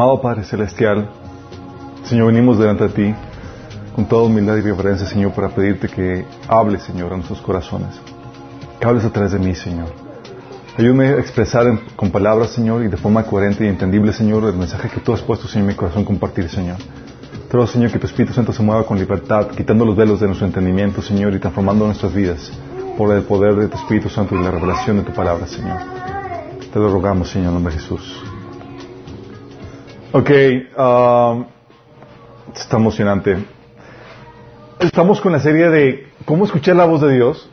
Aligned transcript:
Amado 0.00 0.22
Padre 0.22 0.44
Celestial, 0.44 1.10
Señor, 2.04 2.28
venimos 2.28 2.58
delante 2.58 2.84
de 2.84 2.88
ti 2.88 3.14
con 3.94 4.06
toda 4.06 4.22
humildad 4.22 4.56
y 4.56 4.62
reverencia, 4.62 5.06
Señor, 5.06 5.34
para 5.34 5.50
pedirte 5.50 5.88
que 5.88 6.24
hables, 6.48 6.84
Señor, 6.84 7.12
a 7.12 7.16
nuestros 7.16 7.42
corazones. 7.42 8.00
Que 8.80 8.86
hables 8.86 9.04
a 9.04 9.10
través 9.10 9.32
de 9.32 9.38
mí, 9.38 9.54
Señor. 9.54 9.88
Ayúdame 10.78 11.08
a 11.08 11.18
expresar 11.18 11.66
con 11.96 12.10
palabras, 12.10 12.48
Señor, 12.48 12.82
y 12.82 12.88
de 12.88 12.96
forma 12.96 13.24
coherente 13.24 13.66
y 13.66 13.68
entendible, 13.68 14.14
Señor, 14.14 14.44
el 14.44 14.54
mensaje 14.54 14.88
que 14.88 15.00
tú 15.00 15.12
has 15.12 15.20
puesto, 15.20 15.46
en 15.52 15.66
mi 15.66 15.74
corazón 15.74 16.06
compartir, 16.06 16.48
Señor. 16.48 16.78
Te 17.50 17.66
Señor, 17.66 17.92
que 17.92 17.98
tu 17.98 18.06
Espíritu 18.06 18.32
Santo 18.32 18.54
se 18.54 18.62
mueva 18.62 18.86
con 18.86 18.98
libertad, 18.98 19.48
quitando 19.48 19.84
los 19.84 19.94
velos 19.94 20.18
de 20.18 20.28
nuestro 20.28 20.46
entendimiento, 20.46 21.02
Señor, 21.02 21.34
y 21.34 21.38
transformando 21.38 21.84
nuestras 21.84 22.14
vidas 22.14 22.50
por 22.96 23.14
el 23.14 23.22
poder 23.24 23.54
de 23.54 23.68
tu 23.68 23.76
Espíritu 23.76 24.08
Santo 24.08 24.34
y 24.34 24.42
la 24.42 24.50
revelación 24.50 24.96
de 24.96 25.02
tu 25.02 25.12
palabra, 25.12 25.46
Señor. 25.46 25.76
Te 26.72 26.78
lo 26.78 26.90
rogamos, 26.90 27.28
Señor, 27.28 27.48
en 27.48 27.54
nombre 27.56 27.74
de 27.74 27.80
Jesús. 27.80 28.39
Ok, 30.12 30.28
um, 30.76 31.44
está 32.52 32.76
emocionante. 32.78 33.44
Estamos 34.80 35.20
con 35.20 35.30
la 35.30 35.38
serie 35.38 35.70
de 35.70 36.08
cómo 36.24 36.46
escuchar 36.46 36.74
la 36.74 36.84
voz 36.84 37.00
de 37.00 37.14
Dios. 37.14 37.48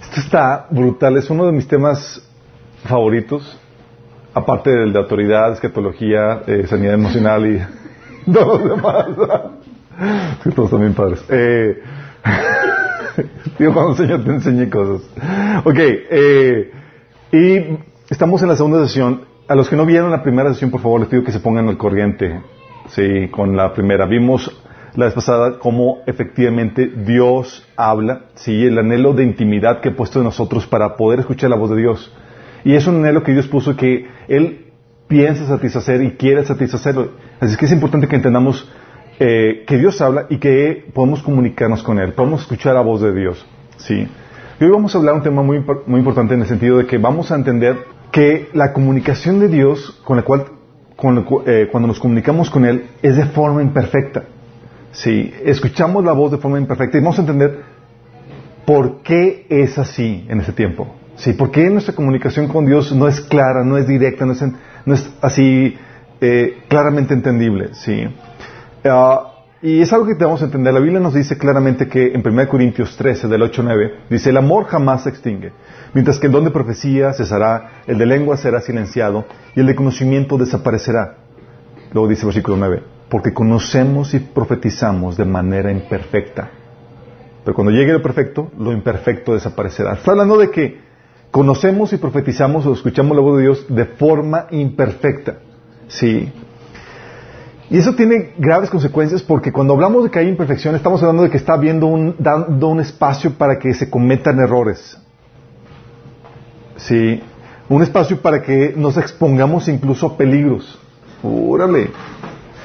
Esto 0.00 0.20
está 0.20 0.66
brutal, 0.70 1.18
es 1.18 1.28
uno 1.28 1.44
de 1.44 1.52
mis 1.52 1.68
temas 1.68 2.26
favoritos, 2.84 3.60
aparte 4.32 4.70
del 4.70 4.94
de 4.94 4.98
autoridad, 5.00 5.52
escatología, 5.52 6.44
eh, 6.46 6.66
sanidad 6.66 6.94
emocional 6.94 7.46
y 7.46 8.32
todos 8.32 8.62
los 8.62 8.76
demás. 8.76 9.06
sí, 10.44 10.50
todos 10.50 10.70
también 10.70 10.94
padres. 10.94 11.22
Eh, 11.28 11.82
digo, 13.58 13.74
cuando 13.74 13.90
el 13.90 13.98
Señor 13.98 14.24
te 14.24 14.30
enseñe 14.30 14.70
cosas. 14.70 15.06
Ok, 15.62 15.76
eh, 15.78 16.72
y 17.32 17.78
estamos 18.08 18.40
en 18.40 18.48
la 18.48 18.56
segunda 18.56 18.86
sesión. 18.86 19.33
A 19.46 19.54
los 19.54 19.68
que 19.68 19.76
no 19.76 19.84
vieron 19.84 20.10
la 20.10 20.22
primera 20.22 20.50
sesión, 20.54 20.70
por 20.70 20.80
favor, 20.80 21.00
les 21.00 21.10
pido 21.10 21.22
que 21.22 21.30
se 21.30 21.40
pongan 21.40 21.68
al 21.68 21.76
corriente. 21.76 22.40
Sí, 22.88 23.28
con 23.30 23.54
la 23.54 23.74
primera. 23.74 24.06
Vimos 24.06 24.50
la 24.94 25.04
vez 25.04 25.14
pasada 25.14 25.58
cómo 25.58 25.98
efectivamente 26.06 26.86
Dios 26.86 27.66
habla, 27.76 28.26
sí, 28.36 28.64
el 28.64 28.78
anhelo 28.78 29.12
de 29.12 29.24
intimidad 29.24 29.80
que 29.80 29.90
ha 29.90 29.96
puesto 29.96 30.20
en 30.20 30.24
nosotros 30.24 30.66
para 30.66 30.96
poder 30.96 31.20
escuchar 31.20 31.50
la 31.50 31.56
voz 31.56 31.70
de 31.70 31.76
Dios. 31.76 32.10
Y 32.64 32.74
es 32.74 32.86
un 32.86 32.96
anhelo 32.96 33.22
que 33.22 33.32
Dios 33.32 33.46
puso 33.46 33.76
que 33.76 34.06
Él 34.28 34.72
piensa 35.08 35.46
satisfacer 35.46 36.02
y 36.02 36.12
quiere 36.12 36.42
satisfacerlo. 36.46 37.10
Así 37.38 37.54
que 37.58 37.66
es 37.66 37.72
importante 37.72 38.08
que 38.08 38.16
entendamos 38.16 38.66
eh, 39.20 39.64
que 39.66 39.76
Dios 39.76 40.00
habla 40.00 40.24
y 40.30 40.38
que 40.38 40.86
podemos 40.94 41.22
comunicarnos 41.22 41.82
con 41.82 41.98
Él, 41.98 42.14
podemos 42.14 42.40
escuchar 42.40 42.74
la 42.74 42.80
voz 42.80 43.02
de 43.02 43.12
Dios. 43.12 43.44
¿sí? 43.76 44.08
Y 44.58 44.64
hoy 44.64 44.70
vamos 44.70 44.94
a 44.94 44.98
hablar 44.98 45.16
un 45.16 45.22
tema 45.22 45.42
muy, 45.42 45.62
muy 45.86 45.98
importante 45.98 46.32
en 46.32 46.40
el 46.40 46.46
sentido 46.46 46.78
de 46.78 46.86
que 46.86 46.96
vamos 46.96 47.30
a 47.30 47.34
entender 47.34 47.93
que 48.14 48.48
la 48.52 48.72
comunicación 48.72 49.40
de 49.40 49.48
Dios 49.48 50.00
con 50.04 50.16
la 50.16 50.22
cual 50.22 50.44
eh, 51.46 51.68
cuando 51.72 51.88
nos 51.88 51.98
comunicamos 51.98 52.48
con 52.48 52.64
Él 52.64 52.90
es 53.02 53.16
de 53.16 53.24
forma 53.26 53.60
imperfecta. 53.60 54.22
Sí, 54.92 55.34
escuchamos 55.44 56.04
la 56.04 56.12
voz 56.12 56.30
de 56.30 56.38
forma 56.38 56.60
imperfecta 56.60 56.96
y 56.96 57.00
vamos 57.00 57.18
a 57.18 57.22
entender 57.22 57.62
por 58.64 59.02
qué 59.02 59.46
es 59.50 59.76
así 59.78 60.24
en 60.28 60.38
ese 60.38 60.52
tiempo. 60.52 60.94
Sí, 61.16 61.32
por 61.32 61.50
qué 61.50 61.68
nuestra 61.70 61.92
comunicación 61.92 62.46
con 62.46 62.66
Dios 62.66 62.94
no 62.94 63.08
es 63.08 63.20
clara, 63.20 63.64
no 63.64 63.78
es 63.78 63.88
directa, 63.88 64.24
no 64.24 64.32
es, 64.32 64.44
no 64.86 64.94
es 64.94 65.12
así 65.20 65.76
eh, 66.20 66.58
claramente 66.68 67.14
entendible. 67.14 67.70
Sí. 67.74 68.06
Ah, 68.84 69.33
y 69.64 69.80
es 69.80 69.94
algo 69.94 70.04
que 70.04 70.14
tenemos 70.14 70.40
que 70.40 70.44
entender. 70.44 70.74
La 70.74 70.80
Biblia 70.80 71.00
nos 71.00 71.14
dice 71.14 71.38
claramente 71.38 71.88
que 71.88 72.12
en 72.12 72.22
1 72.22 72.48
Corintios 72.50 72.98
13, 72.98 73.28
del 73.28 73.40
8 73.40 73.62
9, 73.62 73.94
dice, 74.10 74.28
el 74.28 74.36
amor 74.36 74.66
jamás 74.66 75.04
se 75.04 75.08
extingue. 75.08 75.52
Mientras 75.94 76.18
que 76.18 76.26
el 76.26 76.34
don 76.34 76.44
de 76.44 76.50
profecía 76.50 77.14
cesará, 77.14 77.80
el 77.86 77.96
de 77.96 78.04
lengua 78.04 78.36
será 78.36 78.60
silenciado 78.60 79.24
y 79.56 79.60
el 79.60 79.66
de 79.66 79.74
conocimiento 79.74 80.36
desaparecerá. 80.36 81.14
Luego 81.94 82.08
dice 82.08 82.24
el 82.24 82.26
versículo 82.26 82.58
9, 82.58 82.82
porque 83.08 83.32
conocemos 83.32 84.12
y 84.12 84.18
profetizamos 84.18 85.16
de 85.16 85.24
manera 85.24 85.72
imperfecta. 85.72 86.50
Pero 87.42 87.54
cuando 87.54 87.72
llegue 87.72 87.94
lo 87.94 88.02
perfecto, 88.02 88.50
lo 88.58 88.70
imperfecto 88.70 89.32
desaparecerá. 89.32 89.94
Está 89.94 90.10
hablando 90.10 90.36
de 90.36 90.50
que 90.50 90.78
conocemos 91.30 91.90
y 91.94 91.96
profetizamos 91.96 92.66
o 92.66 92.74
escuchamos 92.74 93.16
la 93.16 93.22
voz 93.22 93.38
de 93.38 93.44
Dios 93.44 93.64
de 93.70 93.86
forma 93.86 94.46
imperfecta. 94.50 95.38
Sí. 95.88 96.30
Y 97.70 97.78
eso 97.78 97.94
tiene 97.94 98.34
graves 98.36 98.68
consecuencias 98.70 99.22
porque 99.22 99.52
cuando 99.52 99.74
hablamos 99.74 100.04
de 100.04 100.10
que 100.10 100.18
hay 100.18 100.28
imperfección, 100.28 100.74
estamos 100.74 101.02
hablando 101.02 101.22
de 101.22 101.30
que 101.30 101.38
está 101.38 101.54
habiendo 101.54 101.86
un, 101.86 102.14
dando 102.18 102.68
un 102.68 102.80
espacio 102.80 103.32
para 103.32 103.58
que 103.58 103.72
se 103.74 103.88
cometan 103.88 104.38
errores. 104.38 104.98
Sí. 106.76 107.22
Un 107.68 107.82
espacio 107.82 108.20
para 108.20 108.42
que 108.42 108.74
nos 108.76 108.96
expongamos 108.98 109.68
incluso 109.68 110.06
a 110.06 110.16
peligros. 110.16 110.78
Órale. 111.22 111.90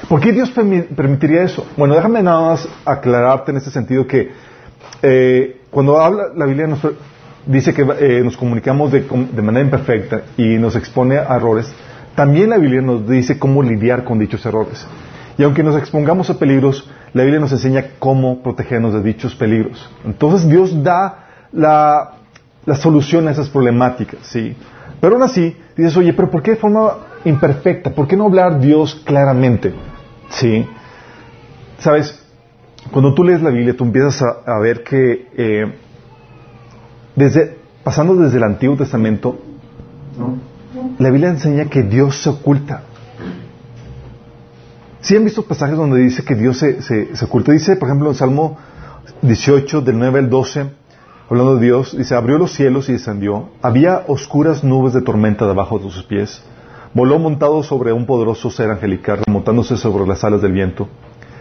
¿Por 0.08 0.20
qué 0.20 0.32
Dios 0.32 0.50
permitiría 0.50 1.42
eso? 1.42 1.66
Bueno, 1.76 1.94
déjame 1.94 2.22
nada 2.22 2.40
más 2.50 2.68
aclararte 2.84 3.52
en 3.52 3.58
este 3.58 3.70
sentido 3.70 4.06
que 4.06 4.30
eh, 5.02 5.60
cuando 5.70 6.00
habla 6.00 6.24
la 6.34 6.46
Biblia 6.46 6.66
nos 6.66 6.80
dice 7.46 7.72
que 7.72 7.82
eh, 7.82 8.20
nos 8.22 8.36
comunicamos 8.36 8.92
de, 8.92 9.02
manera 9.42 9.64
imperfecta 9.64 10.22
y 10.36 10.58
nos 10.58 10.76
expone 10.76 11.16
a 11.16 11.36
errores, 11.36 11.72
también 12.20 12.50
la 12.50 12.58
Biblia 12.58 12.82
nos 12.82 13.08
dice 13.08 13.38
cómo 13.38 13.62
lidiar 13.62 14.04
con 14.04 14.18
dichos 14.18 14.44
errores. 14.44 14.86
Y 15.38 15.42
aunque 15.42 15.62
nos 15.62 15.74
expongamos 15.78 16.28
a 16.28 16.38
peligros, 16.38 16.86
la 17.14 17.22
Biblia 17.22 17.40
nos 17.40 17.50
enseña 17.50 17.92
cómo 17.98 18.42
protegernos 18.42 18.92
de 18.92 19.02
dichos 19.02 19.34
peligros. 19.34 19.88
Entonces 20.04 20.46
Dios 20.46 20.84
da 20.84 21.28
la, 21.50 22.16
la 22.66 22.76
solución 22.76 23.26
a 23.26 23.30
esas 23.30 23.48
problemáticas, 23.48 24.20
¿sí? 24.24 24.54
Pero 25.00 25.14
aún 25.14 25.22
así, 25.22 25.56
dices, 25.74 25.96
oye, 25.96 26.12
pero 26.12 26.30
¿por 26.30 26.42
qué 26.42 26.50
de 26.50 26.56
forma 26.58 26.92
imperfecta? 27.24 27.88
¿Por 27.94 28.06
qué 28.06 28.18
no 28.18 28.26
hablar 28.26 28.60
Dios 28.60 28.96
claramente? 29.06 29.72
¿Sí? 30.28 30.66
Sabes, 31.78 32.22
cuando 32.92 33.14
tú 33.14 33.24
lees 33.24 33.40
la 33.40 33.48
Biblia, 33.48 33.74
tú 33.74 33.84
empiezas 33.84 34.22
a, 34.22 34.58
ver 34.58 34.82
que 34.82 35.26
eh, 35.38 35.72
desde, 37.16 37.56
pasando 37.82 38.14
desde 38.16 38.36
el 38.36 38.44
Antiguo 38.44 38.76
Testamento, 38.76 39.38
la 40.98 41.10
Biblia 41.10 41.30
enseña 41.30 41.66
que 41.66 41.82
Dios 41.82 42.22
se 42.22 42.30
oculta. 42.30 42.82
¿Sí 45.00 45.16
han 45.16 45.24
visto 45.24 45.44
pasajes 45.44 45.76
donde 45.76 45.98
dice 45.98 46.24
que 46.24 46.34
Dios 46.34 46.58
se, 46.58 46.82
se, 46.82 47.24
oculta? 47.24 47.52
Dice, 47.52 47.76
por 47.76 47.88
ejemplo, 47.88 48.10
en 48.10 48.14
Salmo 48.14 48.58
18, 49.22 49.80
del 49.80 49.98
9 49.98 50.18
al 50.18 50.30
12, 50.30 50.66
hablando 51.28 51.56
de 51.56 51.64
Dios, 51.64 51.96
dice, 51.96 52.14
abrió 52.14 52.38
los 52.38 52.52
cielos 52.52 52.88
y 52.88 52.92
descendió. 52.92 53.48
Había 53.62 54.04
oscuras 54.06 54.62
nubes 54.62 54.92
de 54.92 55.00
tormenta 55.00 55.46
debajo 55.46 55.78
de 55.78 55.90
sus 55.90 56.04
pies. 56.04 56.42
Voló 56.92 57.18
montado 57.18 57.62
sobre 57.62 57.92
un 57.92 58.04
poderoso 58.04 58.50
ser 58.50 58.70
angelical, 58.70 59.20
remontándose 59.26 59.76
sobre 59.76 60.06
las 60.06 60.22
alas 60.22 60.42
del 60.42 60.52
viento. 60.52 60.88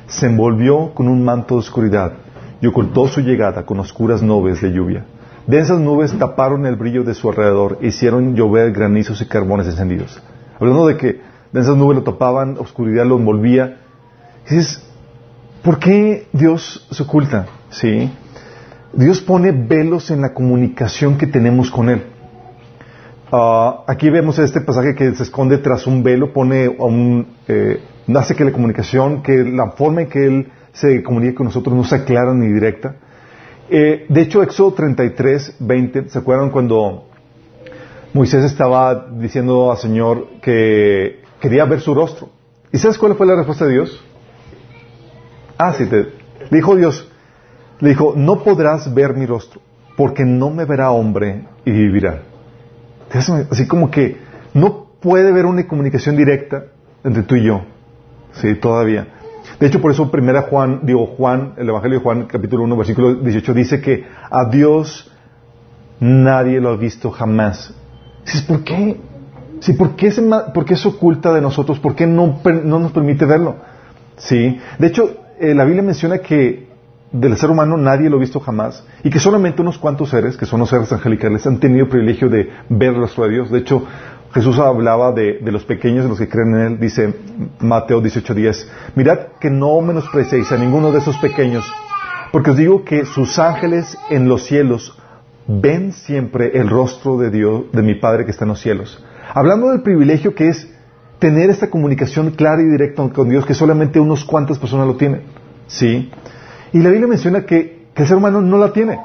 Se 0.07 0.27
envolvió 0.27 0.93
con 0.93 1.07
un 1.07 1.23
manto 1.23 1.55
de 1.55 1.59
oscuridad 1.59 2.13
y 2.61 2.67
ocultó 2.67 3.07
su 3.07 3.21
llegada 3.21 3.65
con 3.65 3.79
oscuras 3.79 4.21
nubes 4.21 4.61
de 4.61 4.71
lluvia. 4.71 5.05
Densas 5.47 5.79
nubes 5.79 6.17
taparon 6.17 6.65
el 6.65 6.75
brillo 6.75 7.03
de 7.03 7.13
su 7.13 7.29
alrededor 7.29 7.79
e 7.81 7.87
hicieron 7.87 8.35
llover 8.35 8.71
granizos 8.71 9.21
y 9.21 9.25
carbones 9.25 9.67
encendidos. 9.67 10.21
Hablando 10.59 10.87
de 10.87 10.97
que 10.97 11.21
densas 11.51 11.75
nubes 11.75 11.97
lo 11.97 12.03
tapaban, 12.03 12.57
oscuridad 12.57 13.05
lo 13.05 13.17
envolvía. 13.17 13.77
dices, 14.49 14.83
¿por 15.63 15.79
qué 15.79 16.27
Dios 16.33 16.87
se 16.91 17.03
oculta? 17.03 17.47
¿Sí? 17.69 18.11
Dios 18.93 19.21
pone 19.21 19.51
velos 19.51 20.11
en 20.11 20.21
la 20.21 20.33
comunicación 20.33 21.17
que 21.17 21.27
tenemos 21.27 21.69
con 21.71 21.89
Él. 21.89 22.03
Ah, 23.31 23.83
aquí 23.87 24.09
vemos 24.09 24.39
este 24.39 24.61
pasaje 24.61 24.95
que 24.95 25.13
se 25.13 25.23
esconde 25.23 25.59
tras 25.59 25.85
un 25.85 26.01
velo, 26.01 26.33
pone 26.33 26.67
un, 26.67 27.27
eh, 27.47 27.79
hace 28.15 28.35
que 28.35 28.43
la 28.43 28.51
comunicación, 28.51 29.21
que 29.21 29.43
la 29.43 29.71
forma 29.71 30.01
en 30.01 30.09
que 30.09 30.25
Él 30.25 30.51
se 30.73 31.03
comunica 31.03 31.35
con 31.35 31.45
nosotros 31.45 31.75
no 31.75 31.83
sea 31.83 32.05
clara 32.05 32.33
ni 32.33 32.47
directa. 32.47 32.95
Eh, 33.71 34.07
de 34.09 34.21
hecho, 34.21 34.41
Éxodo 34.41 34.73
33, 34.73 35.57
20, 35.59 36.09
¿se 36.09 36.17
acuerdan 36.17 36.49
cuando 36.49 37.05
Moisés 38.13 38.43
estaba 38.43 39.07
diciendo 39.11 39.71
al 39.71 39.77
Señor 39.77 40.27
que 40.41 41.21
quería 41.39 41.65
ver 41.65 41.79
su 41.79 41.93
rostro? 41.93 42.29
¿Y 42.71 42.79
sabes 42.79 42.97
cuál 42.97 43.15
fue 43.15 43.27
la 43.27 43.35
respuesta 43.35 43.65
de 43.65 43.73
Dios? 43.73 44.03
Ah, 45.57 45.73
sí, 45.73 45.85
te, 45.85 46.13
dijo 46.49 46.75
Dios, 46.75 47.07
le 47.79 47.89
dijo, 47.89 48.13
no 48.15 48.43
podrás 48.43 48.91
ver 48.93 49.13
mi 49.13 49.27
rostro, 49.27 49.61
porque 49.95 50.25
no 50.25 50.49
me 50.49 50.65
verá 50.65 50.89
hombre 50.89 51.45
y 51.63 51.71
vivirá. 51.71 52.23
Así 53.51 53.67
como 53.67 53.91
que 53.91 54.17
no 54.53 54.87
puede 54.99 55.29
haber 55.29 55.45
una 55.45 55.67
comunicación 55.67 56.15
directa 56.15 56.65
entre 57.03 57.23
tú 57.23 57.35
y 57.35 57.43
yo. 57.43 57.61
Sí, 58.33 58.55
todavía. 58.55 59.18
De 59.59 59.67
hecho, 59.67 59.81
por 59.81 59.91
eso 59.91 60.09
primera 60.09 60.43
Juan, 60.43 60.81
digo 60.83 61.05
Juan, 61.17 61.53
el 61.57 61.67
Evangelio 61.67 61.97
de 61.97 62.03
Juan, 62.03 62.25
capítulo 62.27 62.63
1, 62.63 62.77
versículo 62.77 63.15
18, 63.15 63.53
dice 63.53 63.81
que 63.81 64.05
a 64.29 64.45
Dios 64.49 65.11
nadie 65.99 66.61
lo 66.61 66.69
ha 66.69 66.77
visto 66.77 67.11
jamás. 67.11 67.73
Dices, 68.25 68.43
¿por 68.43 68.63
qué? 68.63 68.97
Sí, 69.59 69.73
¿por 69.73 69.97
qué, 69.97 70.11
se, 70.11 70.21
¿por 70.21 70.63
qué 70.63 70.75
oculta 70.85 71.33
de 71.33 71.41
nosotros? 71.41 71.79
¿Por 71.79 71.93
qué 71.93 72.07
no, 72.07 72.39
no 72.63 72.79
nos 72.79 72.93
permite 72.93 73.25
verlo? 73.25 73.57
Sí. 74.15 74.57
De 74.77 74.87
hecho, 74.87 75.17
eh, 75.39 75.53
la 75.53 75.65
Biblia 75.65 75.83
menciona 75.83 76.19
que 76.19 76.68
del 77.11 77.37
ser 77.37 77.49
humano 77.49 77.77
nadie 77.77 78.09
lo 78.09 78.17
ha 78.17 78.19
visto 78.19 78.39
jamás 78.39 78.85
y 79.03 79.09
que 79.09 79.19
solamente 79.19 79.61
unos 79.61 79.77
cuantos 79.77 80.09
seres, 80.09 80.37
que 80.37 80.45
son 80.45 80.59
los 80.59 80.69
seres 80.69 80.91
angelicales, 80.91 81.45
han 81.47 81.59
tenido 81.59 81.85
el 81.85 81.89
privilegio 81.89 82.29
de 82.29 82.49
ver 82.69 82.93
rostro 82.95 83.23
de 83.23 83.31
Dios. 83.31 83.51
De 83.51 83.59
hecho, 83.59 83.83
Jesús 84.33 84.59
hablaba 84.59 85.11
de, 85.11 85.39
los 85.41 85.63
pequeños, 85.63 86.03
de 86.03 86.09
los 86.09 86.19
que 86.19 86.29
creen 86.29 86.53
en 86.53 86.61
Él, 86.61 86.79
dice 86.79 87.13
Mateo 87.59 88.01
18:10, 88.01 88.67
mirad 88.95 89.19
que 89.39 89.49
no 89.49 89.81
menospreciéis 89.81 90.51
a 90.51 90.57
ninguno 90.57 90.91
de 90.91 90.99
esos 90.99 91.17
pequeños, 91.17 91.65
porque 92.31 92.51
os 92.51 92.57
digo 92.57 92.83
que 92.83 93.05
sus 93.05 93.39
ángeles 93.39 93.97
en 94.09 94.29
los 94.29 94.43
cielos 94.43 94.95
ven 95.47 95.93
siempre 95.93 96.51
el 96.59 96.69
rostro 96.69 97.17
de 97.17 97.31
Dios, 97.31 97.63
de 97.71 97.81
mi 97.81 97.95
Padre 97.95 98.25
que 98.25 98.31
está 98.31 98.45
en 98.45 98.49
los 98.49 98.61
cielos. 98.61 99.03
Hablando 99.33 99.69
del 99.69 99.81
privilegio 99.81 100.35
que 100.35 100.49
es 100.49 100.71
tener 101.17 101.49
esta 101.49 101.69
comunicación 101.69 102.31
clara 102.31 102.61
y 102.61 102.65
directa 102.65 103.07
con 103.09 103.29
Dios, 103.29 103.45
que 103.45 103.53
solamente 103.53 103.99
unos 103.99 104.23
cuantas 104.23 104.59
personas 104.59 104.87
lo 104.87 104.95
tienen. 104.95 105.23
¿Sí? 105.67 106.09
Y 106.73 106.79
la 106.79 106.89
Biblia 106.89 107.07
menciona 107.07 107.45
que, 107.45 107.87
que 107.93 108.01
el 108.03 108.07
ser 108.07 108.17
humano 108.17 108.41
no 108.41 108.57
la 108.57 108.71
tiene. 108.71 108.99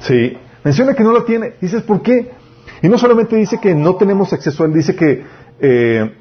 ¿Sí? 0.00 0.36
Menciona 0.62 0.94
que 0.94 1.02
no 1.02 1.12
la 1.12 1.24
tiene. 1.24 1.54
Dices, 1.60 1.82
¿por 1.82 2.02
qué? 2.02 2.30
Y 2.82 2.88
no 2.88 2.98
solamente 2.98 3.36
dice 3.36 3.58
que 3.58 3.74
no 3.74 3.96
tenemos 3.96 4.32
acceso 4.32 4.62
a 4.62 4.66
él, 4.66 4.74
dice 4.74 4.94
que 4.94 5.24
eh, 5.60 6.12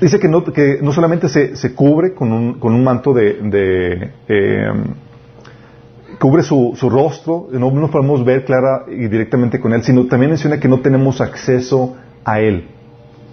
dice 0.00 0.18
que 0.18 0.28
no, 0.28 0.44
que 0.44 0.78
no 0.82 0.92
solamente 0.92 1.28
se, 1.28 1.56
se 1.56 1.74
cubre 1.74 2.14
con 2.14 2.32
un, 2.32 2.54
con 2.58 2.74
un 2.74 2.82
manto 2.82 3.12
de, 3.12 3.34
de 3.34 4.12
eh, 4.28 4.72
cubre 6.18 6.42
su, 6.42 6.74
su 6.76 6.90
rostro, 6.90 7.48
no 7.52 7.70
nos 7.70 7.90
podemos 7.90 8.24
ver 8.24 8.44
clara 8.44 8.84
y 8.88 9.08
directamente 9.08 9.60
con 9.60 9.72
él, 9.72 9.82
sino 9.82 10.06
también 10.06 10.30
menciona 10.30 10.58
que 10.58 10.68
no 10.68 10.80
tenemos 10.80 11.20
acceso 11.20 11.96
a 12.24 12.40
él. 12.40 12.68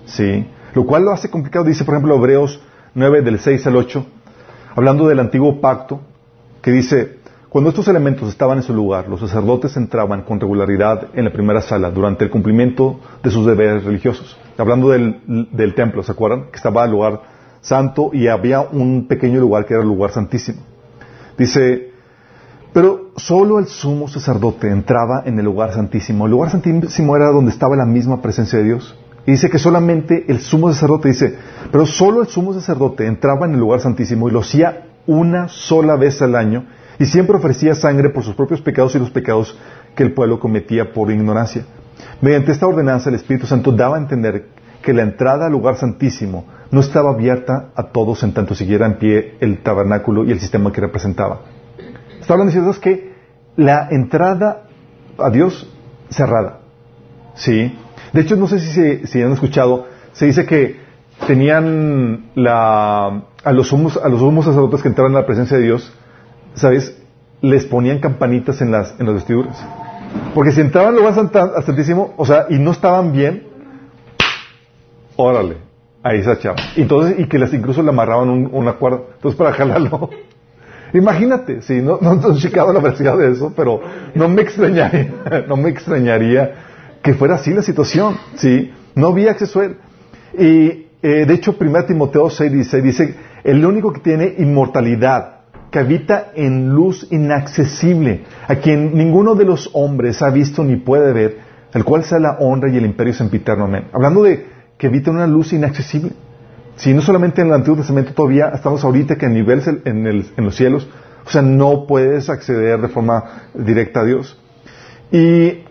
¿Sí? 0.05 0.45
Lo 0.73 0.85
cual 0.85 1.05
lo 1.05 1.11
hace 1.11 1.29
complicado, 1.29 1.65
dice 1.65 1.83
por 1.83 1.95
ejemplo 1.95 2.15
Hebreos 2.15 2.61
9 2.95 3.21
del 3.21 3.39
6 3.39 3.67
al 3.67 3.75
8, 3.75 4.05
hablando 4.75 5.07
del 5.07 5.19
antiguo 5.19 5.59
pacto, 5.59 5.99
que 6.61 6.71
dice, 6.71 7.19
cuando 7.49 7.69
estos 7.69 7.89
elementos 7.89 8.29
estaban 8.29 8.57
en 8.57 8.63
su 8.63 8.73
lugar, 8.73 9.09
los 9.09 9.19
sacerdotes 9.19 9.75
entraban 9.75 10.23
con 10.23 10.39
regularidad 10.39 11.09
en 11.13 11.25
la 11.25 11.31
primera 11.33 11.61
sala 11.61 11.91
durante 11.91 12.23
el 12.23 12.29
cumplimiento 12.29 13.01
de 13.21 13.31
sus 13.31 13.45
deberes 13.45 13.83
religiosos. 13.83 14.37
Hablando 14.57 14.89
del, 14.89 15.73
templo, 15.75 16.03
¿se 16.03 16.11
acuerdan? 16.13 16.45
Que 16.51 16.55
estaba 16.55 16.85
el 16.85 16.91
lugar 16.91 17.21
santo 17.59 18.11
y 18.13 18.27
había 18.27 18.61
un 18.61 19.07
pequeño 19.07 19.41
lugar 19.41 19.65
que 19.65 19.73
era 19.73 19.83
el 19.83 19.89
lugar 19.89 20.11
santísimo. 20.11 20.61
Dice, 21.37 21.91
pero 22.71 23.11
solo 23.17 23.59
el 23.59 23.67
sumo 23.67 24.07
sacerdote 24.07 24.69
entraba 24.69 25.23
en 25.25 25.37
el 25.37 25.45
lugar 25.45 25.73
santísimo. 25.73 26.25
El 26.25 26.31
lugar 26.31 26.51
santísimo 26.51 27.15
era 27.15 27.27
donde 27.27 27.51
estaba 27.51 27.75
la 27.75 27.85
misma 27.85 28.21
presencia 28.21 28.59
de 28.59 28.65
Dios. 28.65 28.97
Y 29.25 29.31
dice 29.31 29.49
que 29.49 29.57
solamente 29.57 30.25
el 30.27 30.39
sumo 30.39 30.71
sacerdote, 30.71 31.09
dice, 31.09 31.35
pero 31.71 31.85
solo 31.85 32.21
el 32.21 32.27
sumo 32.27 32.53
sacerdote 32.53 33.07
entraba 33.07 33.45
en 33.45 33.53
el 33.53 33.59
lugar 33.59 33.79
santísimo 33.79 34.29
y 34.29 34.31
lo 34.31 34.41
hacía 34.41 34.87
una 35.07 35.47
sola 35.47 35.95
vez 35.95 36.21
al 36.21 36.35
año 36.35 36.65
y 36.99 37.05
siempre 37.05 37.35
ofrecía 37.35 37.75
sangre 37.75 38.09
por 38.09 38.23
sus 38.23 38.35
propios 38.35 38.61
pecados 38.61 38.95
y 38.95 38.99
los 38.99 39.09
pecados 39.09 39.57
que 39.95 40.03
el 40.03 40.13
pueblo 40.13 40.39
cometía 40.39 40.93
por 40.93 41.11
ignorancia. 41.11 41.65
Mediante 42.21 42.51
esta 42.51 42.67
ordenanza 42.67 43.09
el 43.09 43.15
Espíritu 43.15 43.47
Santo 43.47 43.71
daba 43.71 43.97
a 43.97 43.99
entender 43.99 44.47
que 44.81 44.93
la 44.93 45.03
entrada 45.03 45.47
al 45.47 45.51
lugar 45.51 45.75
santísimo 45.77 46.45
no 46.71 46.79
estaba 46.79 47.11
abierta 47.11 47.69
a 47.75 47.83
todos 47.83 48.21
en 48.23 48.33
tanto 48.33 48.53
siguiera 48.53 48.85
en 48.85 48.97
pie 48.97 49.35
el 49.39 49.63
tabernáculo 49.63 50.25
y 50.25 50.31
el 50.31 50.39
sistema 50.39 50.71
que 50.71 50.81
representaba. 50.81 51.41
Está 52.19 52.33
hablando 52.33 52.51
diciendo 52.51 52.79
que 52.79 53.13
la 53.55 53.87
entrada 53.89 54.63
a 55.17 55.29
Dios 55.29 55.67
cerrada. 56.09 56.59
¿Sí? 57.35 57.75
De 58.15 58.21
hecho, 58.21 58.37
no 58.37 58.47
sé 58.47 58.61
si, 58.61 59.07
si 59.07 59.21
han 59.21 59.33
escuchado, 59.33 59.87
se 60.13 60.25
dice 60.25 60.45
que 60.45 60.77
tenían 61.27 62.27
la, 62.35 63.23
a 63.43 63.51
los 63.51 63.67
sumos, 63.67 63.97
a 63.97 64.07
los 64.07 64.21
sumos 64.21 64.45
sacerdotes 64.45 64.81
que 64.81 64.87
entraban 64.87 65.13
a 65.17 65.19
la 65.19 65.25
presencia 65.25 65.57
de 65.57 65.63
Dios, 65.63 65.91
¿sabes? 66.53 66.97
Les 67.41 67.65
ponían 67.65 67.99
campanitas 67.99 68.61
en 68.61 68.71
las, 68.71 68.97
en 69.01 69.07
las 69.07 69.15
vestiduras. 69.15 69.61
Porque 70.33 70.53
si 70.53 70.61
entraban 70.61 70.95
lugar 70.95 71.13
santísimo, 71.13 72.13
o 72.15 72.25
sea, 72.25 72.45
y 72.49 72.57
no 72.57 72.71
estaban 72.71 73.11
bien, 73.11 73.47
órale, 75.17 75.57
ahí 76.01 76.23
se 76.23 76.31
echaban. 76.31 76.63
Y 76.77 76.83
entonces, 76.83 77.19
y 77.19 77.27
que 77.27 77.37
les 77.37 77.53
incluso 77.53 77.83
le 77.83 77.89
amarraban 77.89 78.29
un, 78.29 78.49
una 78.49 78.75
cuerda, 78.75 79.01
entonces 79.15 79.37
para 79.37 79.51
jalarlo. 79.51 80.09
Imagínate, 80.93 81.61
sí, 81.61 81.81
no, 81.81 81.99
no 82.01 82.31
he 82.31 82.37
checado 82.37 82.71
la 82.71 82.79
veracidad 82.79 83.17
de 83.17 83.33
eso, 83.33 83.51
pero 83.53 83.81
no 84.13 84.29
me 84.29 84.41
extrañaría, 84.41 85.11
no 85.49 85.57
me 85.57 85.67
extrañaría 85.67 86.74
que 87.05 87.13
fuera 87.13 87.35
así 87.35 87.53
la 87.53 87.61
situación, 87.61 88.17
sí. 88.33 88.73
No 88.95 89.09
había 89.09 89.29
acceso 89.29 89.59
a 89.59 89.65
él. 89.65 89.77
Y, 90.39 90.87
eh, 91.03 91.25
de 91.27 91.33
hecho, 91.35 91.55
1 91.57 91.85
Timoteo 91.85 92.31
6 92.31 92.51
dice, 92.51 92.81
dice, 92.81 93.15
el 93.43 93.63
único 93.63 93.93
que 93.93 93.99
tiene 93.99 94.33
inmortalidad 94.39 95.41
que 95.69 95.77
habita 95.77 96.31
en 96.33 96.69
luz 96.69 97.07
inaccesible, 97.11 98.23
a 98.47 98.55
quien 98.55 98.95
ninguno 98.95 99.35
de 99.35 99.45
los 99.45 99.69
hombres 99.73 100.23
ha 100.23 100.31
visto 100.31 100.63
ni 100.63 100.77
puede 100.77 101.13
ver, 101.13 101.37
el 101.75 101.83
cual 101.83 102.05
sea 102.05 102.17
la 102.17 102.37
honra 102.39 102.71
y 102.71 102.77
el 102.77 102.85
imperio 102.85 103.13
sempiterno. 103.13 103.65
Amén. 103.65 103.83
Hablando 103.93 104.23
de 104.23 104.47
que 104.75 104.87
habita 104.87 105.11
en 105.11 105.17
una 105.17 105.27
luz 105.27 105.53
inaccesible. 105.53 106.11
Si 106.75 106.91
no 106.91 107.03
solamente 107.03 107.41
en 107.41 107.49
el 107.49 107.53
Antiguo 107.53 107.77
Testamento 107.77 108.13
todavía 108.13 108.49
estamos 108.49 108.83
ahorita 108.83 109.15
que 109.15 109.27
a 109.27 109.29
nivel 109.29 109.61
en, 109.85 110.07
en 110.07 110.43
los 110.43 110.55
cielos, 110.55 110.89
o 111.23 111.29
sea, 111.29 111.43
no 111.43 111.85
puedes 111.85 112.31
acceder 112.31 112.81
de 112.81 112.87
forma 112.87 113.43
directa 113.53 113.99
a 113.99 114.05
Dios. 114.05 114.41
Y 115.11 115.64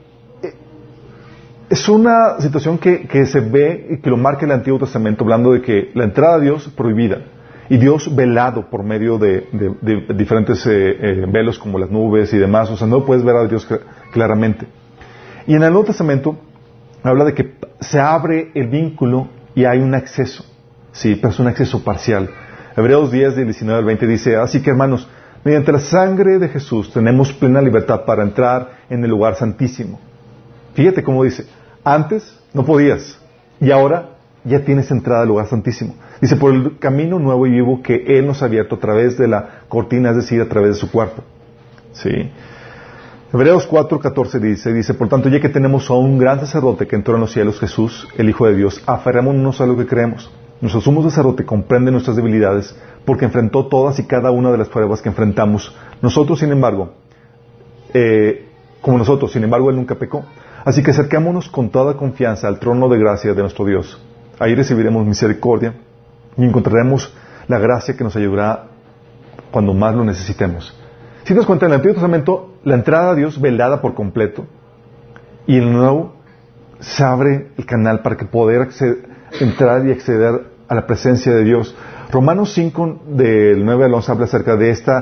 es 1.68 1.88
una 1.88 2.40
situación 2.40 2.78
que, 2.78 3.26
se 3.26 3.40
ve 3.40 3.86
y 3.90 3.98
que 3.98 4.10
lo 4.10 4.16
marca 4.16 4.44
el 4.44 4.52
Antiguo 4.52 4.78
Testamento, 4.78 5.24
hablando 5.24 5.52
de 5.52 5.62
que 5.62 5.90
la 5.94 6.04
entrada 6.04 6.36
a 6.36 6.40
Dios 6.40 6.68
prohibida 6.76 7.22
y 7.68 7.78
Dios 7.78 8.14
velado 8.14 8.68
por 8.68 8.84
medio 8.84 9.18
de, 9.18 9.46
diferentes 10.14 10.66
eh, 10.66 10.70
eh, 10.70 11.26
velos 11.26 11.58
como 11.58 11.78
las 11.78 11.90
nubes 11.90 12.32
y 12.34 12.38
demás, 12.38 12.70
o 12.70 12.76
sea, 12.76 12.86
no 12.86 13.04
puedes 13.06 13.24
ver 13.24 13.36
a 13.36 13.46
Dios 13.46 13.66
claramente. 14.12 14.66
Y 15.46 15.54
en 15.54 15.62
el 15.62 15.70
Nuevo 15.70 15.86
Testamento 15.86 16.36
habla 17.02 17.24
de 17.24 17.34
que 17.34 17.54
se 17.80 17.98
abre 17.98 18.50
el 18.54 18.68
vínculo 18.68 19.28
y 19.54 19.64
hay 19.64 19.78
un 19.80 19.94
acceso, 19.94 20.44
sí, 20.92 21.16
pero 21.16 21.32
es 21.32 21.38
un 21.38 21.46
acceso 21.46 21.82
parcial. 21.82 22.28
Hebreos 22.76 23.10
10, 23.10 23.36
del 23.36 23.44
19 23.46 23.78
al 23.78 23.84
20 23.84 24.06
dice, 24.06 24.36
así 24.36 24.60
que 24.60 24.70
hermanos, 24.70 25.08
mediante 25.44 25.72
la 25.72 25.80
sangre 25.80 26.38
de 26.38 26.48
Jesús 26.48 26.92
tenemos 26.92 27.32
plena 27.32 27.62
libertad 27.62 28.04
para 28.04 28.22
entrar 28.22 28.80
en 28.90 29.02
el 29.04 29.10
lugar 29.10 29.36
santísimo. 29.36 30.00
Fíjate 30.74 31.02
cómo 31.02 31.24
dice, 31.24 31.46
antes 31.82 32.38
no 32.52 32.64
podías 32.64 33.18
y 33.60 33.70
ahora 33.70 34.10
ya 34.44 34.64
tienes 34.64 34.90
entrada 34.90 35.22
al 35.22 35.28
lugar 35.28 35.46
santísimo. 35.46 35.94
Dice, 36.20 36.36
por 36.36 36.52
el 36.52 36.78
camino 36.78 37.18
nuevo 37.18 37.46
y 37.46 37.50
vivo 37.50 37.82
que 37.82 38.04
Él 38.18 38.26
nos 38.26 38.42
ha 38.42 38.46
abierto 38.46 38.76
a 38.76 38.78
través 38.78 39.16
de 39.16 39.28
la 39.28 39.60
cortina, 39.68 40.10
es 40.10 40.16
decir, 40.16 40.40
a 40.40 40.48
través 40.48 40.70
de 40.70 40.80
su 40.80 40.90
cuerpo. 40.90 41.22
¿Sí? 41.92 42.30
Hebreos 43.32 43.68
4:14 43.68 44.38
dice, 44.38 44.72
dice, 44.72 44.94
por 44.94 45.08
tanto, 45.08 45.28
ya 45.28 45.40
que 45.40 45.48
tenemos 45.48 45.90
a 45.90 45.94
un 45.94 46.18
gran 46.18 46.38
sacerdote 46.40 46.86
que 46.86 46.94
entró 46.94 47.14
en 47.14 47.20
los 47.20 47.32
cielos, 47.32 47.58
Jesús, 47.58 48.06
el 48.16 48.28
Hijo 48.28 48.46
de 48.46 48.54
Dios, 48.54 48.82
aferrémonos 48.86 49.60
a 49.60 49.66
lo 49.66 49.76
que 49.76 49.86
creemos. 49.86 50.30
Nuestro 50.60 50.80
sumo 50.80 51.02
sacerdote 51.02 51.44
comprende 51.44 51.90
nuestras 51.90 52.16
debilidades 52.16 52.76
porque 53.04 53.24
enfrentó 53.24 53.66
todas 53.66 53.98
y 53.98 54.04
cada 54.04 54.30
una 54.30 54.52
de 54.52 54.58
las 54.58 54.68
pruebas 54.68 55.02
que 55.02 55.08
enfrentamos. 55.08 55.74
Nosotros, 56.00 56.38
sin 56.38 56.52
embargo, 56.52 56.92
eh, 57.92 58.46
como 58.80 58.98
nosotros, 58.98 59.32
sin 59.32 59.44
embargo, 59.44 59.68
Él 59.68 59.76
nunca 59.76 59.96
pecó. 59.96 60.24
Así 60.64 60.82
que 60.82 60.92
acerquémonos 60.92 61.48
con 61.48 61.70
toda 61.70 61.96
confianza 61.96 62.48
al 62.48 62.58
trono 62.58 62.88
de 62.88 62.98
gracia 62.98 63.34
de 63.34 63.42
nuestro 63.42 63.64
Dios 63.66 64.00
Ahí 64.38 64.54
recibiremos 64.54 65.06
misericordia 65.06 65.74
y 66.36 66.44
encontraremos 66.44 67.12
la 67.46 67.58
gracia 67.58 67.96
que 67.96 68.04
nos 68.04 68.16
ayudará 68.16 68.66
cuando 69.50 69.74
más 69.74 69.94
lo 69.94 70.04
necesitemos. 70.04 70.76
Si 71.22 71.28
te 71.28 71.34
das 71.34 71.46
cuenta, 71.46 71.66
en 71.66 71.72
el 71.72 71.76
Antiguo 71.76 71.94
Testamento, 71.94 72.54
la 72.64 72.74
entrada 72.74 73.12
a 73.12 73.14
Dios 73.14 73.40
velada 73.40 73.80
por 73.80 73.94
completo 73.94 74.46
y 75.46 75.56
el 75.58 75.72
Nuevo 75.72 76.16
se 76.80 77.04
abre 77.04 77.52
el 77.56 77.64
canal 77.64 78.00
para 78.02 78.16
que 78.16 78.24
poder 78.24 78.68
entrar 79.40 79.86
y 79.86 79.92
acceder 79.92 80.42
a 80.66 80.74
la 80.74 80.86
presencia 80.86 81.32
de 81.32 81.44
Dios. 81.44 81.74
Romanos 82.10 82.52
5, 82.52 83.02
del 83.06 83.64
9 83.64 83.84
al 83.84 83.94
11, 83.94 84.12
habla 84.12 84.24
acerca 84.24 84.56
de 84.56 84.70
este 84.70 84.92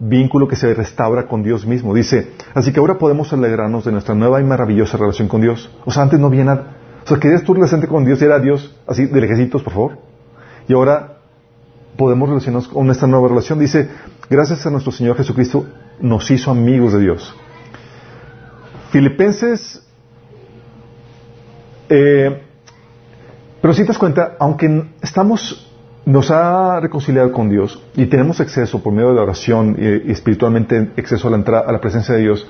vínculo 0.00 0.48
que 0.48 0.56
se 0.56 0.74
restaura 0.74 1.26
con 1.26 1.42
Dios 1.42 1.66
mismo. 1.66 1.94
Dice, 1.94 2.32
así 2.54 2.72
que 2.72 2.80
ahora 2.80 2.98
podemos 2.98 3.32
alegrarnos 3.32 3.84
de 3.84 3.92
nuestra 3.92 4.14
nueva 4.14 4.40
y 4.40 4.44
maravillosa 4.44 4.96
relación 4.96 5.28
con 5.28 5.42
Dios. 5.42 5.70
O 5.84 5.92
sea, 5.92 6.02
antes 6.02 6.18
no 6.18 6.26
había 6.26 6.44
nada. 6.44 6.76
O 7.04 7.06
sea, 7.06 7.18
querías 7.18 7.44
tú 7.44 7.54
relacionarte 7.54 7.88
con 7.88 8.04
Dios 8.04 8.20
y 8.20 8.24
era 8.24 8.40
Dios 8.40 8.74
así 8.86 9.06
de 9.06 9.20
lejecitos, 9.20 9.62
por 9.62 9.72
favor. 9.72 9.98
Y 10.66 10.72
ahora 10.72 11.18
podemos 11.96 12.28
relacionarnos 12.28 12.68
con 12.68 12.90
esta 12.90 13.06
nueva 13.06 13.28
relación. 13.28 13.58
Dice, 13.58 13.90
gracias 14.28 14.64
a 14.66 14.70
nuestro 14.70 14.90
Señor 14.90 15.16
Jesucristo 15.16 15.66
nos 16.00 16.30
hizo 16.30 16.50
amigos 16.50 16.94
de 16.94 17.00
Dios. 17.00 17.34
Filipenses, 18.90 19.86
eh, 21.88 22.42
pero 23.60 23.74
si 23.74 23.82
te 23.82 23.88
das 23.88 23.98
cuenta, 23.98 24.36
aunque 24.38 24.86
estamos, 25.02 25.69
nos 26.06 26.30
ha 26.30 26.80
reconciliado 26.80 27.30
con 27.32 27.50
Dios 27.50 27.82
y 27.94 28.06
tenemos 28.06 28.40
acceso 28.40 28.82
por 28.82 28.92
medio 28.92 29.10
de 29.10 29.14
la 29.16 29.22
oración 29.22 29.76
y, 29.78 30.10
espiritualmente 30.10 30.90
acceso 30.96 31.28
a 31.28 31.30
la, 31.30 31.58
a 31.58 31.72
la 31.72 31.80
presencia 31.80 32.14
de 32.14 32.22
Dios, 32.22 32.46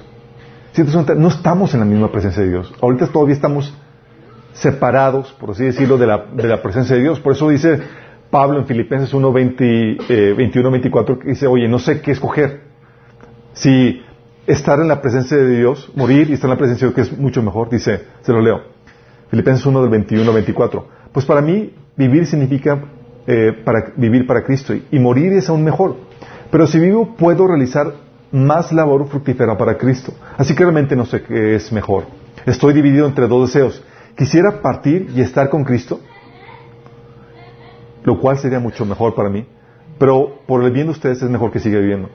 no 1.16 1.28
estamos 1.28 1.74
en 1.74 1.80
la 1.80 1.86
misma 1.86 2.10
presencia 2.10 2.42
de 2.42 2.50
Dios. 2.50 2.72
Ahorita 2.80 3.06
todavía 3.08 3.34
estamos 3.34 3.74
separados, 4.52 5.32
por 5.32 5.50
así 5.50 5.64
decirlo, 5.64 5.98
de 5.98 6.06
la, 6.06 6.26
de 6.32 6.48
la 6.48 6.62
presencia 6.62 6.96
de 6.96 7.02
Dios. 7.02 7.20
Por 7.20 7.32
eso 7.32 7.48
dice 7.48 7.80
Pablo 8.30 8.58
en 8.58 8.66
Filipenses 8.66 9.12
1, 9.12 9.32
21, 9.32 10.70
24, 10.70 11.18
que 11.18 11.28
dice, 11.30 11.46
oye, 11.46 11.68
no 11.68 11.78
sé 11.78 12.00
qué 12.00 12.12
escoger. 12.12 12.62
Si 13.52 14.02
estar 14.46 14.80
en 14.80 14.88
la 14.88 15.00
presencia 15.00 15.36
de 15.36 15.58
Dios, 15.58 15.90
morir 15.94 16.30
y 16.30 16.34
estar 16.34 16.48
en 16.48 16.54
la 16.54 16.58
presencia 16.58 16.86
de 16.86 16.94
Dios, 16.94 17.08
que 17.08 17.14
es 17.14 17.18
mucho 17.18 17.42
mejor, 17.42 17.68
dice, 17.68 18.04
se 18.22 18.32
lo 18.32 18.40
leo. 18.40 18.62
Filipenses 19.30 19.66
1 19.66 19.80
del 19.80 19.90
21 19.90 20.32
24. 20.32 20.88
Pues 21.12 21.26
para 21.26 21.40
mí, 21.40 21.74
vivir 21.96 22.26
significa 22.26 22.80
eh, 23.26 23.52
para, 23.64 23.92
vivir 23.96 24.26
para 24.26 24.42
Cristo 24.44 24.74
y, 24.74 24.98
morir 24.98 25.32
es 25.32 25.48
aún 25.48 25.62
mejor. 25.62 25.96
Pero 26.50 26.66
si 26.66 26.78
vivo, 26.78 27.14
puedo 27.16 27.46
realizar 27.46 27.92
más 28.32 28.72
labor 28.72 29.08
fructífera 29.08 29.56
para 29.56 29.76
Cristo. 29.76 30.12
Así 30.36 30.54
que 30.54 30.64
realmente 30.64 30.96
no 30.96 31.04
sé 31.04 31.22
qué 31.22 31.54
es 31.54 31.70
mejor. 31.72 32.04
Estoy 32.46 32.72
dividido 32.72 33.06
entre 33.06 33.28
dos 33.28 33.48
deseos. 33.48 33.84
Quisiera 34.16 34.62
partir 34.62 35.10
y 35.14 35.20
estar 35.20 35.48
con 35.50 35.64
Cristo, 35.64 36.00
lo 38.04 38.18
cual 38.18 38.38
sería 38.38 38.58
mucho 38.58 38.84
mejor 38.84 39.14
para 39.14 39.28
mí, 39.28 39.46
pero 39.98 40.40
por 40.46 40.62
el 40.64 40.70
bien 40.72 40.86
de 40.86 40.92
ustedes 40.92 41.22
es 41.22 41.30
mejor 41.30 41.52
que 41.52 41.60
siga 41.60 41.78
viviendo. 41.78 42.08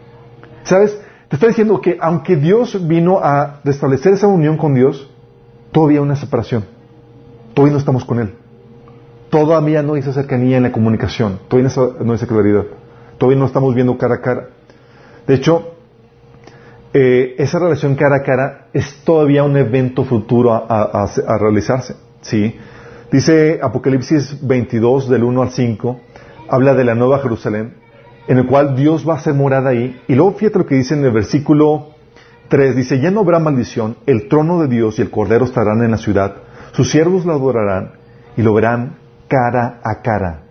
¿Sabes? 0.64 1.00
Te 1.30 1.36
está 1.36 1.48
diciendo 1.48 1.80
que 1.82 1.98
aunque 2.00 2.36
Dios 2.36 2.88
vino 2.88 3.20
a 3.20 3.62
restablecer 3.64 4.14
esa 4.14 4.28
unión 4.28 4.58
con 4.58 4.74
Dios, 4.74 5.10
todavía 5.72 6.00
hay 6.00 6.04
una 6.04 6.16
separación. 6.16 6.66
Todavía 7.54 7.74
no 7.74 7.80
estamos 7.80 8.04
con 8.06 8.20
Él. 8.20 8.34
Todavía 9.36 9.84
no 9.84 9.96
hay 9.96 10.00
esa 10.00 10.13
cercanía 10.13 10.56
en 10.56 10.63
la 10.63 10.72
comunicación. 10.72 11.42
Todavía 11.50 11.70
no 11.75 12.12
hay 12.13 12.15
esa 12.15 12.25
claridad. 12.25 12.63
Todavía 13.18 13.38
no 13.38 13.46
estamos 13.46 13.75
viendo 13.75 13.98
cara 13.98 14.15
a 14.15 14.22
cara. 14.22 14.48
De 15.27 15.34
hecho, 15.34 15.74
eh, 16.94 17.36
esa 17.38 17.60
relación 17.60 17.96
cara 17.96 18.15
a 18.15 18.24
cara 18.24 18.68
es 18.72 19.01
todavía 19.04 19.44
un 19.44 19.58
evento 19.58 20.06
futuro 20.06 20.54
a, 20.54 21.10
realizarse. 21.38 21.98
¿sí? 22.22 22.56
Dice 23.12 23.60
Apocalipsis 23.62 24.39
22 24.42 25.10
del 25.10 25.25
1 25.25 25.42
al 25.42 25.50
5, 25.50 26.00
habla 26.48 26.74
de 26.74 26.86
la 26.86 26.96
nueva 26.96 27.20
Jerusalén, 27.20 27.74
en 28.30 28.38
el 28.38 28.48
cual 28.48 28.77
Dios 28.77 29.06
va 29.06 29.15
a 29.15 29.20
ser 29.20 29.34
morada 29.34 29.72
ahí. 29.72 30.01
Y 30.08 30.15
luego 30.15 30.32
fíjate 30.32 30.60
lo 30.60 30.65
que 30.65 30.75
dice 30.75 30.94
en 30.94 31.04
el 31.04 31.12
versículo 31.12 31.89
3, 32.48 32.74
dice, 32.74 33.01
ya 33.01 33.12
no 33.12 33.20
habrá 33.20 33.39
maldición, 33.39 33.98
el 34.06 34.30
trono 34.30 34.62
de 34.62 34.70
Dios 34.70 34.98
y 34.98 35.01
el 35.01 35.12
Cordero 35.12 35.44
estarán 35.44 35.84
en 35.84 35.92
la 35.92 35.98
ciudad, 35.98 36.36
sus 36.72 36.89
siervos 36.89 37.25
lo 37.25 37.34
adorarán 37.34 37.96
y 38.38 38.42
lo 38.42 38.54
verán 38.54 39.04
cara 39.27 39.79
a 39.84 40.01
cara. 40.01 40.41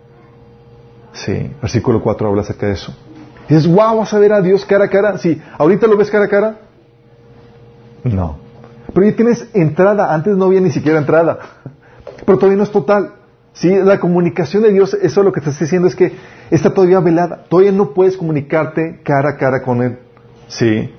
Sí, 1.12 1.50
versículo 1.61 2.02
4 2.02 2.28
habla 2.28 2.43
acerca 2.43 2.66
de 2.66 2.73
eso. 2.73 2.95
Dices, 3.49 3.66
wow, 3.66 3.99
vas 3.99 4.12
a 4.14 4.19
ver 4.19 4.33
a 4.33 4.40
Dios 4.40 4.64
cara 4.64 4.87
a 4.87 4.88
cara. 4.88 5.19
Sí, 5.19 5.40
¿ahorita 5.59 5.87
lo 5.87 5.97
ves 5.97 6.11
cara 6.11 6.25
a 6.25 6.28
cara? 6.28 6.57
No. 8.04 8.38
Pero 8.93 9.07
ya 9.07 9.16
tienes 9.16 9.49
entrada, 9.54 10.12
antes 10.12 10.37
no 10.37 10.47
había 10.47 10.61
ni 10.61 10.71
siquiera 10.71 10.99
entrada 10.99 11.38
pero 12.25 12.38
todavía 12.38 12.59
no 12.59 12.64
es 12.64 12.71
total. 12.71 13.12
¿sí? 13.52 13.75
La 13.83 14.00
comunicación 14.00 14.62
de 14.62 14.73
Dios, 14.73 14.95
eso 14.95 15.23
lo 15.23 15.33
que 15.33 15.40
te 15.40 15.50
está 15.50 15.64
diciendo 15.64 15.88
es 15.88 15.95
que 15.95 16.12
está 16.50 16.73
todavía 16.73 17.00
velada. 17.00 17.45
Todavía 17.49 17.73
no 17.73 17.90
puedes 17.90 18.16
comunicarte 18.16 19.00
cara 19.02 19.31
a 19.31 19.37
cara 19.37 19.62
con 19.62 19.83
Él. 19.83 19.99
¿sí? 20.49 20.93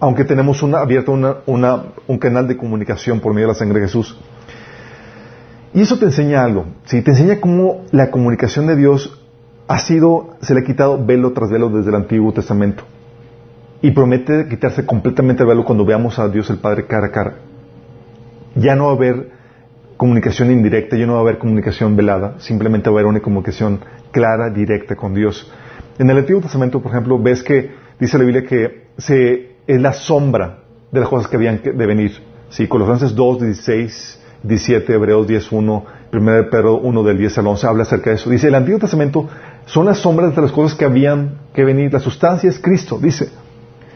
Aunque 0.00 0.24
tenemos 0.24 0.62
una, 0.62 0.78
abierto 0.78 1.12
un 1.12 2.18
canal 2.18 2.48
de 2.48 2.56
comunicación 2.56 3.20
por 3.20 3.32
medio 3.32 3.48
de 3.48 3.52
la 3.52 3.58
sangre 3.58 3.80
de 3.80 3.86
Jesús. 3.86 4.18
Y 5.74 5.80
eso 5.80 5.98
te 5.98 6.06
enseña 6.06 6.44
algo. 6.44 6.66
¿sí? 6.84 7.02
Te 7.02 7.12
enseña 7.12 7.40
cómo 7.40 7.82
la 7.90 8.10
comunicación 8.10 8.66
de 8.66 8.76
Dios 8.76 9.18
ha 9.68 9.78
sido, 9.78 10.36
se 10.42 10.54
le 10.54 10.60
ha 10.60 10.64
quitado 10.64 11.04
velo 11.04 11.32
tras 11.32 11.50
velo 11.50 11.70
desde 11.70 11.90
el 11.90 11.96
Antiguo 11.96 12.32
Testamento. 12.32 12.84
Y 13.80 13.90
promete 13.92 14.46
quitarse 14.48 14.84
completamente 14.84 15.42
el 15.42 15.48
velo 15.48 15.64
cuando 15.64 15.84
veamos 15.84 16.18
a 16.18 16.28
Dios 16.28 16.50
el 16.50 16.58
Padre 16.58 16.86
cara 16.86 17.06
a 17.06 17.10
cara. 17.10 17.34
Ya 18.54 18.76
no 18.76 18.86
va 18.86 18.92
a 18.92 18.94
haber 18.96 19.30
comunicación 19.96 20.50
indirecta, 20.50 20.96
ya 20.96 21.06
no 21.06 21.14
va 21.14 21.20
a 21.20 21.22
haber 21.22 21.38
comunicación 21.38 21.96
velada, 21.96 22.34
simplemente 22.38 22.90
va 22.90 22.96
a 22.96 22.98
haber 22.98 23.06
una 23.06 23.20
comunicación 23.20 23.80
clara, 24.10 24.50
directa 24.50 24.94
con 24.94 25.14
Dios. 25.14 25.50
En 25.98 26.10
el 26.10 26.18
Antiguo 26.18 26.42
Testamento, 26.42 26.82
por 26.82 26.92
ejemplo, 26.92 27.18
ves 27.20 27.42
que 27.42 27.70
dice 27.98 28.18
la 28.18 28.24
Biblia 28.24 28.44
que 28.44 28.88
se, 28.98 29.52
es 29.66 29.80
la 29.80 29.92
sombra 29.92 30.58
de 30.90 31.00
las 31.00 31.08
cosas 31.08 31.28
que 31.28 31.36
habían 31.36 31.62
de 31.62 31.86
venir. 31.86 32.12
Sí, 32.50 32.68
Colosenses 32.68 33.14
2, 33.14 33.40
16, 33.40 34.21
17, 34.42 34.92
Hebreos 34.92 35.26
10, 35.26 35.52
1, 35.52 35.84
1 36.12 36.50
Pedro 36.50 36.78
1 36.78 37.02
del 37.02 37.18
10 37.18 37.38
al 37.38 37.46
11 37.46 37.66
habla 37.66 37.82
acerca 37.82 38.10
de 38.10 38.16
eso. 38.16 38.30
Dice, 38.30 38.48
el 38.48 38.54
Antiguo 38.54 38.78
Testamento 38.78 39.28
son 39.66 39.86
las 39.86 39.98
sombras 39.98 40.34
de 40.34 40.42
las 40.42 40.52
cosas 40.52 40.76
que 40.76 40.84
habían 40.84 41.38
que 41.54 41.64
venir. 41.64 41.92
La 41.92 42.00
sustancia 42.00 42.50
es 42.50 42.58
Cristo, 42.58 42.98
dice. 42.98 43.30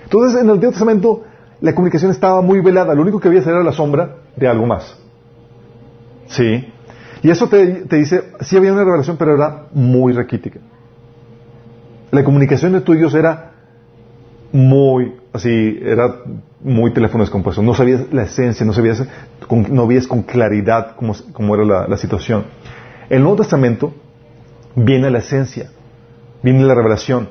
Entonces, 0.05 0.41
en 0.41 0.47
el 0.47 0.53
Antiguo 0.53 0.71
Testamento 0.71 1.23
la 1.61 1.75
comunicación 1.75 2.11
estaba 2.11 2.43
muy 2.43 2.61
velada. 2.61 2.95
Lo 2.95 3.03
único 3.03 3.19
que 3.21 3.29
había 3.29 3.41
era 3.41 3.63
la 3.63 3.73
sombra 3.73 4.17
de 4.37 4.47
algo 4.47 4.67
más. 4.67 4.97
Sí. 6.27 6.73
Y 7.23 7.31
eso 7.31 7.49
te, 7.49 7.85
dice, 7.85 8.33
sí 8.41 8.57
había 8.57 8.73
una 8.73 8.85
revelación, 8.85 9.17
pero 9.17 9.35
era 9.35 9.67
muy 9.73 10.13
raquítica. 10.13 10.61
La 12.11 12.23
comunicación 12.23 12.73
de 12.73 12.95
Dios 12.95 13.15
era 13.15 13.53
muy, 14.53 15.15
así, 15.37 15.79
era 15.83 16.17
muy 16.61 16.93
teléfono 16.93 17.25
descompuesto. 17.25 17.63
No 17.63 17.75
sabías 17.75 18.13
la 18.13 18.25
esencia, 18.25 18.67
no 18.67 18.73
sabías, 18.73 19.05
no 19.49 19.87
veías 19.87 20.07
con 20.07 20.23
claridad 20.23 20.97
cómo, 20.97 21.55
era 21.55 21.87
la, 21.89 21.97
situación. 21.97 22.45
El 23.09 23.23
Nuevo 23.23 23.37
Testamento 23.37 23.95
viene 24.75 25.11
la 25.11 25.19
esencia, 25.19 25.71
viene 26.43 26.65
la 26.65 26.75
revelación. 26.75 27.29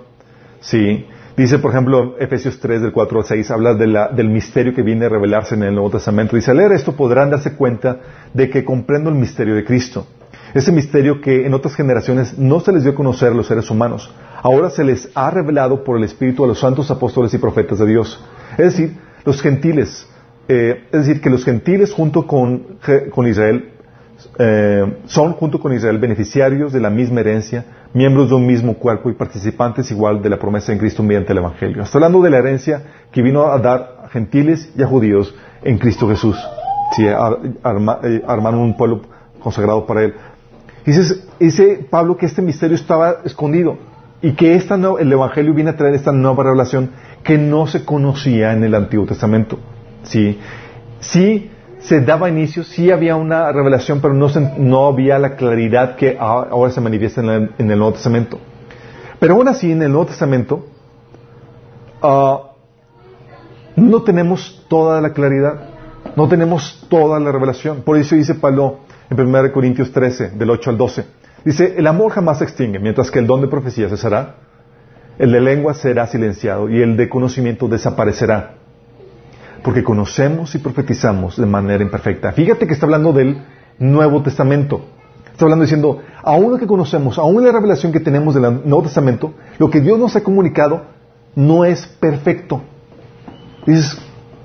Sí. 0.59 1.05
Dice, 1.37 1.59
por 1.59 1.71
ejemplo, 1.71 2.15
Efesios 2.17 2.59
3, 2.59 2.81
del 2.81 2.93
4 2.93 3.19
al 3.19 3.25
6, 3.25 3.51
habla 3.51 3.73
del 3.73 4.29
misterio 4.29 4.73
que 4.73 4.83
viene 4.83 5.05
a 5.05 5.09
revelarse 5.09 5.55
en 5.55 5.63
el 5.63 5.73
Nuevo 5.73 5.89
Testamento. 5.89 6.37
Dice, 6.37 6.51
al 6.51 6.57
leer 6.57 6.71
esto 6.71 6.95
podrán 6.95 7.29
darse 7.29 7.55
cuenta 7.55 7.99
de 8.33 8.49
que 8.49 8.63
comprendo 8.63 9.09
el 9.09 9.15
misterio 9.15 9.53
de 9.53 9.65
Cristo. 9.65 10.07
Ese 10.55 10.71
misterio 10.71 11.19
que 11.19 11.45
en 11.45 11.53
otras 11.53 11.75
generaciones 11.75 12.37
no 12.37 12.61
se 12.61 12.71
les 12.71 12.83
dio 12.83 12.93
a 12.93 12.95
conocer 12.95 13.33
a 13.33 13.35
los 13.35 13.45
seres 13.45 13.69
humanos. 13.69 14.09
Ahora 14.41 14.69
se 14.69 14.85
les 14.85 15.11
ha 15.13 15.29
revelado 15.29 15.83
por 15.83 15.97
el 15.97 16.05
Espíritu 16.05 16.45
a 16.45 16.47
los 16.47 16.59
santos 16.59 16.89
apóstoles 16.89 17.33
y 17.33 17.37
profetas 17.37 17.77
de 17.77 17.85
Dios. 17.85 18.23
Es 18.51 18.71
decir, 18.71 18.95
los 19.25 19.41
gentiles, 19.41 20.07
eh, 20.47 20.85
es 20.93 21.07
decir, 21.07 21.19
que 21.19 21.29
los 21.29 21.43
gentiles 21.43 21.91
junto 21.91 22.25
con, 22.25 22.77
Israel 23.27 23.73
eh, 24.39 24.97
son 25.07 25.33
junto 25.33 25.59
con 25.59 25.73
Israel 25.73 25.97
beneficiarios 25.97 26.71
de 26.71 26.79
la 26.79 26.89
misma 26.89 27.19
herencia, 27.19 27.65
miembros 27.93 28.29
de 28.29 28.35
un 28.35 28.47
mismo 28.47 28.75
cuerpo 28.75 29.09
y 29.09 29.13
participantes 29.13 29.91
igual 29.91 30.21
de 30.21 30.29
la 30.29 30.39
promesa 30.39 30.71
en 30.71 30.77
Cristo 30.77 31.03
mediante 31.03 31.33
el 31.33 31.39
Evangelio. 31.39 31.83
Está 31.83 31.97
hablando 31.97 32.21
de 32.21 32.29
la 32.29 32.37
herencia 32.37 32.81
que 33.11 33.21
vino 33.21 33.51
a 33.51 33.59
dar 33.59 33.97
a 34.05 34.07
gentiles 34.07 34.71
y 34.73 34.81
a 34.81 34.87
judíos 34.87 35.35
en 35.63 35.77
Cristo 35.79 36.07
Jesús. 36.07 36.37
Sí, 36.95 37.05
eh, 37.05 37.13
armaron 38.25 38.61
un 38.61 38.77
pueblo 38.77 39.01
consagrado 39.45 39.85
para 39.85 40.03
Él. 40.03 40.13
Dice, 40.85 41.87
Pablo 41.89 42.15
que 42.15 42.27
este 42.27 42.41
misterio 42.41 42.75
estaba 42.75 43.17
escondido 43.25 43.77
y 44.21 44.33
que 44.33 44.55
esta 44.55 44.75
el 44.75 45.11
Evangelio 45.11 45.53
viene 45.53 45.71
a 45.71 45.75
traer 45.75 45.95
esta 45.95 46.11
nueva 46.11 46.43
revelación 46.43 46.91
que 47.23 47.37
no 47.37 47.65
se 47.65 47.83
conocía 47.83 48.53
en 48.53 48.63
el 48.63 48.75
Antiguo 48.75 49.05
Testamento. 49.05 49.57
Sí, 50.03 50.39
sí 50.99 51.49
se 51.79 52.01
daba 52.01 52.29
inicio, 52.29 52.63
sí 52.63 52.91
había 52.91 53.15
una 53.15 53.51
revelación, 53.51 53.99
pero 53.99 54.13
no, 54.13 54.27
no 54.57 54.87
había 54.87 55.19
la 55.19 55.35
claridad 55.35 55.95
que 55.95 56.17
ahora 56.19 56.71
se 56.71 56.81
manifiesta 56.81 57.21
en, 57.21 57.51
el 57.57 57.77
Nuevo 57.77 57.93
Testamento. 57.93 58.39
Pero 59.19 59.35
aún 59.35 59.47
así, 59.47 59.71
en 59.71 59.81
el 59.81 59.91
Nuevo 59.91 60.07
Testamento, 60.07 60.65
ah, 62.01 62.51
no 63.75 64.03
tenemos 64.03 64.65
toda 64.67 65.01
la 65.01 65.13
claridad, 65.13 65.69
no 66.15 66.27
tenemos 66.27 66.85
toda 66.89 67.19
la 67.19 67.31
revelación. 67.31 67.81
Por 67.81 67.97
eso 67.97 68.15
dice 68.15 68.35
Pablo 68.35 68.79
en 69.09 69.19
1 69.19 69.51
Corintios 69.51 69.91
13, 69.91 70.31
del 70.31 70.49
8 70.49 70.69
al 70.71 70.77
12. 70.77 71.05
Dice, 71.43 71.75
el 71.77 71.87
amor 71.87 72.11
jamás 72.11 72.39
se 72.39 72.43
extingue, 72.43 72.79
mientras 72.79 73.11
que 73.11 73.19
el 73.19 73.27
don 73.27 73.41
de 73.41 73.47
profecía 73.47 73.89
cesará, 73.89 74.35
el 75.17 75.31
de 75.31 75.41
lengua 75.41 75.73
será 75.73 76.07
silenciado 76.07 76.69
y 76.69 76.81
el 76.81 76.97
de 76.97 77.07
conocimiento 77.07 77.67
desaparecerá 77.67 78.55
porque 79.65 79.83
conocemos 79.83 80.53
y 80.53 80.59
profetizamos 80.59 81.37
de 81.37 81.47
manera 81.47 81.81
imperfecta. 81.81 82.31
Fíjate 82.31 82.67
que 82.67 82.73
está 82.75 82.85
hablando 82.85 83.11
del 83.11 83.41
Nuevo 83.79 84.21
Testamento. 84.21 84.85
Está 85.31 85.45
hablando 85.45 85.63
diciendo, 85.63 86.03
aún 86.21 86.51
lo 86.51 86.59
que 86.59 86.67
conocemos, 86.67 87.17
aún 87.17 87.43
la 87.43 87.51
revelación 87.51 87.91
que 87.91 87.99
tenemos 87.99 88.35
del 88.35 88.43
Nuevo 88.43 88.83
Testamento, 88.83 89.33
lo 89.57 89.71
que 89.71 89.81
Dios 89.81 89.97
nos 89.97 90.15
ha 90.15 90.23
comunicado 90.23 90.83
no 91.33 91.65
es 91.65 91.87
perfecto. 91.87 92.61
Dices, 93.65 93.97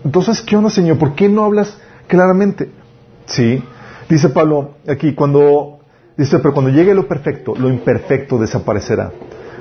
entonces, 0.02 0.40
¿qué 0.40 0.56
onda, 0.56 0.70
Señor? 0.70 0.96
¿Por 0.96 1.14
qué 1.14 1.28
no 1.28 1.44
hablas 1.44 1.76
claramente? 2.06 2.70
Sí. 3.26 3.62
Dice 4.10 4.28
Pablo 4.28 4.72
aquí, 4.86 5.14
cuando, 5.14 5.78
dice, 6.18 6.38
pero 6.40 6.52
cuando 6.52 6.70
llegue 6.70 6.94
lo 6.94 7.08
perfecto, 7.08 7.54
lo 7.56 7.70
imperfecto 7.70 8.36
desaparecerá. 8.36 9.10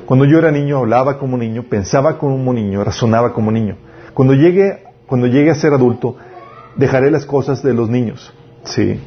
Cuando 0.06 0.26
yo 0.26 0.40
era 0.40 0.52
niño, 0.52 0.80
hablaba 0.80 1.18
como 1.18 1.38
niño, 1.38 1.64
pensaba 1.70 2.18
como 2.18 2.52
niño, 2.52 2.84
razonaba 2.84 3.32
como 3.32 3.52
niño. 3.52 3.78
Cuando 4.14 4.34
llegue 4.34 4.90
cuando 5.10 5.26
llegue 5.26 5.50
a 5.50 5.56
ser 5.56 5.74
adulto, 5.74 6.18
dejaré 6.76 7.10
las 7.10 7.26
cosas 7.26 7.64
de 7.64 7.74
los 7.74 7.90
niños. 7.90 8.32
Sí. 8.64 9.02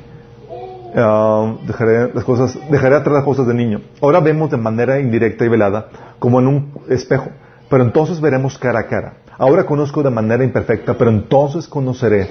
Ah, 0.96 1.54
dejaré 1.64 2.12
las 2.12 2.24
cosas, 2.24 2.58
dejaré 2.70 2.96
atrás 2.96 3.14
las 3.14 3.24
cosas 3.24 3.46
de 3.46 3.54
niño. 3.54 3.80
Ahora 4.02 4.18
vemos 4.18 4.50
de 4.50 4.56
manera 4.56 4.98
indirecta 4.98 5.44
y 5.44 5.48
velada, 5.48 5.88
como 6.18 6.40
en 6.40 6.48
un 6.48 6.72
espejo, 6.88 7.28
pero 7.70 7.84
entonces 7.84 8.20
veremos 8.20 8.58
cara 8.58 8.80
a 8.80 8.86
cara. 8.88 9.14
Ahora 9.38 9.64
conozco 9.64 10.02
de 10.02 10.10
manera 10.10 10.44
imperfecta, 10.44 10.98
pero 10.98 11.10
entonces 11.10 11.68
conoceré 11.68 12.28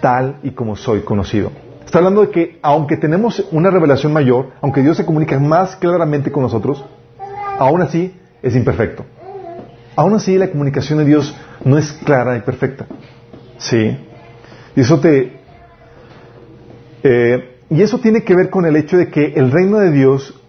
tal 0.00 0.40
y 0.42 0.50
como 0.50 0.74
soy 0.74 1.02
conocido. 1.02 1.52
Está 1.92 1.98
hablando 1.98 2.22
de 2.22 2.30
que 2.30 2.58
aunque 2.62 2.96
tenemos 2.96 3.46
una 3.52 3.70
revelación 3.70 4.14
mayor, 4.14 4.52
aunque 4.62 4.80
Dios 4.80 4.96
se 4.96 5.04
comunica 5.04 5.38
más 5.38 5.76
claramente 5.76 6.32
con 6.32 6.42
nosotros, 6.42 6.82
aún 7.58 7.82
así 7.82 8.18
es 8.40 8.56
imperfecto. 8.56 9.04
Aún 9.94 10.14
así 10.14 10.38
la 10.38 10.50
comunicación 10.50 11.00
de 11.00 11.04
Dios 11.04 11.36
no 11.66 11.76
es 11.76 11.92
clara 11.92 12.34
y 12.38 12.40
perfecta. 12.40 12.86
Sí. 13.58 13.94
Y 14.74 14.80
eso 14.80 15.00
te... 15.00 15.38
Eh, 17.02 17.58
y 17.68 17.82
eso 17.82 17.98
tiene 17.98 18.24
que 18.24 18.36
ver 18.36 18.48
con 18.48 18.64
el 18.64 18.76
hecho 18.76 18.96
de 18.96 19.10
que 19.10 19.34
el 19.36 19.50
reino 19.50 19.76
de 19.76 19.90
Dios 19.90 20.40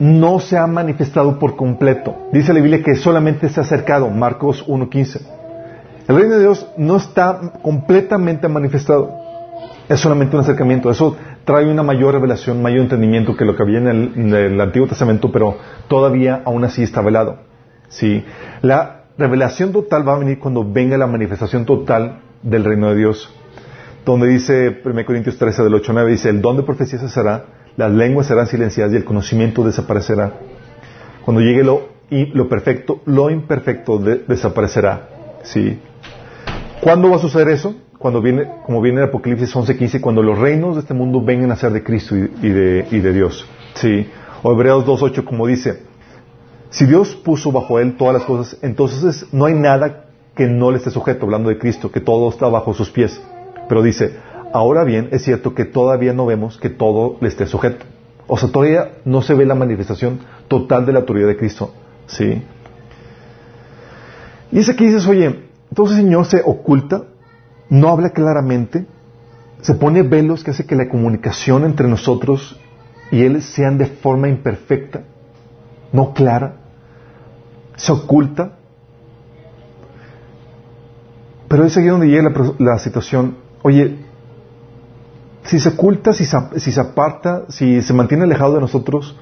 no 0.00 0.40
se 0.40 0.58
ha 0.58 0.66
manifestado 0.66 1.38
por 1.38 1.54
completo. 1.54 2.26
Dice 2.32 2.52
la 2.52 2.58
Biblia 2.58 2.82
que 2.82 2.96
solamente 2.96 3.48
se 3.50 3.60
ha 3.60 3.62
acercado, 3.62 4.10
Marcos 4.10 4.66
1.15. 4.66 5.20
El 6.08 6.16
reino 6.16 6.34
de 6.34 6.40
Dios 6.40 6.66
no 6.76 6.96
está 6.96 7.52
completamente 7.62 8.48
manifestado. 8.48 9.21
Es 9.92 10.00
solamente 10.00 10.34
un 10.34 10.40
acercamiento. 10.40 10.90
Eso 10.90 11.18
trae 11.44 11.70
una 11.70 11.82
mayor 11.82 12.14
revelación, 12.14 12.62
mayor 12.62 12.80
entendimiento 12.80 13.36
que 13.36 13.44
lo 13.44 13.54
que 13.54 13.62
había 13.62 13.78
en 13.78 14.34
el, 14.34 14.58
Antiguo 14.58 14.88
Testamento, 14.88 15.30
pero 15.30 15.58
todavía 15.86 16.40
aún 16.46 16.64
así 16.64 16.82
está 16.82 17.02
velado. 17.02 17.40
¿Sí? 17.88 18.24
La 18.62 19.04
revelación 19.18 19.70
total 19.70 20.08
va 20.08 20.14
a 20.14 20.18
venir 20.18 20.38
cuando 20.38 20.64
venga 20.64 20.96
la 20.96 21.06
manifestación 21.06 21.66
total 21.66 22.20
del 22.42 22.64
reino 22.64 22.88
de 22.88 22.96
Dios. 22.96 23.30
Donde 24.06 24.28
dice 24.28 24.80
1 24.82 25.04
Corintios 25.04 25.36
13 25.36 25.62
del 25.62 25.74
8 25.74 25.92
9, 25.92 26.10
dice, 26.10 26.30
el 26.30 26.40
don 26.40 26.56
de 26.56 26.62
profecía 26.62 26.98
cesará, 26.98 27.44
las 27.76 27.92
lenguas 27.92 28.26
serán 28.26 28.46
silenciadas 28.46 28.94
y 28.94 28.96
el 28.96 29.04
conocimiento 29.04 29.62
desaparecerá. 29.62 30.32
Cuando 31.22 31.42
llegue 31.42 31.64
lo, 31.64 32.48
perfecto, 32.48 33.02
lo 33.04 33.28
imperfecto 33.28 33.98
desaparecerá. 33.98 35.10
¿Sí? 35.42 35.78
¿Cuándo 36.80 37.10
va 37.10 37.16
a 37.16 37.18
suceder 37.18 37.50
eso? 37.50 37.74
Cuando 38.02 38.20
viene, 38.20 38.50
como 38.66 38.80
viene 38.80 39.00
en 39.00 39.08
Apocalipsis 39.08 39.54
11:15, 39.54 40.00
cuando 40.00 40.24
los 40.24 40.36
reinos 40.36 40.74
de 40.74 40.80
este 40.80 40.92
mundo 40.92 41.22
vengan 41.24 41.52
a 41.52 41.56
ser 41.56 41.72
de 41.72 41.84
Cristo 41.84 42.16
y, 42.16 42.48
de, 42.48 43.12
Dios. 43.12 43.46
¿Sí? 43.74 44.08
O 44.42 44.50
Hebreos 44.50 44.84
2:8 44.84 45.24
como 45.24 45.46
dice, 45.46 45.84
si 46.70 46.84
Dios 46.84 47.14
puso 47.14 47.52
bajo 47.52 47.78
él 47.78 47.96
todas 47.96 48.14
las 48.14 48.24
cosas, 48.24 48.58
entonces 48.60 49.26
no 49.30 49.44
hay 49.44 49.54
nada 49.54 50.06
que 50.34 50.48
no 50.48 50.72
le 50.72 50.78
esté 50.78 50.90
sujeto, 50.90 51.26
hablando 51.26 51.48
de 51.48 51.58
Cristo, 51.58 51.92
que 51.92 52.00
todo 52.00 52.28
está 52.28 52.48
bajo 52.48 52.74
sus 52.74 52.90
pies. 52.90 53.22
Pero 53.68 53.82
dice, 53.82 54.16
ahora 54.52 54.82
bien, 54.82 55.08
es 55.12 55.22
cierto 55.22 55.54
que 55.54 55.64
todavía 55.64 56.12
no 56.12 56.26
vemos 56.26 56.58
que 56.58 56.70
todo 56.70 57.18
le 57.20 57.28
esté 57.28 57.46
sujeto. 57.46 57.86
O 58.26 58.36
sea, 58.36 58.50
todavía 58.50 58.94
no 59.04 59.22
se 59.22 59.34
ve 59.34 59.46
la 59.46 59.54
manifestación 59.54 60.18
total 60.48 60.86
de 60.86 60.92
la 60.92 60.98
autoridad 61.00 61.28
de 61.28 61.36
Cristo. 61.36 61.72
¿Sí? 62.06 62.42
Y 64.50 64.58
es 64.58 64.68
aquí 64.68 64.86
dices, 64.86 65.06
oye, 65.06 65.40
entonces 65.68 65.98
el 65.98 66.04
Señor 66.04 66.26
se 66.26 66.42
oculta, 66.44 67.04
no 67.72 67.88
habla 67.88 68.10
claramente, 68.10 68.84
se 69.62 69.72
pone 69.72 70.02
velos 70.02 70.44
que 70.44 70.50
hace 70.50 70.66
que 70.66 70.76
la 70.76 70.90
comunicación 70.90 71.64
entre 71.64 71.88
nosotros 71.88 72.60
y 73.10 73.22
Él 73.22 73.40
sean 73.40 73.78
de 73.78 73.86
forma 73.86 74.28
imperfecta, 74.28 75.04
no 75.90 76.12
clara, 76.12 76.56
se 77.76 77.90
oculta. 77.90 78.58
Pero 81.48 81.64
es 81.64 81.74
aquí 81.74 81.86
donde 81.86 82.08
llega 82.08 82.30
la, 82.58 82.78
situación, 82.78 83.38
oye, 83.62 83.96
si 85.44 85.58
se 85.58 85.70
oculta, 85.70 86.12
si 86.12 86.26
se, 86.26 86.80
aparta, 86.80 87.44
si 87.48 87.80
se 87.80 87.94
mantiene 87.94 88.24
alejado 88.24 88.56
de 88.56 88.60
nosotros 88.60 89.16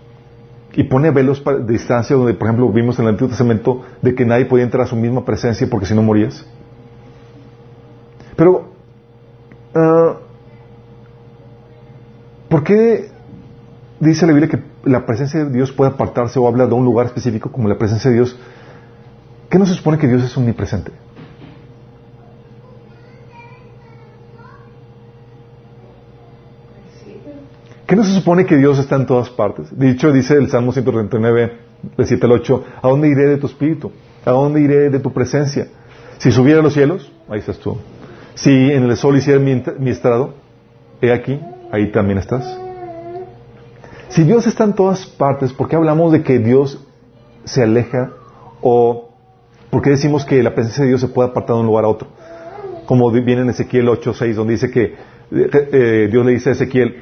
y 0.72 0.82
pone 0.82 1.12
velos 1.12 1.40
de 1.44 1.72
distancia, 1.72 2.16
donde 2.16 2.34
por 2.34 2.48
ejemplo 2.48 2.68
vimos 2.72 2.98
en 2.98 3.04
el 3.04 3.10
Antiguo 3.10 3.28
Testamento 3.28 3.82
de 4.02 4.12
que 4.16 4.24
nadie 4.24 4.46
podía 4.46 4.64
entrar 4.64 4.86
a 4.86 4.88
su 4.88 4.96
misma 4.96 5.24
presencia 5.24 5.68
porque 5.70 5.86
si 5.86 5.94
no 5.94 6.02
morías. 6.02 6.44
Pero, 8.40 8.72
uh, 9.74 10.14
¿por 12.48 12.64
qué 12.64 13.10
dice 14.00 14.26
la 14.26 14.32
Biblia 14.32 14.48
que 14.48 14.62
la 14.90 15.04
presencia 15.04 15.44
de 15.44 15.50
Dios 15.50 15.72
puede 15.72 15.90
apartarse 15.90 16.38
o 16.38 16.48
habla 16.48 16.66
de 16.66 16.72
un 16.72 16.82
lugar 16.82 17.04
específico 17.04 17.52
como 17.52 17.68
la 17.68 17.76
presencia 17.76 18.10
de 18.10 18.16
Dios? 18.16 18.38
¿Qué 19.50 19.58
no 19.58 19.66
se 19.66 19.74
supone 19.74 19.98
que 19.98 20.08
Dios 20.08 20.22
es 20.22 20.34
omnipresente? 20.38 20.90
¿Qué 27.86 27.94
no 27.94 28.04
se 28.04 28.14
supone 28.14 28.46
que 28.46 28.56
Dios 28.56 28.78
está 28.78 28.96
en 28.96 29.04
todas 29.04 29.28
partes? 29.28 29.68
Dicho, 29.78 30.10
dice 30.12 30.32
el 30.36 30.48
Salmo 30.48 30.72
139, 30.72 31.58
de 31.94 32.06
7 32.06 32.24
al 32.24 32.32
8, 32.32 32.64
¿a 32.80 32.88
dónde 32.88 33.08
iré 33.08 33.26
de 33.26 33.36
tu 33.36 33.48
espíritu? 33.48 33.92
¿A 34.24 34.30
dónde 34.30 34.62
iré 34.62 34.88
de 34.88 34.98
tu 34.98 35.12
presencia? 35.12 35.68
Si 36.16 36.32
subiera 36.32 36.60
a 36.60 36.62
los 36.62 36.72
cielos, 36.72 37.12
ahí 37.28 37.40
estás 37.40 37.58
tú. 37.58 37.76
Si 38.40 38.50
en 38.50 38.84
el 38.84 38.96
sol 38.96 39.18
hiciera 39.18 39.38
mi, 39.38 39.62
mi 39.78 39.90
estrado, 39.90 40.32
he 41.02 41.12
aquí, 41.12 41.38
ahí 41.70 41.92
también 41.92 42.18
estás. 42.18 42.58
Si 44.08 44.24
Dios 44.24 44.46
está 44.46 44.64
en 44.64 44.72
todas 44.72 45.04
partes, 45.04 45.52
¿por 45.52 45.68
qué 45.68 45.76
hablamos 45.76 46.10
de 46.10 46.22
que 46.22 46.38
Dios 46.38 46.82
se 47.44 47.62
aleja 47.62 48.12
o 48.62 49.10
por 49.70 49.82
qué 49.82 49.90
decimos 49.90 50.24
que 50.24 50.42
la 50.42 50.54
presencia 50.54 50.84
de 50.84 50.88
Dios 50.88 51.02
se 51.02 51.08
puede 51.08 51.28
apartar 51.28 51.56
de 51.56 51.60
un 51.60 51.66
lugar 51.66 51.84
a 51.84 51.88
otro? 51.88 52.08
Como 52.86 53.10
viene 53.10 53.42
en 53.42 53.50
Ezequiel 53.50 53.88
8.6, 53.88 54.34
donde 54.34 54.54
dice 54.54 54.70
que 54.70 54.84
eh, 54.84 54.94
eh, 55.32 56.08
Dios 56.10 56.24
le 56.24 56.32
dice 56.32 56.48
a 56.48 56.52
Ezequiel, 56.52 56.96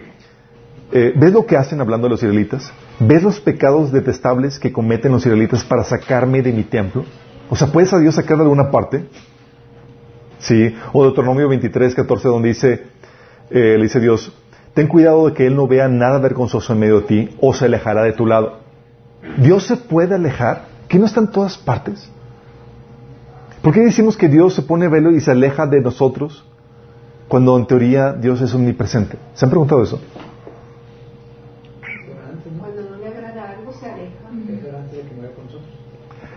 eh, 0.90 1.12
¿ves 1.14 1.32
lo 1.32 1.46
que 1.46 1.56
hacen 1.56 1.80
hablando 1.80 2.08
de 2.08 2.10
los 2.10 2.20
israelitas? 2.20 2.72
¿Ves 2.98 3.22
los 3.22 3.38
pecados 3.38 3.92
detestables 3.92 4.58
que 4.58 4.72
cometen 4.72 5.12
los 5.12 5.24
israelitas 5.24 5.62
para 5.62 5.84
sacarme 5.84 6.42
de 6.42 6.52
mi 6.52 6.64
templo? 6.64 7.04
O 7.48 7.54
sea, 7.54 7.68
¿puedes 7.68 7.92
a 7.92 8.00
Dios 8.00 8.16
sacar 8.16 8.38
de 8.38 8.42
alguna 8.42 8.72
parte? 8.72 9.06
Sí. 10.38 10.74
O 10.92 11.02
Deuteronomio 11.04 11.48
23, 11.48 11.94
14, 11.94 12.28
donde 12.28 12.48
dice, 12.48 12.82
eh, 13.50 13.76
le 13.76 13.82
dice 13.82 14.00
Dios, 14.00 14.32
ten 14.74 14.86
cuidado 14.86 15.26
de 15.26 15.34
que 15.34 15.46
Él 15.46 15.56
no 15.56 15.66
vea 15.66 15.88
nada 15.88 16.18
vergonzoso 16.18 16.72
en 16.72 16.78
medio 16.78 17.00
de 17.00 17.06
ti 17.06 17.36
o 17.40 17.52
se 17.54 17.64
alejará 17.64 18.02
de 18.02 18.12
tu 18.12 18.26
lado. 18.26 18.58
¿Dios 19.38 19.64
se 19.66 19.76
puede 19.76 20.14
alejar? 20.14 20.66
¿Que 20.88 20.98
no 20.98 21.06
está 21.06 21.20
en 21.20 21.30
todas 21.30 21.58
partes? 21.58 22.10
¿Por 23.62 23.74
qué 23.74 23.80
decimos 23.80 24.16
que 24.16 24.28
Dios 24.28 24.54
se 24.54 24.62
pone 24.62 24.88
velo 24.88 25.10
y 25.10 25.20
se 25.20 25.32
aleja 25.32 25.66
de 25.66 25.80
nosotros 25.80 26.44
cuando 27.26 27.56
en 27.56 27.66
teoría 27.66 28.12
Dios 28.12 28.40
es 28.40 28.54
omnipresente? 28.54 29.18
¿Se 29.34 29.44
han 29.44 29.50
preguntado 29.50 29.82
eso? 29.82 30.00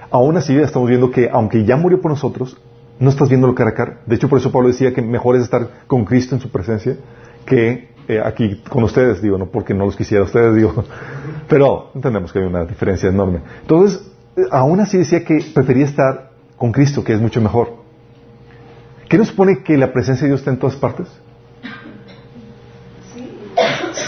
Aún 0.09 0.35
así 0.35 0.53
estamos 0.57 0.89
viendo 0.89 1.09
que 1.09 1.29
aunque 1.31 1.63
ya 1.63 1.77
murió 1.77 2.01
por 2.01 2.11
nosotros, 2.11 2.57
no 3.01 3.09
estás 3.09 3.29
viendo 3.29 3.53
cara 3.55 3.71
a 3.71 3.73
cara. 3.73 3.97
De 4.05 4.15
hecho, 4.15 4.29
por 4.29 4.37
eso 4.37 4.51
Pablo 4.51 4.67
decía 4.67 4.93
que 4.93 5.01
mejor 5.01 5.35
es 5.35 5.41
estar 5.41 5.67
con 5.87 6.05
Cristo 6.05 6.35
en 6.35 6.41
su 6.41 6.49
presencia 6.49 6.95
que 7.45 7.89
eh, 8.07 8.21
aquí 8.23 8.61
con 8.69 8.83
ustedes, 8.83 9.23
digo, 9.23 9.39
no 9.39 9.47
porque 9.47 9.73
no 9.73 9.85
los 9.85 9.95
quisiera 9.95 10.23
ustedes, 10.23 10.55
digo, 10.55 10.85
pero 11.49 11.89
entendemos 11.95 12.31
que 12.31 12.39
hay 12.39 12.45
una 12.45 12.63
diferencia 12.63 13.09
enorme. 13.09 13.39
Entonces, 13.61 14.07
eh, 14.37 14.43
aún 14.51 14.79
así 14.79 14.99
decía 14.99 15.25
que 15.25 15.43
prefería 15.53 15.85
estar 15.85 16.29
con 16.55 16.71
Cristo, 16.71 17.03
que 17.03 17.13
es 17.13 17.19
mucho 17.19 17.41
mejor. 17.41 17.81
¿Qué 19.09 19.17
nos 19.17 19.29
supone 19.29 19.63
que 19.63 19.77
la 19.77 19.91
presencia 19.91 20.25
de 20.25 20.29
Dios 20.29 20.41
está 20.41 20.51
en 20.51 20.59
todas 20.59 20.75
partes? 20.75 21.07
Sí, 23.15 23.31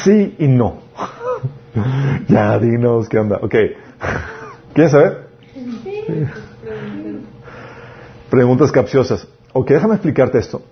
sí 0.04 0.36
y 0.38 0.48
no. 0.48 0.82
ya, 2.28 2.60
dinos 2.60 3.10
qué 3.10 3.18
onda. 3.18 3.40
Ok. 3.42 3.56
¿Quieres 4.74 4.92
saber? 4.92 5.30
Preguntas 8.34 8.72
capciosas. 8.72 9.28
Ok, 9.54 9.70
déjame 9.70 9.94
explicarte 9.94 10.40
esto. 10.40 10.64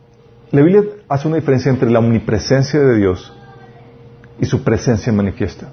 La 0.49 0.63
Biblia 0.63 0.83
hace 1.07 1.27
una 1.27 1.37
diferencia 1.37 1.69
entre 1.69 1.91
la 1.91 1.99
omnipresencia 1.99 2.79
de 2.79 2.97
Dios 2.97 3.31
y 4.39 4.47
su 4.47 4.63
presencia 4.63 5.13
manifiesta. 5.13 5.69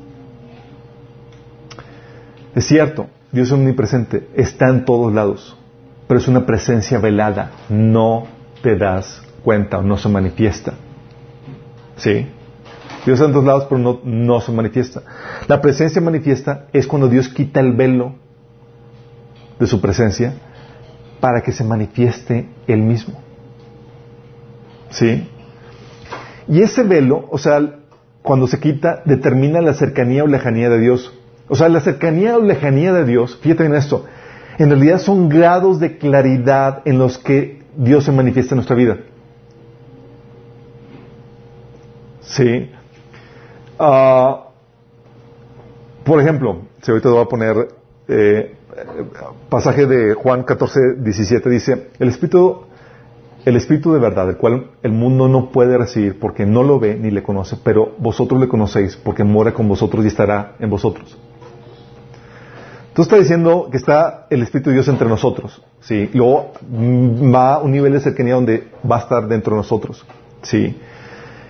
Es 2.54 2.66
cierto, 2.66 3.06
Dios 3.32 3.48
es 3.48 3.54
omnipresente, 3.54 4.28
está 4.34 4.68
en 4.68 4.84
todos 4.84 5.14
lados, 5.14 5.56
pero 6.06 6.20
es 6.20 6.28
una 6.28 6.44
presencia 6.44 6.98
velada, 6.98 7.52
no 7.70 8.26
te 8.62 8.76
das 8.76 9.22
cuenta, 9.42 9.80
no 9.80 9.96
se 9.96 10.10
manifiesta. 10.10 10.74
¿Sí? 11.96 12.26
Dios 13.06 13.18
está 13.18 13.24
en 13.24 13.32
todos 13.32 13.46
lados, 13.46 13.64
pero 13.66 13.78
no, 13.78 14.00
no 14.04 14.42
se 14.42 14.52
manifiesta. 14.52 15.04
La 15.46 15.62
presencia 15.62 16.02
manifiesta 16.02 16.66
es 16.74 16.86
cuando 16.86 17.08
Dios 17.08 17.30
quita 17.30 17.60
el 17.60 17.72
velo 17.72 18.14
de 19.58 19.66
su 19.66 19.80
presencia 19.80 20.34
para 21.20 21.42
que 21.42 21.52
se 21.52 21.64
manifieste 21.64 22.48
Él 22.66 22.80
mismo. 22.80 23.20
¿Sí? 24.90 25.28
Y 26.48 26.62
ese 26.62 26.82
velo, 26.82 27.26
o 27.30 27.38
sea, 27.38 27.60
cuando 28.22 28.46
se 28.46 28.58
quita, 28.58 29.02
determina 29.04 29.60
la 29.60 29.74
cercanía 29.74 30.24
o 30.24 30.26
lejanía 30.26 30.70
de 30.70 30.78
Dios. 30.78 31.12
O 31.48 31.56
sea, 31.56 31.68
la 31.68 31.80
cercanía 31.80 32.36
o 32.36 32.42
lejanía 32.42 32.92
de 32.92 33.04
Dios, 33.04 33.38
fíjate 33.40 33.64
en 33.64 33.74
esto, 33.74 34.04
en 34.58 34.70
realidad 34.70 34.98
son 34.98 35.28
grados 35.28 35.78
de 35.80 35.98
claridad 35.98 36.82
en 36.84 36.98
los 36.98 37.18
que 37.18 37.62
Dios 37.76 38.04
se 38.04 38.12
manifiesta 38.12 38.54
en 38.54 38.56
nuestra 38.56 38.76
vida. 38.76 38.98
¿Sí? 42.20 42.70
Ah, 43.78 44.48
por 46.04 46.20
ejemplo, 46.20 46.62
si 46.82 46.90
ahorita 46.90 47.08
voy 47.08 47.22
a 47.22 47.26
poner 47.26 47.68
eh, 48.08 48.57
pasaje 49.48 49.86
de 49.86 50.14
Juan 50.14 50.42
14, 50.42 50.96
17 50.98 51.50
dice, 51.50 51.88
el 51.98 52.08
Espíritu 52.08 52.68
el 53.44 53.56
Espíritu 53.56 53.92
de 53.92 53.98
verdad, 53.98 54.28
el 54.28 54.36
cual 54.36 54.72
el 54.82 54.92
mundo 54.92 55.28
no 55.28 55.50
puede 55.50 55.78
recibir 55.78 56.18
porque 56.18 56.44
no 56.44 56.62
lo 56.62 56.78
ve 56.78 56.96
ni 56.96 57.10
le 57.10 57.22
conoce, 57.22 57.56
pero 57.62 57.94
vosotros 57.98 58.40
le 58.40 58.48
conocéis 58.48 58.96
porque 58.96 59.24
mora 59.24 59.54
con 59.54 59.68
vosotros 59.68 60.04
y 60.04 60.08
estará 60.08 60.56
en 60.58 60.68
vosotros. 60.68 61.16
Tú 62.92 63.02
estás 63.02 63.20
diciendo 63.20 63.68
que 63.70 63.76
está 63.76 64.26
el 64.28 64.42
Espíritu 64.42 64.70
de 64.70 64.74
Dios 64.74 64.88
entre 64.88 65.08
nosotros, 65.08 65.62
¿sí? 65.80 66.10
Luego 66.12 66.52
mm, 66.68 67.32
va 67.32 67.54
a 67.54 67.58
un 67.60 67.70
nivel 67.70 67.92
de 67.92 68.00
cercanía 68.00 68.34
donde 68.34 68.68
va 68.90 68.96
a 68.96 69.00
estar 69.00 69.28
dentro 69.28 69.52
de 69.52 69.58
nosotros, 69.58 70.04
¿sí? 70.42 70.76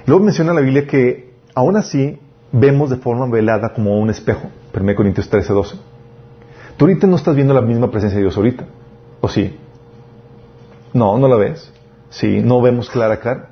Luego 0.06 0.22
menciona 0.22 0.52
la 0.52 0.60
Biblia 0.60 0.86
que 0.86 1.32
aún 1.54 1.76
así 1.76 2.18
vemos 2.52 2.90
de 2.90 2.96
forma 2.96 3.26
velada 3.28 3.72
como 3.72 3.98
un 3.98 4.10
espejo, 4.10 4.50
1 4.78 4.94
Corintios 4.94 5.28
13, 5.28 5.52
12. 5.52 5.76
Tú 6.78 6.84
ahorita 6.84 7.08
no 7.08 7.16
estás 7.16 7.34
viendo 7.34 7.52
la 7.52 7.60
misma 7.60 7.90
presencia 7.90 8.18
de 8.18 8.22
Dios 8.22 8.36
ahorita, 8.36 8.64
¿o 9.20 9.28
sí? 9.28 9.58
No, 10.94 11.18
no 11.18 11.26
la 11.26 11.34
ves. 11.34 11.72
Sí, 12.08 12.40
no 12.40 12.62
vemos 12.62 12.88
clara 12.88 13.18
cara. 13.18 13.48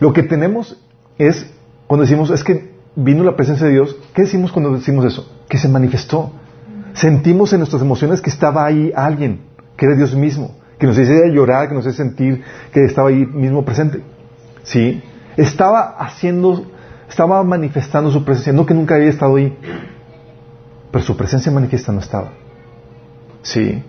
Lo 0.00 0.12
que 0.12 0.24
tenemos 0.24 0.76
es, 1.16 1.54
cuando 1.86 2.02
decimos, 2.02 2.30
es 2.30 2.42
que 2.42 2.74
vino 2.96 3.22
la 3.22 3.36
presencia 3.36 3.68
de 3.68 3.74
Dios, 3.74 3.96
¿qué 4.12 4.22
decimos 4.22 4.50
cuando 4.50 4.72
decimos 4.72 5.04
eso? 5.04 5.32
Que 5.48 5.56
se 5.56 5.68
manifestó. 5.68 6.32
Sentimos 6.94 7.52
en 7.52 7.60
nuestras 7.60 7.80
emociones 7.80 8.20
que 8.20 8.28
estaba 8.28 8.66
ahí 8.66 8.92
alguien, 8.94 9.42
que 9.76 9.86
era 9.86 9.94
Dios 9.94 10.16
mismo, 10.16 10.56
que 10.76 10.88
nos 10.88 10.98
hacía 10.98 11.28
llorar, 11.32 11.68
que 11.68 11.74
nos 11.74 11.86
hacía 11.86 12.04
sentir 12.04 12.42
que 12.72 12.84
estaba 12.84 13.08
ahí 13.08 13.24
mismo 13.24 13.64
presente. 13.64 14.02
¿Sí? 14.64 15.00
Estaba 15.36 15.96
haciendo, 15.96 16.66
estaba 17.08 17.40
manifestando 17.44 18.10
su 18.10 18.24
presencia, 18.24 18.52
no 18.52 18.66
que 18.66 18.74
nunca 18.74 18.96
había 18.96 19.10
estado 19.10 19.36
ahí, 19.36 19.56
pero 20.90 21.04
su 21.04 21.16
presencia 21.16 21.52
manifiesta 21.52 21.92
no 21.92 22.00
estaba. 22.00 22.32
¿Sí? 23.44 23.82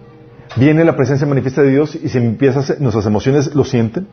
Viene 0.58 0.86
la 0.86 0.96
presencia 0.96 1.26
manifiesta 1.26 1.64
de 1.64 1.72
Dios 1.72 1.96
y 1.96 2.10
se 2.10 2.20
empieza 2.20 2.76
nuestras 2.80 3.06
emociones 3.06 3.56
lo 3.56 3.64
sienten. 3.64 4.08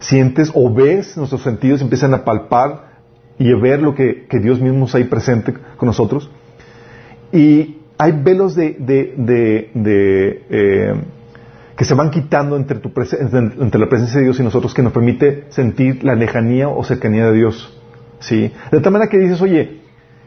Sientes 0.00 0.50
o 0.54 0.72
ves, 0.72 1.16
nuestros 1.16 1.42
sentidos 1.42 1.80
empiezan 1.80 2.12
a 2.12 2.24
palpar 2.24 2.92
y 3.38 3.50
a 3.50 3.56
ver 3.56 3.80
lo 3.80 3.94
que, 3.94 4.26
Dios 4.42 4.60
mismo 4.60 4.84
está 4.86 4.98
ahí 4.98 5.04
presente 5.04 5.54
con 5.76 5.86
nosotros. 5.86 6.30
Y 7.32 7.78
hay 7.98 8.12
velos 8.12 8.54
de, 8.54 8.76
eh, 10.50 10.94
que 11.76 11.84
se 11.84 11.94
van 11.94 12.10
quitando 12.10 12.56
entre, 12.56 12.78
tu 12.78 12.92
entre 13.60 13.80
la 13.80 13.88
presencia 13.88 14.18
de 14.18 14.24
Dios 14.24 14.40
y 14.40 14.42
nosotros 14.42 14.74
que 14.74 14.82
nos 14.82 14.92
permite 14.92 15.44
sentir 15.50 16.04
la 16.04 16.14
lejanía 16.14 16.68
o 16.68 16.82
cercanía 16.84 17.26
de 17.26 17.32
Dios. 17.32 17.80
¿Sí? 18.18 18.52
De 18.70 18.80
tal 18.80 18.92
manera 18.92 19.10
que 19.10 19.18
dices, 19.18 19.40
oye, 19.40 19.80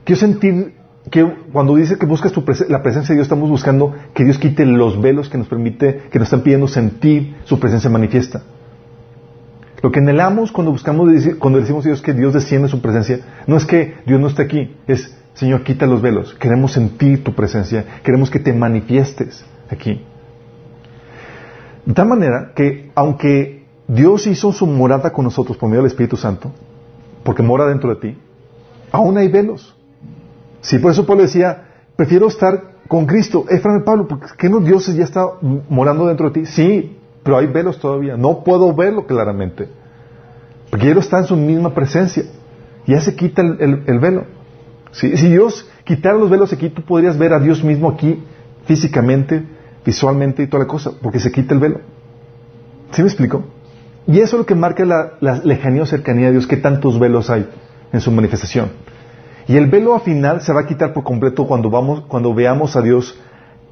quiero 0.04 0.20
sentir 0.20 0.74
que 1.12 1.24
cuando 1.52 1.76
dice 1.76 1.98
que 1.98 2.06
buscas 2.06 2.34
la 2.68 2.82
presencia 2.82 3.14
de 3.14 3.18
Dios, 3.18 3.26
estamos 3.26 3.50
buscando 3.50 3.94
que 4.14 4.24
Dios 4.24 4.40
quite 4.40 4.66
los 4.66 5.00
velos 5.00 5.30
que 5.30 5.38
nos 5.38 5.48
permite, 5.48 6.04
que 6.12 6.20
nos 6.20 6.28
están 6.28 6.42
pidiendo 6.42 6.68
sentir 6.68 7.36
su 7.44 7.60
presencia 7.60 7.90
manifiesta. 7.90 8.42
Lo 9.82 9.92
que 9.92 10.00
anhelamos 10.00 10.52
cuando 10.52 10.72
buscamos, 10.72 11.12
cuando 11.38 11.60
decimos 11.60 11.86
a 11.86 11.90
Dios 11.90 12.02
que 12.02 12.14
Dios 12.14 12.34
desciende 12.34 12.70
su 12.70 12.82
presencia, 12.82 13.20
no 13.46 13.56
es 13.58 13.66
que 13.66 13.96
Dios 14.08 14.20
no 14.20 14.28
esté 14.28 14.44
aquí, 14.44 14.76
es, 14.88 15.16
Señor, 15.36 15.64
quita 15.64 15.86
los 15.86 16.02
velos. 16.02 16.34
Queremos 16.36 16.72
sentir 16.72 17.24
tu 17.24 17.36
presencia, 17.36 17.86
queremos 18.04 18.32
que 18.32 18.40
te 18.40 18.52
manifiestes 18.52 19.46
aquí. 19.70 20.02
De 21.86 21.94
tal 21.94 22.08
manera 22.08 22.54
que, 22.56 22.90
aunque 22.96 23.66
Dios 23.88 24.26
hizo 24.26 24.52
su 24.52 24.66
morada 24.66 25.14
con 25.14 25.26
nosotros 25.26 25.56
por 25.58 25.70
medio 25.70 25.84
del 25.84 25.92
Espíritu 25.92 26.18
Santo, 26.18 26.52
porque 27.24 27.44
mora 27.44 27.68
dentro 27.68 27.94
de 27.94 28.02
ti, 28.02 28.18
aún 28.92 29.18
hay 29.18 29.28
velos. 29.28 29.75
Sí, 30.66 30.80
por 30.80 30.92
eso 30.92 31.06
Pablo 31.06 31.22
decía, 31.22 31.64
prefiero 31.96 32.28
estar 32.28 32.60
con 32.88 33.06
Cristo. 33.06 33.46
Eh, 33.50 33.62
Pablo, 33.86 34.08
¿por 34.08 34.20
qué 34.36 34.50
no 34.50 34.60
Dios 34.60 34.88
ya 34.88 35.04
está 35.04 35.24
morando 35.70 36.08
dentro 36.08 36.32
de 36.32 36.42
ti? 36.42 36.46
Sí, 36.48 36.98
pero 37.22 37.38
hay 37.38 37.46
velos 37.46 37.80
todavía. 37.80 38.18
No 38.18 38.44
puedo 38.44 38.74
verlo 38.74 39.06
claramente. 39.06 39.70
Porque 40.72 40.90
Él 40.90 40.98
está 40.98 41.20
en 41.20 41.26
su 41.26 41.36
misma 41.36 41.76
presencia. 41.76 42.24
Ya 42.88 43.00
se 43.00 43.16
quita 43.16 43.44
el, 43.44 44.00
velo. 44.00 44.26
Si 44.92 45.10
Dios 45.10 45.70
quitara 45.84 46.18
los 46.18 46.32
velos 46.32 46.52
aquí, 46.52 46.70
tú 46.70 46.82
podrías 46.82 47.16
ver 47.16 47.34
a 47.34 47.40
Dios 47.40 47.64
mismo 47.64 47.92
aquí 47.92 48.24
físicamente, 48.66 49.44
visualmente 49.86 50.42
y 50.42 50.48
toda 50.48 50.64
la 50.64 50.68
cosa, 50.68 50.94
porque 51.00 51.20
se 51.20 51.32
quita 51.32 51.54
el 51.54 51.60
velo. 51.60 51.82
¿Sí 52.92 53.04
me 53.04 53.08
explico? 53.08 53.44
Y 54.08 54.18
eso 54.18 54.38
es 54.38 54.40
lo 54.40 54.46
que 54.48 54.56
marca 54.56 54.84
la, 54.84 55.14
la 55.20 55.42
lejanía 55.44 55.84
o 55.84 55.86
cercanía 55.86 56.28
de 56.28 56.32
Dios, 56.32 56.48
que 56.48 56.58
tantos 56.58 56.98
velos 56.98 57.30
hay 57.30 57.48
en 57.94 58.02
su 58.02 58.12
manifestación. 58.12 58.95
Y 59.48 59.58
el 59.58 59.68
velo 59.68 59.94
al 59.94 60.02
final 60.02 60.42
se 60.42 60.54
va 60.54 60.62
a 60.62 60.66
quitar 60.66 60.94
por 60.94 61.04
completo 61.04 61.46
cuando 61.46 61.70
vamos, 61.70 62.02
cuando 62.08 62.34
veamos 62.34 62.76
a 62.76 62.82
Dios 62.82 63.20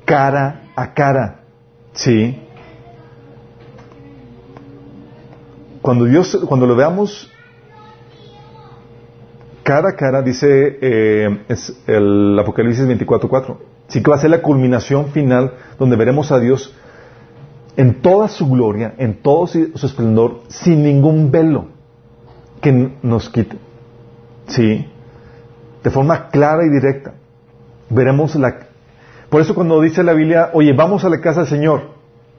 cara 0.05 0.63
a 0.75 0.93
cara. 0.93 1.41
¿Sí? 1.93 2.39
Cuando 5.81 6.05
Dios, 6.05 6.39
cuando 6.47 6.65
lo 6.65 6.75
veamos 6.75 7.29
cara 9.63 9.89
a 9.89 9.95
cara, 9.95 10.21
dice 10.21 10.77
eh, 10.81 11.45
el 11.87 12.37
Apocalipsis 12.39 12.85
24:4. 12.87 13.57
Sí 13.87 14.01
que 14.01 14.09
va 14.09 14.17
a 14.17 14.19
ser 14.19 14.29
la 14.29 14.41
culminación 14.41 15.07
final 15.07 15.53
donde 15.79 15.95
veremos 15.95 16.31
a 16.31 16.39
Dios 16.39 16.73
en 17.75 18.01
toda 18.01 18.27
su 18.27 18.47
gloria, 18.47 18.93
en 18.97 19.21
todo 19.21 19.47
su 19.47 19.85
esplendor, 19.85 20.41
sin 20.47 20.83
ningún 20.83 21.31
velo 21.31 21.65
que 22.61 22.91
nos 23.01 23.29
quite. 23.29 23.57
¿Sí? 24.47 24.87
De 25.83 25.89
forma 25.89 26.29
clara 26.29 26.65
y 26.65 26.69
directa. 26.69 27.13
Veremos 27.89 28.35
la... 28.35 28.55
Por 29.29 29.41
eso 29.41 29.55
cuando 29.55 29.81
dice 29.81 30.03
la 30.03 30.13
Biblia, 30.13 30.51
oye, 30.53 30.73
vamos 30.73 31.03
a 31.03 31.09
la 31.09 31.19
casa 31.19 31.41
del 31.41 31.49
Señor, 31.49 31.81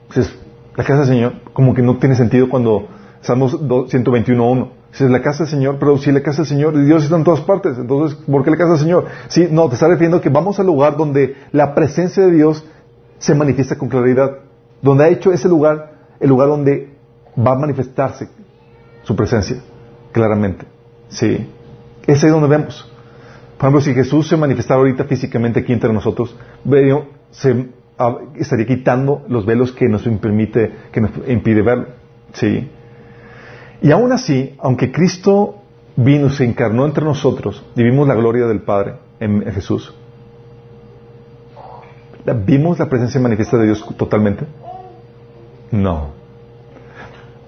dices, 0.08 0.34
la 0.76 0.84
casa 0.84 1.00
del 1.00 1.08
Señor, 1.08 1.32
como 1.52 1.74
que 1.74 1.82
no 1.82 1.98
tiene 1.98 2.14
sentido 2.14 2.48
cuando 2.48 2.88
Salmos 3.20 3.60
121.1. 3.60 4.70
Dices, 4.92 5.10
la 5.10 5.22
casa 5.22 5.44
del 5.44 5.50
Señor, 5.50 5.76
pero 5.80 5.98
si 5.98 6.12
la 6.12 6.22
casa 6.22 6.38
del 6.38 6.46
Señor, 6.46 6.84
Dios 6.84 7.04
está 7.04 7.16
en 7.16 7.24
todas 7.24 7.40
partes, 7.40 7.76
entonces, 7.78 8.16
¿por 8.26 8.44
qué 8.44 8.50
la 8.50 8.56
casa 8.56 8.70
del 8.70 8.80
Señor? 8.80 9.06
Sí, 9.28 9.48
no, 9.50 9.68
te 9.68 9.74
está 9.74 9.88
refiriendo 9.88 10.20
que 10.20 10.28
vamos 10.28 10.60
al 10.60 10.66
lugar 10.66 10.96
donde 10.96 11.36
la 11.50 11.74
presencia 11.74 12.24
de 12.24 12.30
Dios 12.30 12.64
se 13.18 13.34
manifiesta 13.34 13.76
con 13.76 13.88
claridad, 13.88 14.38
donde 14.82 15.04
ha 15.04 15.08
hecho 15.08 15.32
ese 15.32 15.48
lugar, 15.48 15.94
el 16.20 16.28
lugar 16.28 16.48
donde 16.48 16.94
va 17.36 17.52
a 17.52 17.58
manifestarse 17.58 18.28
su 19.02 19.16
presencia, 19.16 19.56
claramente. 20.12 20.64
Sí, 21.08 21.50
es 22.06 22.22
ahí 22.22 22.30
donde 22.30 22.48
vemos. 22.48 22.93
Por 23.56 23.68
ejemplo, 23.68 23.80
si 23.80 23.94
Jesús 23.94 24.28
se 24.28 24.36
manifestara 24.36 24.80
ahorita 24.80 25.04
físicamente 25.04 25.60
aquí 25.60 25.72
entre 25.72 25.92
nosotros, 25.92 26.36
se 27.30 27.68
ah, 27.98 28.16
estaría 28.36 28.66
quitando 28.66 29.24
los 29.28 29.46
velos 29.46 29.72
que 29.72 29.88
nos 29.88 30.02
permite, 30.02 30.72
que 30.92 31.00
nos 31.00 31.10
impide 31.28 31.62
verlo. 31.62 31.86
¿Sí? 32.32 32.68
Y 33.80 33.90
aún 33.90 34.12
así, 34.12 34.54
aunque 34.58 34.90
Cristo 34.90 35.56
vino, 35.96 36.30
se 36.30 36.44
encarnó 36.44 36.84
entre 36.86 37.04
nosotros 37.04 37.62
y 37.76 37.82
vimos 37.82 38.08
la 38.08 38.14
gloria 38.14 38.46
del 38.46 38.62
Padre 38.62 38.94
en, 39.20 39.44
Jesús, 39.52 39.94
¿vimos 42.46 42.78
la 42.78 42.88
presencia 42.88 43.20
manifiesta 43.20 43.58
de 43.58 43.66
Dios 43.66 43.84
totalmente? 43.96 44.46
No. 45.70 46.12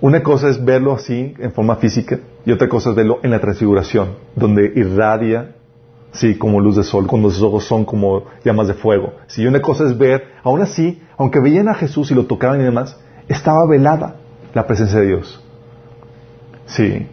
Una 0.00 0.22
cosa 0.22 0.48
es 0.48 0.62
verlo 0.62 0.92
así, 0.92 1.34
en 1.38 1.52
forma 1.52 1.76
física, 1.76 2.20
y 2.44 2.52
otra 2.52 2.68
cosa 2.68 2.90
es 2.90 2.96
verlo 2.96 3.18
en 3.22 3.30
la 3.30 3.40
transfiguración, 3.40 4.16
donde 4.34 4.72
irradia 4.76 5.55
Sí, 6.16 6.36
como 6.36 6.60
luz 6.60 6.76
de 6.76 6.82
sol, 6.82 7.06
cuando 7.06 7.30
sus 7.30 7.42
ojos 7.42 7.64
son 7.64 7.84
como 7.84 8.24
llamas 8.42 8.68
de 8.68 8.74
fuego. 8.74 9.12
Si 9.26 9.46
una 9.46 9.60
cosa 9.60 9.84
es 9.84 9.96
ver, 9.98 10.24
aún 10.42 10.62
así, 10.62 11.02
aunque 11.18 11.40
veían 11.40 11.68
a 11.68 11.74
Jesús 11.74 12.10
y 12.10 12.14
lo 12.14 12.24
tocaban 12.24 12.60
y 12.60 12.64
demás, 12.64 12.98
estaba 13.28 13.66
velada 13.66 14.16
la 14.54 14.66
presencia 14.66 15.00
de 15.00 15.06
Dios. 15.08 15.44
Sí. 16.64 17.06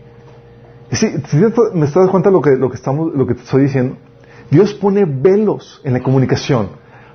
sí, 0.92 1.08
me 1.74 1.86
estás 1.86 1.96
dando 1.96 2.12
cuenta 2.12 2.32
lo 2.32 2.40
que, 2.40 2.56
lo 2.56 2.70
que, 2.70 2.76
estamos, 2.76 3.14
lo 3.14 3.28
que 3.28 3.36
te 3.36 3.42
estoy 3.42 3.64
diciendo. 3.64 3.98
Dios 4.50 4.74
pone 4.74 5.04
velos 5.06 5.82
en 5.84 5.94
la 5.94 6.00
comunicación 6.02 6.70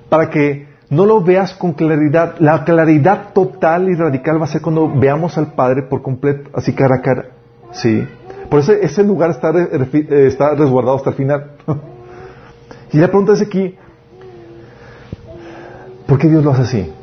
para 0.09 0.29
que 0.29 0.67
no 0.91 1.05
lo 1.05 1.23
veas 1.23 1.53
con 1.53 1.73
claridad. 1.73 2.35
La 2.37 2.63
claridad 2.65 3.33
total 3.33 3.89
y 3.89 3.95
radical 3.95 4.39
va 4.39 4.45
a 4.45 4.49
ser 4.49 4.61
cuando 4.61 4.87
veamos 4.93 5.39
al 5.39 5.53
Padre 5.53 5.83
por 5.89 6.03
completo, 6.03 6.51
así 6.53 6.73
cara 6.73 6.97
a 6.97 7.01
cara. 7.01 7.25
Sí. 7.71 8.07
Por 8.49 8.59
eso 8.59 8.73
ese 8.73 9.03
lugar 9.03 9.29
está, 9.29 9.51
eh, 9.51 10.27
está 10.27 10.55
resguardado 10.55 10.97
hasta 10.97 11.11
el 11.11 11.15
final. 11.15 11.51
y 12.91 12.97
la 12.97 13.07
pregunta 13.07 13.33
es 13.33 13.41
aquí, 13.41 13.75
¿por 16.07 16.17
qué 16.17 16.27
Dios 16.27 16.43
lo 16.43 16.51
hace 16.51 16.61
así? 16.63 16.93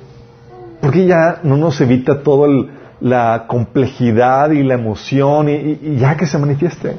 ¿Por 0.80 0.90
qué 0.90 1.06
ya 1.06 1.40
no 1.44 1.56
nos 1.56 1.80
evita 1.80 2.22
toda 2.22 2.48
la 3.00 3.44
complejidad 3.46 4.50
y 4.50 4.62
la 4.62 4.74
emoción 4.74 5.48
y, 5.48 5.96
ya 5.96 6.16
que 6.16 6.26
se 6.26 6.38
manifieste? 6.38 6.96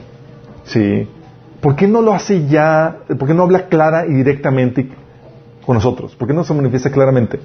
¿Sí? 0.64 1.08
¿Por 1.62 1.76
qué 1.76 1.88
no 1.88 2.02
lo 2.02 2.14
hace 2.14 2.48
ya? 2.48 2.98
¿Por 3.20 3.28
qué 3.28 3.34
no 3.34 3.44
habla 3.44 3.68
clara 3.68 4.06
y 4.08 4.14
directamente 4.14 4.90
con 5.66 5.76
nosotros? 5.76 6.16
¿Por 6.16 6.28
qué 6.28 6.34
no 6.34 6.44
se 6.44 6.54
manifiesta 6.54 6.90
claramente? 6.90 7.40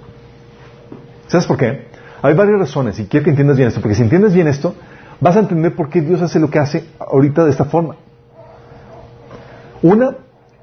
¿Sabes 1.26 1.46
por 1.46 1.56
qué? 1.56 1.86
Hay 2.22 2.34
varias 2.34 2.60
razones 2.60 2.98
y 3.00 3.06
quiero 3.06 3.24
que 3.24 3.30
entiendas 3.30 3.56
bien 3.56 3.68
esto, 3.68 3.80
porque 3.80 3.96
si 3.96 4.02
entiendes 4.02 4.32
bien 4.32 4.46
esto, 4.46 4.74
vas 5.22 5.36
a 5.36 5.38
entender 5.38 5.74
por 5.76 5.88
qué 5.88 6.00
Dios 6.00 6.20
hace 6.20 6.40
lo 6.40 6.50
que 6.50 6.58
hace 6.58 6.84
ahorita 6.98 7.44
de 7.44 7.50
esta 7.50 7.64
forma. 7.64 7.94
Una, 9.80 10.16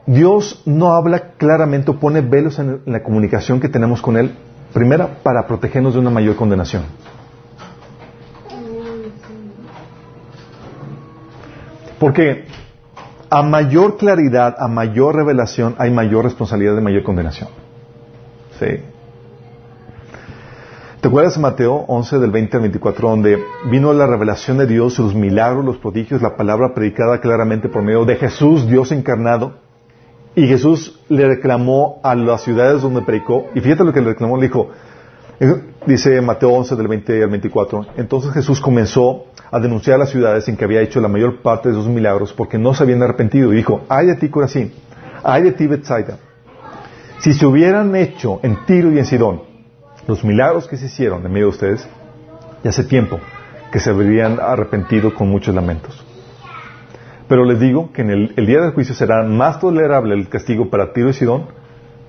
Dios 0.06 0.62
no 0.66 0.92
habla 0.94 1.32
claramente 1.38 1.92
o 1.92 2.00
pone 2.00 2.20
velos 2.22 2.60
en 2.60 2.82
la 2.86 3.02
comunicación 3.02 3.62
que 3.62 3.70
tenemos 3.70 4.02
con 4.02 4.18
Él, 4.18 4.36
primera, 4.74 5.24
para 5.24 5.48
protegernos 5.48 5.94
de 5.94 6.00
una 6.02 6.10
mayor 6.10 6.36
condenación. 6.36 6.84
Porque 11.98 12.46
a 13.30 13.42
mayor 13.42 13.98
claridad, 13.98 14.56
a 14.60 14.68
mayor 14.68 15.16
revelación, 15.16 15.76
hay 15.78 15.92
mayor 15.92 16.26
responsabilidad 16.26 16.76
de 16.76 16.82
mayor 16.82 17.04
condenación. 17.04 17.48
Sí. 18.60 18.82
¿Te 21.02 21.08
acuerdas 21.08 21.38
Mateo 21.38 21.86
11 21.88 22.20
del 22.20 22.30
20 22.30 22.58
al 22.58 22.62
24 22.64 23.10
donde 23.10 23.42
vino 23.72 23.94
la 23.94 24.06
revelación 24.06 24.58
de 24.58 24.68
Dios, 24.68 25.00
los 25.00 25.16
milagros, 25.16 25.64
los 25.64 25.78
prodigios, 25.78 26.22
la 26.22 26.36
palabra 26.36 26.74
predicada 26.74 27.22
claramente 27.22 27.70
por 27.70 27.84
medio 27.84 28.04
de 28.04 28.18
Jesús, 28.18 28.68
Dios 28.68 28.92
encarnado? 28.92 29.54
Y 30.36 30.46
Jesús 30.46 31.00
le 31.08 31.26
reclamó 31.26 32.02
a 32.04 32.16
las 32.16 32.44
ciudades 32.44 32.82
donde 32.82 33.02
predicó, 33.02 33.46
y 33.56 33.62
fíjate 33.62 33.86
lo 33.86 33.94
que 33.94 34.02
le 34.02 34.08
reclamó, 34.08 34.36
le 34.36 34.48
dijo, 34.48 34.72
eh, 35.40 35.62
dice 35.86 36.20
Mateo 36.20 36.50
11 36.50 36.76
del 36.76 36.90
20 36.90 37.24
al 37.24 37.30
24, 37.30 37.86
entonces 37.96 38.34
Jesús 38.34 38.60
comenzó 38.60 39.24
a 39.50 39.58
denunciar 39.62 39.96
a 39.96 40.00
las 40.00 40.10
ciudades 40.10 40.50
en 40.50 40.58
que 40.58 40.66
había 40.66 40.82
hecho 40.82 41.00
la 41.00 41.08
mayor 41.08 41.42
parte 41.42 41.70
de 41.70 41.76
sus 41.76 41.88
milagros 41.88 42.34
porque 42.34 42.58
no 42.58 42.74
se 42.74 42.84
habían 42.84 43.02
arrepentido. 43.02 43.54
Y 43.54 43.56
dijo, 43.56 43.86
ay 43.88 44.08
de 44.08 44.16
ti 44.16 44.28
Corazín, 44.28 44.74
ay 45.24 45.44
de 45.44 45.54
ti 45.54 45.66
Bethsaida. 45.66 46.18
Si 47.20 47.32
se 47.32 47.46
hubieran 47.46 47.96
hecho 47.96 48.42
en 48.44 48.66
Tiro 48.66 48.92
y 48.92 49.00
en 49.00 49.06
Sidón 49.06 49.49
los 50.10 50.24
milagros 50.24 50.68
que 50.68 50.76
se 50.76 50.88
hicieron 50.88 51.24
en 51.24 51.32
medio 51.32 51.46
de 51.46 51.52
ustedes, 51.52 51.88
ya 52.64 52.72
hace 52.72 52.84
tiempo 52.84 53.20
que 53.72 53.80
se 53.80 53.92
habrían 53.92 54.40
arrepentido 54.40 55.14
con 55.14 55.30
muchos 55.30 55.54
lamentos. 55.54 56.04
Pero 57.28 57.46
les 57.46 57.60
digo 57.60 57.94
que 57.94 58.02
en 58.02 58.10
el, 58.10 58.34
el 58.36 58.48
día 58.48 58.60
del 58.62 58.72
juicio 58.72 58.96
será 58.96 59.22
más 59.24 59.60
tolerable 59.60 60.16
el 60.16 60.28
castigo 60.28 60.72
para 60.72 60.94
Tiro 60.94 61.10
y 61.10 61.14
Sidón 61.14 61.46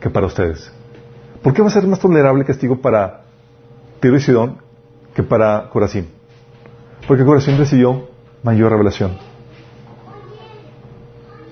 que 0.01 0.09
para 0.09 0.27
ustedes. 0.27 0.73
¿Por 1.43 1.53
qué 1.53 1.61
va 1.61 1.69
a 1.69 1.71
ser 1.71 1.87
más 1.87 2.01
tolerable 2.01 2.41
el 2.41 2.47
castigo 2.47 2.81
para 2.81 3.25
Tiro 4.01 4.17
y 4.17 4.21
Sidón 4.21 4.57
que 5.15 5.23
para 5.23 5.69
Corazín? 5.69 6.09
Porque 7.07 7.23
Corazín 7.23 7.59
recibió 7.59 8.09
mayor 8.43 8.73
revelación. 8.73 9.19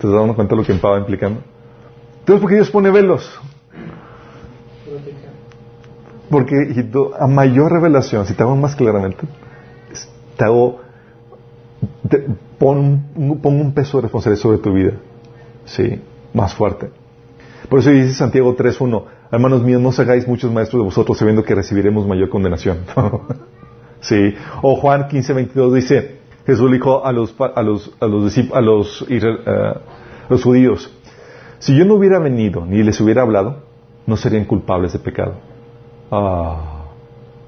¿Te 0.01 0.07
has 0.07 0.13
dado 0.15 0.35
cuenta 0.35 0.55
de 0.55 0.63
lo 0.63 0.67
que 0.67 0.73
estaba 0.73 0.97
implicando? 0.97 1.43
Entonces, 2.21 2.41
¿por 2.41 2.49
qué 2.49 2.57
Dios 2.57 2.71
pone 2.71 2.91
velos? 2.91 3.39
Porque, 6.31 6.87
a 7.19 7.27
mayor 7.27 7.73
revelación, 7.73 8.27
si 8.27 8.35
te 8.35 8.43
hago 8.43 8.57
más 8.57 8.77
claramente, 8.77 9.27
te 10.37 10.45
hago, 10.45 10.81
te, 12.09 12.27
un 12.61 13.73
peso 13.75 13.99
de 13.99 14.03
responsabilidad 14.03 14.43
sobre 14.43 14.59
tu 14.59 14.73
vida. 14.73 14.93
Sí, 15.65 16.01
más 16.33 16.55
fuerte. 16.55 16.91
Por 17.69 17.81
eso 17.81 17.91
dice 17.91 18.15
Santiago 18.15 18.57
3.1, 18.57 19.05
hermanos 19.31 19.63
míos, 19.63 19.83
no 19.83 19.91
os 19.91 19.99
hagáis 19.99 20.27
muchos 20.27 20.51
maestros 20.53 20.81
de 20.81 20.85
vosotros 20.85 21.19
sabiendo 21.19 21.45
que 21.45 21.55
recibiremos 21.55 22.07
mayor 22.07 22.31
condenación. 22.31 22.79
sí. 24.01 24.35
O 24.63 24.77
Juan 24.77 25.09
15.22 25.09 25.73
dice, 25.73 26.19
Jesús 26.47 26.73
dijo 26.73 27.05
a 27.05 27.13
los, 27.13 27.35
a 27.39 27.63
los, 27.63 27.95
a 28.01 28.07
los, 28.07 28.39
a 28.55 28.61
los, 28.61 29.03
uh, 29.03 29.07
los 30.31 30.43
judíos, 30.43 30.91
si 31.59 31.77
yo 31.77 31.85
no 31.85 31.95
hubiera 31.95 32.19
venido 32.19 32.65
ni 32.65 32.83
les 32.83 33.01
hubiera 33.01 33.23
hablado, 33.23 33.65
no 34.07 34.17
serían 34.17 34.47
culpables 34.47 34.95
de 34.95 35.01
pecado. 35.01 35.35
Ah, 36.11 36.85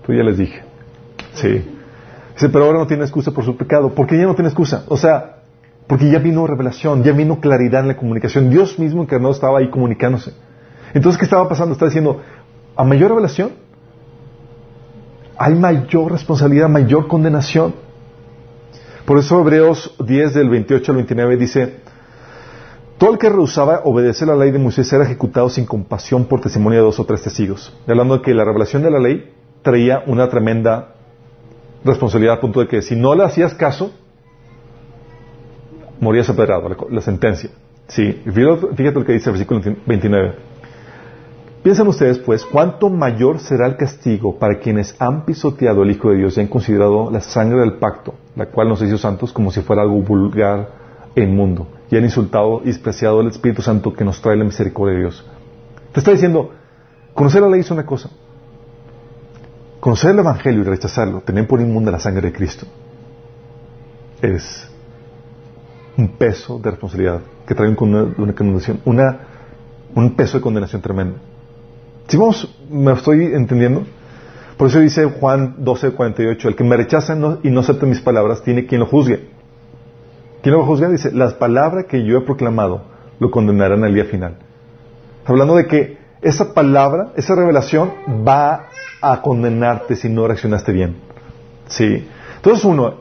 tú 0.04 0.12
ya 0.12 0.22
les 0.22 0.38
dije. 0.38 0.62
Sí. 1.34 1.64
Dice, 2.34 2.48
pero 2.48 2.66
ahora 2.66 2.78
no 2.78 2.86
tiene 2.86 3.04
excusa 3.04 3.30
por 3.30 3.44
su 3.44 3.56
pecado. 3.56 3.94
¿Por 3.94 4.06
qué 4.06 4.16
ya 4.16 4.24
no 4.24 4.34
tiene 4.34 4.48
excusa? 4.48 4.84
O 4.88 4.96
sea, 4.96 5.36
porque 5.86 6.10
ya 6.10 6.18
vino 6.18 6.46
revelación, 6.46 7.02
ya 7.02 7.12
vino 7.12 7.40
claridad 7.40 7.82
en 7.82 7.88
la 7.88 7.96
comunicación. 7.96 8.50
Dios 8.50 8.78
mismo 8.78 9.02
encarnado 9.02 9.32
estaba 9.32 9.58
ahí 9.58 9.70
comunicándose. 9.70 10.32
Entonces, 10.94 11.18
¿qué 11.18 11.24
estaba 11.24 11.48
pasando? 11.48 11.72
Está 11.72 11.86
diciendo, 11.86 12.20
a 12.76 12.84
mayor 12.84 13.10
revelación, 13.10 13.52
hay 15.36 15.54
mayor 15.54 16.12
responsabilidad, 16.12 16.68
mayor 16.68 17.08
condenación. 17.08 17.74
Por 19.04 19.18
eso 19.18 19.40
Hebreos 19.40 19.94
10 20.04 20.34
del 20.34 20.50
28 20.50 20.92
al 20.92 20.96
29 20.96 21.36
dice, 21.36 21.76
todo 23.00 23.12
el 23.12 23.18
que 23.18 23.30
rehusaba 23.30 23.80
obedecer 23.84 24.28
la 24.28 24.36
ley 24.36 24.50
de 24.50 24.58
Moisés 24.58 24.92
era 24.92 25.04
ejecutado 25.04 25.48
sin 25.48 25.64
compasión 25.64 26.26
por 26.26 26.42
testimonio 26.42 26.80
de 26.80 26.84
dos 26.84 27.00
o 27.00 27.06
tres 27.06 27.22
testigos. 27.22 27.74
Hablando 27.88 28.18
de 28.18 28.22
que 28.22 28.34
la 28.34 28.44
revelación 28.44 28.82
de 28.82 28.90
la 28.90 28.98
ley 28.98 29.32
traía 29.62 30.02
una 30.06 30.28
tremenda 30.28 30.96
responsabilidad 31.82 32.34
a 32.34 32.40
punto 32.42 32.60
de 32.60 32.68
que 32.68 32.82
si 32.82 32.96
no 32.96 33.14
le 33.14 33.24
hacías 33.24 33.54
caso, 33.54 33.90
morías 35.98 36.28
apedrado, 36.28 36.68
la, 36.68 36.76
la 36.90 37.00
sentencia. 37.00 37.48
Sí, 37.88 38.22
fíjate 38.22 38.92
lo 38.92 39.04
que 39.06 39.14
dice 39.14 39.30
el 39.30 39.36
versículo 39.38 39.62
29. 39.86 40.34
Piensan 41.62 41.88
ustedes, 41.88 42.18
pues, 42.18 42.44
cuánto 42.44 42.90
mayor 42.90 43.38
será 43.38 43.66
el 43.66 43.78
castigo 43.78 44.38
para 44.38 44.58
quienes 44.58 44.94
han 45.00 45.24
pisoteado 45.24 45.80
al 45.80 45.90
Hijo 45.90 46.10
de 46.10 46.18
Dios 46.18 46.36
y 46.36 46.40
han 46.40 46.48
considerado 46.48 47.10
la 47.10 47.22
sangre 47.22 47.60
del 47.60 47.78
pacto, 47.78 48.12
la 48.36 48.44
cual 48.44 48.68
nos 48.68 48.82
hizo 48.82 48.98
santos, 48.98 49.32
como 49.32 49.50
si 49.50 49.62
fuera 49.62 49.80
algo 49.80 50.02
vulgar 50.02 50.68
e 51.14 51.22
inmundo 51.22 51.79
y 51.90 51.96
han 51.96 52.04
insultado 52.04 52.60
y 52.62 52.66
despreciado 52.66 53.20
al 53.20 53.28
Espíritu 53.28 53.62
Santo 53.62 53.92
que 53.92 54.04
nos 54.04 54.20
trae 54.22 54.36
la 54.36 54.44
misericordia 54.44 54.94
de 54.94 55.00
Dios. 55.00 55.26
Te 55.92 56.00
está 56.00 56.12
diciendo, 56.12 56.52
conocer 57.14 57.42
la 57.42 57.48
ley 57.48 57.60
es 57.60 57.70
una 57.70 57.84
cosa. 57.84 58.10
Conocer 59.80 60.12
el 60.12 60.20
Evangelio 60.20 60.60
y 60.60 60.64
rechazarlo, 60.64 61.22
tener 61.22 61.48
por 61.48 61.60
inmunda 61.60 61.90
la 61.90 61.98
sangre 61.98 62.28
de 62.28 62.32
Cristo, 62.32 62.66
es 64.20 64.70
un 65.96 66.16
peso 66.16 66.58
de 66.58 66.70
responsabilidad 66.70 67.20
que 67.46 67.54
trae 67.54 67.68
una, 67.68 68.02
una 68.16 68.34
condenación, 68.34 68.80
una, 68.84 69.20
un 69.94 70.14
peso 70.14 70.38
de 70.38 70.42
condenación 70.42 70.82
tremendo. 70.82 71.18
Si 72.06 72.16
vamos, 72.16 72.54
me 72.68 72.92
estoy 72.92 73.24
entendiendo. 73.24 73.84
Por 74.56 74.68
eso 74.68 74.80
dice 74.80 75.06
Juan 75.06 75.56
12, 75.58 75.92
48, 75.92 76.48
el 76.48 76.56
que 76.56 76.64
me 76.64 76.76
rechaza 76.76 77.16
y 77.42 77.50
no 77.50 77.60
acepta 77.60 77.86
mis 77.86 78.00
palabras 78.00 78.42
tiene 78.42 78.66
quien 78.66 78.80
lo 78.80 78.86
juzgue. 78.86 79.29
¿Quién 80.42 80.54
lo 80.54 80.60
va 80.60 80.64
a 80.64 80.68
juzgar? 80.68 80.90
Dice, 80.90 81.12
las 81.12 81.34
palabras 81.34 81.84
que 81.84 82.04
yo 82.04 82.18
he 82.18 82.20
proclamado 82.22 82.82
lo 83.18 83.30
condenarán 83.30 83.84
al 83.84 83.94
día 83.94 84.06
final. 84.06 84.36
Hablando 85.26 85.56
de 85.56 85.66
que 85.66 85.98
esa 86.22 86.54
palabra, 86.54 87.12
esa 87.16 87.34
revelación 87.34 87.92
va 88.26 88.68
a 89.02 89.20
condenarte 89.20 89.96
si 89.96 90.08
no 90.08 90.26
reaccionaste 90.26 90.72
bien. 90.72 90.96
Sí. 91.68 92.08
Entonces 92.36 92.64
uno, 92.64 93.00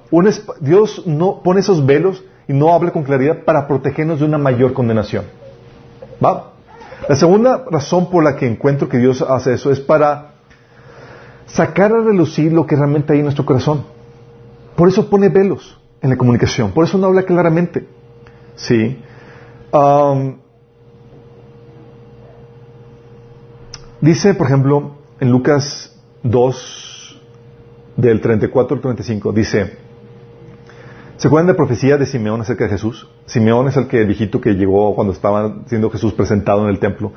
Dios 0.60 1.04
no 1.06 1.42
pone 1.42 1.62
esos 1.62 1.86
velos 1.86 2.24
y 2.48 2.54
no 2.54 2.74
habla 2.74 2.92
con 2.92 3.04
claridad 3.04 3.44
para 3.46 3.68
protegernos 3.68 4.20
de 4.20 4.26
una 4.26 4.38
mayor 4.38 4.74
condenación. 4.74 5.24
¿Va? 6.24 6.52
La 7.08 7.16
segunda 7.16 7.64
razón 7.72 8.10
por 8.10 8.24
la 8.24 8.36
que 8.36 8.48
encuentro 8.48 8.90
que 8.90 8.98
Dios 8.98 9.22
hace 9.22 9.54
eso 9.54 9.72
es 9.72 9.80
para 9.80 10.34
sacar 11.46 11.94
a 11.94 12.02
relucir 12.02 12.52
lo 12.52 12.68
que 12.68 12.76
realmente 12.76 13.14
hay 13.14 13.20
en 13.20 13.26
nuestro 13.26 13.46
corazón. 13.46 13.86
Por 14.76 14.90
eso 14.90 15.10
pone 15.10 15.30
velos 15.30 15.79
en 16.02 16.10
la 16.10 16.18
comunicación. 16.18 16.72
Por 16.72 16.86
eso 16.86 16.98
no 16.98 17.08
habla 17.08 17.24
claramente. 17.24 17.86
¿Sí? 18.56 18.98
Um, 19.72 20.38
dice, 24.02 24.34
por 24.34 24.48
ejemplo, 24.48 24.96
en 25.20 25.32
Lucas 25.32 25.96
2, 26.24 27.22
del 27.98 28.22
34 28.22 28.76
al 28.76 28.82
35, 28.82 29.34
dice, 29.34 29.78
¿se 31.18 31.28
acuerdan 31.28 31.48
de 31.48 31.54
la 31.54 31.58
profecía 31.58 31.98
de 31.98 32.06
Simeón 32.06 32.42
acerca 32.42 32.66
de 32.66 32.72
Jesús? 32.72 33.10
Simeón 33.26 33.68
es 33.68 33.78
el 33.78 33.88
que 33.88 34.02
el 34.02 34.08
viejito 34.08 34.40
que 34.40 34.54
llegó 34.54 34.96
cuando 34.96 35.14
estaba 35.14 35.64
siendo 35.68 35.90
Jesús 35.90 36.14
presentado 36.14 36.64
en 36.64 36.70
el 36.70 36.80
templo. 36.80 37.12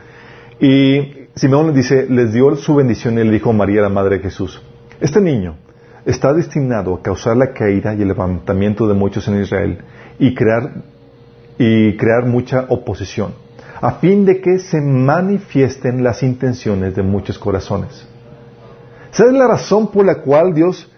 Y 0.60 1.28
Simeón 1.34 1.68
le 1.68 1.72
dice, 1.72 2.06
les 2.08 2.32
dio 2.32 2.54
su 2.56 2.74
bendición 2.74 3.18
y 3.18 3.24
le 3.24 3.30
dijo 3.30 3.50
a 3.50 3.52
María, 3.52 3.82
la 3.82 3.88
madre 3.88 4.18
de 4.18 4.24
Jesús, 4.24 4.60
este 5.00 5.20
niño 5.20 5.56
está 6.04 6.32
destinado 6.32 6.94
a 6.94 7.02
causar 7.02 7.36
la 7.36 7.52
caída 7.52 7.94
y 7.94 8.02
el 8.02 8.08
levantamiento 8.08 8.88
de 8.88 8.94
muchos 8.94 9.26
en 9.28 9.40
Israel 9.40 9.78
y 10.18 10.34
crear, 10.34 10.72
y 11.58 11.96
crear 11.96 12.26
mucha 12.26 12.66
oposición, 12.68 13.34
a 13.80 13.92
fin 13.92 14.24
de 14.24 14.40
que 14.40 14.58
se 14.58 14.80
manifiesten 14.80 16.02
las 16.02 16.22
intenciones 16.22 16.94
de 16.96 17.02
muchos 17.02 17.38
corazones. 17.38 18.06
¿Sabes 19.12 19.34
la 19.34 19.46
razón 19.46 19.90
por 19.90 20.06
la 20.06 20.22
cual 20.22 20.54
Dios 20.54 20.90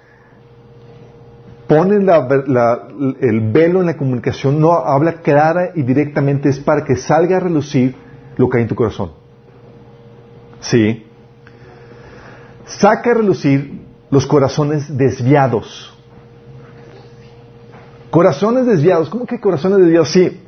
pone 1.67 1.97
el 1.97 3.41
velo 3.51 3.81
en 3.81 3.87
la 3.87 3.97
comunicación? 3.97 4.61
No 4.61 4.73
habla 4.73 5.15
clara 5.15 5.71
y 5.75 5.83
directamente, 5.83 6.49
es 6.49 6.61
para 6.61 6.85
que 6.85 6.97
salga 6.97 7.39
a 7.39 7.41
relucir 7.41 7.97
lo 8.37 8.49
que 8.49 8.59
hay 8.59 8.63
en 8.63 8.69
tu 8.69 8.75
corazón. 8.75 9.13
Sí. 10.61 11.07
Saca 12.67 13.11
a 13.11 13.15
relucir 13.15 13.84
los 14.15 14.27
corazones 14.27 14.97
desviados. 14.97 15.93
Corazones 18.11 18.65
desviados. 18.65 19.11
¿Cómo 19.11 19.27
que 19.27 19.41
corazones 19.41 19.79
desviados? 19.79 20.09
Sí. 20.11 20.41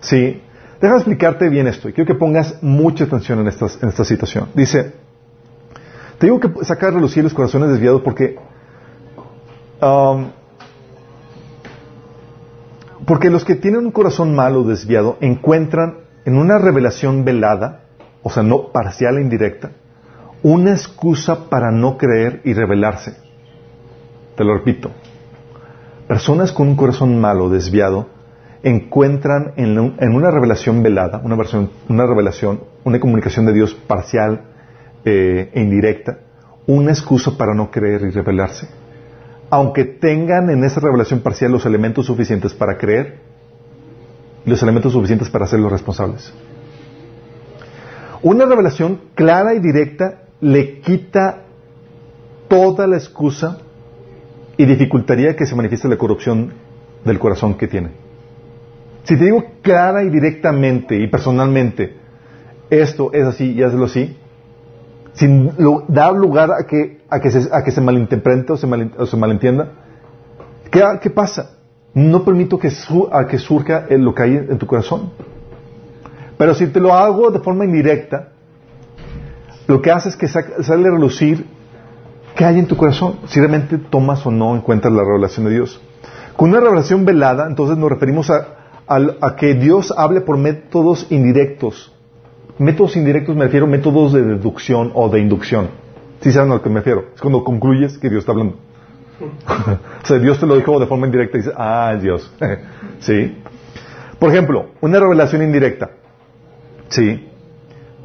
Sí. 0.00 0.42
Déjame 0.80 0.98
explicarte 0.98 1.48
bien 1.48 1.68
esto 1.68 1.88
y 1.88 1.92
quiero 1.92 2.06
que 2.06 2.18
pongas 2.18 2.60
mucha 2.60 3.04
atención 3.04 3.38
en, 3.38 3.46
en 3.46 3.88
esta 3.88 4.04
situación. 4.04 4.48
Dice, 4.54 4.94
te 6.18 6.26
digo 6.26 6.40
que 6.40 6.64
sacar 6.64 6.90
a 6.90 6.92
relucir 6.96 7.22
los 7.22 7.34
corazones 7.34 7.68
desviados 7.70 8.02
porque 8.02 8.36
um, 9.80 10.26
porque 13.06 13.30
los 13.30 13.44
que 13.44 13.54
tienen 13.54 13.86
un 13.86 13.92
corazón 13.92 14.34
malo 14.34 14.64
desviado 14.64 15.18
encuentran 15.20 15.98
en 16.24 16.36
una 16.36 16.58
revelación 16.58 17.24
velada, 17.24 17.84
o 18.22 18.30
sea, 18.30 18.42
no 18.42 18.72
parcial 18.72 19.18
e 19.18 19.22
indirecta, 19.22 19.70
una 20.48 20.70
excusa 20.70 21.50
para 21.50 21.70
no 21.70 21.98
creer 21.98 22.40
y 22.44 22.54
rebelarse. 22.54 23.16
Te 24.34 24.44
lo 24.44 24.54
repito. 24.54 24.90
Personas 26.06 26.52
con 26.52 26.68
un 26.68 26.76
corazón 26.76 27.20
malo, 27.20 27.50
desviado, 27.50 28.08
encuentran 28.62 29.52
en, 29.56 29.78
una 29.78 30.30
revelación 30.30 30.82
velada, 30.82 31.20
una, 31.22 31.36
versión, 31.36 31.70
una 31.88 32.06
revelación, 32.06 32.62
una 32.84 32.98
comunicación 32.98 33.44
de 33.44 33.52
Dios 33.52 33.74
parcial 33.74 34.44
eh, 35.04 35.50
e 35.52 35.60
indirecta, 35.60 36.20
una 36.66 36.92
excusa 36.92 37.36
para 37.36 37.54
no 37.54 37.70
creer 37.70 38.02
y 38.02 38.10
revelarse. 38.10 38.68
Aunque 39.50 39.84
tengan 39.84 40.48
en 40.48 40.64
esa 40.64 40.80
revelación 40.80 41.20
parcial 41.20 41.52
los 41.52 41.66
elementos 41.66 42.06
suficientes 42.06 42.54
para 42.54 42.78
creer 42.78 43.18
y 44.46 44.50
los 44.50 44.62
elementos 44.62 44.92
suficientes 44.94 45.28
para 45.28 45.44
hacerlos 45.44 45.70
responsables. 45.70 46.32
Una 48.22 48.46
revelación 48.46 49.00
clara 49.14 49.52
y 49.54 49.60
directa 49.60 50.22
le 50.40 50.80
quita 50.80 51.44
toda 52.48 52.86
la 52.86 52.96
excusa 52.96 53.58
y 54.56 54.64
dificultaría 54.66 55.36
que 55.36 55.46
se 55.46 55.54
manifieste 55.54 55.88
la 55.88 55.96
corrupción 55.96 56.52
del 57.04 57.18
corazón 57.18 57.54
que 57.54 57.68
tiene. 57.68 57.90
Si 59.04 59.16
te 59.16 59.24
digo 59.24 59.44
clara 59.62 60.02
y 60.02 60.10
directamente 60.10 60.96
y 60.96 61.06
personalmente, 61.06 61.96
esto 62.70 63.12
es 63.12 63.24
así 63.24 63.52
y 63.52 63.62
hazlo 63.62 63.86
así, 63.86 64.16
sin 65.14 65.50
dar 65.88 66.14
lugar 66.14 66.50
a 66.52 66.66
que, 66.66 67.00
a 67.08 67.20
que, 67.20 67.30
se, 67.30 67.48
a 67.52 67.64
que 67.64 67.70
se 67.70 67.80
malinterprete 67.80 68.52
o 68.52 68.56
se, 68.56 69.16
malentienda, 69.16 69.72
¿qué, 70.70 70.82
¿qué, 71.00 71.10
pasa? 71.10 71.56
No 71.94 72.24
permito 72.24 72.58
que, 72.58 72.70
a 73.12 73.26
que 73.26 73.38
surja 73.38 73.86
lo 73.90 74.14
que 74.14 74.22
hay 74.22 74.36
en 74.36 74.58
tu 74.58 74.66
corazón. 74.66 75.10
Pero 76.36 76.54
si 76.54 76.66
te 76.68 76.78
lo 76.78 76.94
hago 76.94 77.30
de 77.30 77.40
forma 77.40 77.64
indirecta, 77.64 78.28
lo 79.68 79.82
que 79.82 79.90
hace 79.92 80.08
es 80.08 80.16
que 80.16 80.26
sale 80.26 80.88
a 80.88 80.90
relucir 80.90 81.46
qué 82.34 82.44
hay 82.44 82.58
en 82.58 82.66
tu 82.66 82.76
corazón, 82.76 83.20
si 83.26 83.38
realmente 83.38 83.76
tomas 83.76 84.24
o 84.26 84.30
no 84.30 84.54
en 84.54 84.62
cuenta 84.62 84.88
la 84.88 85.04
revelación 85.04 85.44
de 85.44 85.52
Dios. 85.52 85.80
Con 86.36 86.50
una 86.50 86.60
revelación 86.60 87.04
velada, 87.04 87.46
entonces 87.46 87.76
nos 87.76 87.90
referimos 87.90 88.30
a, 88.30 89.36
que 89.36 89.54
Dios 89.54 89.92
hable 89.96 90.22
por 90.22 90.38
métodos 90.38 91.06
indirectos, 91.10 91.94
Métodos 92.58 92.96
indirectos 92.96 93.36
me 93.36 93.44
refiero 93.44 93.66
a 93.66 93.68
métodos 93.68 94.12
de 94.12 94.22
deducción 94.22 94.90
o 94.94 95.08
de 95.08 95.20
inducción. 95.20 95.68
¿Sí 96.20 96.32
saben 96.32 96.50
a 96.50 96.56
lo 96.56 96.62
que 96.62 96.68
me 96.68 96.80
refiero? 96.80 97.04
Es 97.14 97.20
cuando 97.20 97.44
concluyes 97.44 97.98
que 97.98 98.08
Dios 98.10 98.20
está 98.20 98.32
hablando. 98.32 98.56
o 100.02 100.06
sea, 100.06 100.18
Dios 100.18 100.40
te 100.40 100.46
lo 100.46 100.56
dijo 100.56 100.80
de 100.80 100.86
forma 100.86 101.06
indirecta 101.06 101.36
y 101.36 101.40
dices, 101.40 101.54
ah, 101.56 101.96
Dios. 102.02 102.34
¿Sí? 102.98 103.38
Por 104.18 104.30
ejemplo, 104.30 104.70
una 104.80 104.98
revelación 104.98 105.42
indirecta. 105.42 105.90
¿Sí? 106.88 107.27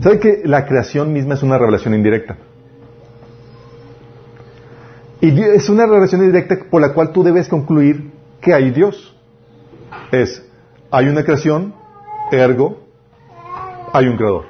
¿Sabe 0.01 0.19
que 0.19 0.41
la 0.45 0.65
creación 0.65 1.13
misma 1.13 1.35
es 1.35 1.43
una 1.43 1.57
revelación 1.57 1.93
indirecta? 1.93 2.37
Y 5.21 5.39
es 5.41 5.69
una 5.69 5.85
revelación 5.85 6.21
indirecta 6.21 6.55
por 6.69 6.81
la 6.81 6.93
cual 6.93 7.11
tú 7.11 7.23
debes 7.23 7.47
concluir 7.47 8.11
que 8.41 8.53
hay 8.53 8.71
Dios. 8.71 9.15
Es, 10.11 10.45
hay 10.91 11.07
una 11.07 11.23
creación, 11.23 11.73
ergo, 12.31 12.79
hay 13.93 14.07
un 14.07 14.17
creador. 14.17 14.45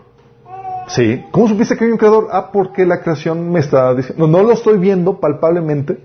Sí. 0.88 1.24
¿Cómo 1.32 1.48
supiste 1.48 1.78
que 1.78 1.86
hay 1.86 1.92
un 1.92 1.98
creador? 1.98 2.28
Ah, 2.32 2.50
porque 2.52 2.86
la 2.86 3.02
creación 3.02 3.52
me 3.52 3.60
está 3.60 3.94
diciendo. 3.94 4.28
No, 4.28 4.44
lo 4.44 4.54
estoy 4.54 4.78
viendo 4.78 5.20
palpablemente, 5.20 6.00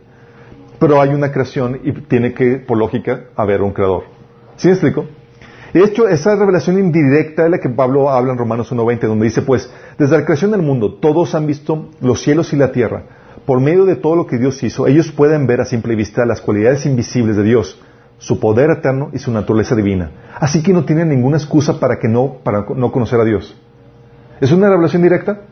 pero 0.78 1.00
hay 1.00 1.10
una 1.10 1.32
creación 1.32 1.80
y 1.82 1.92
tiene 1.92 2.34
que, 2.34 2.56
por 2.58 2.78
lógica, 2.78 3.24
haber 3.36 3.62
un 3.62 3.72
creador. 3.72 4.04
¿Sí 4.56 4.68
me 4.68 4.74
explico? 4.74 5.06
De 5.72 5.84
hecho, 5.84 6.08
esa 6.08 6.34
revelación 6.34 6.78
indirecta 6.78 7.44
es 7.44 7.50
la 7.50 7.58
que 7.58 7.68
Pablo 7.68 8.10
habla 8.10 8.32
en 8.32 8.38
Romanos 8.38 8.72
1.20, 8.72 9.06
donde 9.06 9.26
dice, 9.26 9.42
pues, 9.42 9.70
desde 9.98 10.16
la 10.16 10.24
creación 10.24 10.50
del 10.50 10.62
mundo, 10.62 10.94
todos 10.94 11.34
han 11.34 11.46
visto 11.46 11.90
los 12.00 12.22
cielos 12.22 12.52
y 12.52 12.56
la 12.56 12.72
tierra. 12.72 13.02
Por 13.44 13.60
medio 13.60 13.84
de 13.84 13.96
todo 13.96 14.16
lo 14.16 14.26
que 14.26 14.38
Dios 14.38 14.62
hizo, 14.62 14.86
ellos 14.86 15.12
pueden 15.12 15.46
ver 15.46 15.60
a 15.60 15.64
simple 15.64 15.94
vista 15.94 16.24
las 16.24 16.40
cualidades 16.40 16.86
invisibles 16.86 17.36
de 17.36 17.42
Dios, 17.42 17.80
su 18.18 18.40
poder 18.40 18.70
eterno 18.70 19.10
y 19.12 19.18
su 19.18 19.30
naturaleza 19.30 19.74
divina. 19.74 20.10
Así 20.38 20.62
que 20.62 20.72
no 20.72 20.84
tienen 20.84 21.08
ninguna 21.08 21.36
excusa 21.36 21.78
para 21.78 21.98
que 21.98 22.08
no, 22.08 22.38
para 22.42 22.66
no 22.74 22.90
conocer 22.90 23.20
a 23.20 23.24
Dios. 23.24 23.56
¿Es 24.40 24.52
una 24.52 24.68
revelación 24.68 25.02
directa? 25.02 25.42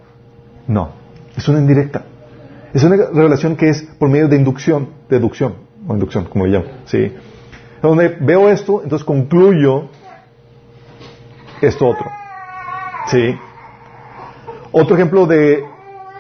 No, 0.67 0.91
es 1.37 1.47
una 1.49 1.59
indirecta. 1.59 2.05
Es 2.73 2.83
una 2.85 2.97
revelación 2.97 3.57
que 3.57 3.69
es 3.69 3.83
por 3.83 4.09
medio 4.09 4.29
de 4.29 4.37
inducción, 4.37 4.91
deducción, 5.09 5.55
o 5.87 5.95
inducción, 5.95 6.25
como 6.25 6.47
le 6.47 6.53
llamo, 6.53 6.67
¿sí? 6.87 7.13
Donde 7.83 8.17
veo 8.21 8.49
esto, 8.49 8.83
entonces 8.83 9.05
concluyo 9.05 9.89
esto 11.61 11.89
otro. 11.89 12.11
¿Sí? 13.09 13.37
Otro 14.73 14.97
ejemplo 14.97 15.27
de, 15.27 15.65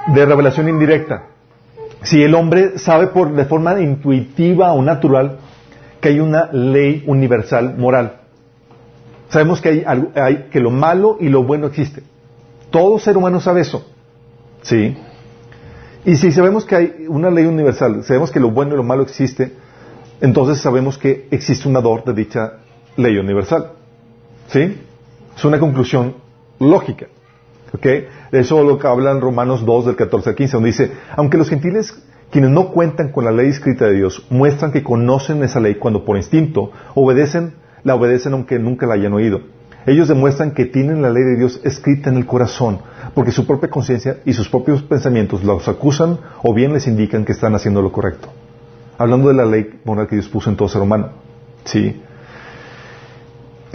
de 0.09 0.27
revelación 0.27 0.68
indirecta. 0.68 1.25
Si 2.03 2.22
el 2.22 2.35
hombre 2.35 2.79
sabe 2.79 3.09
por, 3.09 3.33
de 3.33 3.44
forma 3.44 3.81
intuitiva 3.81 4.72
o 4.72 4.83
natural 4.83 5.38
que 6.01 6.11
hay 6.11 6.20
una 6.20 6.51
ley 6.53 7.05
universal 7.07 7.77
moral. 7.77 8.20
Sabemos 9.29 9.61
que, 9.61 9.85
hay, 9.87 10.09
hay, 10.14 10.49
que 10.51 10.61
lo 10.61 10.70
malo 10.70 11.16
y 11.20 11.29
lo 11.29 11.42
bueno 11.42 11.66
existe. 11.66 12.03
Todo 12.70 12.99
ser 12.99 13.16
humano 13.16 13.40
sabe 13.40 13.62
eso. 13.62 13.90
¿Sí? 14.62 14.96
Y 16.05 16.16
si 16.16 16.31
sabemos 16.31 16.64
que 16.64 16.77
hay 16.77 17.07
una 17.09 17.31
ley 17.31 17.46
universal, 17.46 18.05
sabemos 18.05 18.31
que 18.31 18.38
lo 18.38 18.51
bueno 18.51 18.75
y 18.75 18.77
lo 18.77 18.85
malo 18.85 19.03
existe, 19.03 19.53
entonces 20.20 20.59
sabemos 20.59 20.99
que 20.99 21.27
existe 21.31 21.66
un 21.66 21.75
dador 21.75 22.05
de 22.05 22.12
dicha 22.12 22.53
ley 22.96 23.16
universal. 23.18 23.72
¿Sí? 24.49 24.81
Es 25.37 25.44
una 25.44 25.59
conclusión 25.59 26.14
lógica. 26.59 27.07
¿Ok? 27.75 27.87
Eso 28.33 28.61
es 28.61 28.66
lo 28.66 28.79
que 28.79 28.87
habla 28.87 29.11
en 29.11 29.20
Romanos 29.20 29.64
2 29.66 29.87
del 29.87 29.96
14 29.96 30.31
al 30.31 30.37
15, 30.37 30.57
donde 30.57 30.68
dice, 30.68 30.92
aunque 31.16 31.37
los 31.37 31.49
gentiles 31.49 31.94
quienes 32.31 32.51
no 32.51 32.70
cuentan 32.70 33.12
con 33.12 33.25
la 33.25 33.31
ley 33.31 33.49
escrita 33.49 33.87
de 33.87 33.94
Dios 33.94 34.27
muestran 34.31 34.72
que 34.72 34.83
conocen 34.83 35.42
esa 35.44 35.61
ley 35.61 35.77
cuando 35.77 36.05
por 36.05 36.16
instinto 36.16 36.72
obedecen, 36.94 37.55
la 37.85 37.94
obedecen 37.94 38.33
aunque 38.33 38.59
nunca 38.59 38.87
la 38.87 38.94
hayan 38.94 39.12
oído. 39.12 39.40
Ellos 39.87 40.09
demuestran 40.09 40.51
que 40.51 40.64
tienen 40.64 41.03
la 41.03 41.11
ley 41.11 41.22
de 41.22 41.37
Dios 41.37 41.61
escrita 41.62 42.11
en 42.11 42.16
el 42.16 42.27
corazón, 42.27 42.81
porque 43.14 43.31
su 43.31 43.46
propia 43.46 43.70
conciencia 43.70 44.18
y 44.25 44.33
sus 44.33 44.49
propios 44.49 44.83
pensamientos 44.83 45.44
los 45.44 45.68
acusan 45.68 46.18
o 46.42 46.53
bien 46.53 46.72
les 46.72 46.88
indican 46.88 47.25
que 47.25 47.33
están 47.33 47.55
haciendo 47.55 47.81
lo 47.83 47.92
correcto. 47.92 48.29
Hablando 48.99 49.29
de 49.29 49.35
la 49.35 49.46
ley 49.46 49.79
moral 49.85 50.09
que 50.09 50.16
Dios 50.16 50.29
puso 50.29 50.51
en 50.51 50.57
todo 50.57 50.68
ser 50.68 50.83
humano. 50.83 51.11
¿Sí? 51.64 52.03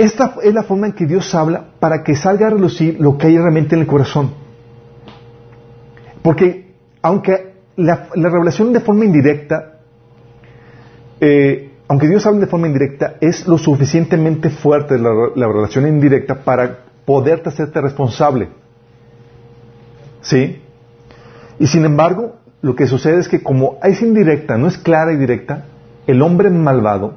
Esta 0.02 0.34
es 0.42 0.52
la 0.52 0.64
forma 0.64 0.88
en 0.88 0.94
que 0.94 1.06
Dios 1.06 1.36
habla 1.36 1.64
para 1.80 2.04
que 2.04 2.16
salga 2.16 2.48
a 2.48 2.50
relucir 2.50 3.00
lo 3.00 3.20
que 3.20 3.28
hay 3.28 3.38
realmente 3.38 3.76
en 3.76 3.82
el 3.82 3.88
corazón. 3.88 4.32
Porque 6.24 6.74
aunque 7.04 7.54
la, 7.76 8.08
revelación 8.16 8.74
de 8.74 8.80
forma 8.80 9.06
indirecta, 9.06 9.78
eh, 11.20 11.74
aunque 11.88 12.08
Dios 12.08 12.26
hable 12.26 12.40
de 12.40 12.48
forma 12.48 12.66
indirecta, 12.66 13.18
es 13.22 13.48
lo 13.48 13.60
suficientemente 13.60 14.50
fuerte 14.50 14.98
la, 14.98 15.12
la 15.36 15.46
revelación 15.46 15.88
indirecta 15.88 16.44
para 16.44 16.80
poderte 17.06 17.50
hacerte 17.50 17.80
responsable. 17.80 18.50
¿Sí? 20.22 20.64
Y 21.60 21.68
sin 21.68 21.86
embargo, 21.86 22.38
lo 22.64 22.76
que 22.76 22.88
sucede 22.88 23.20
es 23.20 23.28
que 23.28 23.44
como 23.44 23.78
es 23.84 24.02
indirecta, 24.02 24.58
no 24.58 24.68
es 24.68 24.80
clara 24.80 25.14
y 25.14 25.18
directa, 25.18 25.66
el 26.08 26.24
hombre 26.24 26.50
malvado 26.50 27.14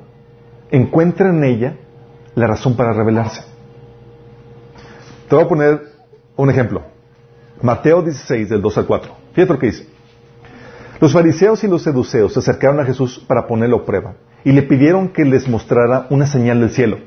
encuentra 0.70 1.30
en 1.30 1.44
ella 1.44 1.76
la 2.34 2.46
razón 2.46 2.76
para 2.76 2.92
rebelarse. 2.92 3.42
Te 5.28 5.34
voy 5.34 5.44
a 5.44 5.48
poner 5.48 5.80
un 6.36 6.50
ejemplo. 6.50 6.82
Mateo 7.62 8.02
16, 8.02 8.48
del 8.48 8.62
2 8.62 8.78
al 8.78 8.86
4. 8.86 9.12
Fíjate 9.32 9.52
lo 9.52 9.58
que 9.58 9.66
dice. 9.66 9.88
Los 11.00 11.12
fariseos 11.12 11.62
y 11.64 11.68
los 11.68 11.82
seduceos 11.82 12.32
se 12.32 12.38
acercaron 12.38 12.80
a 12.80 12.84
Jesús 12.84 13.24
para 13.26 13.46
ponerlo 13.46 13.78
a 13.78 13.84
prueba 13.84 14.14
y 14.44 14.52
le 14.52 14.62
pidieron 14.62 15.08
que 15.08 15.24
les 15.24 15.48
mostrara 15.48 16.06
una 16.10 16.26
señal 16.26 16.60
del 16.60 16.70
cielo. 16.70 16.98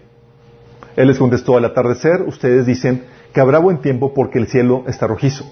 Él 0.95 1.07
les 1.07 1.19
contestó, 1.19 1.57
al 1.57 1.65
atardecer 1.65 2.23
ustedes 2.23 2.65
dicen 2.65 3.05
que 3.33 3.39
habrá 3.39 3.59
buen 3.59 3.79
tiempo 3.79 4.13
porque 4.13 4.39
el 4.39 4.47
cielo 4.47 4.83
está 4.87 5.07
rojizo 5.07 5.45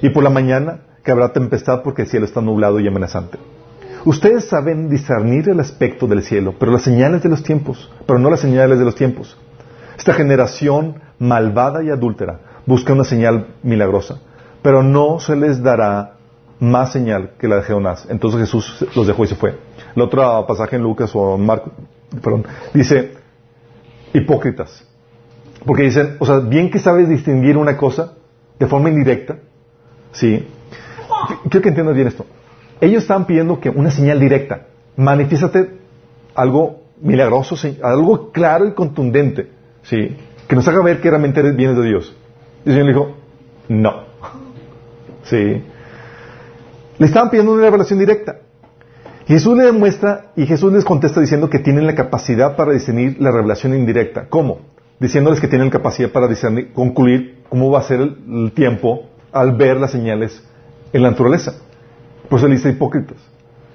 y 0.00 0.10
por 0.10 0.22
la 0.22 0.30
mañana 0.30 0.80
que 1.02 1.10
habrá 1.10 1.32
tempestad 1.32 1.82
porque 1.82 2.02
el 2.02 2.08
cielo 2.08 2.26
está 2.26 2.40
nublado 2.40 2.80
y 2.80 2.86
amenazante. 2.86 3.38
Ustedes 4.04 4.44
saben 4.46 4.88
discernir 4.88 5.48
el 5.48 5.60
aspecto 5.60 6.06
del 6.06 6.22
cielo, 6.22 6.54
pero 6.58 6.72
las 6.72 6.82
señales 6.82 7.22
de 7.22 7.28
los 7.28 7.42
tiempos, 7.42 7.90
pero 8.06 8.18
no 8.18 8.30
las 8.30 8.40
señales 8.40 8.78
de 8.78 8.84
los 8.84 8.94
tiempos. 8.94 9.36
Esta 9.98 10.12
generación 10.12 11.00
malvada 11.18 11.82
y 11.82 11.90
adúltera 11.90 12.40
busca 12.66 12.92
una 12.92 13.04
señal 13.04 13.48
milagrosa, 13.62 14.20
pero 14.62 14.82
no 14.82 15.18
se 15.20 15.36
les 15.36 15.62
dará 15.62 16.16
más 16.60 16.92
señal 16.92 17.32
que 17.38 17.48
la 17.48 17.56
de 17.56 17.62
Jonás. 17.62 18.06
Entonces 18.08 18.40
Jesús 18.40 18.86
los 18.94 19.06
dejó 19.06 19.24
y 19.24 19.28
se 19.28 19.34
fue. 19.34 19.58
El 19.94 20.02
otro 20.02 20.46
pasaje 20.46 20.76
en 20.76 20.82
Lucas 20.82 21.10
o 21.14 21.36
Marco, 21.38 21.72
perdón, 22.22 22.46
dice 22.74 23.14
hipócritas. 24.12 24.84
Porque 25.64 25.82
dicen, 25.82 26.16
o 26.20 26.26
sea, 26.26 26.38
bien 26.38 26.70
que 26.70 26.78
sabes 26.78 27.08
distinguir 27.08 27.56
una 27.56 27.76
cosa 27.76 28.12
de 28.58 28.66
forma 28.66 28.88
indirecta, 28.88 29.38
¿sí? 30.12 30.46
Quiero 31.50 31.62
que 31.62 31.70
bien 31.70 32.06
esto. 32.06 32.24
Ellos 32.80 33.02
estaban 33.02 33.26
pidiendo 33.26 33.60
que 33.60 33.70
una 33.70 33.90
señal 33.90 34.20
directa, 34.20 34.66
manifiéstate 34.96 35.70
algo 36.34 36.80
milagroso, 37.00 37.56
algo 37.82 38.30
claro 38.32 38.66
y 38.66 38.74
contundente, 38.74 39.50
¿sí? 39.82 40.16
Que 40.46 40.56
nos 40.56 40.66
haga 40.68 40.82
ver 40.82 41.00
que 41.00 41.10
realmente 41.10 41.42
vienes 41.52 41.76
de 41.76 41.84
Dios. 41.84 42.16
Y 42.64 42.68
el 42.68 42.74
Señor 42.74 42.86
le 42.86 42.92
dijo, 42.92 43.16
no. 43.68 44.04
¿Sí? 45.24 45.62
Le 46.98 47.06
estaban 47.06 47.30
pidiendo 47.30 47.52
una 47.52 47.64
revelación 47.64 47.98
directa. 47.98 48.36
Jesús 49.26 49.56
le 49.56 49.64
demuestra 49.64 50.30
y 50.36 50.46
Jesús 50.46 50.72
les 50.72 50.84
contesta 50.84 51.20
diciendo 51.20 51.50
que 51.50 51.58
tienen 51.58 51.86
la 51.86 51.96
capacidad 51.96 52.54
para 52.54 52.72
discernir 52.72 53.16
la 53.20 53.32
revelación 53.32 53.74
indirecta. 53.74 54.28
¿Cómo? 54.28 54.60
Diciéndoles 55.00 55.40
que 55.40 55.48
tienen 55.48 55.66
la 55.66 55.72
capacidad 55.72 56.10
para 56.10 56.28
discernir, 56.28 56.72
concluir 56.72 57.42
cómo 57.48 57.70
va 57.70 57.80
a 57.80 57.82
ser 57.82 58.00
el, 58.00 58.52
tiempo 58.52 59.08
al 59.32 59.56
ver 59.56 59.78
las 59.78 59.90
señales 59.90 60.42
en 60.92 61.02
la 61.02 61.10
naturaleza. 61.10 61.54
Pues 62.28 62.42
él 62.42 62.50
dice 62.52 62.70
hipócritas. 62.70 63.18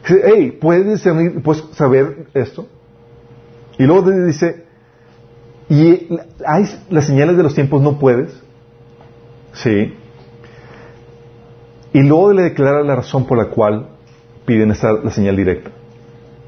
Dice, 0.04 0.22
hey, 0.26 0.58
¿puedes 0.60 1.04
puedes 1.44 1.64
saber 1.74 2.28
esto? 2.34 2.68
Y 3.78 3.84
luego 3.84 4.10
dice, 4.12 4.66
¿y 5.70 6.20
hay 6.46 6.66
las 6.90 7.06
señales 7.06 7.38
de 7.38 7.44
los 7.44 7.56
tiempos 7.56 7.82
no 7.82 7.98
puedes? 8.00 8.32
Sí. 9.54 9.94
Y 11.94 12.02
luego 12.04 12.34
le 12.34 12.44
declara 12.44 12.84
la 12.84 12.96
razón 12.96 13.26
por 13.26 13.38
la 13.38 13.50
cual 13.50 13.90
piden 14.46 14.72
esta, 14.72 14.94
la 14.94 15.12
señal 15.12 15.36
directa. 15.36 15.72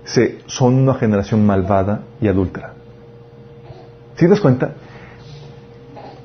Dice, 0.04 0.40
son 0.46 0.76
una 0.76 0.96
generación 0.96 1.46
malvada 1.46 2.04
y 2.20 2.28
adúltera. 2.28 2.74
¿Sí 4.16 4.28
das 4.28 4.40
cuenta? 4.40 4.74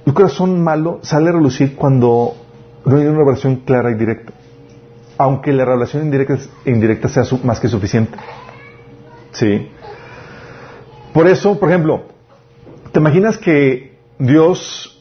El 0.04 0.14
corazón 0.14 0.62
malo 0.62 1.00
sale 1.02 1.30
a 1.30 1.32
relucir 1.32 1.76
cuando 1.76 2.34
no 2.84 2.96
hay 2.96 3.06
una 3.06 3.18
revelación 3.18 3.56
clara 3.56 3.90
y 3.90 3.94
directa. 3.94 4.32
Aunque 5.18 5.52
la 5.52 5.64
revelación 5.64 6.04
indirecta, 6.64 7.08
sea 7.08 7.24
más 7.42 7.60
que 7.60 7.68
suficiente. 7.68 8.16
¿Sí? 9.32 9.68
Por 11.12 11.26
eso, 11.26 11.58
por 11.58 11.68
ejemplo, 11.68 12.04
¿te 12.92 13.00
imaginas 13.00 13.36
que 13.36 13.98
Dios 14.18 14.98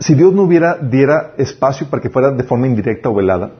si 0.00 0.14
Dios 0.14 0.32
no 0.32 0.42
hubiera, 0.42 0.76
diera 0.76 1.34
espacio 1.38 1.88
para 1.88 2.00
que 2.00 2.10
fuera 2.10 2.30
de 2.30 2.44
forma 2.44 2.66
indirecta 2.66 3.08
o 3.08 3.14
velada, 3.14 3.50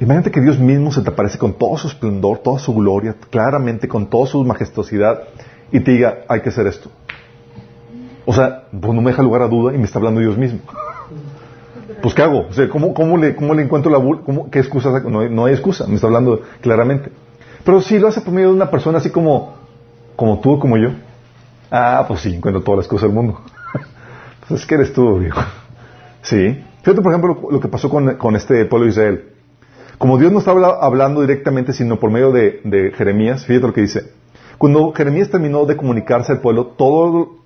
imagínate 0.00 0.30
que 0.30 0.40
Dios 0.40 0.58
mismo 0.58 0.92
se 0.92 1.02
te 1.02 1.10
aparece 1.10 1.38
con 1.38 1.54
todo 1.54 1.76
su 1.78 1.88
esplendor, 1.88 2.38
toda 2.38 2.58
su 2.58 2.74
gloria, 2.74 3.14
claramente 3.30 3.88
con 3.88 4.08
toda 4.08 4.26
su 4.26 4.44
majestuosidad, 4.44 5.22
y 5.72 5.80
te 5.80 5.92
diga, 5.92 6.20
hay 6.28 6.40
que 6.40 6.50
hacer 6.50 6.66
esto. 6.66 6.90
O 8.26 8.34
sea, 8.34 8.64
pues 8.70 8.92
no 8.92 9.00
me 9.00 9.10
deja 9.10 9.22
lugar 9.22 9.42
a 9.42 9.48
duda 9.48 9.74
y 9.74 9.78
me 9.78 9.84
está 9.84 9.98
hablando 9.98 10.20
Dios 10.20 10.36
mismo. 10.36 10.60
Pues 12.02 12.14
¿qué 12.14 12.22
hago? 12.22 12.46
O 12.48 12.52
sea, 12.52 12.68
¿cómo, 12.68 12.94
cómo, 12.94 13.16
le, 13.16 13.34
cómo 13.34 13.54
le 13.54 13.62
encuentro 13.62 13.90
la... 13.90 13.98
Cómo, 13.98 14.50
¿Qué 14.50 14.58
excusa? 14.58 14.90
No 15.00 15.28
no 15.28 15.44
hay 15.46 15.54
excusa, 15.54 15.86
me 15.86 15.94
está 15.94 16.06
hablando 16.06 16.42
claramente. 16.60 17.10
Pero 17.64 17.80
si 17.80 17.98
lo 17.98 18.08
hace 18.08 18.20
por 18.20 18.32
medio 18.32 18.48
de 18.48 18.54
una 18.54 18.70
persona 18.70 18.98
así 18.98 19.10
como, 19.10 19.54
como 20.16 20.40
tú 20.40 20.58
como 20.58 20.76
yo, 20.76 20.90
ah, 21.70 22.04
pues 22.08 22.20
sí, 22.20 22.34
encuentro 22.34 22.62
todas 22.62 22.78
las 22.78 22.88
cosas 22.88 23.08
del 23.08 23.12
mundo. 23.12 23.40
Es 24.50 24.64
que 24.64 24.76
eres 24.76 24.94
tú, 24.94 25.18
viejo. 25.18 25.42
Sí. 26.22 26.64
Fíjate, 26.82 27.02
por 27.02 27.12
ejemplo, 27.12 27.48
lo 27.50 27.60
que 27.60 27.68
pasó 27.68 27.90
con, 27.90 28.36
este 28.36 28.64
pueblo 28.64 28.86
de 28.86 28.90
Israel. 28.90 29.24
Como 29.98 30.16
Dios 30.16 30.32
no 30.32 30.38
estaba 30.38 30.78
hablando 30.80 31.20
directamente, 31.20 31.72
sino 31.72 31.98
por 31.98 32.10
medio 32.10 32.32
de, 32.32 32.92
Jeremías, 32.96 33.44
fíjate 33.44 33.66
lo 33.66 33.72
que 33.74 33.82
dice. 33.82 34.12
Cuando 34.56 34.92
Jeremías 34.92 35.28
terminó 35.28 35.66
de 35.66 35.76
comunicarse 35.76 36.32
al 36.32 36.40
pueblo, 36.40 36.66
todo, 36.66 37.37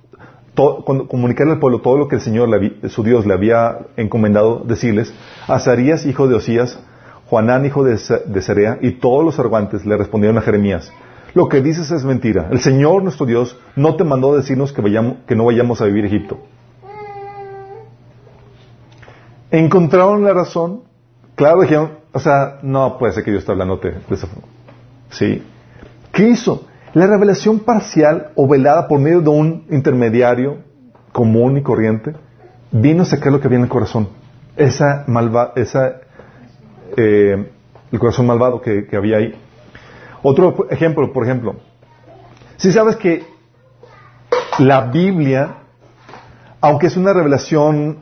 cuando 0.55 1.09
comunicarle 1.09 1.55
al 1.55 1.59
pueblo 1.59 1.81
todo 1.81 1.97
lo 1.97 2.09
que 2.09 2.17
el 2.17 2.21
Señor, 2.21 2.49
su 2.89 3.03
Dios, 3.03 3.27
le 3.27 3.35
había 3.35 3.87
encomendado 3.97 4.63
decirles, 4.67 5.13
Azarías, 5.49 6.05
hijo 6.05 6.29
de 6.29 6.35
Osías, 6.35 6.79
Juanán, 7.27 7.65
hijo 7.65 7.85
de, 7.85 7.97
de 7.97 8.79
y 8.83 8.93
todos 8.93 9.25
los 9.25 9.39
argantes 9.39 9.87
le 9.87 9.97
respondieron 9.97 10.37
a 10.37 10.43
Jeremías, 10.43 10.93
lo 11.35 11.49
que 11.49 11.63
dices 11.63 11.91
es 11.91 12.05
mentira. 12.05 12.49
El 12.51 12.61
Señor, 12.61 13.03
nuestro 13.03 13.25
Dios, 13.25 13.59
no 13.75 13.97
te 13.97 14.05
mandó 14.05 14.37
decirnos 14.37 14.73
que, 14.73 14.83
vayamos, 14.83 15.17
que 15.27 15.35
no 15.35 15.47
vayamos 15.47 15.81
a 15.81 15.87
vivir 15.87 16.05
a 16.05 16.09
Egipto. 16.09 16.39
encontraron 19.51 20.25
la 20.25 20.33
razón, 20.33 20.83
claro, 21.35 21.61
dijeron, 21.63 21.93
o 22.13 22.19
sea, 22.19 22.59
no 22.63 22.99
puede 22.99 23.13
ser 23.13 23.25
que 23.25 23.31
Dios 23.31 23.43
esté 23.43 23.53
hablando 23.53 23.77
de 23.77 23.95
esa 24.11 24.27
forma. 24.27 24.49
¿Sí? 25.11 25.43
¿Qué 26.13 26.29
hizo? 26.29 26.67
La 26.95 27.07
revelación 27.07 27.61
parcial 27.61 28.33
o 28.35 28.47
velada 28.47 28.87
por 28.87 29.01
medio 29.01 29.23
de 29.23 29.31
un 29.31 29.65
intermediario 29.71 30.59
común 31.13 31.57
y 31.57 31.63
corriente 31.63 32.15
vino 32.71 33.03
a 33.03 33.07
sacar 33.07 33.33
lo 33.33 33.41
que 33.41 33.47
había 33.47 33.59
en 33.59 33.65
el 33.65 33.71
corazón. 33.71 34.09
Esa 34.57 35.05
malva, 35.07 35.53
esa, 35.57 36.01
eh, 36.97 37.51
el 37.91 37.99
corazón 37.99 38.27
malvado 38.27 38.61
que, 38.61 38.87
que 38.87 38.97
había 38.97 39.17
ahí. 39.17 39.35
Otro 40.23 40.69
ejemplo, 40.69 41.11
por 41.15 41.25
ejemplo, 41.25 41.57
si 42.57 42.71
sabes 42.71 42.97
que 42.97 43.25
la 44.59 44.83
Biblia, 44.83 45.57
aunque 46.61 46.89
es 46.89 46.97
una 46.99 47.15
revelación 47.15 48.01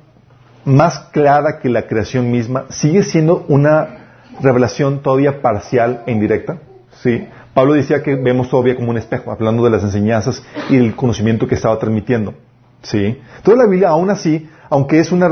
más 0.64 0.98
clara 1.12 1.60
que 1.60 1.68
la 1.68 1.86
creación 1.86 2.30
misma, 2.32 2.66
sigue 2.70 3.04
siendo 3.04 3.44
una 3.48 3.98
revelación 4.42 5.00
todavía 5.00 5.40
parcial 5.42 6.02
e 6.06 6.12
indirecta. 6.12 6.58
¿sí? 7.02 7.28
Pablo 7.54 7.74
decía 7.74 8.02
que 8.02 8.14
vemos 8.14 8.48
todavía 8.48 8.76
como 8.76 8.90
un 8.90 8.98
espejo, 8.98 9.32
hablando 9.32 9.64
de 9.64 9.70
las 9.70 9.82
enseñanzas 9.82 10.42
y 10.68 10.76
el 10.76 10.94
conocimiento 10.94 11.46
que 11.46 11.56
estaba 11.56 11.78
transmitiendo. 11.78 12.34
¿sí? 12.82 13.18
Toda 13.42 13.56
la 13.56 13.66
Biblia, 13.66 13.88
aún 13.88 14.10
así, 14.10 14.48
aunque 14.68 15.00
es 15.00 15.10
una, 15.10 15.28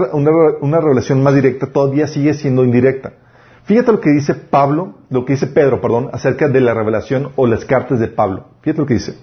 una, 0.60 0.80
revelación 0.80 1.22
más 1.22 1.34
directa, 1.34 1.68
todavía 1.68 2.06
sigue 2.08 2.34
siendo 2.34 2.64
indirecta. 2.64 3.12
Fíjate 3.64 3.92
lo 3.92 4.00
que 4.00 4.10
dice 4.10 4.34
Pablo, 4.34 4.94
lo 5.10 5.24
que 5.24 5.34
dice 5.34 5.46
Pedro, 5.46 5.80
perdón, 5.80 6.10
acerca 6.12 6.48
de 6.48 6.60
la 6.60 6.74
revelación 6.74 7.30
o 7.36 7.46
las 7.46 7.64
cartas 7.64 8.00
de 8.00 8.08
Pablo. 8.08 8.46
Fíjate 8.62 8.80
lo 8.80 8.86
que 8.86 8.94
dice. 8.94 9.14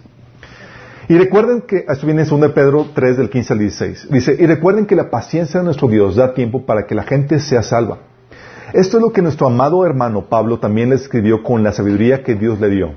Y 1.08 1.18
recuerden 1.18 1.62
que, 1.62 1.86
esto 1.88 2.06
viene 2.06 2.24
en 2.24 2.30
2 2.30 2.52
Pedro 2.52 2.88
3 2.94 3.18
del 3.18 3.30
15 3.30 3.54
al 3.54 3.60
16, 3.60 4.08
dice, 4.10 4.36
y 4.40 4.46
recuerden 4.46 4.86
que 4.86 4.96
la 4.96 5.10
paciencia 5.10 5.60
de 5.60 5.66
nuestro 5.66 5.88
Dios 5.88 6.16
da 6.16 6.34
tiempo 6.34 6.66
para 6.66 6.88
que 6.88 6.96
la 6.96 7.04
gente 7.04 7.40
sea 7.40 7.62
salva. 7.62 8.00
Esto 8.76 8.98
es 8.98 9.04
lo 9.04 9.12
que 9.14 9.22
nuestro 9.22 9.48
amado 9.48 9.86
hermano 9.86 10.26
Pablo 10.26 10.60
también 10.60 10.90
le 10.90 10.96
escribió 10.96 11.42
con 11.44 11.64
la 11.64 11.72
sabiduría 11.72 12.24
que 12.24 12.36
Dios 12.36 12.60
le 12.60 12.70
dio. 12.70 12.92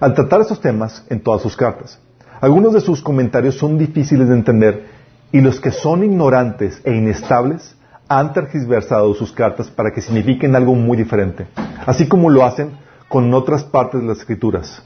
Al 0.00 0.14
tratar 0.14 0.40
estos 0.40 0.60
temas 0.60 1.04
en 1.10 1.20
todas 1.20 1.42
sus 1.42 1.56
cartas, 1.56 2.00
algunos 2.40 2.72
de 2.72 2.80
sus 2.80 3.02
comentarios 3.02 3.56
son 3.56 3.78
difíciles 3.78 4.28
de 4.28 4.34
entender 4.34 4.86
y 5.30 5.40
los 5.40 5.60
que 5.60 5.70
son 5.70 6.02
ignorantes 6.02 6.80
e 6.84 6.94
inestables 6.94 7.76
han 8.08 8.32
tergiversado 8.32 9.14
sus 9.14 9.32
cartas 9.32 9.68
para 9.68 9.92
que 9.92 10.00
signifiquen 10.00 10.56
algo 10.56 10.74
muy 10.74 10.96
diferente, 10.96 11.46
así 11.86 12.08
como 12.08 12.30
lo 12.30 12.44
hacen 12.44 12.72
con 13.08 13.32
otras 13.34 13.64
partes 13.64 14.00
de 14.00 14.06
las 14.06 14.18
escrituras 14.18 14.82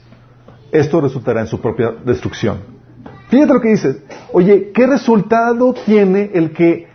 esto 0.71 1.01
resultará 1.01 1.41
en 1.41 1.47
su 1.47 1.59
propia 1.59 1.93
destrucción. 2.03 2.59
Fíjate 3.29 3.53
lo 3.53 3.61
que 3.61 3.69
dice. 3.69 4.01
Oye, 4.31 4.71
¿qué 4.73 4.87
resultado 4.87 5.73
tiene 5.73 6.31
el 6.33 6.51
que, 6.51 6.86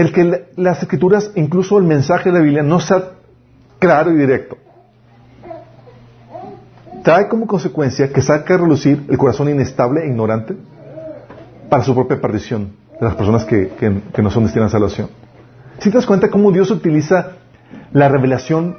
el 0.00 0.12
que 0.12 0.46
las 0.54 0.80
escrituras, 0.80 1.32
incluso 1.34 1.76
el 1.76 1.84
mensaje 1.84 2.30
de 2.30 2.38
la 2.38 2.44
Biblia, 2.44 2.62
no 2.62 2.78
sea 2.78 3.14
claro 3.80 4.12
y 4.12 4.16
directo? 4.16 4.56
Trae 7.02 7.26
como 7.28 7.48
consecuencia 7.48 8.12
que 8.12 8.22
saca 8.22 8.54
a 8.54 8.58
relucir 8.58 9.06
el 9.08 9.18
corazón 9.18 9.48
inestable 9.48 10.02
e 10.02 10.06
ignorante 10.06 10.56
para 11.68 11.82
su 11.82 11.94
propia 11.96 12.20
perdición 12.20 12.76
de 13.00 13.06
las 13.06 13.16
personas 13.16 13.44
que, 13.44 14.02
no 14.22 14.30
son 14.30 14.44
destinadas 14.44 14.72
a 14.72 14.78
salvación. 14.78 15.08
Si 15.80 15.90
te 15.90 15.96
das 15.96 16.06
cuenta 16.06 16.30
cómo 16.30 16.52
Dios 16.52 16.70
utiliza 16.70 17.32
la 17.92 18.08
revelación 18.08 18.76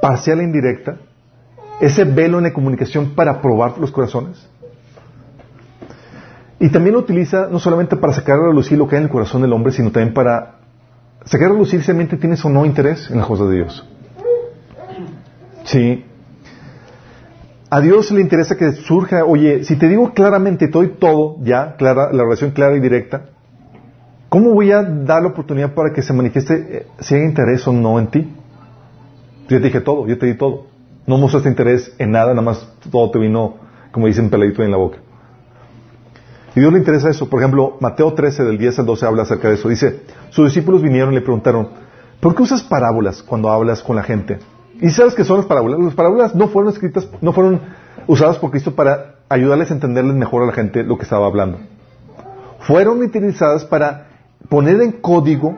parcial 0.00 0.38
e 0.38 0.44
indirecta 0.44 0.98
ese 1.80 2.04
velo 2.04 2.38
en 2.38 2.44
la 2.44 2.52
comunicación 2.52 3.14
para 3.16 3.40
probar 3.40 3.78
los 3.78 3.90
corazones. 3.90 4.48
Y 6.60 6.70
también 6.70 6.94
lo 6.94 7.00
utiliza 7.00 7.48
no 7.50 7.58
solamente 7.58 7.96
para 7.96 8.12
sacar 8.12 8.38
a 8.38 8.48
relucir 8.48 8.78
lo 8.78 8.88
que 8.88 8.96
hay 8.96 9.00
en 9.00 9.04
el 9.04 9.12
corazón 9.12 9.42
del 9.42 9.52
hombre, 9.52 9.72
sino 9.72 9.92
también 9.92 10.12
para 10.12 10.56
sacar 11.24 11.48
a 11.48 11.52
relucir 11.52 11.80
si 11.80 11.86
realmente 11.86 12.16
tienes 12.16 12.44
o 12.44 12.48
no 12.48 12.66
interés 12.66 13.10
en 13.10 13.18
las 13.18 13.26
cosas 13.26 13.48
de 13.48 13.56
Dios. 13.56 13.86
Sí. 15.64 16.04
A 17.70 17.80
Dios 17.80 18.10
le 18.10 18.22
interesa 18.22 18.56
que 18.56 18.72
surja, 18.72 19.24
oye, 19.24 19.62
si 19.64 19.76
te 19.76 19.88
digo 19.88 20.14
claramente, 20.14 20.66
te 20.66 20.72
doy 20.72 20.94
todo, 20.98 21.36
ya, 21.42 21.76
clara, 21.76 22.12
la 22.12 22.24
relación 22.24 22.50
clara 22.52 22.76
y 22.76 22.80
directa, 22.80 23.26
¿cómo 24.30 24.54
voy 24.54 24.72
a 24.72 24.82
dar 24.82 25.22
la 25.22 25.28
oportunidad 25.28 25.74
para 25.74 25.92
que 25.92 26.02
se 26.02 26.14
manifieste 26.14 26.54
eh, 26.54 26.86
si 26.98 27.14
hay 27.14 27.22
interés 27.22 27.68
o 27.68 27.72
no 27.72 27.98
en 27.98 28.06
ti? 28.06 28.34
Yo 29.48 29.58
te 29.58 29.66
dije 29.66 29.80
todo, 29.80 30.06
yo 30.06 30.18
te 30.18 30.26
di 30.26 30.34
todo. 30.34 30.66
No 31.06 31.18
mostraste 31.18 31.48
interés 31.48 31.94
en 31.98 32.10
nada, 32.10 32.30
nada 32.30 32.42
más 32.42 32.74
todo 32.90 33.10
te 33.10 33.18
vino, 33.18 33.56
como 33.92 34.06
dicen, 34.06 34.30
peladito 34.30 34.62
en 34.62 34.70
la 34.70 34.76
boca. 34.78 34.98
Y 36.58 36.60
Dios 36.60 36.72
le 36.72 36.80
interesa 36.80 37.08
eso. 37.08 37.30
Por 37.30 37.38
ejemplo, 37.38 37.76
Mateo 37.78 38.12
13, 38.14 38.42
del 38.42 38.58
10 38.58 38.80
al 38.80 38.86
12, 38.86 39.06
habla 39.06 39.22
acerca 39.22 39.46
de 39.46 39.54
eso. 39.54 39.68
Dice, 39.68 40.00
sus 40.30 40.46
discípulos 40.46 40.82
vinieron 40.82 41.12
y 41.12 41.14
le 41.14 41.20
preguntaron, 41.20 41.68
¿por 42.18 42.34
qué 42.34 42.42
usas 42.42 42.64
parábolas 42.64 43.22
cuando 43.22 43.48
hablas 43.48 43.80
con 43.80 43.94
la 43.94 44.02
gente? 44.02 44.40
¿Y 44.80 44.90
sabes 44.90 45.14
qué 45.14 45.22
son 45.22 45.36
las 45.36 45.46
parábolas? 45.46 45.78
Las 45.78 45.94
parábolas 45.94 46.34
no 46.34 46.48
fueron 46.48 46.72
escritas, 46.72 47.08
no 47.20 47.32
fueron 47.32 47.60
usadas 48.08 48.38
por 48.38 48.50
Cristo 48.50 48.74
para 48.74 49.18
ayudarles 49.28 49.70
a 49.70 49.74
entenderles 49.74 50.16
mejor 50.16 50.42
a 50.42 50.46
la 50.46 50.52
gente 50.52 50.82
lo 50.82 50.96
que 50.96 51.04
estaba 51.04 51.26
hablando. 51.26 51.58
Fueron 52.58 53.02
utilizadas 53.02 53.64
para 53.64 54.08
poner 54.48 54.82
en 54.82 54.90
código 54.90 55.56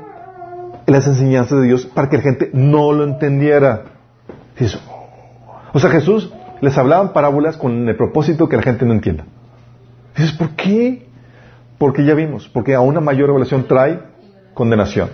las 0.85 1.07
enseñanzas 1.07 1.63
de 1.63 1.67
Dios 1.67 1.87
para 1.87 2.11
que 2.11 2.19
la 2.19 2.23
gente 2.25 2.51
no 2.53 2.93
lo 2.93 3.05
entendiera. 3.05 3.85
eso, 4.59 4.79
o 5.73 5.79
sea, 5.79 5.89
Jesús 5.89 6.31
les 6.61 6.77
hablaba 6.77 7.15
parábolas 7.15 7.57
con 7.57 7.89
el 7.89 7.97
propósito 7.97 8.51
que 8.51 8.57
la 8.57 8.63
gente 8.63 8.85
no 8.85 8.93
entienda. 8.93 9.25
Dices, 10.17 10.33
¿por 10.33 10.51
qué? 10.51 11.09
Porque 11.79 12.05
ya 12.05 12.15
vimos, 12.15 12.49
porque 12.49 12.75
a 12.75 12.81
una 12.81 13.01
mayor 13.01 13.29
revelación 13.29 13.67
trae 13.67 14.01
condenación. 14.55 15.11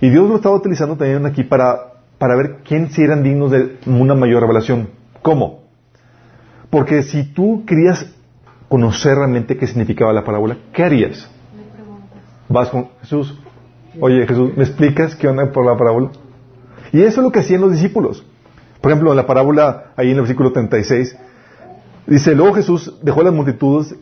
Y 0.00 0.10
Dios 0.10 0.28
lo 0.28 0.36
estaba 0.36 0.56
utilizando 0.56 0.96
también 0.96 1.24
aquí 1.26 1.44
para 1.44 1.96
para 2.18 2.36
ver 2.36 2.58
quién 2.64 2.90
si 2.90 3.02
eran 3.02 3.22
dignos 3.22 3.50
de 3.50 3.78
una 3.86 4.14
mayor 4.14 4.42
revelación. 4.42 4.88
¿Cómo? 5.22 5.64
Porque 6.70 7.02
si 7.02 7.24
tú 7.24 7.64
querías 7.66 8.06
conocer 8.68 9.16
realmente 9.16 9.56
qué 9.56 9.66
significaba 9.66 10.12
la 10.12 10.24
parábola, 10.24 10.58
¿qué 10.72 10.82
harías? 10.82 11.28
Vas 12.48 12.70
con 12.70 12.88
Jesús. 13.00 13.38
Oye, 14.00 14.26
Jesús, 14.26 14.56
¿me 14.56 14.64
explicas 14.64 15.14
qué 15.16 15.28
onda 15.28 15.50
por 15.52 15.64
la 15.64 15.76
parábola? 15.76 16.10
Y 16.92 17.02
eso 17.02 17.20
es 17.20 17.24
lo 17.24 17.32
que 17.32 17.40
hacían 17.40 17.60
los 17.60 17.72
discípulos. 17.72 18.24
Por 18.80 18.90
ejemplo, 18.92 19.10
en 19.10 19.16
la 19.16 19.26
parábola, 19.26 19.92
ahí 19.96 20.08
en 20.08 20.14
el 20.14 20.20
versículo 20.20 20.52
36, 20.52 21.16
dice, 22.06 22.34
luego 22.34 22.54
Jesús 22.54 22.98
dejó 23.02 23.20
a 23.20 23.24
las 23.24 23.34
multitudes 23.34 23.94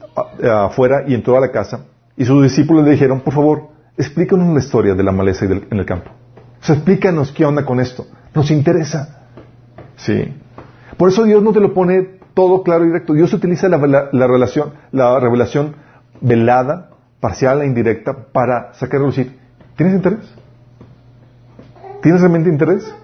afuera 0.42 1.04
y 1.06 1.14
entró 1.14 1.36
a 1.36 1.40
la 1.40 1.50
casa, 1.50 1.86
y 2.16 2.24
sus 2.24 2.42
discípulos 2.42 2.84
le 2.84 2.92
dijeron, 2.92 3.20
por 3.20 3.34
favor, 3.34 3.68
explícanos 3.96 4.52
la 4.52 4.60
historia 4.60 4.94
de 4.94 5.02
la 5.02 5.12
maleza 5.12 5.44
en 5.46 5.78
el 5.78 5.86
campo. 5.86 6.10
O 6.64 6.66
sea, 6.66 6.76
explícanos 6.76 7.30
qué 7.32 7.44
onda 7.44 7.66
con 7.66 7.78
esto. 7.78 8.06
Nos 8.34 8.50
interesa. 8.50 9.26
Sí. 9.96 10.34
Por 10.96 11.10
eso 11.10 11.24
Dios 11.24 11.42
no 11.42 11.52
te 11.52 11.60
lo 11.60 11.74
pone 11.74 12.20
todo 12.32 12.62
claro 12.62 12.84
y 12.84 12.86
directo. 12.86 13.12
Dios 13.12 13.32
utiliza 13.34 13.68
la, 13.68 13.76
relación, 14.26 14.72
la 14.90 15.20
revelación 15.20 15.76
velada, 16.22 16.90
parcial 17.20 17.60
e 17.60 17.66
indirecta 17.66 18.32
para 18.32 18.72
sacar 18.74 19.00
a 19.00 19.04
lucir. 19.04 19.38
¿Tienes 19.76 19.94
interés? 19.94 20.34
¿Tienes 22.02 22.20
realmente 22.20 22.48
interés? 22.48 22.94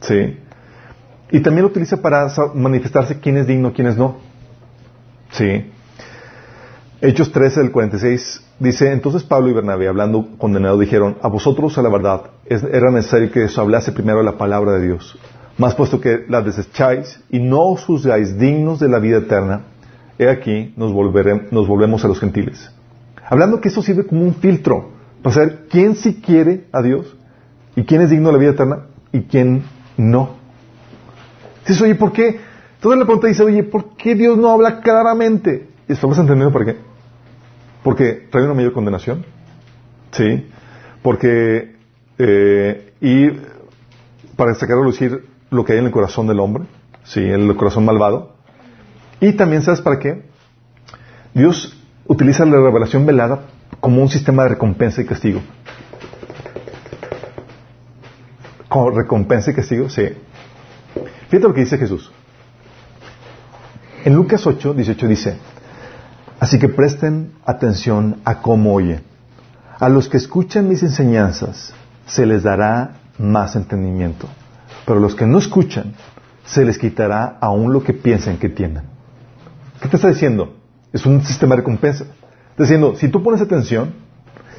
Sí. 0.00 0.38
Y 1.30 1.40
también 1.40 1.62
lo 1.62 1.68
utiliza 1.68 2.00
para 2.00 2.26
manifestarse 2.54 3.18
quién 3.18 3.36
es 3.36 3.46
digno, 3.46 3.72
quién 3.72 3.88
es 3.88 3.96
no. 3.96 4.16
Sí. 5.32 5.70
Hechos 7.00 7.32
13 7.32 7.60
del 7.60 7.72
46 7.72 8.44
dice, 8.60 8.92
entonces 8.92 9.24
Pablo 9.24 9.50
y 9.50 9.52
Bernabé, 9.52 9.88
hablando 9.88 10.28
condenado, 10.38 10.78
dijeron, 10.78 11.16
a 11.22 11.28
vosotros 11.28 11.76
a 11.76 11.82
la 11.82 11.88
verdad, 11.88 12.22
era 12.46 12.90
necesario 12.90 13.30
que 13.30 13.44
os 13.44 13.58
hablase 13.58 13.92
primero 13.92 14.22
la 14.22 14.38
palabra 14.38 14.72
de 14.72 14.86
Dios. 14.86 15.18
Más 15.58 15.74
puesto 15.74 16.00
que 16.00 16.24
la 16.28 16.40
desecháis 16.40 17.20
y 17.30 17.40
no 17.40 17.60
os 17.62 17.84
juzgáis 17.84 18.38
dignos 18.38 18.80
de 18.80 18.88
la 18.88 18.98
vida 18.98 19.18
eterna, 19.18 19.62
he 20.18 20.28
aquí 20.28 20.72
nos, 20.76 20.92
nos 20.92 21.68
volvemos 21.68 22.04
a 22.04 22.08
los 22.08 22.20
gentiles. 22.20 22.70
Hablando 23.28 23.60
que 23.60 23.68
eso 23.68 23.82
sirve 23.82 24.06
como 24.06 24.22
un 24.22 24.34
filtro 24.34 24.90
para 25.22 25.34
saber 25.34 25.66
quién 25.70 25.96
sí 25.96 26.20
quiere 26.24 26.66
a 26.72 26.82
Dios 26.82 27.16
y 27.76 27.84
quién 27.84 28.02
es 28.02 28.10
digno 28.10 28.28
de 28.28 28.32
la 28.32 28.38
vida 28.38 28.50
eterna 28.50 28.86
y 29.12 29.22
quién 29.22 29.64
no. 29.96 30.43
Dices, 31.66 31.80
oye, 31.82 31.94
¿por 31.94 32.12
qué? 32.12 32.40
Entonces 32.74 32.98
la 32.98 33.04
pregunta 33.06 33.28
dice, 33.28 33.42
oye, 33.42 33.62
¿por 33.62 33.96
qué 33.96 34.14
Dios 34.14 34.36
no 34.36 34.50
habla 34.50 34.80
claramente? 34.80 35.68
¿Y 35.88 35.92
estamos 35.92 36.18
entendiendo 36.18 36.52
por 36.52 36.64
qué? 36.64 36.76
Porque 37.82 38.28
trae 38.30 38.44
una 38.44 38.54
mayor 38.54 38.72
condenación. 38.72 39.24
Sí. 40.12 40.48
Porque, 41.02 41.76
eh, 42.18 42.92
y 43.00 43.30
para 44.36 44.54
sacar 44.54 44.78
a 44.78 44.82
lucir 44.82 45.24
lo 45.50 45.64
que 45.64 45.72
hay 45.72 45.78
en 45.78 45.86
el 45.86 45.90
corazón 45.90 46.26
del 46.26 46.40
hombre, 46.40 46.64
sí, 47.04 47.20
el 47.20 47.56
corazón 47.56 47.84
malvado. 47.84 48.34
Y 49.20 49.32
también, 49.32 49.62
¿sabes 49.62 49.80
para 49.80 49.98
qué? 49.98 50.22
Dios 51.32 51.76
utiliza 52.06 52.44
la 52.44 52.56
revelación 52.60 53.06
velada 53.06 53.44
como 53.80 54.02
un 54.02 54.08
sistema 54.08 54.42
de 54.44 54.50
recompensa 54.50 55.00
y 55.00 55.06
castigo. 55.06 55.40
Como 58.68 58.90
recompensa 58.90 59.50
y 59.50 59.54
castigo, 59.54 59.88
sí. 59.88 60.08
Fíjate 61.28 61.48
lo 61.48 61.54
que 61.54 61.60
dice 61.60 61.78
Jesús. 61.78 62.10
En 64.04 64.14
Lucas 64.14 64.46
8, 64.46 64.74
18 64.74 65.08
dice, 65.08 65.38
así 66.38 66.58
que 66.58 66.68
presten 66.68 67.32
atención 67.44 68.20
a 68.24 68.42
cómo 68.42 68.74
oyen. 68.74 69.02
A 69.80 69.88
los 69.88 70.08
que 70.08 70.18
escuchan 70.18 70.68
mis 70.68 70.82
enseñanzas 70.82 71.72
se 72.06 72.26
les 72.26 72.42
dará 72.42 72.96
más 73.18 73.56
entendimiento 73.56 74.28
pero 74.84 75.00
los 75.00 75.14
que 75.14 75.26
no 75.26 75.38
escuchan, 75.38 75.94
se 76.44 76.64
les 76.64 76.78
quitará 76.78 77.38
aún 77.40 77.72
lo 77.72 77.82
que 77.82 77.94
piensen 77.94 78.38
que 78.38 78.48
tienen. 78.48 78.84
¿Qué 79.80 79.88
te 79.88 79.96
está 79.96 80.08
diciendo? 80.08 80.54
Es 80.92 81.06
un 81.06 81.24
sistema 81.24 81.54
de 81.54 81.62
recompensa. 81.62 82.04
Está 82.50 82.64
diciendo, 82.64 82.94
si 82.96 83.08
tú 83.08 83.22
pones 83.22 83.40
atención, 83.40 83.94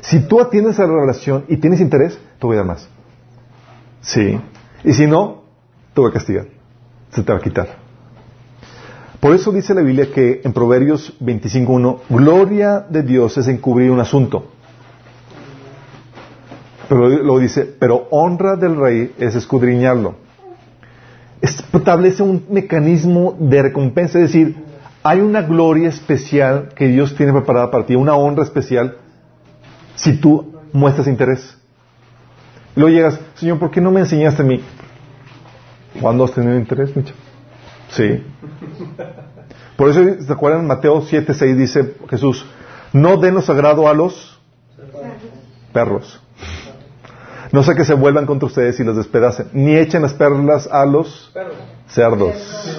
si 0.01 0.27
tú 0.27 0.41
atiendes 0.41 0.79
a 0.79 0.83
la 0.83 0.93
revelación 0.93 1.45
y 1.47 1.57
tienes 1.57 1.79
interés, 1.79 2.17
te 2.39 2.47
voy 2.47 2.55
a 2.55 2.59
dar 2.59 2.67
más. 2.67 2.89
Sí. 4.01 4.39
Y 4.83 4.93
si 4.93 5.07
no, 5.07 5.43
te 5.93 6.01
voy 6.01 6.09
a 6.09 6.13
castigar. 6.13 6.47
Se 7.15 7.23
te 7.23 7.31
va 7.31 7.39
a 7.39 7.41
quitar. 7.41 7.67
Por 9.21 9.33
eso 9.33 9.51
dice 9.53 9.73
la 9.73 9.81
Biblia 9.81 10.11
que 10.13 10.41
en 10.43 10.51
Proverbios 10.51 11.17
25.1, 11.21 12.01
gloria 12.09 12.81
de 12.81 13.03
Dios 13.03 13.37
es 13.37 13.47
encubrir 13.47 13.89
un 13.89 14.01
asunto. 14.01 14.51
Pero 16.89 17.07
luego 17.07 17.39
dice, 17.39 17.63
pero 17.79 18.07
honra 18.11 18.57
del 18.57 18.75
rey 18.75 19.15
es 19.17 19.33
escudriñarlo. 19.33 20.15
Establece 21.41 22.21
un 22.21 22.45
mecanismo 22.49 23.35
de 23.39 23.61
recompensa, 23.61 24.19
es 24.19 24.31
decir, 24.31 24.57
hay 25.01 25.21
una 25.21 25.41
gloria 25.41 25.89
especial 25.89 26.69
que 26.75 26.87
Dios 26.87 27.15
tiene 27.15 27.31
preparada 27.31 27.71
para 27.71 27.85
ti, 27.85 27.95
una 27.95 28.15
honra 28.15 28.43
especial, 28.43 28.97
si 29.95 30.17
tú 30.17 30.53
muestras 30.73 31.07
interés. 31.07 31.57
Luego 32.75 32.89
llegas, 32.89 33.19
Señor, 33.35 33.57
¿por 33.57 33.71
qué 33.71 33.79
no 33.79 33.91
me 33.91 34.01
enseñaste 34.01 34.41
a 34.41 34.45
mí? 34.45 34.61
¿Cuándo 36.01 36.25
has 36.25 36.31
tenido 36.31 36.57
interés, 36.57 36.95
Micho? 36.95 37.13
Sí. 37.89 38.23
Por 39.77 39.89
eso, 39.89 40.01
¿se 40.21 40.31
acuerdan? 40.31 40.67
Mateo 40.67 41.01
7, 41.01 41.33
6 41.33 41.57
dice 41.57 41.95
Jesús, 42.09 42.45
no 42.93 43.17
den 43.17 43.35
lo 43.35 43.41
sagrado 43.41 43.87
a 43.87 43.93
los 43.93 44.39
perros. 45.73 46.21
No 47.51 47.63
sé 47.63 47.75
que 47.75 47.85
se 47.85 47.93
vuelvan 47.93 48.25
contra 48.25 48.47
ustedes 48.47 48.79
y 48.79 48.83
los 48.83 48.95
despedacen, 48.95 49.49
ni 49.53 49.75
echen 49.75 50.01
las 50.01 50.13
perlas 50.13 50.67
a 50.71 50.85
los 50.85 51.31
cerdos. 51.87 52.35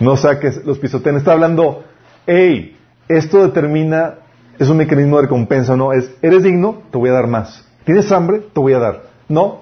No 0.00 0.16
saques 0.16 0.64
los 0.64 0.80
pisoteen. 0.80 1.16
Está 1.16 1.32
hablando, 1.32 1.84
hey, 2.26 2.76
esto 3.06 3.40
determina, 3.40 4.14
es 4.58 4.68
un 4.68 4.78
mecanismo 4.78 5.16
de 5.16 5.22
recompensa, 5.22 5.76
¿no? 5.76 5.92
Es, 5.92 6.10
eres 6.22 6.42
digno, 6.42 6.82
te 6.90 6.98
voy 6.98 7.10
a 7.10 7.12
dar 7.12 7.28
más. 7.28 7.64
¿Tienes 7.84 8.10
hambre? 8.10 8.40
Te 8.52 8.58
voy 8.58 8.72
a 8.72 8.80
dar. 8.80 9.02
No, 9.28 9.60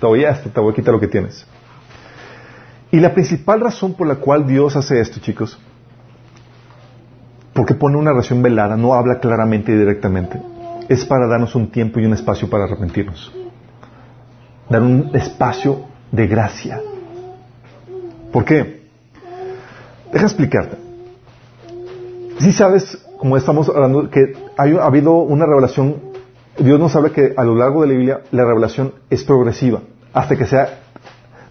te 0.00 0.06
voy 0.06 0.24
a, 0.24 0.42
quitar 0.74 0.94
lo 0.94 1.00
que 1.00 1.08
tienes. 1.08 1.46
Y 2.90 3.00
la 3.00 3.12
principal 3.12 3.60
razón 3.60 3.94
por 3.94 4.06
la 4.06 4.16
cual 4.16 4.46
Dios 4.46 4.76
hace 4.76 5.00
esto, 5.00 5.20
chicos, 5.20 5.58
porque 7.52 7.74
pone 7.74 7.96
una 7.96 8.10
relación 8.10 8.42
velada, 8.42 8.76
no 8.76 8.94
habla 8.94 9.20
claramente 9.20 9.72
y 9.72 9.76
directamente 9.76 10.54
es 10.88 11.04
para 11.04 11.26
darnos 11.26 11.54
un 11.54 11.70
tiempo 11.70 12.00
y 12.00 12.04
un 12.04 12.12
espacio 12.12 12.48
para 12.48 12.64
arrepentirnos. 12.64 13.32
Dar 14.68 14.82
un 14.82 15.10
espacio 15.14 15.84
de 16.10 16.26
gracia. 16.26 16.80
¿Por 18.32 18.44
qué? 18.44 18.82
Deja 20.12 20.26
explicarte. 20.26 20.76
Si 22.38 22.52
sabes, 22.52 22.98
como 23.18 23.36
estamos 23.36 23.68
hablando, 23.68 24.10
que 24.10 24.36
ha 24.56 24.62
habido 24.62 25.14
una 25.14 25.46
revelación, 25.46 25.96
Dios 26.58 26.78
nos 26.78 26.94
habla 26.94 27.10
que 27.10 27.34
a 27.36 27.44
lo 27.44 27.56
largo 27.56 27.82
de 27.82 27.88
la 27.88 27.94
Biblia 27.94 28.20
la 28.30 28.44
revelación 28.44 28.94
es 29.10 29.24
progresiva, 29.24 29.80
hasta 30.12 30.36
que 30.36 30.46
sea 30.46 30.80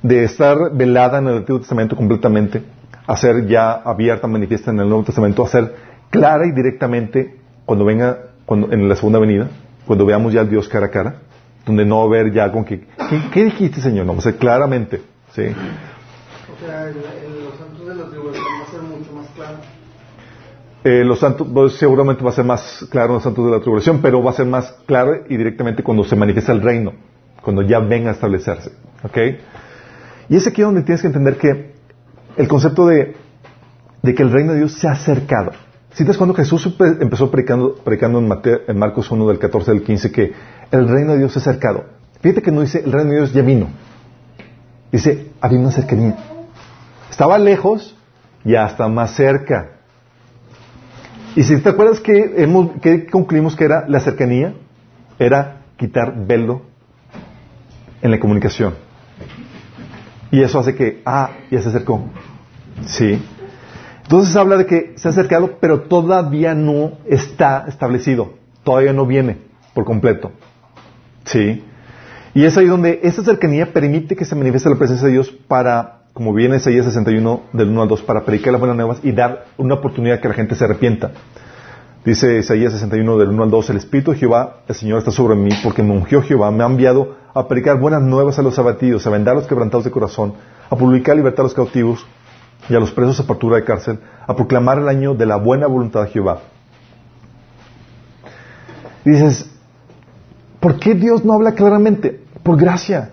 de 0.01 0.23
estar 0.23 0.57
velada 0.73 1.19
en 1.19 1.27
el 1.27 1.37
Antiguo 1.37 1.59
Testamento 1.59 1.95
completamente, 1.95 2.63
a 3.05 3.17
ser 3.17 3.45
ya 3.47 3.73
abierta, 3.73 4.27
manifiesta 4.27 4.71
en 4.71 4.79
el 4.79 4.87
Nuevo 4.87 5.03
Testamento, 5.03 5.45
a 5.45 5.49
ser 5.49 5.75
clara 6.09 6.45
y 6.45 6.51
directamente 6.51 7.39
cuando 7.65 7.85
venga 7.85 8.17
en 8.49 8.89
la 8.89 8.95
segunda 8.95 9.19
venida, 9.19 9.47
cuando 9.85 10.05
veamos 10.05 10.33
ya 10.33 10.41
al 10.41 10.49
Dios 10.49 10.69
cara 10.69 10.87
a 10.87 10.91
cara, 10.91 11.15
donde 11.65 11.85
no 11.85 11.97
va 11.97 12.03
a 12.03 12.07
haber 12.07 12.33
ya 12.33 12.51
con 12.51 12.63
que, 12.63 12.85
¿qué, 13.33 13.45
dijiste, 13.45 13.81
Señor? 13.81 14.05
No, 14.05 14.13
a 14.13 14.31
claramente, 14.33 15.01
¿sí? 15.33 15.43
O 15.43 16.65
sea, 16.65 16.89
en, 16.89 16.95
los 17.43 17.57
santos 17.57 17.87
de 17.87 17.95
la 17.95 18.03
va 18.03 18.67
a 18.67 18.71
ser 18.71 18.81
mucho 18.81 19.11
más 19.13 19.27
claro. 19.35 19.57
Eh, 20.83 21.05
los 21.05 21.19
santos, 21.19 21.47
pues, 21.53 21.73
seguramente 21.73 22.23
va 22.23 22.31
a 22.31 22.33
ser 22.33 22.43
más 22.43 22.85
claro 22.89 23.09
en 23.09 23.13
los 23.15 23.23
santos 23.23 23.45
de 23.45 23.51
la 23.51 23.59
tribulación, 23.59 24.01
pero 24.01 24.21
va 24.21 24.31
a 24.31 24.33
ser 24.33 24.45
más 24.45 24.73
claro 24.85 25.13
y 25.29 25.37
directamente 25.37 25.81
cuando 25.81 26.03
se 26.03 26.15
manifiesta 26.15 26.51
el 26.51 26.61
reino, 26.61 26.93
cuando 27.41 27.61
ya 27.61 27.79
venga 27.79 28.09
a 28.09 28.13
establecerse, 28.13 28.71
¿ok? 29.03 29.17
Y 30.27 30.35
es 30.35 30.45
aquí 30.45 30.61
donde 30.61 30.81
tienes 30.83 31.01
que 31.01 31.07
entender 31.07 31.37
que 31.37 31.73
el 32.35 32.47
concepto 32.47 32.87
de, 32.87 33.15
que 34.03 34.23
el 34.23 34.31
reino 34.31 34.53
de 34.53 34.59
Dios 34.59 34.73
se 34.73 34.87
ha 34.87 34.91
acercado. 34.91 35.51
Si 35.93 36.03
te 36.03 36.13
cuando 36.15 36.33
Jesús 36.33 36.75
empezó 36.99 37.29
predicando, 37.29 37.75
predicando 37.75 38.19
en, 38.19 38.59
en, 38.67 38.77
Marcos 38.77 39.11
1 39.11 39.27
del 39.27 39.37
14 39.37 39.71
al 39.71 39.83
15 39.83 40.11
que 40.11 40.33
el 40.71 40.89
reino 40.89 41.13
de 41.13 41.19
Dios 41.19 41.33
se 41.33 41.39
ha 41.39 41.41
acercado. 41.43 41.85
Fíjate 42.19 42.41
que 42.41 42.51
no 42.51 42.61
dice 42.61 42.81
el 42.83 42.91
reino 42.91 43.11
de 43.11 43.17
Dios 43.17 43.31
ya 43.31 43.43
vino. 43.43 43.67
Dice, 44.91 45.31
había 45.39 45.59
una 45.59 45.71
cercanía. 45.71 46.17
Estaba 47.09 47.37
lejos 47.37 47.95
y 48.43 48.55
hasta 48.55 48.87
más 48.87 49.15
cerca. 49.15 49.73
Y 51.35 51.43
si 51.43 51.57
te 51.57 51.69
acuerdas 51.69 51.99
que, 51.99 52.33
hemos, 52.37 52.79
que 52.79 53.07
concluimos 53.07 53.55
que 53.55 53.65
era 53.65 53.85
la 53.87 53.99
cercanía, 53.99 54.53
era 55.17 55.61
quitar 55.77 56.25
velo 56.25 56.61
en 58.01 58.11
la 58.11 58.19
comunicación. 58.19 58.75
Y 60.31 60.41
eso 60.41 60.59
hace 60.59 60.75
que, 60.75 61.01
ah, 61.05 61.31
ya 61.49 61.61
se 61.61 61.69
acercó. 61.69 62.03
Sí. 62.85 63.21
Entonces 64.03 64.35
habla 64.35 64.57
de 64.57 64.65
que 64.65 64.93
se 64.95 65.07
ha 65.07 65.11
acercado, 65.11 65.57
pero 65.59 65.81
todavía 65.81 66.53
no 66.53 66.93
está 67.05 67.65
establecido. 67.67 68.33
Todavía 68.63 68.93
no 68.93 69.05
viene 69.05 69.37
por 69.73 69.85
completo. 69.85 70.31
¿Sí? 71.25 71.63
Y 72.33 72.45
es 72.45 72.57
ahí 72.57 72.65
donde 72.65 72.99
esa 73.03 73.23
cercanía 73.23 73.71
permite 73.73 74.15
que 74.15 74.25
se 74.25 74.35
manifieste 74.35 74.69
la 74.69 74.77
presencia 74.77 75.07
de 75.07 75.13
Dios 75.13 75.29
para, 75.47 76.02
como 76.13 76.31
viene 76.33 76.57
Isaías 76.57 76.85
61 76.85 77.41
del 77.53 77.69
1 77.69 77.81
al 77.81 77.87
2, 77.87 78.01
para 78.03 78.23
predicar 78.23 78.51
las 78.53 78.59
buenas 78.59 78.77
nuevas 78.77 78.99
y 79.03 79.11
dar 79.11 79.45
una 79.57 79.75
oportunidad 79.75 80.19
que 80.19 80.27
la 80.27 80.35
gente 80.35 80.55
se 80.55 80.63
arrepienta. 80.63 81.11
Dice 82.05 82.37
Isaías 82.37 82.73
61 82.73 83.17
del 83.17 83.29
1 83.29 83.43
al 83.43 83.49
2, 83.49 83.69
el 83.71 83.77
Espíritu 83.77 84.11
de 84.11 84.17
Jehová, 84.17 84.57
el 84.67 84.75
Señor 84.75 84.99
está 84.99 85.11
sobre 85.11 85.35
mí, 85.35 85.49
porque 85.63 85.81
me 85.81 85.91
ungió 85.91 86.21
Jehová, 86.21 86.51
me 86.51 86.63
ha 86.63 86.67
enviado 86.67 87.15
a 87.33 87.47
predicar 87.47 87.79
buenas 87.79 88.03
nuevas 88.03 88.37
a 88.37 88.43
los 88.43 88.59
abatidos, 88.59 89.07
a 89.07 89.09
vendar 89.09 89.35
a 89.35 89.39
los 89.39 89.47
quebrantados 89.47 89.85
de 89.85 89.91
corazón, 89.91 90.33
a 90.69 90.75
publicar 90.75 91.15
libertad 91.15 91.41
a 91.41 91.43
los 91.43 91.53
cautivos 91.55 92.05
y 92.69 92.75
a 92.75 92.79
los 92.79 92.91
presos 92.91 93.19
a 93.19 93.23
apertura 93.23 93.55
de 93.55 93.63
cárcel, 93.63 93.99
a 94.27 94.35
proclamar 94.35 94.77
el 94.77 94.89
año 94.89 95.15
de 95.15 95.25
la 95.25 95.37
buena 95.37 95.65
voluntad 95.65 96.03
de 96.03 96.09
Jehová. 96.09 96.41
dices, 99.03 99.49
¿por 100.59 100.79
qué 100.79 100.93
Dios 100.93 101.25
no 101.25 101.33
habla 101.33 101.53
claramente? 101.53 102.21
Por 102.43 102.57
gracia. 102.57 103.11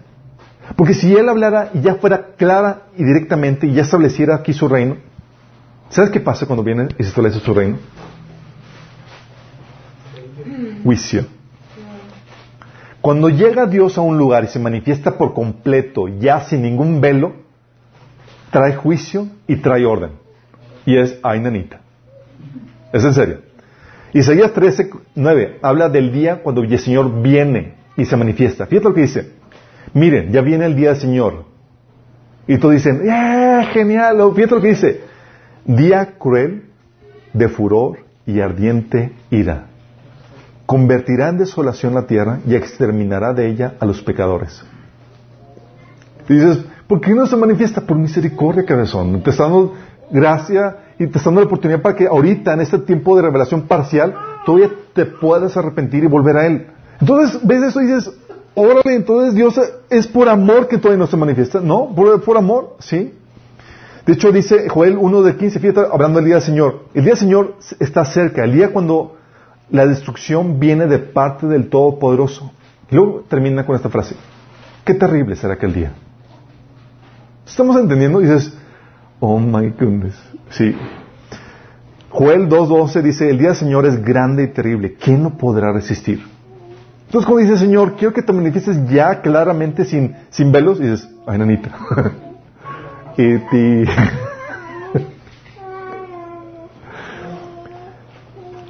Porque 0.76 0.94
si 0.94 1.14
Él 1.14 1.28
hablara 1.28 1.70
y 1.74 1.80
ya 1.80 1.96
fuera 1.96 2.28
clara 2.36 2.82
y 2.96 3.04
directamente 3.04 3.66
y 3.66 3.74
ya 3.74 3.82
estableciera 3.82 4.36
aquí 4.36 4.52
su 4.52 4.68
reino, 4.68 4.96
¿sabes 5.88 6.10
qué 6.10 6.20
pasa 6.20 6.46
cuando 6.46 6.62
viene 6.62 6.88
y 6.98 7.02
se 7.02 7.08
establece 7.08 7.40
su 7.40 7.52
reino? 7.52 7.78
Juicio. 10.82 11.26
Cuando 13.00 13.28
llega 13.28 13.66
Dios 13.66 13.96
a 13.96 14.02
un 14.02 14.18
lugar 14.18 14.44
y 14.44 14.48
se 14.48 14.58
manifiesta 14.58 15.16
por 15.16 15.32
completo, 15.32 16.08
ya 16.08 16.40
sin 16.40 16.62
ningún 16.62 17.00
velo, 17.00 17.32
trae 18.50 18.74
juicio 18.74 19.28
y 19.46 19.56
trae 19.56 19.86
orden. 19.86 20.12
Y 20.84 20.98
es 20.98 21.18
Ainanita. 21.22 21.80
Es 22.92 23.04
en 23.04 23.14
serio. 23.14 23.38
Isaías 24.12 24.52
13, 24.52 24.90
9 25.14 25.58
habla 25.62 25.88
del 25.88 26.12
día 26.12 26.42
cuando 26.42 26.62
el 26.62 26.78
Señor 26.78 27.22
viene 27.22 27.74
y 27.96 28.04
se 28.04 28.16
manifiesta. 28.16 28.66
Fíjate 28.66 28.88
lo 28.88 28.94
que 28.94 29.02
dice. 29.02 29.39
Miren, 29.94 30.32
ya 30.32 30.40
viene 30.40 30.66
el 30.66 30.76
día 30.76 30.90
del 30.90 31.00
Señor. 31.00 31.44
Y 32.46 32.58
todos 32.58 32.74
dicen, 32.74 33.02
¡eh, 33.08 33.66
genial! 33.72 34.18
Fíjate 34.34 34.54
lo 34.54 34.60
que 34.60 34.68
dice. 34.68 35.00
Día 35.64 36.14
cruel 36.18 36.64
de 37.32 37.48
furor 37.48 37.98
y 38.26 38.40
ardiente 38.40 39.12
ira. 39.30 39.66
Convertirá 40.66 41.28
en 41.28 41.38
desolación 41.38 41.94
la 41.94 42.06
tierra 42.06 42.40
y 42.46 42.54
exterminará 42.54 43.32
de 43.32 43.48
ella 43.48 43.74
a 43.80 43.86
los 43.86 44.02
pecadores. 44.02 44.64
Y 46.28 46.34
dices, 46.34 46.64
¿por 46.86 47.00
qué 47.00 47.12
no 47.12 47.26
se 47.26 47.36
manifiesta? 47.36 47.80
Por 47.80 47.98
misericordia, 47.98 48.64
cabezón. 48.64 49.22
Te 49.22 49.30
está 49.30 49.44
dando 49.44 49.74
gracia 50.10 50.76
y 50.98 51.06
te 51.06 51.18
está 51.18 51.30
dando 51.30 51.40
la 51.40 51.46
oportunidad 51.46 51.82
para 51.82 51.96
que 51.96 52.06
ahorita, 52.06 52.52
en 52.54 52.60
este 52.60 52.78
tiempo 52.78 53.16
de 53.16 53.22
revelación 53.22 53.62
parcial, 53.62 54.14
todavía 54.46 54.70
te 54.94 55.06
puedas 55.06 55.56
arrepentir 55.56 56.04
y 56.04 56.06
volver 56.06 56.36
a 56.36 56.46
Él. 56.46 56.66
Entonces, 57.00 57.40
ves 57.44 57.62
eso 57.64 57.80
y 57.80 57.86
dices, 57.86 58.12
órale, 58.54 58.94
entonces 58.94 59.34
Dios 59.34 59.60
es 59.88 60.06
por 60.06 60.28
amor 60.28 60.68
que 60.68 60.78
todavía 60.78 60.98
no 60.98 61.06
se 61.06 61.16
manifiesta. 61.16 61.60
No, 61.60 61.94
por, 61.94 62.36
amor, 62.36 62.76
sí. 62.78 63.14
De 64.06 64.14
hecho, 64.14 64.32
dice 64.32 64.68
Joel 64.68 64.96
1 64.98 65.22
de 65.22 65.36
15, 65.36 65.60
fíjate, 65.60 65.80
hablando 65.92 66.18
del 66.18 66.26
día 66.26 66.34
del 66.36 66.44
Señor. 66.44 66.84
El 66.94 67.02
día 67.02 67.12
del 67.12 67.20
Señor 67.20 67.56
está 67.78 68.04
cerca, 68.04 68.44
el 68.44 68.52
día 68.52 68.72
cuando 68.72 69.16
la 69.70 69.86
destrucción 69.86 70.58
viene 70.58 70.86
de 70.86 70.98
parte 70.98 71.46
del 71.46 71.68
Todopoderoso. 71.68 72.50
luego 72.90 73.24
termina 73.28 73.64
con 73.64 73.76
esta 73.76 73.88
frase. 73.88 74.16
Qué 74.84 74.94
terrible 74.94 75.36
será 75.36 75.54
aquel 75.54 75.72
día. 75.72 75.92
¿Estamos 77.46 77.76
entendiendo? 77.76 78.20
dices, 78.20 78.52
oh 79.20 79.38
my 79.38 79.70
goodness. 79.70 80.14
Sí. 80.50 80.74
Joel 82.08 82.48
2.12 82.48 83.02
dice, 83.02 83.30
el 83.30 83.38
día 83.38 83.48
del 83.48 83.56
Señor 83.56 83.86
es 83.86 84.02
grande 84.02 84.44
y 84.44 84.48
terrible. 84.48 84.94
¿Quién 84.94 85.22
no 85.22 85.36
podrá 85.36 85.72
resistir? 85.72 86.24
Entonces 87.10 87.28
cuando 87.28 87.50
dice 87.50 87.58
Señor, 87.58 87.96
quiero 87.96 88.14
que 88.14 88.22
te 88.22 88.32
manifiestes 88.32 88.88
ya 88.88 89.20
claramente 89.20 89.84
sin, 89.84 90.14
sin 90.30 90.52
velos, 90.52 90.78
y 90.78 90.84
dices, 90.84 91.08
ay 91.26 91.38
nanita. 91.38 91.76
y 93.16 93.36
ti... 93.36 93.82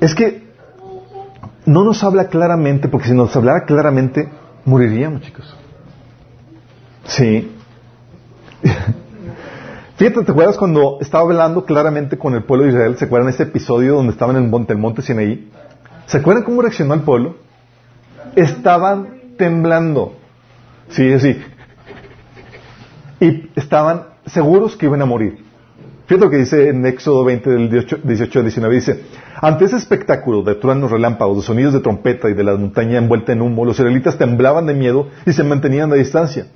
es 0.00 0.14
que 0.14 0.48
no 1.66 1.84
nos 1.84 2.02
habla 2.02 2.28
claramente, 2.28 2.88
porque 2.88 3.08
si 3.08 3.14
nos 3.14 3.36
hablara 3.36 3.66
claramente, 3.66 4.30
moriríamos, 4.64 5.20
chicos. 5.20 5.54
Sí. 7.04 7.54
Fíjate, 9.96 10.24
¿te 10.24 10.32
acuerdas 10.32 10.56
cuando 10.56 10.96
estaba 11.02 11.24
hablando 11.24 11.66
claramente 11.66 12.16
con 12.16 12.32
el 12.32 12.44
pueblo 12.44 12.64
de 12.64 12.70
Israel? 12.72 12.96
¿Se 12.96 13.04
acuerdan 13.04 13.28
ese 13.28 13.42
episodio 13.42 13.96
donde 13.96 14.12
estaban 14.12 14.36
en 14.36 14.44
el 14.44 14.48
monte, 14.48 14.72
el 14.72 14.78
monte 14.78 15.02
Sinaí? 15.02 15.52
¿Se 16.06 16.16
acuerdan 16.16 16.44
cómo 16.44 16.62
reaccionó 16.62 16.94
el 16.94 17.02
pueblo? 17.02 17.49
Estaban 18.36 19.36
temblando. 19.36 20.14
Sí, 20.88 21.18
sí. 21.18 21.40
Y 23.20 23.50
estaban 23.54 24.04
seguros 24.26 24.76
que 24.76 24.86
iban 24.86 25.02
a 25.02 25.06
morir. 25.06 25.44
Fíjate 26.06 26.24
lo 26.24 26.30
que 26.30 26.38
dice 26.38 26.68
en 26.68 26.84
Éxodo 26.86 27.24
20, 27.24 27.50
del 27.50 27.70
18 27.70 28.38
al 28.40 28.44
19. 28.44 28.74
Dice, 28.74 29.04
ante 29.40 29.66
ese 29.66 29.76
espectáculo 29.76 30.42
de 30.42 30.56
truenos 30.56 30.90
relámpagos, 30.90 31.36
de 31.36 31.42
sonidos 31.44 31.72
de 31.72 31.80
trompeta 31.80 32.28
y 32.28 32.34
de 32.34 32.42
la 32.42 32.56
montaña 32.56 32.98
envuelta 32.98 33.32
en 33.32 33.42
humo, 33.42 33.64
los 33.64 33.76
israelitas 33.76 34.18
temblaban 34.18 34.66
de 34.66 34.74
miedo 34.74 35.08
y 35.24 35.32
se 35.32 35.44
mantenían 35.44 35.92
a 35.92 35.94
distancia. 35.94 36.46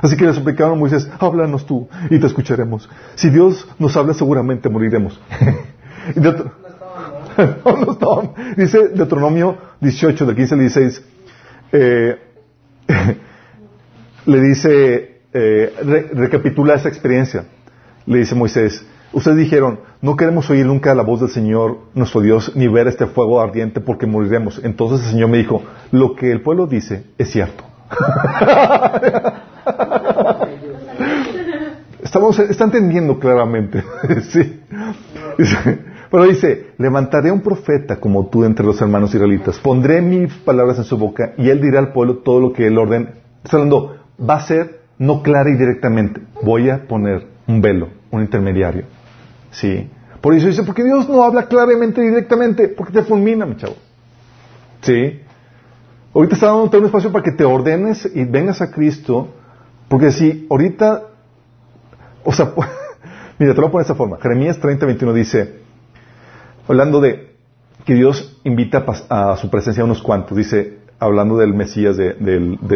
Así 0.00 0.16
que 0.16 0.24
le 0.24 0.32
suplicaron 0.32 0.74
a 0.74 0.76
Moisés, 0.76 1.10
háblanos 1.18 1.66
tú 1.66 1.88
y 2.08 2.18
te 2.18 2.26
escucharemos. 2.26 2.88
Si 3.16 3.30
Dios 3.30 3.68
nos 3.78 3.96
habla, 3.96 4.14
seguramente 4.14 4.68
moriremos. 4.68 5.20
no, 7.64 7.96
no 8.00 8.34
Dice 8.56 8.88
Deuteronomio 8.88 9.56
18, 9.80 10.26
del 10.26 10.36
15 10.36 10.54
al 10.54 10.60
16, 10.60 11.04
eh, 11.72 12.18
le 14.26 14.40
dice, 14.40 15.20
eh, 15.32 15.72
recapitula 16.12 16.74
esa 16.74 16.88
experiencia. 16.88 17.44
Le 18.06 18.18
dice 18.18 18.34
Moisés, 18.34 18.84
ustedes 19.12 19.36
dijeron, 19.36 19.80
no 20.00 20.16
queremos 20.16 20.48
oír 20.50 20.66
nunca 20.66 20.94
la 20.94 21.02
voz 21.02 21.20
del 21.20 21.30
Señor, 21.30 21.78
nuestro 21.94 22.20
Dios, 22.20 22.52
ni 22.56 22.68
ver 22.68 22.88
este 22.88 23.06
fuego 23.06 23.40
ardiente 23.40 23.80
porque 23.80 24.06
moriremos. 24.06 24.60
Entonces 24.64 25.06
el 25.06 25.12
Señor 25.12 25.30
me 25.30 25.38
dijo, 25.38 25.62
lo 25.90 26.14
que 26.16 26.32
el 26.32 26.42
pueblo 26.42 26.66
dice 26.66 27.04
es 27.18 27.30
cierto. 27.30 27.64
Estamos, 32.02 32.38
está 32.38 32.64
entendiendo 32.64 33.18
claramente. 33.20 33.84
sí. 34.30 34.60
Pero 36.10 36.24
dice, 36.24 36.72
levantaré 36.78 37.30
un 37.30 37.40
profeta 37.40 38.00
como 38.00 38.26
tú 38.26 38.44
entre 38.44 38.66
los 38.66 38.80
hermanos 38.80 39.14
israelitas, 39.14 39.58
pondré 39.58 40.02
mis 40.02 40.32
palabras 40.34 40.78
en 40.78 40.84
su 40.84 40.98
boca 40.98 41.34
y 41.38 41.50
él 41.50 41.60
dirá 41.60 41.78
al 41.78 41.92
pueblo 41.92 42.18
todo 42.18 42.40
lo 42.40 42.52
que 42.52 42.66
él 42.66 42.78
orden. 42.78 43.10
Está 43.44 43.56
hablando, 43.56 43.96
va 44.18 44.34
a 44.34 44.40
ser 44.40 44.80
no 44.98 45.22
clara 45.22 45.50
y 45.50 45.56
directamente. 45.56 46.20
Voy 46.42 46.68
a 46.68 46.86
poner 46.88 47.26
un 47.46 47.60
velo, 47.60 47.88
un 48.10 48.22
intermediario. 48.22 48.84
Sí. 49.52 49.88
Por 50.20 50.34
eso 50.34 50.48
dice, 50.48 50.64
porque 50.64 50.84
Dios 50.84 51.08
no 51.08 51.22
habla 51.22 51.46
claramente 51.46 52.02
y 52.02 52.08
directamente, 52.08 52.68
porque 52.68 52.92
te 52.92 53.02
fulmina, 53.02 53.46
mi 53.46 53.56
chavo. 53.56 53.76
Sí. 54.82 55.20
Ahorita 56.12 56.34
está 56.34 56.48
dando 56.48 56.76
un 56.76 56.84
espacio 56.86 57.12
para 57.12 57.22
que 57.22 57.32
te 57.32 57.44
ordenes 57.44 58.10
y 58.12 58.24
vengas 58.24 58.60
a 58.60 58.70
Cristo, 58.72 59.28
porque 59.88 60.10
si 60.10 60.46
ahorita, 60.50 61.04
o 62.24 62.32
sea, 62.32 62.52
mira, 63.38 63.54
te 63.54 63.60
lo 63.60 63.68
voy 63.68 63.68
a 63.68 63.72
poner 63.72 63.86
de 63.86 63.92
esta 63.92 63.94
forma. 63.94 64.18
Jeremías 64.20 64.58
30, 64.58 64.86
21 64.86 65.12
dice, 65.14 65.60
hablando 66.70 67.00
de 67.00 67.34
que 67.84 67.94
Dios 67.94 68.40
invita 68.44 68.84
a, 69.08 69.36
su 69.38 69.50
presencia 69.50 69.82
a 69.82 69.84
unos 69.84 70.02
cuantos, 70.02 70.38
dice, 70.38 70.78
hablando 71.00 71.36
del 71.36 71.52
Mesías, 71.52 71.96
de, 71.96 72.14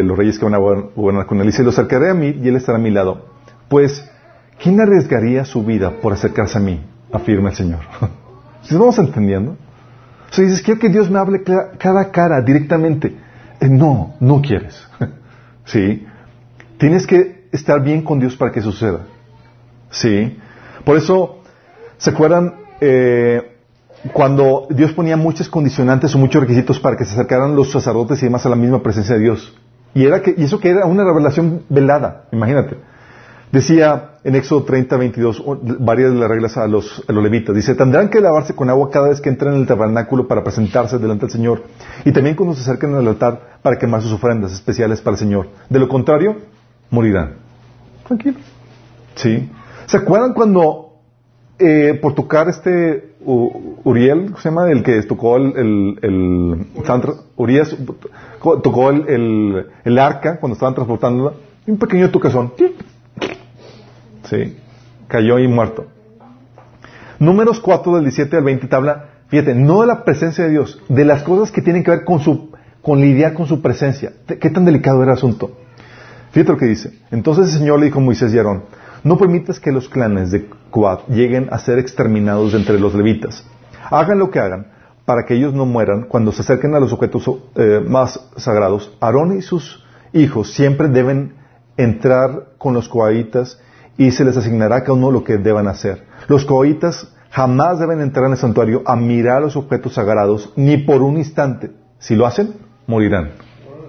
los 0.03 0.17
reyes 0.17 0.37
que 0.37 0.43
van 0.43 0.53
a 0.53 0.57
gobernar 0.57 1.25
con 1.25 1.39
él, 1.39 1.47
dice, 1.47 1.63
lo 1.63 1.69
acercaré 1.69 2.09
a 2.09 2.13
mí 2.13 2.35
y 2.43 2.49
él 2.49 2.57
estará 2.57 2.77
a 2.77 2.81
mi 2.81 2.91
lado. 2.91 3.25
Pues, 3.69 4.05
¿quién 4.61 4.81
arriesgaría 4.81 5.45
su 5.45 5.63
vida 5.63 5.91
por 6.01 6.11
acercarse 6.11 6.57
a 6.57 6.61
mí? 6.61 6.83
Afirma 7.13 7.51
el 7.51 7.55
Señor. 7.55 7.79
¿Sí 8.63 8.75
vamos 8.75 8.99
entendiendo? 8.99 9.51
O 9.51 10.33
sea, 10.33 10.43
dices, 10.43 10.61
quiero 10.61 10.79
que 10.79 10.89
Dios 10.89 11.09
me 11.09 11.17
hable 11.17 11.43
cara 11.43 12.01
a 12.01 12.11
cara, 12.11 12.41
directamente. 12.41 13.15
Eh, 13.61 13.69
no, 13.69 14.15
no 14.19 14.41
quieres. 14.41 14.85
¿Sí? 15.63 16.05
Tienes 16.77 17.07
que 17.07 17.47
estar 17.53 17.81
bien 17.81 18.01
con 18.01 18.19
Dios 18.19 18.35
para 18.35 18.51
que 18.51 18.61
suceda. 18.61 19.05
¿Sí? 19.89 20.37
Por 20.83 20.97
eso, 20.97 21.43
¿se 21.97 22.09
acuerdan 22.09 22.55
eh, 22.81 23.54
cuando 24.13 24.67
Dios 24.69 24.91
ponía 24.93 25.17
muchas 25.17 25.49
condicionantes 25.49 26.13
o 26.15 26.17
muchos 26.17 26.41
requisitos 26.41 26.79
para 26.79 26.95
que 26.95 27.05
se 27.05 27.13
acercaran 27.13 27.55
los 27.55 27.71
sacerdotes 27.71 28.21
y 28.21 28.25
demás 28.25 28.45
a 28.45 28.49
la 28.49 28.55
misma 28.55 28.81
presencia 28.81 29.15
de 29.15 29.21
Dios? 29.21 29.53
Y, 29.93 30.05
era 30.05 30.21
que, 30.21 30.35
y 30.37 30.43
eso 30.43 30.59
que 30.59 30.69
era 30.69 30.85
una 30.85 31.03
revelación 31.03 31.63
velada, 31.69 32.25
imagínate. 32.31 32.77
Decía 33.51 34.15
en 34.25 34.35
Éxodo 34.35 34.63
30, 34.63 34.97
22, 34.97 35.43
varias 35.79 36.11
de 36.11 36.19
las 36.19 36.27
reglas 36.27 36.57
a 36.57 36.67
los, 36.67 37.03
levitas. 37.07 37.55
Dice, 37.55 37.75
tendrán 37.75 38.09
que 38.09 38.19
lavarse 38.19 38.53
con 38.53 38.69
agua 38.69 38.89
cada 38.89 39.09
vez 39.09 39.21
que 39.21 39.29
entren 39.29 39.53
en 39.53 39.61
el 39.61 39.67
tabernáculo 39.67 40.27
para 40.27 40.43
presentarse 40.43 40.97
delante 40.97 41.27
del 41.27 41.31
Señor. 41.31 41.63
Y 42.03 42.11
también 42.11 42.35
cuando 42.35 42.55
se 42.55 42.61
acerquen 42.61 42.95
al 42.95 43.07
altar 43.07 43.59
para 43.61 43.77
quemar 43.77 44.01
sus 44.01 44.11
ofrendas 44.11 44.51
especiales 44.51 44.99
para 44.99 45.13
el 45.13 45.19
Señor. 45.19 45.49
De 45.69 45.79
lo 45.79 45.87
contrario, 45.87 46.35
morirán. 46.89 47.35
Tranquilo. 48.05 48.39
¿Sí? 49.15 49.49
¿Se 49.85 49.97
acuerdan 49.97 50.33
cuando 50.33 50.84
eh, 51.57 51.97
por 52.01 52.15
tocar 52.15 52.49
este 52.49 53.15
Uriel, 53.21 54.25
¿cómo 54.25 54.37
se 54.37 54.49
llama? 54.49 54.69
El 54.69 54.83
que 54.83 55.01
tocó 55.03 55.37
el, 55.37 55.53
el, 55.55 55.99
el 56.01 56.67
Urias 57.37 57.75
tocó 58.41 58.89
el, 58.91 59.65
el, 59.83 59.99
arca 59.99 60.37
cuando 60.39 60.53
estaban 60.53 60.75
transportándola, 60.75 61.33
un 61.65 61.77
pequeño 61.77 62.11
tocazón. 62.11 62.53
Sí, 64.29 64.57
cayó 65.07 65.39
y 65.39 65.47
muerto. 65.47 65.85
Números 67.19 67.59
4 67.59 67.95
del 67.95 68.03
17 68.03 68.35
al 68.37 68.43
20 68.43 68.67
te 68.67 68.75
habla, 68.75 69.05
fíjate, 69.29 69.55
no 69.55 69.81
de 69.81 69.87
la 69.87 70.03
presencia 70.03 70.43
de 70.43 70.51
Dios, 70.51 70.81
de 70.89 71.05
las 71.05 71.23
cosas 71.23 71.51
que 71.51 71.61
tienen 71.61 71.83
que 71.83 71.91
ver 71.91 72.03
con 72.03 72.19
su, 72.19 72.51
con 72.81 72.99
lidiar 72.99 73.33
con 73.33 73.47
su 73.47 73.61
presencia. 73.61 74.11
¿Qué 74.27 74.49
tan 74.49 74.65
delicado 74.65 75.01
era 75.01 75.13
el 75.13 75.17
asunto? 75.17 75.51
Fíjate 76.31 76.51
lo 76.51 76.57
que 76.57 76.65
dice. 76.65 76.99
Entonces 77.11 77.45
el 77.53 77.59
Señor 77.59 77.79
le 77.79 77.85
dijo 77.85 77.99
a 77.99 78.03
Moisés 78.03 78.33
y 78.33 78.37
Aarón, 78.37 78.63
no 79.05 79.19
permitas 79.19 79.59
que 79.59 79.71
los 79.71 79.87
clanes 79.87 80.31
de 80.31 80.49
Coat 80.71 81.07
lleguen 81.07 81.47
a 81.51 81.59
ser 81.59 81.77
exterminados 81.77 82.55
entre 82.55 82.79
los 82.79 82.95
levitas. 82.95 83.45
Hagan 83.91 84.17
lo 84.17 84.31
que 84.31 84.39
hagan, 84.39 84.73
para 85.05 85.25
que 85.25 85.35
ellos 85.35 85.53
no 85.53 85.67
mueran 85.67 86.07
cuando 86.07 86.31
se 86.31 86.41
acerquen 86.41 86.73
a 86.73 86.79
los 86.79 86.91
objetos 86.91 87.29
eh, 87.55 87.85
más 87.87 88.19
sagrados. 88.35 88.97
Aarón 88.99 89.37
y 89.37 89.43
sus 89.43 89.85
hijos 90.11 90.53
siempre 90.53 90.87
deben 90.87 91.35
entrar 91.77 92.53
con 92.57 92.73
los 92.73 92.89
coaitas 92.89 93.61
y 93.95 94.09
se 94.09 94.25
les 94.25 94.37
asignará 94.37 94.77
a 94.77 94.81
cada 94.81 94.93
uno 94.93 95.11
lo 95.11 95.23
que 95.23 95.37
deban 95.37 95.67
hacer. 95.67 96.03
Los 96.27 96.43
coaitas 96.43 97.13
jamás 97.29 97.79
deben 97.79 98.01
entrar 98.01 98.25
en 98.25 98.31
el 98.31 98.37
santuario 98.39 98.81
a 98.87 98.95
mirar 98.95 99.43
los 99.43 99.55
objetos 99.55 99.93
sagrados 99.93 100.51
ni 100.55 100.77
por 100.77 101.03
un 101.03 101.17
instante. 101.17 101.69
Si 101.99 102.15
lo 102.15 102.25
hacen, 102.25 102.55
morirán. 102.87 103.33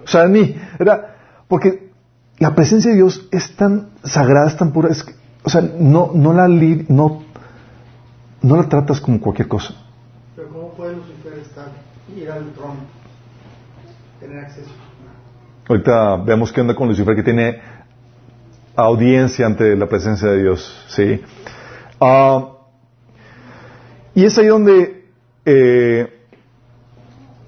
O 0.05 0.09
sea, 0.09 0.29
ni, 0.29 0.57
era, 0.79 1.17
porque 1.49 1.86
la 2.39 2.55
presencia 2.55 2.91
de 2.91 2.97
Dios 2.97 3.29
es 3.31 3.57
tan 3.57 3.91
sagrada, 4.05 4.49
es 4.49 4.57
tan 4.57 4.73
pura, 4.73 4.91
es, 4.91 5.05
o 5.43 5.49
sea, 5.49 5.63
no, 5.63 6.11
no, 6.15 6.35
la, 6.35 6.49
no, 6.49 7.23
no 8.43 8.57
la 8.57 8.69
tratas 8.69 9.01
como 9.01 9.21
cualquier 9.21 9.49
cosa. 9.49 9.75
Pero 10.35 10.49
¿cómo 10.49 10.71
puede 10.75 10.97
Lucifer 10.97 11.39
estar, 11.39 11.69
ir 12.15 12.31
al 12.31 12.53
trono, 12.53 12.81
tener 14.21 14.39
acceso? 14.39 14.71
Ahorita 15.69 16.17
vemos 16.17 16.53
qué 16.53 16.61
onda 16.61 16.75
con 16.75 16.89
Lucifer, 16.89 17.17
que 17.17 17.23
tiene 17.23 17.59
audiencia 18.77 19.47
ante 19.47 19.75
la 19.75 19.87
presencia 19.87 20.29
de 20.29 20.43
Dios, 20.43 20.85
¿sí? 20.89 21.21
Uh, 21.99 22.57
y 24.15 24.25
es 24.25 24.37
ahí 24.37 24.47
donde, 24.47 25.07
eh, 25.47 26.27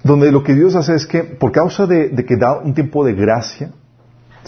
donde 0.03 0.31
lo 0.31 0.43
que 0.43 0.55
Dios 0.55 0.75
hace 0.75 0.95
es 0.95 1.05
que, 1.05 1.23
por 1.23 1.51
causa 1.51 1.85
de, 1.85 2.09
de 2.09 2.25
que 2.25 2.35
da 2.35 2.59
un 2.59 2.73
tiempo 2.73 3.05
de 3.05 3.13
gracia, 3.13 3.71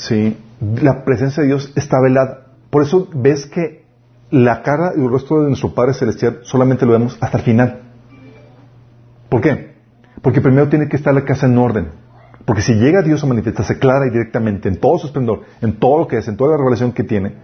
¿sí? 0.02 0.38
la 0.82 1.04
presencia 1.04 1.42
de 1.42 1.48
Dios 1.48 1.72
está 1.76 2.00
velada. 2.02 2.48
Por 2.70 2.84
eso 2.84 3.08
ves 3.14 3.46
que 3.46 3.86
la 4.30 4.62
cara 4.64 4.94
y 4.96 5.02
el 5.02 5.10
rostro 5.10 5.42
de 5.42 5.50
nuestro 5.50 5.74
Padre 5.74 5.94
Celestial 5.94 6.40
solamente 6.44 6.86
lo 6.86 6.94
vemos 6.94 7.18
hasta 7.20 7.38
el 7.38 7.44
final. 7.44 7.82
¿Por 9.30 9.42
qué? 9.42 9.76
Porque 10.22 10.42
primero 10.42 10.70
tiene 10.70 10.88
que 10.88 10.96
estar 10.96 11.14
la 11.14 11.26
casa 11.26 11.46
en 11.46 11.58
orden. 11.58 11.90
Porque 12.46 12.62
si 12.62 12.74
llega 12.74 13.02
Dios 13.02 13.24
a 13.24 13.28
manifestarse 13.28 13.78
clara 13.78 14.08
y 14.08 14.10
directamente 14.10 14.68
en 14.68 14.80
todo 14.80 14.98
su 14.98 15.08
esplendor, 15.08 15.42
en 15.62 15.80
todo 15.80 16.00
lo 16.00 16.08
que 16.08 16.18
es, 16.18 16.28
en 16.28 16.38
toda 16.38 16.52
la 16.52 16.58
revelación 16.58 16.92
que 16.92 17.04
tiene, 17.04 17.36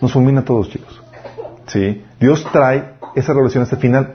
nos 0.00 0.12
fulmina 0.12 0.40
a 0.40 0.44
todos, 0.44 0.70
chicos. 0.70 1.02
¿Sí? 1.66 2.04
Dios 2.18 2.46
trae 2.52 2.94
esa 3.14 3.32
revelación 3.32 3.62
hasta 3.62 3.76
el 3.76 3.82
final. 3.82 4.14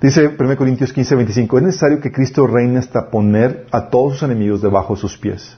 Dice 0.00 0.34
1 0.38 0.56
Corintios 0.56 0.92
15, 0.92 1.14
25, 1.14 1.58
es 1.58 1.64
necesario 1.64 2.00
que 2.00 2.10
Cristo 2.10 2.46
reine 2.46 2.78
hasta 2.78 3.10
poner 3.10 3.66
a 3.70 3.88
todos 3.88 4.14
sus 4.14 4.22
enemigos 4.24 4.62
debajo 4.62 4.94
de 4.94 5.00
sus 5.00 5.16
pies. 5.16 5.56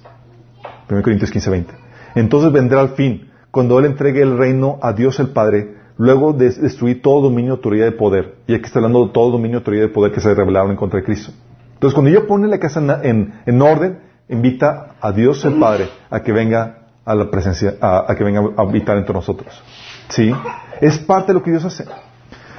1 0.92 1.02
Corintios 1.02 1.30
15, 1.30 1.50
20. 1.50 1.74
Entonces 2.14 2.52
vendrá 2.52 2.82
el 2.82 2.90
fin, 2.90 3.30
cuando 3.50 3.78
Él 3.78 3.86
entregue 3.86 4.22
el 4.22 4.36
reino 4.36 4.78
a 4.82 4.92
Dios 4.92 5.18
el 5.20 5.28
Padre, 5.28 5.76
luego 5.96 6.32
de 6.32 6.50
destruir 6.50 7.02
todo 7.02 7.22
dominio, 7.22 7.52
autoridad 7.52 7.86
y 7.86 7.92
poder. 7.92 8.36
Y 8.46 8.54
aquí 8.54 8.64
está 8.64 8.78
hablando 8.78 9.06
de 9.06 9.12
todo 9.12 9.30
dominio, 9.30 9.58
autoridad 9.58 9.84
y 9.84 9.88
poder 9.88 10.12
que 10.12 10.20
se 10.20 10.34
revelaron 10.34 10.70
en 10.70 10.76
contra 10.76 11.00
de 11.00 11.06
Cristo. 11.06 11.32
Entonces, 11.74 11.94
cuando 11.94 12.10
ella 12.10 12.26
pone 12.26 12.48
la 12.48 12.58
casa 12.58 13.00
en, 13.02 13.62
orden, 13.62 13.98
invita 14.28 14.94
a 15.00 15.12
Dios 15.12 15.44
el 15.44 15.54
Padre 15.54 15.88
a 16.10 16.22
que 16.22 16.32
venga 16.32 16.78
a 17.04 17.14
la 17.14 17.30
presencia, 17.30 17.74
a, 17.80 18.14
que 18.16 18.24
venga 18.24 18.40
a 18.56 18.62
habitar 18.62 18.96
entre 18.96 19.14
nosotros. 19.14 19.62
¿Sí? 20.08 20.32
Es 20.80 20.98
parte 20.98 21.28
de 21.28 21.34
lo 21.34 21.42
que 21.42 21.50
Dios 21.50 21.64
hace. 21.64 21.84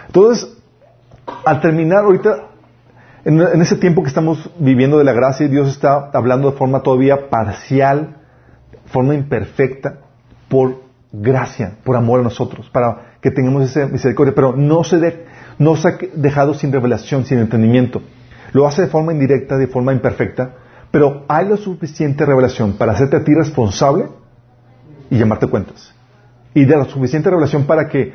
Entonces, 0.08 0.58
al 1.46 1.62
terminar 1.62 2.04
ahorita, 2.04 2.50
en, 3.26 3.62
ese 3.62 3.78
tiempo 3.78 4.02
que 4.04 4.10
estamos 4.10 4.50
viviendo 4.60 4.98
de 4.98 5.06
la 5.06 5.14
gracia, 5.14 5.48
Dios 5.48 5.70
está 5.70 6.10
hablando 6.14 6.52
de 6.52 6.58
forma 6.58 6.82
todavía 6.82 7.30
parcial 7.30 8.18
forma 8.94 9.16
imperfecta, 9.16 9.98
por 10.48 10.84
gracia, 11.12 11.78
por 11.84 11.96
amor 11.96 12.20
a 12.20 12.24
nosotros, 12.24 12.70
para 12.70 13.18
que 13.20 13.32
tengamos 13.32 13.64
esa 13.64 13.88
misericordia, 13.88 14.36
pero 14.36 14.56
no 14.56 14.84
se, 14.84 15.26
no 15.58 15.76
se 15.76 15.88
ha 15.88 15.98
dejado 16.14 16.54
sin 16.54 16.72
revelación, 16.72 17.26
sin 17.26 17.39
entendimiento. 17.39 18.04
Lo 18.52 18.68
hace 18.68 18.84
de 18.84 18.88
forma 18.88 19.14
indirecta, 19.14 19.58
de 19.58 19.66
forma 19.66 19.94
imperfecta, 19.94 20.54
pero 20.91 21.26
hay 21.28 21.50
la 21.50 21.58
suficiente 21.58 22.24
revelación 22.24 22.74
para 22.74 22.91
hacerte 22.91 23.18
a 23.18 23.24
ti 23.24 23.34
responsable 23.34 24.10
y 25.10 25.18
llamarte 25.18 25.48
cuentas. 25.48 25.94
Y 26.54 26.66
de 26.66 26.78
la 26.78 26.86
suficiente 26.86 27.32
revelación 27.32 27.66
para 27.66 27.89
que, 27.89 28.14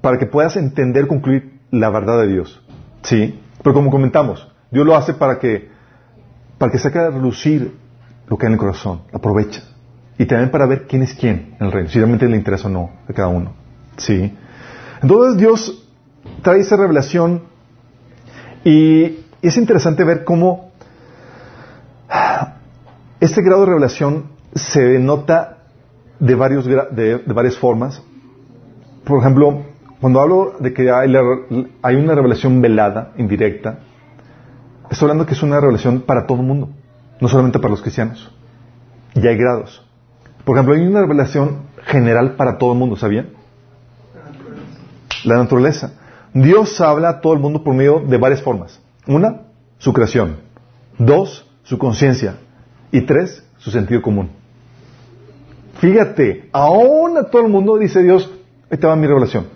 para 0.00 0.18
que 0.18 0.24
puedas 0.24 0.56
entender, 0.56 1.06
concluir 1.06 1.60
la 1.70 1.90
verdad 1.90 2.20
de 2.20 2.28
Dios. 2.28 2.62
¿Sí? 3.02 3.38
Pero 3.62 3.74
como 3.74 3.90
comentamos, 3.90 4.50
Dios 4.70 4.86
lo 4.86 4.96
hace 4.96 5.12
para 5.12 5.38
que, 5.38 5.68
para 6.56 6.72
que 6.72 6.78
saque 6.78 6.98
a 6.98 7.10
relucir 7.10 7.76
lo 8.28 8.38
que 8.38 8.46
hay 8.46 8.48
en 8.48 8.54
el 8.54 8.58
corazón. 8.58 9.02
Aprovecha 9.12 9.69
y 10.20 10.26
también 10.26 10.50
para 10.50 10.66
ver 10.66 10.86
quién 10.86 11.00
es 11.00 11.14
quién 11.14 11.56
en 11.58 11.66
el 11.66 11.72
reino, 11.72 11.88
si 11.88 11.98
realmente 11.98 12.28
le 12.28 12.36
interesa 12.36 12.68
o 12.68 12.70
no 12.70 12.90
a 13.08 13.12
cada 13.14 13.28
uno. 13.28 13.54
¿Sí? 13.96 14.36
Entonces 15.00 15.38
Dios 15.38 15.88
trae 16.42 16.60
esa 16.60 16.76
revelación 16.76 17.44
y 18.62 19.20
es 19.40 19.56
interesante 19.56 20.04
ver 20.04 20.24
cómo 20.24 20.72
este 23.18 23.40
grado 23.40 23.62
de 23.62 23.68
revelación 23.68 24.26
se 24.54 24.82
denota 24.82 25.56
de, 26.18 26.34
varios, 26.34 26.66
de, 26.66 27.22
varias 27.24 27.56
formas. 27.56 28.02
Por 29.04 29.20
ejemplo, 29.20 29.62
cuando 30.02 30.20
hablo 30.20 30.56
de 30.60 30.74
que 30.74 30.90
hay, 30.90 31.14
hay 31.80 31.96
una 31.96 32.14
revelación 32.14 32.60
velada, 32.60 33.12
indirecta, 33.16 33.78
estoy 34.90 35.06
hablando 35.06 35.24
que 35.24 35.32
es 35.32 35.42
una 35.42 35.58
revelación 35.60 36.02
para 36.02 36.26
todo 36.26 36.40
el 36.40 36.46
mundo, 36.46 36.68
no 37.22 37.28
solamente 37.28 37.58
para 37.58 37.70
los 37.70 37.80
cristianos. 37.80 38.30
Y 39.14 39.26
hay 39.26 39.38
grados. 39.38 39.86
Por 40.50 40.56
ejemplo, 40.56 40.74
hay 40.74 40.84
una 40.84 41.02
revelación 41.02 41.58
general 41.84 42.34
para 42.34 42.58
todo 42.58 42.72
el 42.72 42.78
mundo, 42.80 42.96
¿sabían? 42.96 43.28
La 45.22 45.36
naturaleza. 45.36 45.92
Dios 46.34 46.80
habla 46.80 47.08
a 47.08 47.20
todo 47.20 47.34
el 47.34 47.38
mundo 47.38 47.62
por 47.62 47.72
medio 47.72 48.00
de 48.00 48.18
varias 48.18 48.42
formas. 48.42 48.80
Una, 49.06 49.42
su 49.78 49.92
creación. 49.92 50.38
Dos, 50.98 51.48
su 51.62 51.78
conciencia. 51.78 52.38
Y 52.90 53.02
tres, 53.02 53.44
su 53.58 53.70
sentido 53.70 54.02
común. 54.02 54.30
Fíjate, 55.78 56.48
aún 56.50 57.16
a 57.16 57.22
todo 57.30 57.42
el 57.42 57.48
mundo 57.48 57.78
dice 57.78 58.02
Dios, 58.02 58.28
esta 58.70 58.88
va 58.88 58.96
mi 58.96 59.06
revelación. 59.06 59.46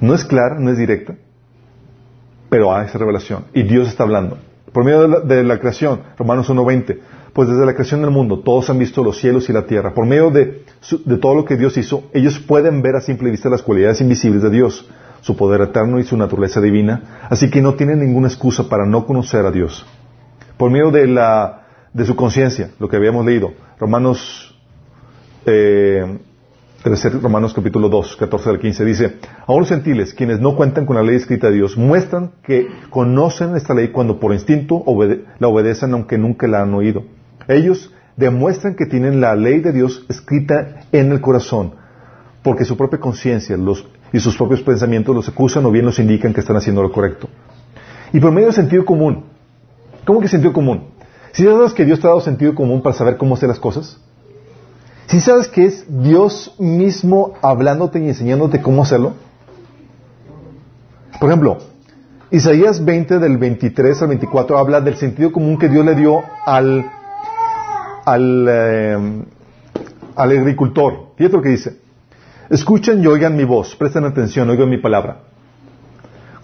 No 0.00 0.14
es 0.14 0.24
clara, 0.24 0.58
no 0.58 0.72
es 0.72 0.78
directa, 0.78 1.14
pero 2.50 2.74
hay 2.74 2.86
esa 2.86 2.98
revelación. 2.98 3.44
Y 3.54 3.62
Dios 3.62 3.86
está 3.86 4.02
hablando. 4.02 4.36
Por 4.72 4.84
medio 4.84 5.02
de 5.02 5.08
la, 5.08 5.20
de 5.20 5.44
la 5.44 5.60
creación, 5.60 6.00
Romanos 6.18 6.50
1.20, 6.50 6.98
pues 7.32 7.48
desde 7.48 7.64
la 7.64 7.72
creación 7.74 8.02
del 8.02 8.10
mundo 8.10 8.40
todos 8.40 8.68
han 8.70 8.78
visto 8.78 9.02
los 9.02 9.18
cielos 9.18 9.48
y 9.48 9.52
la 9.52 9.66
tierra. 9.66 9.94
Por 9.94 10.06
medio 10.06 10.30
de, 10.30 10.64
todo 11.20 11.34
lo 11.34 11.44
que 11.44 11.56
Dios 11.56 11.76
hizo, 11.76 12.04
ellos 12.12 12.38
pueden 12.38 12.82
ver 12.82 12.96
a 12.96 13.00
simple 13.00 13.30
vista 13.30 13.48
las 13.48 13.62
cualidades 13.62 14.00
invisibles 14.00 14.42
de 14.42 14.50
Dios, 14.50 14.88
su 15.22 15.36
poder 15.36 15.62
eterno 15.62 15.98
y 15.98 16.04
su 16.04 16.16
naturaleza 16.16 16.60
divina, 16.60 17.26
así 17.30 17.50
que 17.50 17.62
no 17.62 17.74
tienen 17.74 18.00
ninguna 18.00 18.28
excusa 18.28 18.68
para 18.68 18.84
no 18.86 19.06
conocer 19.06 19.46
a 19.46 19.50
Dios. 19.50 19.86
Por 20.56 20.70
medio 20.70 20.90
de, 20.90 21.06
la, 21.06 21.66
de 21.92 22.04
su 22.04 22.16
conciencia, 22.16 22.70
lo 22.78 22.88
que 22.88 22.96
habíamos 22.96 23.24
leído, 23.24 23.52
Romanos, 23.78 24.54
eh, 25.46 26.18
Romanos 27.22 27.54
capítulo 27.54 27.88
2, 27.88 28.16
14 28.16 28.50
al 28.50 28.58
15, 28.58 28.84
dice, 28.84 29.16
aún 29.46 29.60
los 29.60 29.68
gentiles, 29.68 30.12
quienes 30.12 30.40
no 30.40 30.54
cuentan 30.54 30.84
con 30.84 30.96
la 30.96 31.02
ley 31.02 31.16
escrita 31.16 31.48
de 31.48 31.54
Dios, 31.54 31.78
muestran 31.78 32.32
que 32.42 32.66
conocen 32.90 33.56
esta 33.56 33.72
ley 33.72 33.88
cuando 33.88 34.20
por 34.20 34.32
instinto 34.32 34.84
la 35.38 35.48
obedecen 35.48 35.94
aunque 35.94 36.18
nunca 36.18 36.46
la 36.46 36.62
han 36.62 36.74
oído. 36.74 37.04
Ellos 37.48 37.92
demuestran 38.16 38.74
que 38.74 38.86
tienen 38.86 39.20
la 39.20 39.34
ley 39.34 39.60
de 39.60 39.72
Dios 39.72 40.04
escrita 40.08 40.84
en 40.92 41.12
el 41.12 41.20
corazón, 41.20 41.74
porque 42.42 42.64
su 42.64 42.76
propia 42.76 43.00
conciencia 43.00 43.56
y 44.12 44.20
sus 44.20 44.36
propios 44.36 44.62
pensamientos 44.62 45.14
los 45.14 45.28
acusan 45.28 45.64
o 45.64 45.70
bien 45.70 45.86
los 45.86 45.98
indican 45.98 46.32
que 46.32 46.40
están 46.40 46.56
haciendo 46.56 46.82
lo 46.82 46.92
correcto. 46.92 47.28
Y 48.12 48.20
por 48.20 48.32
medio 48.32 48.48
del 48.48 48.54
sentido 48.54 48.84
común. 48.84 49.24
¿Cómo 50.04 50.20
que 50.20 50.28
sentido 50.28 50.52
común? 50.52 50.88
¿Si 51.32 51.44
sabes 51.44 51.72
que 51.72 51.84
Dios 51.84 52.00
te 52.00 52.06
ha 52.06 52.10
dado 52.10 52.20
sentido 52.20 52.54
común 52.54 52.82
para 52.82 52.94
saber 52.94 53.16
cómo 53.16 53.34
hacer 53.34 53.48
las 53.48 53.58
cosas? 53.58 53.98
¿Si 55.06 55.20
sabes 55.20 55.48
que 55.48 55.64
es 55.64 55.86
Dios 55.88 56.54
mismo 56.58 57.34
hablándote 57.40 58.00
y 58.00 58.08
enseñándote 58.08 58.60
cómo 58.60 58.82
hacerlo? 58.82 59.14
Por 61.20 61.30
ejemplo, 61.30 61.58
Isaías 62.30 62.84
20 62.84 63.18
del 63.18 63.38
23 63.38 64.02
al 64.02 64.08
24 64.08 64.58
habla 64.58 64.80
del 64.80 64.96
sentido 64.96 65.32
común 65.32 65.58
que 65.58 65.68
Dios 65.68 65.84
le 65.84 65.94
dio 65.94 66.22
al 66.44 66.90
al, 68.04 68.46
eh, 68.48 69.24
al 70.16 70.30
agricultor. 70.30 71.12
Fíjate 71.16 71.36
lo 71.36 71.42
que 71.42 71.48
dice. 71.48 71.80
Escuchen 72.50 73.02
y 73.02 73.06
oigan 73.06 73.36
mi 73.36 73.44
voz, 73.44 73.74
presten 73.76 74.04
atención, 74.04 74.50
oigan 74.50 74.68
mi 74.68 74.78
palabra. 74.78 75.20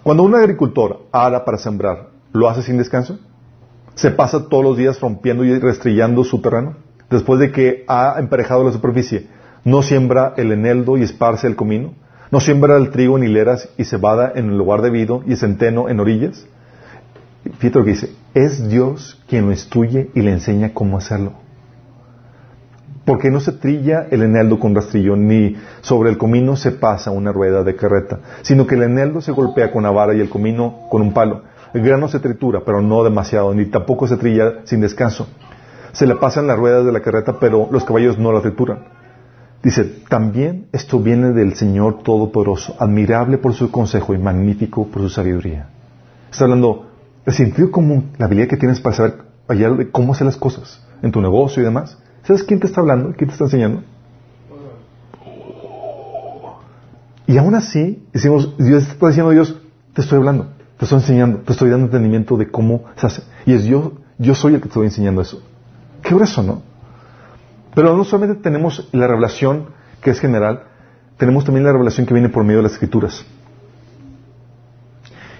Cuando 0.01 0.23
un 0.23 0.33
agricultor 0.33 1.01
ara 1.11 1.45
para 1.45 1.57
sembrar, 1.57 2.07
¿lo 2.33 2.49
hace 2.49 2.63
sin 2.63 2.77
descanso? 2.77 3.19
¿Se 3.95 4.11
pasa 4.11 4.47
todos 4.47 4.63
los 4.63 4.77
días 4.77 4.99
rompiendo 4.99 5.43
y 5.43 5.59
restrillando 5.59 6.23
su 6.23 6.41
terreno? 6.41 6.77
Después 7.09 7.39
de 7.39 7.51
que 7.51 7.83
ha 7.87 8.15
emparejado 8.17 8.63
la 8.63 8.71
superficie, 8.71 9.27
¿no 9.63 9.83
siembra 9.83 10.33
el 10.37 10.51
eneldo 10.51 10.97
y 10.97 11.03
esparce 11.03 11.47
el 11.47 11.55
comino? 11.55 11.93
¿No 12.31 12.39
siembra 12.39 12.77
el 12.77 12.91
trigo 12.91 13.17
en 13.17 13.25
hileras 13.25 13.69
y 13.77 13.83
cebada 13.83 14.31
en 14.35 14.49
el 14.49 14.57
lugar 14.57 14.81
debido 14.81 15.23
y 15.25 15.35
centeno 15.35 15.89
en 15.89 15.99
orillas? 15.99 16.47
Fíjate 17.43 17.79
lo 17.79 17.85
que 17.85 17.91
dice, 17.91 18.15
es 18.33 18.67
Dios 18.69 19.21
quien 19.27 19.45
lo 19.45 19.51
instruye 19.51 20.11
y 20.13 20.21
le 20.21 20.31
enseña 20.31 20.73
cómo 20.73 20.97
hacerlo. 20.97 21.33
Porque 23.09 23.31
no 23.31 23.39
se 23.39 23.53
trilla 23.53 24.05
el 24.11 24.21
eneldo 24.21 24.59
con 24.59 24.75
rastrillo, 24.75 25.15
ni 25.15 25.55
sobre 25.81 26.11
el 26.11 26.19
comino 26.19 26.55
se 26.55 26.73
pasa 26.73 27.09
una 27.09 27.31
rueda 27.31 27.63
de 27.63 27.75
carreta, 27.75 28.19
sino 28.43 28.67
que 28.67 28.75
el 28.75 28.83
eneldo 28.83 29.19
se 29.19 29.31
golpea 29.31 29.71
con 29.71 29.81
la 29.81 29.89
vara 29.89 30.13
y 30.13 30.19
el 30.19 30.29
comino 30.29 30.81
con 30.91 31.01
un 31.01 31.11
palo. 31.11 31.41
El 31.73 31.81
grano 31.81 32.07
se 32.07 32.19
tritura, 32.19 32.61
pero 32.63 32.83
no 32.83 33.03
demasiado, 33.03 33.51
ni 33.55 33.65
tampoco 33.65 34.05
se 34.05 34.17
trilla 34.17 34.59
sin 34.65 34.81
descanso. 34.81 35.27
Se 35.91 36.05
le 36.05 36.17
pasan 36.17 36.45
las 36.45 36.59
ruedas 36.59 36.85
de 36.85 36.91
la 36.91 36.99
carreta, 36.99 37.39
pero 37.39 37.67
los 37.71 37.83
caballos 37.83 38.19
no 38.19 38.31
la 38.31 38.41
trituran. 38.41 38.85
Dice, 39.63 39.85
también 40.07 40.67
esto 40.71 40.99
viene 40.99 41.31
del 41.31 41.55
Señor 41.55 42.03
Todopoderoso, 42.03 42.75
admirable 42.77 43.39
por 43.39 43.55
su 43.55 43.71
consejo 43.71 44.13
y 44.13 44.19
magnífico 44.19 44.85
por 44.85 45.01
su 45.01 45.09
sabiduría. 45.09 45.67
Está 46.31 46.43
hablando 46.43 46.91
del 47.25 47.33
sentido 47.33 47.71
común, 47.71 48.11
la 48.19 48.27
habilidad 48.27 48.49
que 48.49 48.57
tienes 48.57 48.79
para 48.79 48.95
saber 48.95 49.13
hallar 49.47 49.77
de 49.77 49.89
cómo 49.89 50.13
hacer 50.13 50.27
las 50.27 50.37
cosas 50.37 50.85
en 51.01 51.11
tu 51.11 51.21
negocio 51.21 51.63
y 51.63 51.65
demás. 51.65 51.97
¿Sabes 52.29 52.43
quién 52.43 52.59
te 52.59 52.67
está 52.67 52.81
hablando? 52.81 53.15
¿Quién 53.17 53.27
te 53.27 53.31
está 53.33 53.45
enseñando? 53.45 53.81
Y 57.25 57.35
aún 57.39 57.55
así, 57.55 58.05
decimos, 58.13 58.55
Dios 58.59 58.87
está 58.87 59.07
diciendo 59.07 59.31
a 59.31 59.33
Dios, 59.33 59.59
te 59.93 60.01
estoy 60.01 60.19
hablando, 60.19 60.49
te 60.77 60.85
estoy 60.85 60.99
enseñando, 60.99 61.39
te 61.39 61.53
estoy 61.53 61.71
dando 61.71 61.87
entendimiento 61.87 62.37
de 62.37 62.51
cómo 62.51 62.83
se 62.97 63.07
hace. 63.07 63.23
Y 63.47 63.53
es 63.53 63.63
yo, 63.65 63.93
yo 64.19 64.35
soy 64.35 64.53
el 64.53 64.59
que 64.59 64.65
te 64.65 64.69
estoy 64.69 64.85
enseñando 64.85 65.21
eso. 65.21 65.41
Qué 66.03 66.13
grueso, 66.13 66.43
¿no? 66.43 66.61
Pero 67.73 67.97
no 67.97 68.03
solamente 68.03 68.43
tenemos 68.43 68.87
la 68.91 69.07
revelación 69.07 69.69
que 69.99 70.11
es 70.11 70.19
general, 70.19 70.65
tenemos 71.17 71.45
también 71.45 71.65
la 71.65 71.71
revelación 71.71 72.05
que 72.05 72.13
viene 72.13 72.29
por 72.29 72.43
medio 72.43 72.57
de 72.57 72.63
las 72.63 72.73
escrituras. 72.73 73.25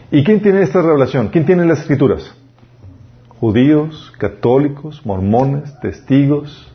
¿Y 0.09 0.23
quién 0.23 0.41
tiene 0.41 0.63
esta 0.63 0.81
revelación? 0.81 1.27
¿Quién 1.27 1.45
tiene 1.45 1.67
las 1.67 1.81
escrituras? 1.81 2.33
Judíos, 3.39 4.11
católicos, 4.17 5.05
mormones, 5.05 5.79
testigos, 5.81 6.65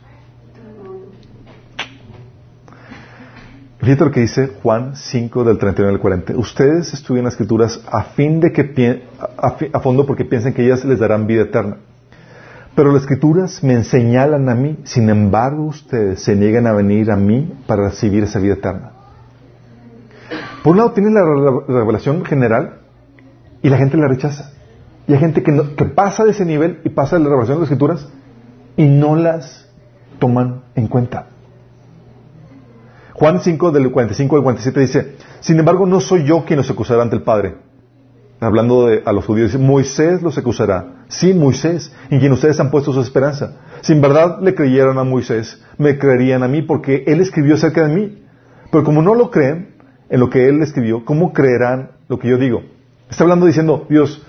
Fíjate 3.84 4.04
lo 4.06 4.10
que 4.12 4.20
dice 4.20 4.50
Juan 4.62 4.96
5 4.96 5.44
del 5.44 5.58
39 5.58 5.96
al 5.96 6.00
40. 6.00 6.38
Ustedes 6.38 6.94
estudian 6.94 7.24
las 7.24 7.34
escrituras 7.34 7.82
a 7.92 8.04
fin 8.04 8.40
de 8.40 8.50
que 8.50 9.02
a, 9.36 9.80
fondo 9.80 10.06
porque 10.06 10.24
piensan 10.24 10.54
que 10.54 10.64
ellas 10.64 10.86
les 10.86 10.98
darán 10.98 11.26
vida 11.26 11.42
eterna. 11.42 11.76
Pero 12.74 12.92
las 12.92 13.02
escrituras 13.02 13.62
me 13.62 13.84
señalan 13.84 14.48
a 14.48 14.54
mí, 14.54 14.78
sin 14.84 15.10
embargo 15.10 15.64
ustedes 15.64 16.22
se 16.22 16.34
niegan 16.34 16.66
a 16.66 16.72
venir 16.72 17.10
a 17.10 17.16
mí 17.16 17.52
para 17.66 17.90
recibir 17.90 18.22
esa 18.22 18.38
vida 18.38 18.54
eterna. 18.54 18.92
Por 20.62 20.72
un 20.72 20.78
lado 20.78 20.92
tienen 20.92 21.12
la 21.12 21.22
revelación 21.68 22.24
general 22.24 22.78
y 23.60 23.68
la 23.68 23.76
gente 23.76 23.98
la 23.98 24.08
rechaza. 24.08 24.52
Y 25.06 25.12
hay 25.12 25.18
gente 25.18 25.42
que, 25.42 25.74
que 25.76 25.84
pasa 25.84 26.24
de 26.24 26.30
ese 26.30 26.46
nivel 26.46 26.80
y 26.84 26.88
pasa 26.88 27.16
de 27.16 27.24
la 27.24 27.28
revelación 27.28 27.58
de 27.58 27.60
las 27.60 27.70
escrituras 27.70 28.08
y 28.78 28.86
no 28.86 29.14
las 29.14 29.68
toman 30.18 30.62
en 30.74 30.88
cuenta. 30.88 31.33
Juan 33.24 33.40
5 33.40 33.72
del 33.72 33.90
45 33.90 34.36
al 34.36 34.42
47 34.42 34.80
dice, 34.80 35.16
sin 35.40 35.58
embargo 35.58 35.86
no 35.86 35.98
soy 36.00 36.24
yo 36.24 36.44
quien 36.44 36.58
los 36.58 36.68
acusará 36.68 37.00
ante 37.00 37.16
el 37.16 37.22
Padre. 37.22 37.54
Hablando 38.38 38.86
de, 38.86 39.02
a 39.02 39.14
los 39.14 39.24
judíos, 39.24 39.50
dice, 39.50 39.64
Moisés 39.64 40.20
los 40.20 40.36
acusará. 40.36 41.06
Sí, 41.08 41.32
Moisés, 41.32 41.90
en 42.10 42.20
quien 42.20 42.32
ustedes 42.32 42.60
han 42.60 42.70
puesto 42.70 42.92
su 42.92 43.00
esperanza. 43.00 43.56
Si 43.80 43.94
en 43.94 44.02
verdad 44.02 44.40
le 44.42 44.54
creyeron 44.54 44.98
a 44.98 45.04
Moisés, 45.04 45.64
me 45.78 45.96
creerían 45.96 46.42
a 46.42 46.48
mí 46.48 46.60
porque 46.60 47.04
él 47.06 47.22
escribió 47.22 47.54
acerca 47.54 47.86
de 47.86 47.94
mí. 47.94 48.22
Pero 48.70 48.84
como 48.84 49.00
no 49.00 49.14
lo 49.14 49.30
creen 49.30 49.74
en 50.10 50.20
lo 50.20 50.28
que 50.28 50.46
él 50.46 50.60
escribió, 50.60 51.06
¿cómo 51.06 51.32
creerán 51.32 51.92
lo 52.08 52.18
que 52.18 52.28
yo 52.28 52.36
digo? 52.36 52.60
Está 53.08 53.24
hablando 53.24 53.46
diciendo, 53.46 53.86
Dios, 53.88 54.22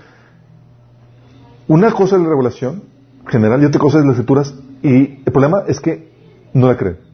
una 1.68 1.90
cosa 1.90 2.16
es 2.16 2.22
la 2.22 2.30
revelación 2.30 2.84
general 3.26 3.62
y 3.62 3.66
otra 3.66 3.78
cosa 3.78 3.98
es 3.98 4.06
las 4.06 4.14
escrituras, 4.14 4.54
y 4.82 5.18
el 5.26 5.32
problema 5.32 5.64
es 5.68 5.80
que 5.80 6.08
no 6.54 6.68
la 6.68 6.78
creen. 6.78 7.05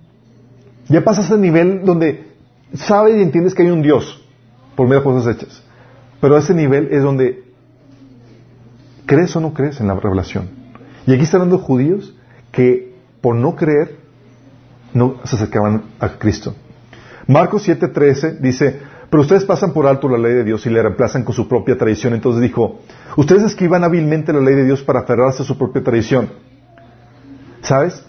Ya 0.92 1.02
pasas 1.02 1.30
al 1.30 1.40
nivel 1.40 1.86
donde 1.86 2.26
sabes 2.74 3.16
y 3.16 3.22
entiendes 3.22 3.54
que 3.54 3.62
hay 3.62 3.70
un 3.70 3.80
Dios 3.80 4.22
por 4.76 4.86
medio 4.86 5.00
de 5.00 5.04
cosas 5.04 5.34
hechas. 5.34 5.62
Pero 6.20 6.36
a 6.36 6.40
ese 6.40 6.52
nivel 6.52 6.88
es 6.90 7.02
donde 7.02 7.44
crees 9.06 9.34
o 9.34 9.40
no 9.40 9.54
crees 9.54 9.80
en 9.80 9.86
la 9.86 9.94
revelación. 9.94 10.50
Y 11.06 11.14
aquí 11.14 11.22
están 11.22 11.40
hablando 11.40 11.64
judíos 11.64 12.14
que 12.50 12.94
por 13.22 13.34
no 13.34 13.56
creer 13.56 13.96
no 14.92 15.16
se 15.24 15.36
acercaban 15.36 15.84
a 15.98 16.10
Cristo. 16.18 16.54
Marcos 17.26 17.66
7:13 17.66 18.40
dice, 18.40 18.78
pero 19.08 19.22
ustedes 19.22 19.46
pasan 19.46 19.72
por 19.72 19.86
alto 19.86 20.10
la 20.10 20.18
ley 20.18 20.34
de 20.34 20.44
Dios 20.44 20.66
y 20.66 20.70
le 20.70 20.82
reemplazan 20.82 21.24
con 21.24 21.34
su 21.34 21.48
propia 21.48 21.78
tradición. 21.78 22.12
Entonces 22.12 22.42
dijo, 22.42 22.80
ustedes 23.16 23.44
escriban 23.44 23.82
hábilmente 23.82 24.30
la 24.34 24.40
ley 24.40 24.56
de 24.56 24.66
Dios 24.66 24.82
para 24.82 25.00
aferrarse 25.00 25.42
a 25.42 25.46
su 25.46 25.56
propia 25.56 25.82
tradición. 25.82 26.28
¿Sabes? 27.62 28.04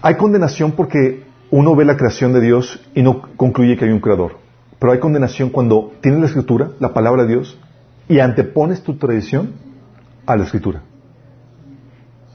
Hay 0.00 0.14
condenación 0.14 0.72
porque 0.72 1.28
uno 1.50 1.74
ve 1.74 1.84
la 1.84 1.96
creación 1.96 2.32
de 2.32 2.40
Dios 2.40 2.80
y 2.94 3.02
no 3.02 3.22
concluye 3.36 3.76
que 3.76 3.84
hay 3.84 3.90
un 3.90 4.00
creador. 4.00 4.38
Pero 4.78 4.92
hay 4.92 4.98
condenación 4.98 5.50
cuando 5.50 5.92
tienes 6.00 6.20
la 6.20 6.26
escritura, 6.26 6.70
la 6.78 6.92
palabra 6.94 7.24
de 7.24 7.28
Dios, 7.28 7.58
y 8.08 8.18
antepones 8.20 8.82
tu 8.82 8.96
tradición 8.96 9.52
a 10.26 10.36
la 10.36 10.44
escritura. 10.44 10.82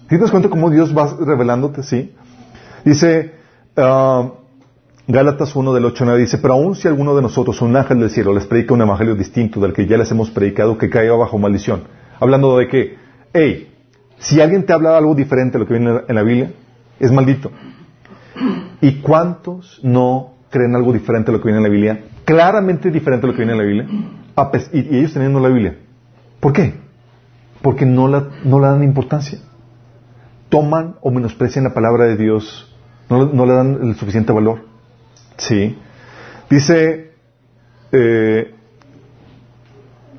¿Te 0.07 0.17
das 0.17 0.31
cuenta 0.31 0.49
cómo 0.49 0.69
Dios 0.69 0.95
va 0.95 1.17
revelándote? 1.19 1.81
Sí. 1.81 2.13
Dice 2.83 3.33
uh, 3.75 4.29
Gálatas 5.07 5.55
1 5.55 5.73
del 5.73 5.85
8 5.85 6.05
9, 6.05 6.19
dice, 6.19 6.37
pero 6.37 6.55
aún 6.55 6.75
si 6.75 6.87
alguno 6.87 7.15
de 7.15 7.21
nosotros, 7.21 7.61
un 7.61 7.75
ángel 7.75 7.99
del 7.99 8.09
cielo, 8.09 8.33
les 8.33 8.45
predica 8.45 8.73
un 8.73 8.81
evangelio 8.81 9.15
distinto 9.15 9.59
del 9.59 9.73
que 9.73 9.87
ya 9.87 9.97
les 9.97 10.11
hemos 10.11 10.29
predicado, 10.29 10.77
que 10.77 10.89
caiga 10.89 11.15
bajo 11.15 11.37
maldición. 11.39 11.83
Hablando 12.19 12.57
de 12.57 12.67
que, 12.67 12.97
hey, 13.33 13.71
si 14.19 14.41
alguien 14.41 14.65
te 14.65 14.73
habla 14.73 14.97
algo 14.97 15.15
diferente 15.15 15.57
a 15.57 15.59
lo 15.59 15.67
que 15.67 15.73
viene 15.73 16.01
en 16.07 16.15
la 16.15 16.23
Biblia, 16.23 16.51
es 16.99 17.11
maldito. 17.11 17.51
¿Y 18.81 19.01
cuántos 19.01 19.79
no 19.83 20.33
creen 20.49 20.75
algo 20.75 20.93
diferente 20.93 21.31
a 21.31 21.33
lo 21.33 21.39
que 21.39 21.45
viene 21.45 21.57
en 21.57 21.63
la 21.63 21.69
Biblia? 21.69 22.03
Claramente 22.25 22.91
diferente 22.91 23.25
a 23.25 23.29
lo 23.29 23.33
que 23.33 23.45
viene 23.45 23.53
en 23.53 23.57
la 23.57 23.63
Biblia. 23.63 23.87
Y, 24.73 24.97
ellos 24.97 25.13
teniendo 25.13 25.39
la 25.39 25.49
Biblia. 25.49 25.77
¿Por 26.39 26.53
qué? 26.53 26.73
Porque 27.61 27.85
no 27.85 28.07
la, 28.07 28.27
no 28.43 28.59
le 28.59 28.67
dan 28.67 28.83
importancia. 28.83 29.39
Toman 30.49 30.95
o 31.01 31.11
menosprecian 31.11 31.63
la 31.63 31.73
palabra 31.73 32.05
de 32.05 32.17
Dios. 32.17 32.73
No, 33.09 33.45
le 33.45 33.53
dan 33.53 33.79
el 33.81 33.95
suficiente 33.95 34.31
valor. 34.31 34.65
Sí. 35.37 35.77
Dice, 36.49 37.11
eh, 37.91 38.55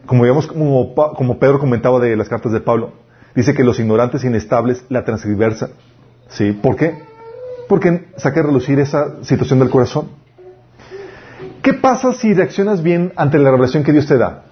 como 0.06 0.24
digamos, 0.24 0.46
como, 0.46 0.94
como 0.94 1.38
Pedro 1.38 1.58
comentaba 1.58 2.00
de 2.00 2.16
las 2.16 2.28
cartas 2.28 2.52
de 2.52 2.60
Pablo, 2.60 2.92
dice 3.34 3.54
que 3.54 3.64
los 3.64 3.78
ignorantes 3.78 4.24
e 4.24 4.28
inestables 4.28 4.84
la 4.88 5.04
transversan. 5.04 5.70
¿Sí? 6.28 6.52
¿Por 6.52 6.76
qué? 6.76 7.05
Porque 7.68 8.08
saque 8.16 8.40
a 8.40 8.42
relucir 8.44 8.78
esa 8.78 9.22
situación 9.24 9.58
del 9.58 9.70
corazón. 9.70 10.08
¿Qué 11.62 11.74
pasa 11.74 12.12
si 12.12 12.32
reaccionas 12.32 12.82
bien 12.82 13.12
ante 13.16 13.38
la 13.38 13.50
revelación 13.50 13.82
que 13.82 13.92
Dios 13.92 14.06
te 14.06 14.16
da? 14.16 14.44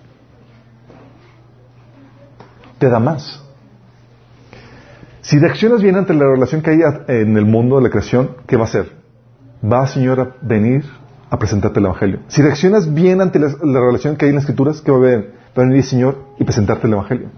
Te 2.79 2.89
da 2.89 2.99
más. 2.99 3.41
Si 5.21 5.39
reaccionas 5.39 5.81
bien 5.81 5.97
ante 5.97 6.13
la 6.13 6.25
revelación 6.25 6.61
que 6.61 6.71
hay 6.71 6.81
en 7.09 7.37
el 7.37 7.47
mundo 7.47 7.77
de 7.77 7.83
la 7.83 7.91
creación, 7.91 8.37
¿qué 8.47 8.57
va 8.57 8.63
a 8.63 8.67
hacer? 8.67 8.93
Va, 9.65 9.87
Señor, 9.87 10.21
a 10.21 10.35
venir 10.43 10.85
a 11.31 11.39
presentarte 11.39 11.79
el 11.79 11.87
Evangelio. 11.87 12.21
Si 12.29 12.43
reaccionas 12.43 12.93
bien 12.93 13.21
ante 13.21 13.39
la, 13.39 13.49
revelación 13.49 14.17
que 14.17 14.27
hay 14.27 14.31
en 14.31 14.35
las 14.35 14.45
Escrituras, 14.45 14.81
¿qué 14.81 14.91
va 14.91 14.99
a 14.99 15.01
venir? 15.01 15.35
Va 15.57 15.63
a 15.63 15.67
venir, 15.67 15.83
Señor, 15.83 16.19
y 16.39 16.45
presentarte 16.45 16.87
el 16.87 16.93
Evangelio. 16.93 17.29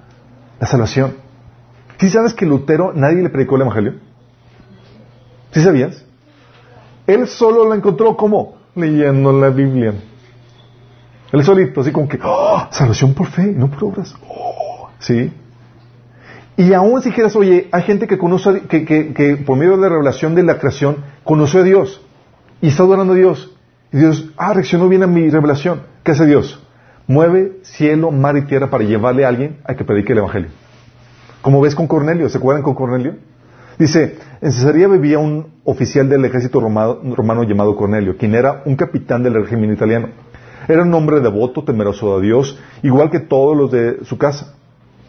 La 0.59 0.67
salvación. 0.67 1.15
¿Sí 1.99 2.11
sabes 2.11 2.35
que 2.35 2.45
Lutero 2.45 2.93
nadie 2.95 3.23
le 3.23 3.31
predicó 3.31 3.57
el 3.57 3.63
Evangelio? 3.63 3.95
¿Sí 5.57 5.63
sabías? 5.63 6.05
Él 7.07 7.27
solo 7.27 7.67
la 7.67 7.77
encontró 7.77 8.15
como 8.15 8.57
leyendo 8.75 9.33
la 9.33 9.49
Biblia. 9.49 9.95
Él 11.33 11.45
solito, 11.45 11.81
así 11.81 11.93
como 11.93 12.07
que, 12.07 12.19
¡oh! 12.23 12.69
salvación 12.71 13.15
por 13.15 13.29
fe, 13.29 13.55
no 13.57 13.71
por 13.71 13.85
obras. 13.85 14.15
¡Oh! 14.29 14.91
¿Sí? 14.99 15.33
Y 16.59 16.75
aún 16.75 17.01
si 17.01 17.09
dijeras, 17.09 17.35
oye, 17.37 17.71
hay 17.73 17.83
gente 17.85 18.07
que 18.07 18.19
conoce, 18.19 18.65
que, 18.69 18.85
que, 18.85 19.37
por 19.47 19.57
medio 19.57 19.77
de 19.77 19.79
la 19.79 19.89
revelación 19.89 20.35
de 20.35 20.43
la 20.43 20.59
creación, 20.59 20.99
conoció 21.25 21.61
a 21.61 21.63
Dios 21.63 22.03
y 22.61 22.69
está 22.69 22.83
adorando 22.83 23.15
a 23.15 23.17
Dios. 23.17 23.57
Y 23.93 23.97
Dios, 23.97 24.29
ah, 24.37 24.53
reaccionó 24.53 24.91
bien 24.91 25.05
a 25.05 25.07
mi 25.07 25.31
revelación. 25.31 25.85
¿Qué 26.03 26.11
hace 26.11 26.27
Dios? 26.27 26.63
Mueve 27.07 27.61
cielo, 27.63 28.11
mar 28.11 28.37
y 28.37 28.43
tierra 28.43 28.69
para 28.69 28.85
llevarle 28.85 29.25
a 29.25 29.29
alguien 29.29 29.57
a 29.65 29.75
que 29.75 29.85
predique 29.85 30.13
el 30.13 30.19
Evangelio. 30.19 30.51
Como 31.41 31.63
ves 31.63 31.75
con 31.75 31.87
Cornelio, 31.87 32.29
¿se 32.29 32.37
acuerdan 32.37 32.63
con 32.63 32.75
Cornelio? 32.75 33.15
Dice, 33.79 34.19
en 34.41 34.53
Cesarea 34.53 34.89
vivía 34.89 35.19
un 35.19 35.49
oficial 35.65 36.09
del 36.09 36.25
ejército 36.25 36.61
romano, 36.61 37.43
llamado 37.45 37.77
Cornelio, 37.77 38.17
quien 38.17 38.35
era 38.35 38.63
un 38.65 38.77
capitán 38.77 39.23
del 39.23 39.35
régimen 39.35 39.73
italiano. 39.73 40.09
Era 40.69 40.83
un 40.83 40.95
hombre 40.95 41.21
devoto, 41.21 41.63
temeroso 41.63 42.19
de 42.19 42.27
Dios, 42.27 42.59
igual 42.83 43.11
que 43.11 43.21
todos 43.21 43.57
los 43.57 43.71
de 43.71 44.05
su 44.05 44.17
casa. 44.17 44.55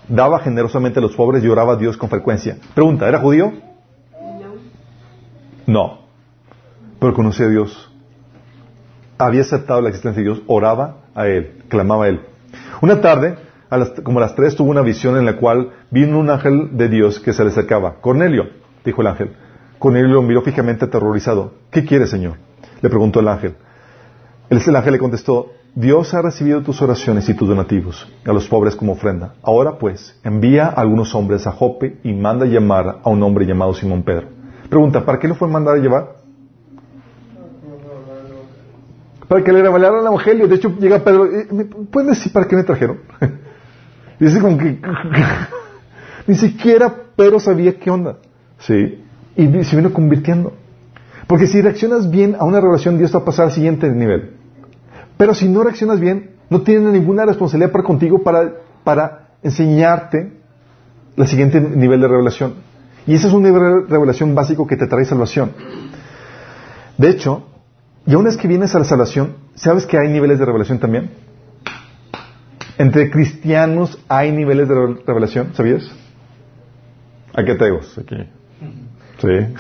Daba 0.10 0.40
generosamente 0.40 1.00
a 1.00 1.02
los 1.02 1.16
pobres 1.16 1.44
y 1.44 1.48
oraba 1.48 1.74
a 1.74 1.76
Dios 1.78 1.98
con 1.98 2.10
frecuencia. 2.10 2.58
Pregunta, 2.74 3.08
¿era 3.08 3.20
judío? 3.20 3.54
No. 5.66 6.00
Pero 7.00 7.14
conocía 7.14 7.46
a 7.46 7.50
Dios. 7.50 7.92
Había 9.18 9.42
aceptado 9.42 9.82
la 9.82 9.90
existencia 9.90 10.22
de 10.22 10.30
Dios, 10.30 10.42
oraba 10.48 10.98
a 11.16 11.28
Él, 11.28 11.64
clamaba 11.70 12.06
a 12.06 12.10
Él. 12.10 12.22
Una 12.82 13.02
tarde, 13.02 13.38
como 14.04 14.20
a 14.20 14.22
las 14.22 14.36
tres, 14.36 14.56
tuvo 14.56 14.72
una 14.72 14.82
visión 14.82 15.18
en 15.18 15.26
la 15.26 15.38
cual 15.38 15.72
vino 15.92 16.20
un 16.20 16.30
ángel 16.30 16.78
de 16.78 16.88
Dios 16.88 17.20
que 17.20 17.34
se 17.34 17.44
le 17.44 17.50
acercaba. 17.50 17.96
Cornelio, 18.02 18.50
dijo 18.86 19.02
el 19.02 19.08
ángel. 19.08 19.36
Cornelio 19.80 20.16
lo 20.16 20.22
miró 20.22 20.42
fijamente 20.42 20.86
aterrorizado. 20.86 21.54
¿Qué 21.70 21.86
quiere, 21.86 22.08
Señor? 22.08 22.36
Le 22.82 22.90
preguntó 22.90 23.20
el 23.20 23.28
ángel. 23.28 23.56
El 24.50 24.76
ángel 24.76 24.94
le 24.94 25.00
contestó, 25.00 25.52
Dios 25.76 26.14
ha 26.14 26.22
recibido 26.22 26.62
tus 26.64 26.82
oraciones 26.82 27.28
y 27.30 27.36
tus 27.36 27.48
donativos 27.48 28.08
a 28.26 28.34
los 28.34 28.48
pobres 28.48 28.76
como 28.76 28.94
ofrenda. 28.94 29.36
Ahora 29.44 29.78
pues, 29.78 30.18
envía 30.24 30.68
a 30.68 30.82
algunos 30.82 31.14
hombres 31.14 31.46
a 31.46 31.52
Jope 31.52 32.00
y 32.04 32.14
manda 32.14 32.46
llamar 32.46 33.00
a 33.04 33.10
un 33.10 33.22
hombre 33.22 33.46
llamado 33.46 33.74
Simón 33.74 34.04
Pedro. 34.04 34.30
Pregunta, 34.70 35.06
¿para 35.06 35.20
qué 35.20 35.28
lo 35.28 35.36
fue 35.36 35.48
mandar 35.48 35.76
a 35.76 35.80
llevar? 35.80 36.16
Para 39.28 39.44
que 39.44 39.52
le 39.52 39.62
revelaran 39.62 40.00
el 40.00 40.08
evangelio. 40.08 40.48
De 40.48 40.56
hecho, 40.56 40.74
llega 40.80 41.00
Pedro, 41.00 41.28
¿puedes 41.92 42.18
decir 42.18 42.32
para 42.32 42.48
qué 42.48 42.56
me 42.56 42.64
trajeron? 42.64 43.00
Dice 44.20 44.40
como 44.40 44.58
que 44.58 44.80
ni 46.28 46.36
siquiera 46.36 46.94
Pedro 47.16 47.40
sabía 47.40 47.78
qué 47.78 47.90
onda. 47.90 48.18
Sí. 48.60 49.04
Y 49.36 49.64
se 49.64 49.76
vino 49.76 49.94
convirtiendo. 49.94 50.54
Porque 51.28 51.48
si 51.48 51.62
reaccionas 51.62 52.10
bien 52.10 52.36
a 52.40 52.46
una 52.46 52.60
revelación, 52.60 52.98
Dios 52.98 53.12
te 53.12 53.18
va 53.18 53.24
a 53.24 53.26
pasar 53.26 53.46
al 53.46 53.52
siguiente 53.52 53.90
nivel. 53.90 54.34
Pero 55.18 55.34
si 55.34 55.48
no 55.48 55.64
reaccionas 55.64 56.00
bien, 56.00 56.32
no 56.50 56.62
tienes 56.62 56.92
ninguna 56.94 57.26
responsabilidad 57.26 57.72
para 57.72 57.84
contigo 57.84 58.24
para, 58.24 58.54
para 58.84 59.30
enseñarte 59.44 60.34
el 61.18 61.28
siguiente 61.28 61.60
nivel 61.60 62.00
de 62.00 62.08
revelación. 62.08 62.56
Y 63.06 63.16
ese 63.16 63.28
es 63.28 63.34
un 63.34 63.44
nivel 63.44 63.62
de 63.88 63.90
revelación 63.90 64.36
básico 64.36 64.68
que 64.68 64.78
te 64.78 64.88
trae 64.88 65.06
salvación. 65.06 65.52
De 66.98 67.10
hecho, 67.10 67.44
y 68.06 68.14
aún 68.14 68.28
es 68.28 68.38
que 68.38 68.48
vienes 68.48 68.74
a 68.76 68.80
la 68.80 68.86
salvación, 68.86 69.36
¿sabes 69.56 69.86
que 69.86 69.98
hay 69.98 70.10
niveles 70.10 70.40
de 70.40 70.46
revelación 70.46 70.80
también? 70.80 71.12
Entre 72.78 73.10
cristianos 73.10 73.98
hay 74.08 74.32
niveles 74.32 74.70
de 74.70 74.76
revelación, 75.06 75.54
¿sabías? 75.54 75.84
¿A 77.34 77.44
qué 77.44 77.56
te 77.56 77.66
Aquí. 77.66 78.30
Sí. 79.20 79.28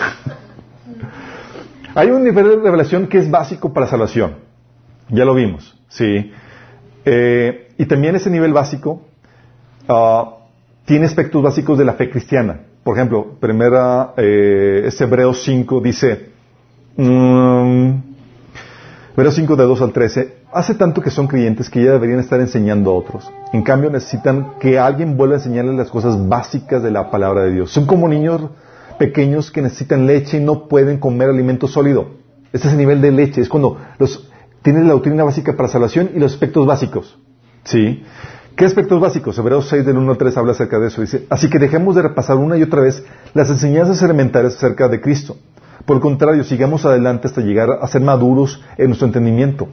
hay 1.95 2.09
un 2.09 2.24
nivel 2.24 2.45
de 2.45 2.55
revelación 2.57 3.07
que 3.07 3.18
es 3.18 3.30
básico 3.30 3.74
para 3.74 3.88
salvación. 3.88 4.36
Ya 5.09 5.26
lo 5.26 5.34
vimos, 5.34 5.76
sí. 5.89 6.32
Eh, 7.05 7.70
y 7.78 7.86
también 7.86 8.15
ese 8.15 8.30
nivel 8.30 8.53
básico 8.53 9.05
ah, 9.88 10.38
tiene 10.86 11.05
aspectos 11.05 11.41
básicos 11.41 11.78
de 11.78 11.86
la 11.86 11.93
fe 11.93 12.09
cristiana. 12.09 12.61
Por 12.84 12.95
ejemplo, 12.95 13.36
primera, 13.39 14.13
eh, 14.18 14.84
es 14.86 15.01
Hebreos 15.01 15.43
5, 15.43 15.82
dice, 15.82 16.30
um, 16.97 18.01
Hebreos 19.18 19.36
5 19.36 19.55
de 19.55 19.63
2 19.63 19.82
al 19.82 19.93
13, 19.93 20.36
hace 20.53 20.76
tanto 20.76 21.01
que 21.01 21.09
son 21.09 21.28
creyentes 21.28 21.72
que 21.72 21.84
ya 21.84 21.93
deberían 21.93 22.20
estar 22.20 22.39
enseñando 22.39 22.91
a 22.91 22.93
otros. 22.93 23.32
En 23.51 23.63
cambio, 23.63 23.89
necesitan 23.89 24.53
que 24.59 24.78
alguien 24.78 25.18
vuelva 25.18 25.34
a 25.34 25.38
enseñarles 25.39 25.76
las 25.76 25.89
cosas 25.89 26.30
básicas 26.30 26.84
de 26.84 26.91
la 26.91 27.09
palabra 27.09 27.41
de 27.41 27.51
Dios. 27.51 27.72
Son 27.72 27.88
como 27.88 28.07
niños 28.07 28.51
pequeños 28.99 29.49
que 29.49 29.63
necesitan 29.63 30.05
leche 30.05 30.38
y 30.38 30.41
no 30.41 30.68
pueden 30.68 30.99
comer 30.99 31.30
alimento 31.30 31.68
sólido. 31.68 32.11
Este 32.53 32.68
es 32.68 32.74
el 32.74 32.78
nivel 32.78 33.01
de 33.01 33.11
leche. 33.11 33.41
Es 33.41 33.49
cuando 33.49 33.80
los 33.97 34.30
Tienes 34.68 34.84
la 34.84 34.93
doctrina 34.93 35.24
básica 35.24 35.55
para 35.55 35.70
salvación 35.70 36.11
y 36.13 36.20
los 36.20 36.34
aspectos 36.34 36.68
básicos. 36.68 37.18
¿Sí? 37.63 38.03
¿Qué 38.57 38.65
aspectos 38.65 38.99
básicos? 38.99 39.38
Hebreos 39.38 39.70
6 39.70 39.86
del 39.86 39.97
1 39.97 40.11
al 40.11 40.18
3 40.18 40.36
habla 40.36 40.51
acerca 40.51 40.78
de 40.78 40.88
eso. 40.88 40.99
Dice, 40.99 41.26
así 41.30 41.49
que 41.49 41.57
dejemos 41.57 41.95
de 41.95 42.01
repasar 42.01 42.36
una 42.36 42.57
y 42.57 42.63
otra 42.63 42.82
vez 42.82 43.01
las 43.34 43.49
enseñanzas 43.49 44.01
elementales 44.01 44.57
acerca 44.57 44.89
de 44.89 44.99
Cristo. 44.99 45.38
Por 45.86 45.97
el 45.97 46.01
contrario, 46.01 46.43
sigamos 46.43 46.86
adelante 46.86 47.28
hasta 47.28 47.41
llegar 47.41 47.69
a 47.82 47.88
ser 47.88 48.01
maduros 48.01 48.61
en 48.78 48.88
nuestro 48.88 49.07
entendimiento. 49.07 49.69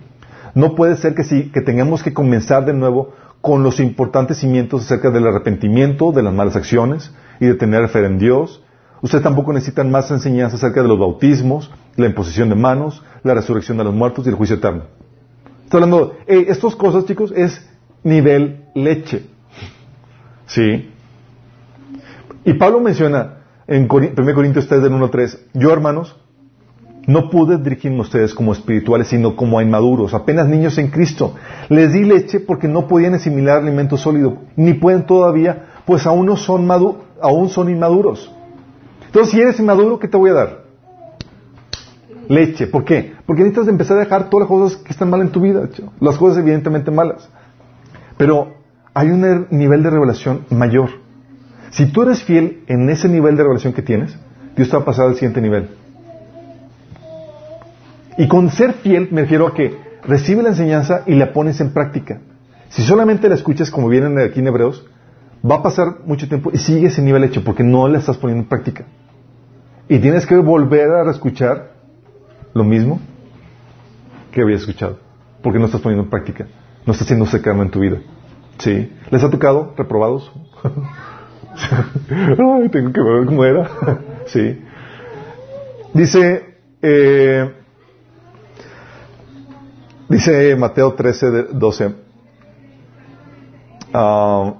No 0.54 0.74
puede 0.74 0.96
ser 0.96 1.14
que, 1.14 1.24
sí, 1.24 1.50
que 1.52 1.60
tengamos 1.60 2.02
que 2.02 2.14
comenzar 2.14 2.64
de 2.64 2.72
nuevo 2.72 3.12
con 3.40 3.62
los 3.62 3.80
importantes 3.80 4.38
cimientos 4.38 4.84
acerca 4.84 5.10
del 5.10 5.26
arrepentimiento, 5.26 6.12
de 6.12 6.22
las 6.22 6.32
malas 6.32 6.56
acciones 6.56 7.12
y 7.40 7.46
de 7.46 7.54
tener 7.54 7.88
fe 7.88 8.04
en 8.06 8.18
Dios. 8.18 8.62
Ustedes 9.02 9.24
tampoco 9.24 9.52
necesitan 9.52 9.90
más 9.90 10.10
enseñanzas 10.10 10.62
acerca 10.62 10.82
de 10.82 10.88
los 10.88 10.98
bautismos, 10.98 11.70
la 11.96 12.06
imposición 12.06 12.48
de 12.48 12.54
manos, 12.54 13.02
la 13.22 13.34
resurrección 13.34 13.76
de 13.76 13.84
los 13.84 13.94
muertos 13.94 14.24
y 14.24 14.30
el 14.30 14.34
juicio 14.34 14.56
eterno. 14.56 14.84
Estoy 15.64 15.82
hablando, 15.82 16.14
eh, 16.26 16.46
estas 16.48 16.76
cosas, 16.76 17.04
chicos, 17.04 17.32
es 17.36 17.68
nivel 18.02 18.64
leche. 18.74 19.26
¿Sí? 20.46 20.90
Y 22.44 22.52
Pablo 22.54 22.80
menciona 22.80 23.43
en 23.66 23.88
1 23.90 24.34
Corintios 24.34 24.68
3 24.68 24.82
del 24.82 24.92
1 24.92 25.04
al 25.04 25.10
3, 25.10 25.46
yo 25.54 25.72
hermanos, 25.72 26.16
no 27.06 27.28
pude 27.28 27.58
dirigirme 27.58 27.98
a 27.98 28.02
ustedes 28.02 28.34
como 28.34 28.52
espirituales, 28.52 29.08
sino 29.08 29.36
como 29.36 29.58
a 29.58 29.62
inmaduros, 29.62 30.14
apenas 30.14 30.48
niños 30.48 30.78
en 30.78 30.88
Cristo. 30.88 31.34
Les 31.68 31.92
di 31.92 32.04
leche 32.04 32.40
porque 32.40 32.66
no 32.66 32.88
podían 32.88 33.14
asimilar 33.14 33.58
alimento 33.58 33.96
sólido, 33.96 34.38
ni 34.56 34.74
pueden 34.74 35.04
todavía, 35.06 35.66
pues 35.84 36.06
aún 36.06 36.26
no 36.26 36.36
son 36.36 36.68
aún 37.20 37.48
son 37.48 37.68
inmaduros. 37.68 38.32
Entonces, 39.06 39.32
si 39.32 39.40
eres 39.40 39.60
inmaduro, 39.60 39.98
¿qué 39.98 40.08
te 40.08 40.16
voy 40.16 40.30
a 40.30 40.34
dar? 40.34 40.64
leche. 42.28 42.66
¿Por 42.66 42.84
qué? 42.84 43.14
Porque 43.26 43.42
necesitas 43.42 43.68
empezar 43.68 43.96
a 43.96 44.00
dejar 44.00 44.30
todas 44.30 44.48
las 44.48 44.48
cosas 44.48 44.78
que 44.78 44.92
están 44.92 45.10
mal 45.10 45.20
en 45.20 45.30
tu 45.30 45.40
vida, 45.40 45.68
las 46.00 46.16
cosas 46.16 46.38
evidentemente 46.38 46.90
malas. 46.90 47.28
Pero 48.16 48.54
hay 48.92 49.10
un 49.10 49.46
nivel 49.50 49.82
de 49.82 49.90
revelación 49.90 50.44
mayor. 50.50 51.03
Si 51.74 51.86
tú 51.86 52.02
eres 52.02 52.22
fiel 52.22 52.62
en 52.68 52.88
ese 52.88 53.08
nivel 53.08 53.36
de 53.36 53.42
revelación 53.42 53.72
que 53.72 53.82
tienes, 53.82 54.16
Dios 54.54 54.70
te 54.70 54.76
va 54.76 54.82
a 54.82 54.86
pasar 54.86 55.06
al 55.06 55.14
siguiente 55.14 55.40
nivel. 55.40 55.70
Y 58.16 58.28
con 58.28 58.48
ser 58.50 58.74
fiel 58.74 59.08
me 59.10 59.22
refiero 59.22 59.48
a 59.48 59.54
que 59.54 59.76
recibe 60.04 60.44
la 60.44 60.50
enseñanza 60.50 61.02
y 61.04 61.16
la 61.16 61.32
pones 61.32 61.60
en 61.60 61.72
práctica. 61.72 62.20
Si 62.68 62.82
solamente 62.82 63.28
la 63.28 63.34
escuchas 63.34 63.72
como 63.72 63.88
vienen 63.88 64.16
aquí 64.20 64.38
en 64.38 64.46
Hebreos, 64.46 64.86
va 65.44 65.56
a 65.56 65.62
pasar 65.64 65.96
mucho 66.06 66.28
tiempo 66.28 66.50
y 66.52 66.58
sigue 66.58 66.86
ese 66.86 67.02
nivel 67.02 67.24
hecho 67.24 67.42
porque 67.42 67.64
no 67.64 67.88
la 67.88 67.98
estás 67.98 68.18
poniendo 68.18 68.44
en 68.44 68.48
práctica. 68.48 68.84
Y 69.88 69.98
tienes 69.98 70.26
que 70.26 70.36
volver 70.36 70.92
a 70.92 71.10
escuchar 71.10 71.72
lo 72.52 72.62
mismo 72.62 73.00
que 74.30 74.42
habías 74.42 74.60
escuchado, 74.60 75.00
porque 75.42 75.58
no 75.58 75.64
estás 75.64 75.80
poniendo 75.80 76.04
en 76.04 76.10
práctica, 76.10 76.46
no 76.86 76.92
estás 76.92 77.08
siendo 77.08 77.26
secano 77.26 77.62
en 77.62 77.70
tu 77.70 77.80
vida. 77.80 77.98
¿Sí? 78.58 78.92
¿Les 79.10 79.24
ha 79.24 79.30
tocado 79.30 79.74
reprobados? 79.76 80.30
Ay, 82.10 82.68
tengo 82.68 82.92
que 82.92 83.00
ver 83.00 83.26
cómo 83.26 83.44
era. 83.44 83.68
sí. 84.26 84.60
Dice, 85.92 86.56
eh, 86.82 87.54
dice 90.08 90.56
Mateo 90.56 90.94
13, 90.94 91.26
12, 91.52 91.94
ah, 93.92 94.54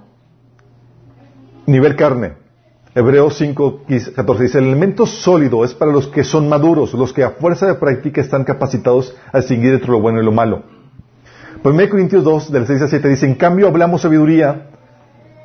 nivel 1.67 1.97
carne. 1.97 2.45
Hebreos 2.97 3.37
5, 3.39 3.83
14 4.15 4.43
dice, 4.45 4.59
el 4.59 4.67
elemento 4.67 5.05
sólido 5.05 5.65
es 5.65 5.75
para 5.75 5.91
los 5.91 6.07
que 6.07 6.23
son 6.23 6.49
maduros, 6.49 6.95
los 6.95 7.13
que 7.13 7.25
a 7.25 7.31
fuerza 7.31 7.67
de 7.67 7.75
práctica 7.75 8.21
están 8.21 8.45
capacitados 8.45 9.17
a 9.33 9.39
distinguir 9.39 9.75
entre 9.75 9.91
lo 9.91 10.01
bueno 10.01 10.23
y 10.23 10.25
lo 10.25 10.31
malo. 10.31 10.63
1 11.65 11.89
Corintios 11.91 12.23
2, 12.23 12.53
del 12.53 12.69
6 12.69 12.83
a 12.83 12.89
7 12.89 13.09
dice, 13.09 13.27
en 13.27 13.35
cambio 13.35 13.67
hablamos 13.67 14.03
sabiduría, 14.03 14.69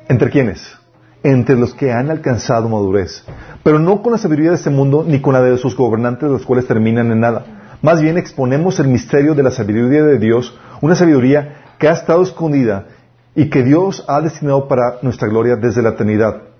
¿entre 0.08 0.30
quiénes? 0.30 0.79
Entre 1.22 1.56
los 1.56 1.74
que 1.74 1.92
han 1.92 2.10
alcanzado 2.10 2.68
madurez. 2.68 3.24
Pero 3.62 3.78
no 3.78 4.02
con 4.02 4.12
la 4.12 4.18
sabiduría 4.18 4.50
de 4.50 4.56
este 4.56 4.70
mundo, 4.70 5.04
ni 5.06 5.20
con 5.20 5.34
la 5.34 5.42
de 5.42 5.58
sus 5.58 5.76
gobernantes, 5.76 6.30
los 6.30 6.46
cuales 6.46 6.66
terminan 6.66 7.12
en 7.12 7.20
nada. 7.20 7.78
Más 7.82 8.00
bien 8.00 8.18
exponemos 8.18 8.78
el 8.80 8.88
misterio 8.88 9.34
de 9.34 9.42
la 9.42 9.50
sabiduría 9.50 10.02
de 10.02 10.18
Dios, 10.18 10.58
una 10.80 10.94
sabiduría 10.94 11.74
que 11.78 11.88
ha 11.88 11.92
estado 11.92 12.22
escondida 12.22 12.86
y 13.34 13.48
que 13.48 13.62
Dios 13.62 14.04
ha 14.08 14.20
destinado 14.20 14.68
para 14.68 14.98
nuestra 15.02 15.28
gloria 15.28 15.56
desde 15.56 15.82
la 15.82 15.90
eternidad 15.90 16.50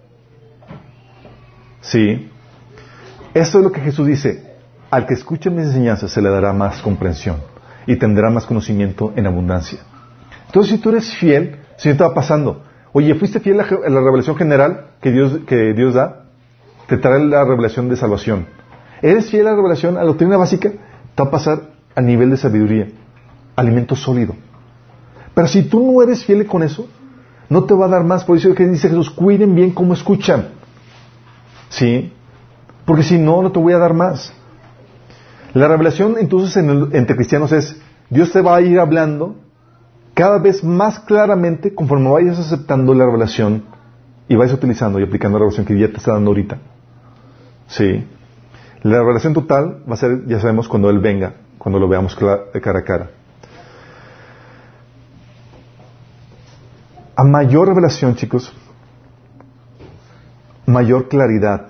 Sí. 1.81 2.31
Esto 3.35 3.59
es 3.59 3.65
lo 3.65 3.73
que 3.73 3.81
Jesús 3.81 4.07
dice. 4.07 4.57
Al 4.91 5.07
que 5.07 5.15
escuche 5.15 5.51
mis 5.51 5.67
enseñanzas 5.67 6.11
se 6.11 6.21
le 6.21 6.31
dará 6.31 6.53
más 6.53 6.83
comprensión 6.83 7.37
y 7.87 7.97
tendrá 7.97 8.29
más 8.31 8.45
conocimiento 8.45 9.13
en 9.17 9.27
abundancia. 9.27 9.81
Entonces, 10.47 10.73
si 10.73 10.79
tú 10.79 10.91
eres 10.91 11.15
fiel, 11.15 11.61
si 11.77 11.95
te 11.95 12.03
va 12.03 12.13
pasando, 12.13 12.65
oye, 12.93 13.15
¿fuiste 13.15 13.41
fiel 13.41 13.61
a 13.61 13.65
la 13.65 14.01
revelación 14.01 14.37
general 14.37 14.87
que 15.01 15.11
Dios, 15.13 15.41
que 15.47 15.73
Dios 15.73 15.95
da? 15.95 16.25
Te 16.87 16.97
trae 16.97 17.25
la 17.25 17.45
revelación 17.45 17.89
de 17.89 17.97
salvación. 17.97 18.47
¿Eres 19.03 19.31
fiel 19.31 19.47
a 19.47 19.51
la 19.51 19.57
revelación, 19.57 19.97
a 19.97 20.01
la 20.01 20.07
doctrina 20.07 20.37
básica? 20.37 20.71
Te 20.71 21.23
va 21.23 21.29
a 21.29 21.31
pasar 21.31 21.61
a 21.95 22.01
nivel 22.01 22.31
de 22.31 22.37
sabiduría, 22.37 22.89
alimento 23.57 23.95
sólido. 23.97 24.35
Pero 25.35 25.49
si 25.49 25.63
tú 25.63 25.93
no 25.93 26.03
eres 26.03 26.25
fiel 26.25 26.47
con 26.47 26.63
eso, 26.63 26.89
no 27.49 27.65
te 27.65 27.75
va 27.75 27.87
a 27.87 27.89
dar 27.89 28.05
más. 28.05 28.25
Por 28.25 28.37
eso 28.37 28.55
que 28.55 28.67
dice 28.67 28.89
Jesús, 28.89 29.11
cuiden 29.11 29.55
bien 29.55 29.71
cómo 29.71 29.95
escuchan. 29.95 30.49
¿Sí? 31.69 32.13
Porque 32.85 33.03
si 33.03 33.19
no, 33.19 33.43
no 33.43 33.53
te 33.53 33.59
voy 33.59 33.73
a 33.73 33.79
dar 33.79 33.95
más. 33.95 34.33
La 35.55 35.69
revelación 35.69 36.17
entonces 36.19 36.57
entre 36.57 37.17
cristianos 37.17 37.53
es, 37.53 37.81
Dios 38.09 38.33
te 38.33 38.41
va 38.41 38.57
a 38.57 38.61
ir 38.61 38.79
hablando 38.79 39.37
cada 40.21 40.37
vez 40.37 40.63
más 40.63 41.01
claramente 41.01 41.75
conforme 41.75 42.11
vayas 42.11 42.39
aceptando 42.39 42.93
la 42.93 43.07
revelación 43.07 43.65
y 44.29 44.37
vayas 44.37 44.53
utilizando 44.53 45.01
y 45.01 45.03
aplicando 45.03 45.39
la 45.39 45.45
revelación 45.45 45.65
que 45.65 45.79
ya 45.81 45.89
te 45.89 45.97
está 45.97 46.13
dando 46.13 46.29
ahorita. 46.29 46.59
Sí. 47.69 48.07
La 48.83 48.99
revelación 48.99 49.33
total 49.33 49.83
va 49.89 49.95
a 49.95 49.97
ser, 49.97 50.27
ya 50.27 50.39
sabemos, 50.39 50.69
cuando 50.69 50.91
Él 50.91 50.99
venga, 50.99 51.37
cuando 51.57 51.79
lo 51.79 51.89
veamos 51.89 52.15
cara 52.17 52.79
a 52.81 52.85
cara. 52.85 53.11
A 57.17 57.25
mayor 57.25 57.69
revelación, 57.69 58.15
chicos, 58.15 58.53
mayor 60.67 61.09
claridad, 61.09 61.69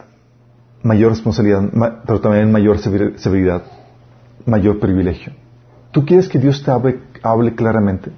mayor 0.82 1.10
responsabilidad, 1.12 2.02
pero 2.04 2.20
también 2.20 2.50
mayor 2.50 2.80
severidad, 2.80 3.62
mayor 4.44 4.80
privilegio. 4.80 5.34
¿Tú 5.92 6.04
quieres 6.04 6.28
que 6.28 6.40
Dios 6.40 6.64
te 6.64 6.72
hable, 6.72 6.98
hable 7.22 7.54
claramente? 7.54 8.10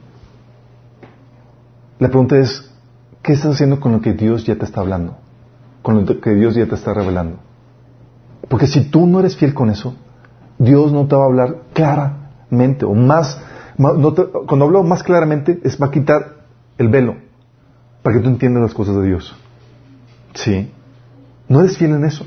La 2.02 2.08
pregunta 2.08 2.36
es, 2.36 2.68
¿qué 3.22 3.32
estás 3.32 3.54
haciendo 3.54 3.78
con 3.78 3.92
lo 3.92 4.00
que 4.00 4.12
Dios 4.12 4.44
ya 4.44 4.56
te 4.56 4.64
está 4.64 4.80
hablando? 4.80 5.18
Con 5.82 6.04
lo 6.04 6.20
que 6.20 6.34
Dios 6.34 6.56
ya 6.56 6.66
te 6.66 6.74
está 6.74 6.92
revelando. 6.92 7.38
Porque 8.48 8.66
si 8.66 8.90
tú 8.90 9.06
no 9.06 9.20
eres 9.20 9.36
fiel 9.36 9.54
con 9.54 9.70
eso, 9.70 9.94
Dios 10.58 10.92
no 10.92 11.06
te 11.06 11.14
va 11.14 11.22
a 11.22 11.26
hablar 11.26 11.58
claramente 11.72 12.84
o 12.84 12.92
más. 12.92 13.40
cuando 13.76 14.64
hablo 14.64 14.82
más 14.82 15.04
claramente, 15.04 15.60
es 15.62 15.80
va 15.80 15.86
a 15.86 15.90
quitar 15.92 16.38
el 16.76 16.88
velo 16.88 17.14
para 18.02 18.16
que 18.16 18.22
tú 18.24 18.30
entiendas 18.30 18.64
las 18.64 18.74
cosas 18.74 18.96
de 18.96 19.06
Dios. 19.06 19.36
Sí. 20.34 20.72
No 21.46 21.60
eres 21.60 21.78
fiel 21.78 21.92
en 21.92 22.04
eso. 22.04 22.26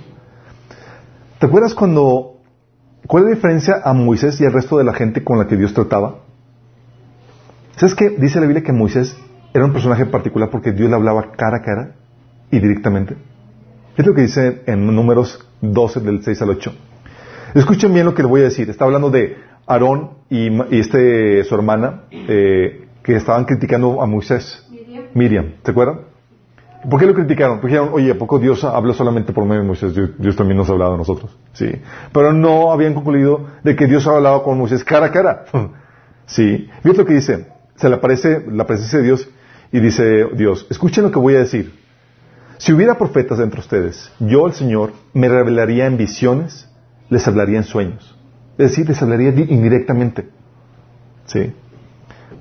¿Te 1.37 1.47
acuerdas 1.47 1.73
cuando... 1.73 2.37
¿Cuál 3.07 3.23
es 3.23 3.29
la 3.29 3.35
diferencia 3.35 3.81
a 3.83 3.91
Moisés 3.91 4.39
y 4.39 4.45
al 4.45 4.53
resto 4.53 4.77
de 4.77 4.85
la 4.85 4.93
gente 4.93 5.21
con 5.21 5.37
la 5.37 5.47
que 5.47 5.57
Dios 5.57 5.73
trataba? 5.73 6.19
¿Sabes 7.75 7.93
qué? 7.93 8.11
Dice 8.11 8.39
la 8.39 8.45
Biblia 8.45 8.63
que 8.63 8.71
Moisés 8.71 9.17
era 9.55 9.63
un 9.63 9.71
personaje 9.71 10.05
particular 10.05 10.49
porque 10.49 10.73
Dios 10.73 10.89
le 10.89 10.97
hablaba 10.97 11.31
cara 11.31 11.57
a 11.57 11.61
cara 11.61 11.91
y 12.51 12.59
directamente. 12.59 13.15
Es 13.95 14.05
lo 14.05 14.13
que 14.13 14.23
dice 14.23 14.63
en 14.65 14.85
números 14.85 15.47
12 15.61 16.01
del 16.01 16.21
6 16.23 16.41
al 16.41 16.49
8. 16.49 16.73
Escuchen 17.53 17.93
bien 17.93 18.05
lo 18.05 18.13
que 18.13 18.21
le 18.21 18.27
voy 18.27 18.41
a 18.41 18.43
decir. 18.43 18.69
Está 18.69 18.83
hablando 18.83 19.09
de 19.09 19.37
Aarón 19.65 20.09
y, 20.29 20.49
este, 20.77 21.41
su 21.45 21.55
hermana 21.55 22.01
eh, 22.11 22.89
que 23.01 23.15
estaban 23.15 23.45
criticando 23.45 24.01
a 24.01 24.05
Moisés. 24.05 24.67
Miriam. 24.69 25.05
Miriam, 25.13 25.53
¿te 25.63 25.71
acuerdan? 25.71 26.01
¿Por 26.89 26.99
qué 26.99 27.05
lo 27.05 27.13
criticaron? 27.13 27.61
Porque 27.61 27.75
dijeron, 27.75 27.93
oye, 27.93 28.11
¿a 28.11 28.17
poco 28.17 28.39
Dios 28.39 28.61
habló 28.65 28.93
solamente 28.93 29.31
por 29.31 29.45
medio 29.45 29.61
de 29.61 29.67
Moisés? 29.67 29.95
Dios, 29.95 30.35
también 30.35 30.57
nos 30.57 30.69
ha 30.69 30.73
hablado 30.73 30.95
a 30.95 30.97
nosotros. 30.97 31.33
Sí. 31.53 31.71
Pero 32.11 32.33
no 32.33 32.73
habían 32.73 32.93
concluido 32.93 33.47
de 33.63 33.73
que 33.77 33.87
Dios 33.87 34.05
ha 34.05 34.17
hablado 34.17 34.43
con 34.43 34.57
Moisés 34.57 34.83
cara 34.83 35.05
a 35.05 35.11
cara. 35.11 35.45
sí. 36.25 36.69
Fíjate 36.81 36.97
lo 36.97 37.05
que 37.05 37.13
dice. 37.13 37.47
Se 37.77 37.87
le 37.87 37.95
aparece 37.95 38.43
la 38.51 38.65
presencia 38.65 38.99
de 38.99 39.05
Dios 39.05 39.29
y 39.71 39.79
dice 39.79 40.25
Dios, 40.35 40.67
escuchen 40.69 41.03
lo 41.03 41.11
que 41.11 41.19
voy 41.19 41.35
a 41.35 41.39
decir. 41.39 41.73
Si 42.57 42.71
hubiera 42.71 42.97
profetas 42.97 43.39
entre 43.39 43.59
ustedes, 43.59 44.11
yo, 44.19 44.47
el 44.47 44.53
Señor, 44.53 44.93
me 45.13 45.27
revelaría 45.27 45.85
en 45.87 45.97
visiones, 45.97 46.69
les 47.09 47.27
hablaría 47.27 47.57
en 47.57 47.63
sueños. 47.63 48.17
Es 48.57 48.71
decir, 48.71 48.87
les 48.87 49.01
hablaría 49.01 49.29
indirectamente. 49.29 50.29
¿Sí? 51.25 51.53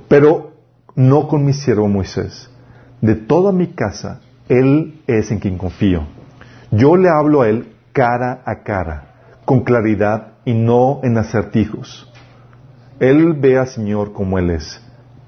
Pero 0.09 0.53
no 0.95 1.27
con 1.27 1.45
mi 1.45 1.53
siervo 1.53 1.89
Moisés. 1.89 2.49
De 3.01 3.17
toda 3.17 3.51
mi 3.51 3.69
casa 3.69 4.21
él 4.49 5.01
es 5.07 5.31
en 5.31 5.39
quien 5.39 5.57
confío. 5.57 6.03
Yo 6.71 6.97
le 6.97 7.09
hablo 7.09 7.43
a 7.43 7.49
Él 7.49 7.73
cara 7.93 8.43
a 8.45 8.63
cara, 8.63 9.39
con 9.45 9.61
claridad 9.61 10.35
y 10.45 10.53
no 10.53 11.01
en 11.03 11.17
acertijos. 11.17 12.11
Él 13.01 13.33
ve 13.35 13.59
al 13.59 13.69
Señor 13.69 14.13
como 14.13 14.39
Él 14.39 14.51
es. 14.51 14.83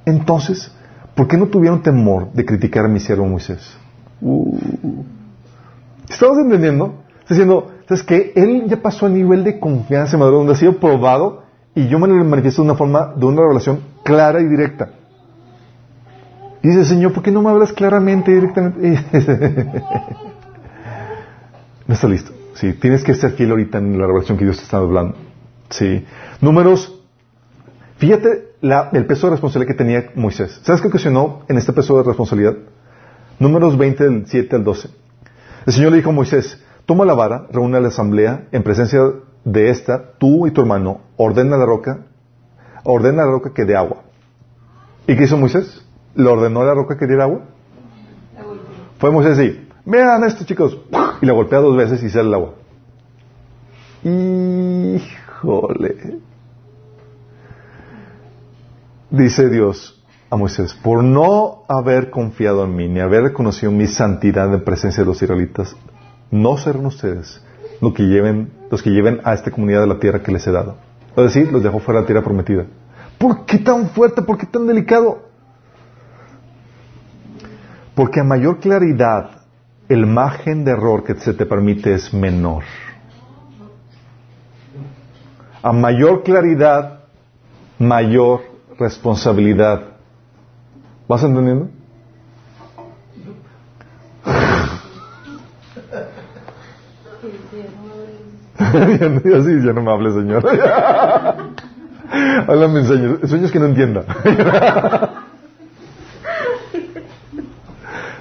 Entonces, 0.04 0.75
¿por 1.16 1.26
qué 1.26 1.36
no 1.36 1.46
tuvieron 1.46 1.82
temor 1.82 2.30
de 2.32 2.44
criticar 2.44 2.84
a 2.84 2.88
mi 2.88 3.00
siervo 3.00 3.26
Moisés? 3.26 3.76
Uh. 4.20 4.56
¿Estamos 6.08 6.38
entendiendo? 6.38 7.02
Está 7.20 7.34
diciendo, 7.34 7.72
¿sabes 7.88 8.04
que 8.04 8.32
Él 8.36 8.66
ya 8.68 8.76
pasó 8.76 9.06
a 9.06 9.08
nivel 9.08 9.42
de 9.42 9.58
confianza 9.58 10.16
maduro, 10.16 10.38
donde 10.38 10.52
ha 10.52 10.56
sido 10.56 10.78
probado 10.78 11.42
y 11.74 11.88
yo 11.88 11.98
me 11.98 12.06
lo 12.06 12.14
manifiesto 12.24 12.62
de 12.62 12.68
una 12.68 12.78
forma, 12.78 13.12
de 13.16 13.26
una 13.26 13.42
revelación 13.42 13.80
clara 14.04 14.40
y 14.40 14.46
directa. 14.46 14.90
Dice, 16.62 16.84
Señor, 16.84 17.12
¿por 17.12 17.22
qué 17.22 17.30
no 17.30 17.42
me 17.42 17.50
hablas 17.50 17.72
claramente, 17.72 18.32
directamente? 18.32 18.98
no 21.86 21.94
está 21.94 22.08
listo. 22.08 22.32
Sí, 22.54 22.72
tienes 22.72 23.04
que 23.04 23.14
ser 23.14 23.32
fiel 23.32 23.50
ahorita 23.50 23.78
en 23.78 23.98
la 23.98 24.06
revelación 24.06 24.38
que 24.38 24.44
Dios 24.44 24.56
te 24.56 24.62
está 24.62 24.78
hablando. 24.78 25.16
Sí. 25.68 26.04
Números. 26.40 26.98
Fíjate 27.98 28.55
el 28.92 29.06
peso 29.06 29.26
de 29.26 29.32
responsabilidad 29.32 29.72
que 29.72 29.78
tenía 29.78 30.10
Moisés. 30.14 30.60
¿Sabes 30.62 30.80
qué 30.80 30.88
ocasionó 30.88 31.42
en 31.48 31.58
este 31.58 31.72
peso 31.72 31.96
de 31.96 32.02
responsabilidad? 32.02 32.56
Números 33.38 33.76
20 33.76 34.04
del 34.04 34.26
7 34.26 34.56
al 34.56 34.64
12. 34.64 34.88
El 35.66 35.72
Señor 35.72 35.90
le 35.90 35.98
dijo 35.98 36.10
a 36.10 36.14
Moisés, 36.14 36.62
toma 36.86 37.04
la 37.04 37.14
vara, 37.14 37.46
reúne 37.50 37.76
a 37.76 37.80
la 37.80 37.88
asamblea, 37.88 38.48
en 38.52 38.62
presencia 38.62 39.00
de 39.44 39.70
esta, 39.70 40.12
tú 40.18 40.46
y 40.46 40.50
tu 40.50 40.60
hermano, 40.60 41.00
ordena 41.16 41.56
la 41.56 41.66
roca, 41.66 42.06
ordena 42.84 43.24
la 43.24 43.30
roca 43.30 43.52
que 43.52 43.64
dé 43.64 43.76
agua. 43.76 44.02
¿Y 45.06 45.16
qué 45.16 45.24
hizo 45.24 45.36
Moisés? 45.36 45.82
le 46.16 46.28
ordenó 46.28 46.62
a 46.62 46.64
la 46.64 46.74
roca 46.74 46.96
que 46.96 47.06
diera 47.06 47.24
agua? 47.24 47.42
Fue 48.98 49.10
Moisés 49.10 49.38
así, 49.38 49.68
vean 49.84 50.24
esto 50.24 50.44
chicos, 50.44 50.78
y 51.20 51.26
la 51.26 51.32
golpea 51.32 51.60
dos 51.60 51.76
veces 51.76 52.02
y 52.02 52.08
sale 52.08 52.28
el 52.28 52.34
agua. 52.34 52.54
Híjole. 54.02 55.06
Dice 59.16 59.48
Dios 59.48 59.98
a 60.28 60.36
Moisés, 60.36 60.74
por 60.74 61.02
no 61.02 61.64
haber 61.68 62.10
confiado 62.10 62.64
en 62.64 62.76
mí, 62.76 62.86
ni 62.86 63.00
haber 63.00 63.22
reconocido 63.22 63.72
mi 63.72 63.86
santidad 63.86 64.52
en 64.52 64.62
presencia 64.62 65.02
de 65.02 65.06
los 65.06 65.22
israelitas, 65.22 65.74
no 66.30 66.58
serán 66.58 66.84
ustedes 66.84 67.42
los 67.80 67.94
que 67.94 68.02
lleven, 68.02 68.52
los 68.70 68.82
que 68.82 68.90
lleven 68.90 69.22
a 69.24 69.32
esta 69.32 69.50
comunidad 69.50 69.80
de 69.80 69.86
la 69.86 69.98
tierra 69.98 70.22
que 70.22 70.32
les 70.32 70.46
he 70.46 70.52
dado. 70.52 70.76
Es 71.16 71.24
decir, 71.24 71.50
los 71.50 71.62
dejó 71.62 71.78
fuera 71.78 72.00
de 72.00 72.04
la 72.04 72.06
tierra 72.08 72.22
prometida. 72.22 72.66
¿Por 73.16 73.46
qué 73.46 73.56
tan 73.56 73.88
fuerte? 73.88 74.20
¿Por 74.20 74.36
qué 74.36 74.44
tan 74.44 74.66
delicado? 74.66 75.22
Porque 77.94 78.20
a 78.20 78.24
mayor 78.24 78.60
claridad, 78.60 79.30
el 79.88 80.04
margen 80.04 80.62
de 80.62 80.72
error 80.72 81.04
que 81.04 81.14
se 81.14 81.32
te 81.32 81.46
permite 81.46 81.94
es 81.94 82.12
menor. 82.12 82.64
A 85.62 85.72
mayor 85.72 86.22
claridad, 86.22 87.00
mayor 87.78 88.55
responsabilidad. 88.78 89.82
¿Vas 91.08 91.22
entendiendo? 91.22 91.70
sí, 99.44 99.60
ya 99.64 99.72
no 99.72 99.82
me 99.82 99.92
hables, 99.92 100.14
señor. 100.14 100.44
Háblame 102.48 102.80
en 102.80 102.86
sueños, 102.86 103.18
sueños 103.28 103.50
que 103.50 103.58
no 103.58 103.66
entienda. 103.66 104.04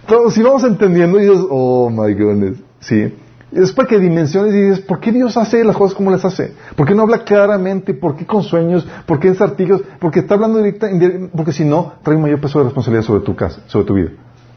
Pero 0.08 0.30
si 0.30 0.44
vamos 0.44 0.64
entendiendo 0.64 1.18
dices, 1.18 1.40
oh 1.50 1.90
my 1.90 2.14
goodness, 2.14 2.62
sí. 2.80 3.12
Es 3.56 3.72
para 3.72 3.88
que 3.88 4.00
dimensiones 4.00 4.54
y 4.54 4.62
dices, 4.64 4.80
¿por 4.82 5.00
qué 5.00 5.14
Dios 5.14 5.38
hace 5.38 5.64
las 5.64 5.78
cosas 5.78 5.96
como 5.96 6.12
las 6.12 6.26
hace? 6.26 6.54
¿Por 6.76 6.86
qué 6.86 6.94
no 6.94 7.04
habla 7.04 7.24
claramente? 7.24 7.94
¿Por 7.94 8.18
qué 8.18 8.26
con 8.26 8.44
sueños? 8.44 8.86
¿Por 9.06 9.18
qué 9.18 9.30
en 9.30 9.42
artículos? 9.42 9.82
Porque 9.98 10.20
está 10.20 10.34
hablando 10.34 10.58
directa, 10.58 10.90
porque 11.34 11.54
si 11.54 11.64
no, 11.64 11.94
trae 12.04 12.18
un 12.18 12.24
mayor 12.24 12.42
peso 12.42 12.60
de 12.60 12.66
responsabilidad 12.66 13.06
sobre 13.06 13.24
tu 13.24 13.34
casa, 13.34 13.62
sobre 13.68 13.86
tu 13.86 13.94
vida. 13.94 14.10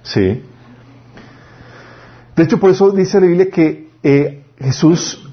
Sí. 0.02 0.42
De 2.34 2.42
hecho, 2.42 2.58
por 2.58 2.70
eso 2.70 2.90
dice 2.90 3.20
la 3.20 3.28
Biblia 3.28 3.48
que 3.50 3.88
eh, 4.02 4.42
Jesús, 4.58 5.30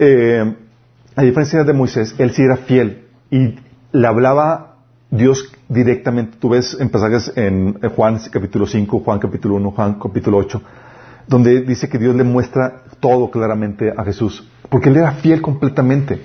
eh, 0.00 0.56
a 1.14 1.22
diferencia 1.22 1.62
de 1.62 1.72
Moisés, 1.72 2.16
él 2.18 2.32
sí 2.32 2.42
era 2.42 2.56
fiel 2.56 3.04
y 3.30 3.54
le 3.92 4.06
hablaba 4.08 4.78
Dios 5.12 5.52
directamente, 5.68 6.38
tú 6.40 6.48
ves 6.48 6.76
en 6.80 6.88
pasajes 6.88 7.32
en 7.36 7.78
Juan 7.94 8.18
capítulo 8.32 8.66
5, 8.66 8.98
Juan 8.98 9.20
capítulo 9.20 9.54
1, 9.54 9.70
Juan 9.70 9.94
capítulo 10.00 10.38
8, 10.38 10.62
donde 11.26 11.62
dice 11.62 11.88
que 11.88 11.98
Dios 11.98 12.14
le 12.14 12.24
muestra 12.24 12.82
todo 13.00 13.30
claramente 13.30 13.92
a 13.96 14.04
Jesús, 14.04 14.48
porque 14.68 14.88
él 14.88 14.96
era 14.96 15.12
fiel 15.12 15.40
completamente. 15.40 16.20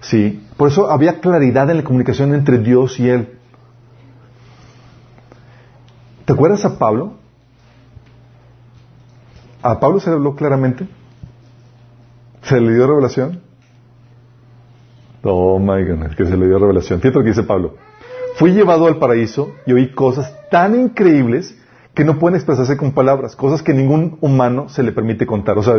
¿sí? 0.00 0.46
Por 0.56 0.68
eso 0.68 0.90
había 0.90 1.20
claridad 1.20 1.70
en 1.70 1.78
la 1.78 1.84
comunicación 1.84 2.34
entre 2.34 2.58
Dios 2.58 2.98
y 3.00 3.08
él. 3.08 3.38
¿Te 6.24 6.32
acuerdas 6.32 6.64
a 6.64 6.78
Pablo? 6.78 7.14
¿A 9.62 9.80
Pablo 9.80 10.00
se 10.00 10.10
le 10.10 10.16
habló 10.16 10.34
claramente? 10.36 10.86
¿Se 12.42 12.60
le 12.60 12.74
dio 12.74 12.86
revelación? 12.86 13.40
Oh 15.22 15.58
my 15.58 15.82
goodness, 15.84 16.14
que 16.14 16.26
se 16.26 16.36
le 16.36 16.46
dio 16.46 16.58
revelación. 16.58 17.00
Fíjate 17.00 17.18
lo 17.18 17.24
que 17.24 17.30
dice 17.30 17.42
Pablo. 17.42 17.76
Fui 18.36 18.52
llevado 18.52 18.86
al 18.86 18.98
paraíso 18.98 19.52
y 19.64 19.72
oí 19.72 19.92
cosas 19.92 20.34
tan 20.50 20.74
increíbles 20.74 21.58
que 21.94 22.04
no 22.04 22.18
pueden 22.18 22.36
expresarse 22.36 22.76
con 22.76 22.92
palabras, 22.92 23.36
cosas 23.36 23.62
que 23.62 23.72
ningún 23.72 24.18
humano 24.20 24.68
se 24.68 24.82
le 24.82 24.92
permite 24.92 25.26
contar. 25.26 25.56
O 25.58 25.62
sea, 25.62 25.76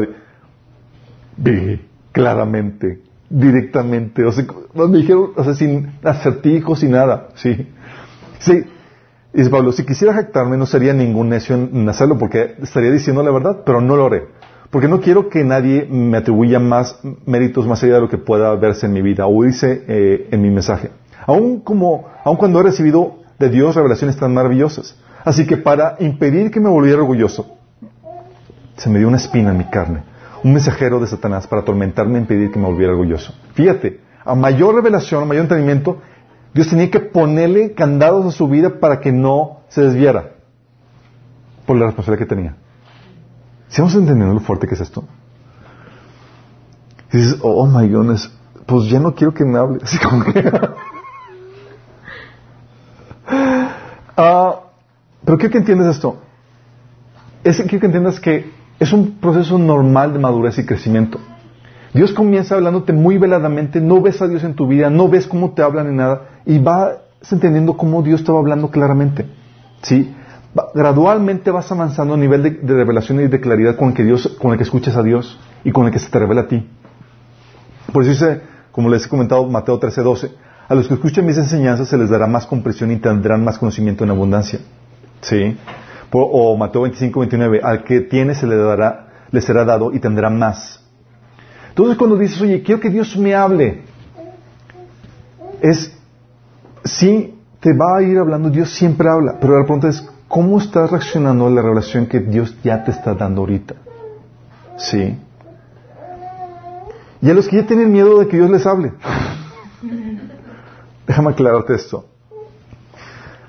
vi 1.37 1.81
claramente, 2.11 3.01
directamente, 3.29 4.23
o 4.23 4.31
sea, 4.31 4.45
me 4.73 4.97
dijeron, 4.97 5.31
o 5.35 5.43
sea, 5.43 5.53
sin 5.53 5.91
acertijos, 6.03 6.79
sin 6.79 6.91
nada, 6.91 7.27
sí. 7.35 7.67
Sí, 8.39 8.63
dice 9.33 9.49
Pablo, 9.49 9.73
si 9.73 9.85
quisiera 9.85 10.13
jactarme 10.13 10.55
no 10.55 10.65
sería 10.65 10.93
ningún 10.93 11.29
necio 11.29 11.55
en 11.55 11.87
hacerlo 11.89 12.17
porque 12.17 12.55
estaría 12.61 12.91
diciendo 12.91 13.21
la 13.21 13.31
verdad, 13.31 13.63
pero 13.65 13.81
no 13.81 13.97
lo 13.97 14.05
haré. 14.05 14.27
Porque 14.69 14.87
no 14.87 14.99
quiero 14.99 15.29
que 15.29 15.43
nadie 15.43 15.87
me 15.89 16.17
atribuya 16.17 16.59
más 16.59 16.99
méritos 17.25 17.67
más 17.67 17.83
allá 17.83 17.95
de 17.95 18.01
lo 18.01 18.09
que 18.09 18.17
pueda 18.17 18.55
verse 18.55 18.85
en 18.85 18.93
mi 18.93 19.01
vida 19.01 19.27
o 19.27 19.43
dice 19.43 19.83
eh, 19.87 20.29
en 20.31 20.41
mi 20.41 20.49
mensaje. 20.49 20.91
Aún 21.25 21.61
como, 21.61 22.07
aun 22.23 22.37
cuando 22.37 22.59
he 22.59 22.63
recibido 22.63 23.17
de 23.39 23.49
Dios 23.49 23.75
revelaciones 23.75 24.17
tan 24.17 24.33
maravillosas. 24.33 24.97
Así 25.25 25.47
que 25.47 25.57
para 25.57 25.95
impedir 25.99 26.51
que 26.51 26.59
me 26.59 26.69
volviera 26.69 27.01
orgulloso, 27.01 27.57
se 28.77 28.89
me 28.89 28.99
dio 28.99 29.07
una 29.07 29.17
espina 29.17 29.51
en 29.51 29.57
mi 29.57 29.65
carne, 29.65 30.03
un 30.43 30.53
mensajero 30.53 30.99
de 30.99 31.07
Satanás 31.07 31.47
para 31.47 31.63
atormentarme 31.63 32.19
e 32.19 32.21
impedir 32.21 32.51
que 32.51 32.59
me 32.59 32.67
volviera 32.67 32.93
orgulloso. 32.93 33.33
Fíjate, 33.55 34.01
a 34.23 34.35
mayor 34.35 34.75
revelación, 34.75 35.23
a 35.23 35.25
mayor 35.25 35.43
entendimiento, 35.43 35.99
Dios 36.53 36.69
tenía 36.69 36.91
que 36.91 36.99
ponerle 36.99 37.73
candados 37.73 38.25
a 38.27 38.31
su 38.31 38.47
vida 38.47 38.79
para 38.79 38.99
que 38.99 39.11
no 39.11 39.61
se 39.69 39.81
desviara 39.81 40.35
por 41.65 41.75
la 41.75 41.87
responsabilidad 41.87 42.27
que 42.27 42.35
tenía. 42.35 42.55
¿Si 43.67 43.81
entendiendo 43.81 44.33
lo 44.33 44.39
fuerte 44.39 44.67
que 44.67 44.75
es 44.75 44.81
esto? 44.81 45.03
Y 47.11 47.17
dices, 47.17 47.39
oh 47.41 47.65
my 47.65 47.87
goodness, 47.89 48.31
pues 48.67 48.89
ya 48.89 48.99
no 48.99 49.15
quiero 49.15 49.33
que 49.33 49.43
me 49.43 49.57
hable. 49.57 49.79
Así 49.83 49.97
como 49.97 50.23
que... 50.23 50.51
Ah, 54.17 54.64
pero 55.25 55.37
quiero 55.37 55.51
que 55.51 55.57
entiendas 55.57 55.95
esto. 55.95 56.21
Es, 57.43 57.57
quiero 57.57 57.79
que 57.79 57.85
entiendas 57.85 58.19
que 58.19 58.51
es 58.79 58.93
un 58.93 59.17
proceso 59.19 59.57
normal 59.57 60.13
de 60.13 60.19
madurez 60.19 60.57
y 60.57 60.65
crecimiento. 60.65 61.19
Dios 61.93 62.13
comienza 62.13 62.55
hablándote 62.55 62.93
muy 62.93 63.17
veladamente, 63.17 63.79
no 63.79 64.01
ves 64.01 64.21
a 64.21 64.27
Dios 64.27 64.43
en 64.43 64.53
tu 64.53 64.67
vida, 64.67 64.89
no 64.89 65.07
ves 65.07 65.27
cómo 65.27 65.51
te 65.51 65.61
hablan 65.61 65.89
ni 65.89 65.95
nada, 65.95 66.41
y 66.45 66.59
vas 66.59 66.97
entendiendo 67.31 67.77
cómo 67.77 68.01
Dios 68.01 68.23
te 68.23 68.31
va 68.31 68.39
hablando 68.39 68.69
claramente. 68.69 69.25
¿Sí? 69.81 70.13
gradualmente 70.73 71.51
vas 71.51 71.69
avanzando 71.71 72.13
a 72.13 72.17
nivel 72.17 72.41
de, 72.43 72.73
revelación 72.73 73.19
y 73.19 73.27
de 73.27 73.41
claridad 73.41 73.75
con 73.75 73.89
el, 73.89 73.93
que 73.93 74.03
Dios, 74.03 74.37
con 74.41 74.51
el 74.51 74.57
que 74.57 74.63
escuchas 74.63 74.95
a 74.95 75.03
Dios 75.03 75.37
y 75.65 75.71
con 75.71 75.85
el 75.85 75.91
que 75.91 75.99
se 75.99 76.09
te 76.09 76.17
revela 76.17 76.41
a 76.41 76.47
ti. 76.47 76.65
Por 77.91 78.03
eso 78.03 78.11
dice, 78.11 78.41
como 78.71 78.89
les 78.89 79.05
he 79.05 79.09
comentado, 79.09 79.45
Mateo 79.47 79.79
13:12, 79.79 80.31
a 80.67 80.75
los 80.75 80.87
que 80.87 80.93
escuchen 80.93 81.25
mis 81.25 81.37
enseñanzas 81.37 81.89
se 81.89 81.97
les 81.97 82.09
dará 82.09 82.25
más 82.25 82.45
comprensión 82.45 82.91
y 82.91 82.97
tendrán 82.97 83.43
más 83.43 83.57
conocimiento 83.57 84.03
en 84.03 84.11
abundancia. 84.11 84.59
¿Sí? 85.25 85.57
O 86.11 86.55
Mateo 86.55 86.83
25, 86.83 87.19
29, 87.19 87.59
al 87.61 87.83
que 87.83 88.01
tiene 88.01 88.35
se 88.35 88.47
le 88.47 88.55
dará, 88.55 89.07
le 89.31 89.41
será 89.41 89.65
dado 89.65 89.91
y 89.91 89.99
tendrá 89.99 90.29
más. 90.29 90.81
Entonces 91.69 91.97
cuando 91.97 92.15
dices, 92.15 92.39
oye, 92.41 92.63
quiero 92.63 92.79
que 92.79 92.89
Dios 92.89 93.17
me 93.17 93.35
hable, 93.35 93.81
es, 95.61 95.97
sí, 96.85 97.37
te 97.59 97.73
va 97.73 97.97
a 97.97 98.01
ir 98.01 98.17
hablando, 98.17 98.49
Dios 98.49 98.69
siempre 98.69 99.09
habla, 99.09 99.37
pero 99.41 99.57
la 99.59 99.65
pregunta 99.65 99.89
es, 99.89 100.07
¿cómo 100.27 100.57
estás 100.57 100.91
reaccionando 100.91 101.47
a 101.47 101.49
la 101.49 101.61
revelación 101.61 102.05
que 102.05 102.19
Dios 102.19 102.55
ya 102.63 102.83
te 102.83 102.91
está 102.91 103.13
dando 103.13 103.41
ahorita? 103.41 103.75
Sí. 104.77 105.19
Y 107.21 107.29
a 107.29 107.33
los 107.33 107.49
que 107.49 107.57
ya 107.57 107.67
tienen 107.67 107.91
miedo 107.91 108.19
de 108.19 108.27
que 108.27 108.37
Dios 108.37 108.49
les 108.49 108.65
hable. 108.65 108.93
Déjame 111.07 111.31
aclararte 111.31 111.73
esto. 111.75 112.05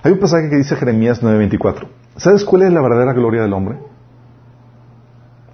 Hay 0.06 0.12
un 0.12 0.20
pasaje 0.20 0.48
que 0.48 0.54
dice 0.54 0.76
Jeremías 0.76 1.20
9:24. 1.20 1.88
¿Sabes 2.16 2.44
cuál 2.44 2.62
es 2.62 2.72
la 2.72 2.80
verdadera 2.80 3.12
gloria 3.12 3.42
del 3.42 3.52
hombre? 3.52 3.76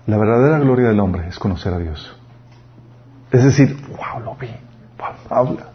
La 0.07 0.19
verdadera 0.19 0.59
gloria 0.59 0.89
del 0.89 1.01
hombre 1.01 1.27
es 1.27 1.39
conocer 1.39 1.73
a 1.73 1.79
Dios. 1.79 2.15
Es 3.31 3.45
decir, 3.45 3.75
wow, 3.89 4.23
lo 4.23 4.35
vi, 4.35 4.49
wow, 4.99 5.09
habla, 5.31 5.69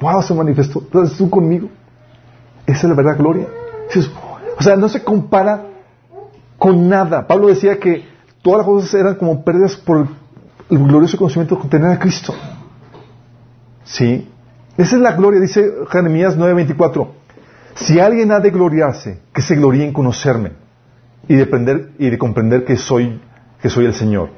wow, 0.00 0.22
se 0.22 0.32
manifestó, 0.32 0.80
estás 0.80 1.18
tú 1.18 1.28
conmigo. 1.28 1.68
Esa 2.64 2.78
es 2.78 2.84
la 2.84 2.94
verdadera 2.94 3.20
gloria. 3.20 3.46
O 4.58 4.62
sea, 4.62 4.74
no 4.76 4.88
se 4.88 5.04
compara 5.04 5.64
con 6.56 6.88
nada. 6.88 7.26
Pablo 7.26 7.48
decía 7.48 7.78
que 7.78 8.06
todas 8.40 8.60
las 8.60 8.66
cosas 8.66 8.94
eran 8.94 9.16
como 9.16 9.44
pérdidas 9.44 9.76
por 9.76 10.08
el 10.70 10.78
glorioso 10.78 11.18
conocimiento 11.18 11.56
de 11.56 11.68
tener 11.68 11.90
a 11.90 11.98
Cristo. 11.98 12.32
¿Sí? 13.84 14.32
Esa 14.78 14.96
es 14.96 15.02
la 15.02 15.12
gloria, 15.12 15.40
dice 15.40 15.74
Jeremías 15.90 16.38
9:24. 16.38 17.18
Si 17.80 18.00
alguien 18.00 18.32
ha 18.32 18.40
de 18.40 18.50
gloriarse, 18.50 19.20
que 19.32 19.42
se 19.42 19.54
gloríe 19.54 19.84
en 19.84 19.92
conocerme 19.92 20.52
y 21.28 21.36
de, 21.36 21.90
y 21.98 22.10
de 22.10 22.18
comprender 22.18 22.64
que 22.64 22.76
soy, 22.76 23.20
que 23.60 23.68
soy 23.68 23.86
el 23.86 23.94
Señor. 23.94 24.30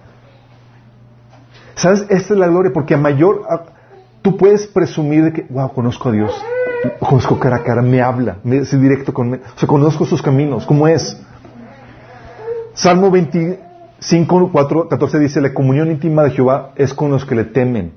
¿Sabes? 1.74 2.04
Esta 2.10 2.34
es 2.34 2.38
la 2.38 2.48
gloria, 2.48 2.72
porque 2.72 2.94
a 2.94 2.98
mayor, 2.98 3.46
tú 4.20 4.36
puedes 4.36 4.66
presumir 4.66 5.24
de 5.24 5.32
que, 5.32 5.46
wow, 5.48 5.72
conozco 5.72 6.10
a 6.10 6.12
Dios, 6.12 6.30
conozco 6.98 7.38
cara 7.38 7.56
a 7.56 7.62
cara, 7.62 7.80
me 7.80 8.02
habla, 8.02 8.36
me 8.44 8.58
es 8.58 8.78
directo 8.78 9.14
con, 9.14 9.32
o 9.34 9.38
sea, 9.56 9.66
conozco 9.66 10.04
sus 10.04 10.20
caminos, 10.20 10.66
¿cómo 10.66 10.86
es? 10.86 11.18
Salmo 12.74 13.10
25, 13.10 14.50
4, 14.52 14.88
14 14.88 15.18
dice, 15.18 15.40
la 15.40 15.54
comunión 15.54 15.90
íntima 15.90 16.22
de 16.24 16.30
Jehová 16.32 16.72
es 16.76 16.92
con 16.92 17.10
los 17.10 17.24
que 17.24 17.34
le 17.34 17.44
temen, 17.44 17.92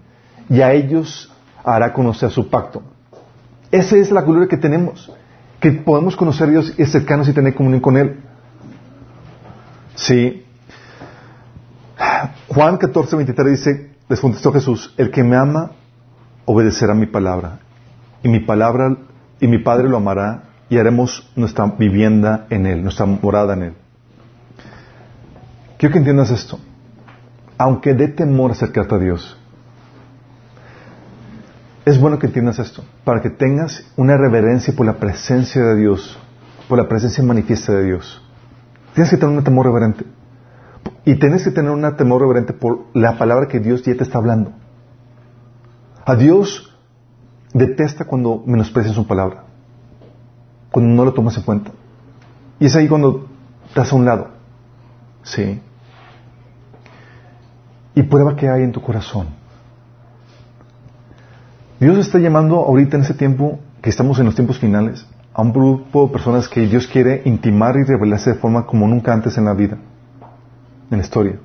y 0.50 0.62
a 0.62 0.72
ellos 0.72 1.34
hará 1.66 1.92
conocer 1.92 2.32
su 2.32 2.50
pacto. 2.50 2.84
Esa 3.70 3.98
es 3.98 4.12
la 4.12 4.22
gloria 4.22 4.48
que 4.48 4.58
tenemos, 4.58 5.12
que 5.64 5.72
podemos 5.72 6.18
conocer 6.18 6.50
a 6.50 6.52
Dios 6.52 6.74
y 6.78 6.86
cercanos 6.86 7.30
y 7.30 7.32
tener 7.32 7.56
comunión 7.56 7.80
con 7.80 7.96
Él. 7.96 8.20
Sí. 9.96 10.44
Juan 12.50 12.76
14, 12.76 13.16
23 13.16 13.52
dice, 13.52 13.96
les 14.10 14.20
contestó 14.20 14.52
Jesús, 14.52 14.94
el 14.98 15.10
que 15.10 15.24
me 15.24 15.38
ama 15.38 15.72
obedecerá 16.44 16.94
mi 16.94 17.06
palabra, 17.06 17.60
y 18.22 18.28
mi 18.28 18.42
palabra, 18.42 18.98
y 19.40 19.48
mi 19.48 19.60
Padre 19.60 19.88
lo 19.88 19.96
amará, 19.96 20.50
y 20.68 20.78
haremos 20.78 21.32
nuestra 21.38 21.66
vivienda 21.68 22.46
en 22.50 22.66
Él, 22.66 22.84
nuestra 22.84 23.06
morada 23.06 23.54
en 23.54 23.64
Él. 23.64 23.74
Quiero 25.78 25.94
que 25.94 26.00
entiendas 26.00 26.30
esto. 26.30 26.60
Aunque 27.58 27.94
dé 27.94 28.10
temor 28.10 28.52
acercarte 28.52 28.96
a 28.96 29.00
Dios, 29.00 29.38
es 31.86 32.00
bueno 32.00 32.18
que 32.18 32.28
entiendas 32.28 32.60
esto, 32.60 32.84
para 33.04 33.22
que 33.22 33.30
tengas 33.30 33.86
una 33.98 34.18
reverencia 34.18 34.74
por 34.76 34.86
la 34.86 34.94
presencia 34.94 35.62
de 35.62 35.76
Dios, 35.76 36.18
por 36.70 36.78
la 36.78 36.88
presencia 36.88 37.24
manifiesta 37.24 37.74
de 37.74 37.86
Dios. 37.86 38.22
Tienes 38.94 39.10
que 39.10 39.18
tener 39.18 39.38
un 39.38 39.44
temor 39.44 39.66
reverente. 39.66 40.06
Y 41.06 41.16
tienes 41.16 41.44
que 41.44 41.52
tener 41.52 41.72
un 41.72 41.98
temor 41.98 42.22
reverente 42.22 42.54
por 42.54 42.86
la 42.94 43.18
palabra 43.18 43.48
que 43.48 43.60
Dios 43.60 43.84
ya 43.84 43.96
te 43.96 44.04
está 44.04 44.18
hablando. 44.18 44.54
A 46.06 46.16
Dios 46.16 46.74
detesta 47.54 48.06
cuando 48.06 48.42
menosprecias 48.46 48.96
su 48.96 49.06
palabra, 49.06 49.44
cuando 50.72 50.94
no 50.94 51.04
lo 51.04 51.14
tomas 51.14 51.38
en 51.38 51.44
cuenta. 51.44 51.72
Y 52.60 52.68
es 52.68 52.76
ahí 52.76 52.88
cuando 52.88 53.28
estás 53.68 53.92
a 53.92 53.96
un 53.96 54.06
lado. 54.06 54.30
Sí. 55.24 55.62
Y 57.96 58.04
prueba 58.04 58.36
que 58.36 58.50
hay 58.50 58.64
en 58.64 58.72
tu 58.72 58.82
corazón. 58.82 59.43
Dios 61.84 61.98
está 61.98 62.18
llamando 62.18 62.60
ahorita 62.60 62.96
en 62.96 63.04
ese 63.04 63.14
tiempo, 63.14 63.60
que 63.82 63.90
estamos 63.90 64.18
en 64.18 64.26
los 64.26 64.36
tiempos 64.36 64.58
finales, 64.58 65.06
a 65.34 65.42
un 65.42 65.52
grupo 65.52 66.08
de 66.08 66.14
personas 66.14 66.48
que 66.48 66.62
Dios 66.62 66.88
quiere 66.88 67.24
intimar 67.26 67.76
y 67.76 67.84
revelarse 67.84 68.30
de 68.30 68.36
forma 68.38 68.66
como 68.66 68.88
nunca 68.88 69.12
antes 69.12 69.38
en 69.38 69.44
la 69.44 69.54
vida, 69.54 69.78
en 70.90 70.98
la 70.98 71.04
historia. 71.04 71.40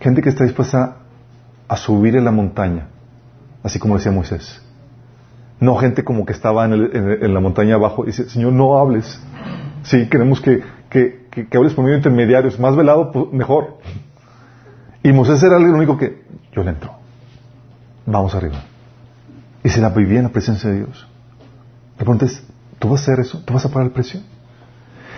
Gente 0.00 0.22
que 0.22 0.30
está 0.30 0.42
dispuesta 0.42 0.96
a 1.68 1.76
subir 1.76 2.16
en 2.16 2.24
la 2.24 2.32
montaña, 2.32 2.88
así 3.62 3.78
como 3.78 3.94
decía 3.96 4.10
Moisés. 4.10 4.60
No 5.60 5.76
gente 5.76 6.02
como 6.02 6.26
que 6.26 6.32
estaba 6.32 6.64
en, 6.64 7.32
la 7.34 7.38
montaña 7.38 7.76
abajo 7.76 8.02
y 8.02 8.06
dice, 8.08 8.28
Señor, 8.28 8.54
no 8.54 8.76
hables. 8.76 9.20
Sí, 9.84 10.08
queremos 10.08 10.40
que, 10.40 10.64
que, 10.90 11.46
hables 11.56 11.74
por 11.74 11.84
medio 11.84 11.94
de 11.94 11.98
intermediarios. 11.98 12.58
Más 12.58 12.74
velado, 12.74 13.12
pues, 13.12 13.32
mejor. 13.32 13.78
Y 15.04 15.12
Moisés 15.12 15.40
era 15.44 15.58
el 15.58 15.64
único 15.66 15.96
que, 15.96 16.24
yo 16.50 16.64
le 16.64 16.70
entro. 16.70 16.90
Vamos 18.04 18.34
arriba 18.34 18.67
y 19.62 19.68
se 19.68 19.80
la 19.80 19.90
vivía 19.90 20.18
en 20.18 20.24
la 20.24 20.32
presencia 20.32 20.70
de 20.70 20.76
Dios. 20.78 21.06
La 21.98 22.04
pregunta 22.04 22.26
es, 22.26 22.42
¿tú 22.78 22.88
vas 22.88 23.00
a 23.00 23.02
hacer 23.02 23.20
eso? 23.20 23.42
¿Tú 23.44 23.54
vas 23.54 23.64
a 23.64 23.68
pagar 23.68 23.86
el 23.86 23.92
precio? 23.92 24.20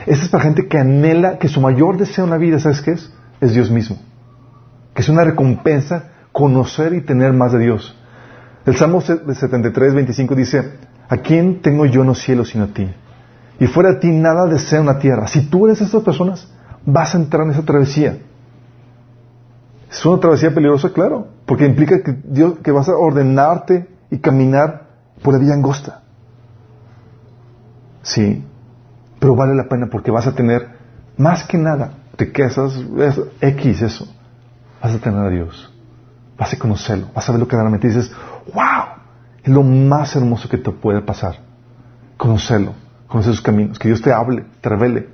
Esa 0.07 0.25
es 0.25 0.29
para 0.29 0.45
gente 0.45 0.67
que 0.67 0.79
anhela, 0.79 1.39
que 1.39 1.49
su 1.49 1.61
mayor 1.61 1.99
deseo 1.99 2.25
en 2.25 2.31
la 2.31 2.39
vida, 2.39 2.59
¿sabes 2.59 2.81
qué 2.81 2.93
es? 2.93 3.12
Es 3.41 3.53
Dios 3.53 3.71
mismo. 3.71 3.99
Que 4.95 5.03
es 5.03 5.09
una 5.09 5.25
recompensa 5.25 6.11
conocer 6.33 6.95
y 6.95 7.03
tener 7.03 7.33
más 7.33 7.53
de 7.53 7.59
Dios. 7.59 7.97
El 8.65 8.77
Salmo 8.77 9.01
73, 9.01 9.95
25 9.95 10.35
dice, 10.35 10.73
¿a 11.09 11.17
quién 11.19 11.61
tengo 11.61 11.87
yo 11.87 12.03
en 12.03 12.09
los 12.09 12.21
cielos 12.21 12.51
sino 12.51 12.65
a 12.65 12.69
ti? 12.69 12.89
Y 13.59 13.67
fuera 13.67 13.93
de 13.93 13.97
ti 13.97 14.11
nada 14.11 14.47
deseo 14.47 14.81
en 14.81 14.87
la 14.87 14.99
tierra. 14.99 15.27
Si 15.27 15.47
tú 15.49 15.67
eres 15.67 15.81
de 15.81 15.85
estas 15.85 16.03
personas, 16.03 16.49
vas 16.87 17.15
a 17.15 17.19
entrar 17.19 17.45
en 17.45 17.51
esa 17.51 17.62
travesía. 17.62 18.19
Es 19.91 20.07
una 20.07 20.21
travesía 20.21 20.55
peligrosa, 20.55 20.91
claro, 20.93 21.29
porque 21.47 21.67
implica 21.67 22.03
que 22.03 22.17
Dios, 22.25 22.59
que 22.62 22.71
vas 22.71 22.89
a 22.89 22.97
ordenarte 22.97 23.89
y 24.11 24.19
caminar 24.19 24.89
por 25.23 25.35
la 25.35 25.41
vía 25.41 25.55
angosta. 25.55 26.03
Sí, 28.03 28.45
pero 29.19 29.37
vale 29.37 29.55
la 29.55 29.69
pena 29.69 29.89
porque 29.91 30.11
vas 30.11 30.27
a 30.27 30.35
tener 30.35 30.69
más 31.16 31.45
que 31.45 31.59
nada, 31.59 31.93
te 32.16 32.32
quesas, 32.32 32.73
X 33.41 33.82
eso, 33.82 34.09
vas 34.82 34.95
a 34.95 34.99
tener 34.99 35.20
a 35.20 35.28
Dios. 35.28 35.73
vas 36.39 36.55
a 36.55 36.59
conocerlo, 36.59 37.09
vas 37.15 37.28
a 37.28 37.32
ver 37.32 37.41
lo 37.41 37.47
que 37.47 37.57
realmente 37.57 37.89
dices, 37.89 38.11
wow, 38.55 39.01
es 39.43 39.53
lo 39.53 39.62
más 39.62 40.16
hermoso 40.16 40.49
que 40.49 40.57
te 40.57 40.70
puede 40.70 41.03
pasar. 41.03 41.37
Conocerlo, 42.16 42.73
conocer 43.07 43.35
sus 43.35 43.43
caminos, 43.43 43.78
que 43.78 43.89
Dios 43.89 44.01
te 44.01 44.12
hable, 44.12 44.47
te 44.62 44.69
revele. 44.70 45.09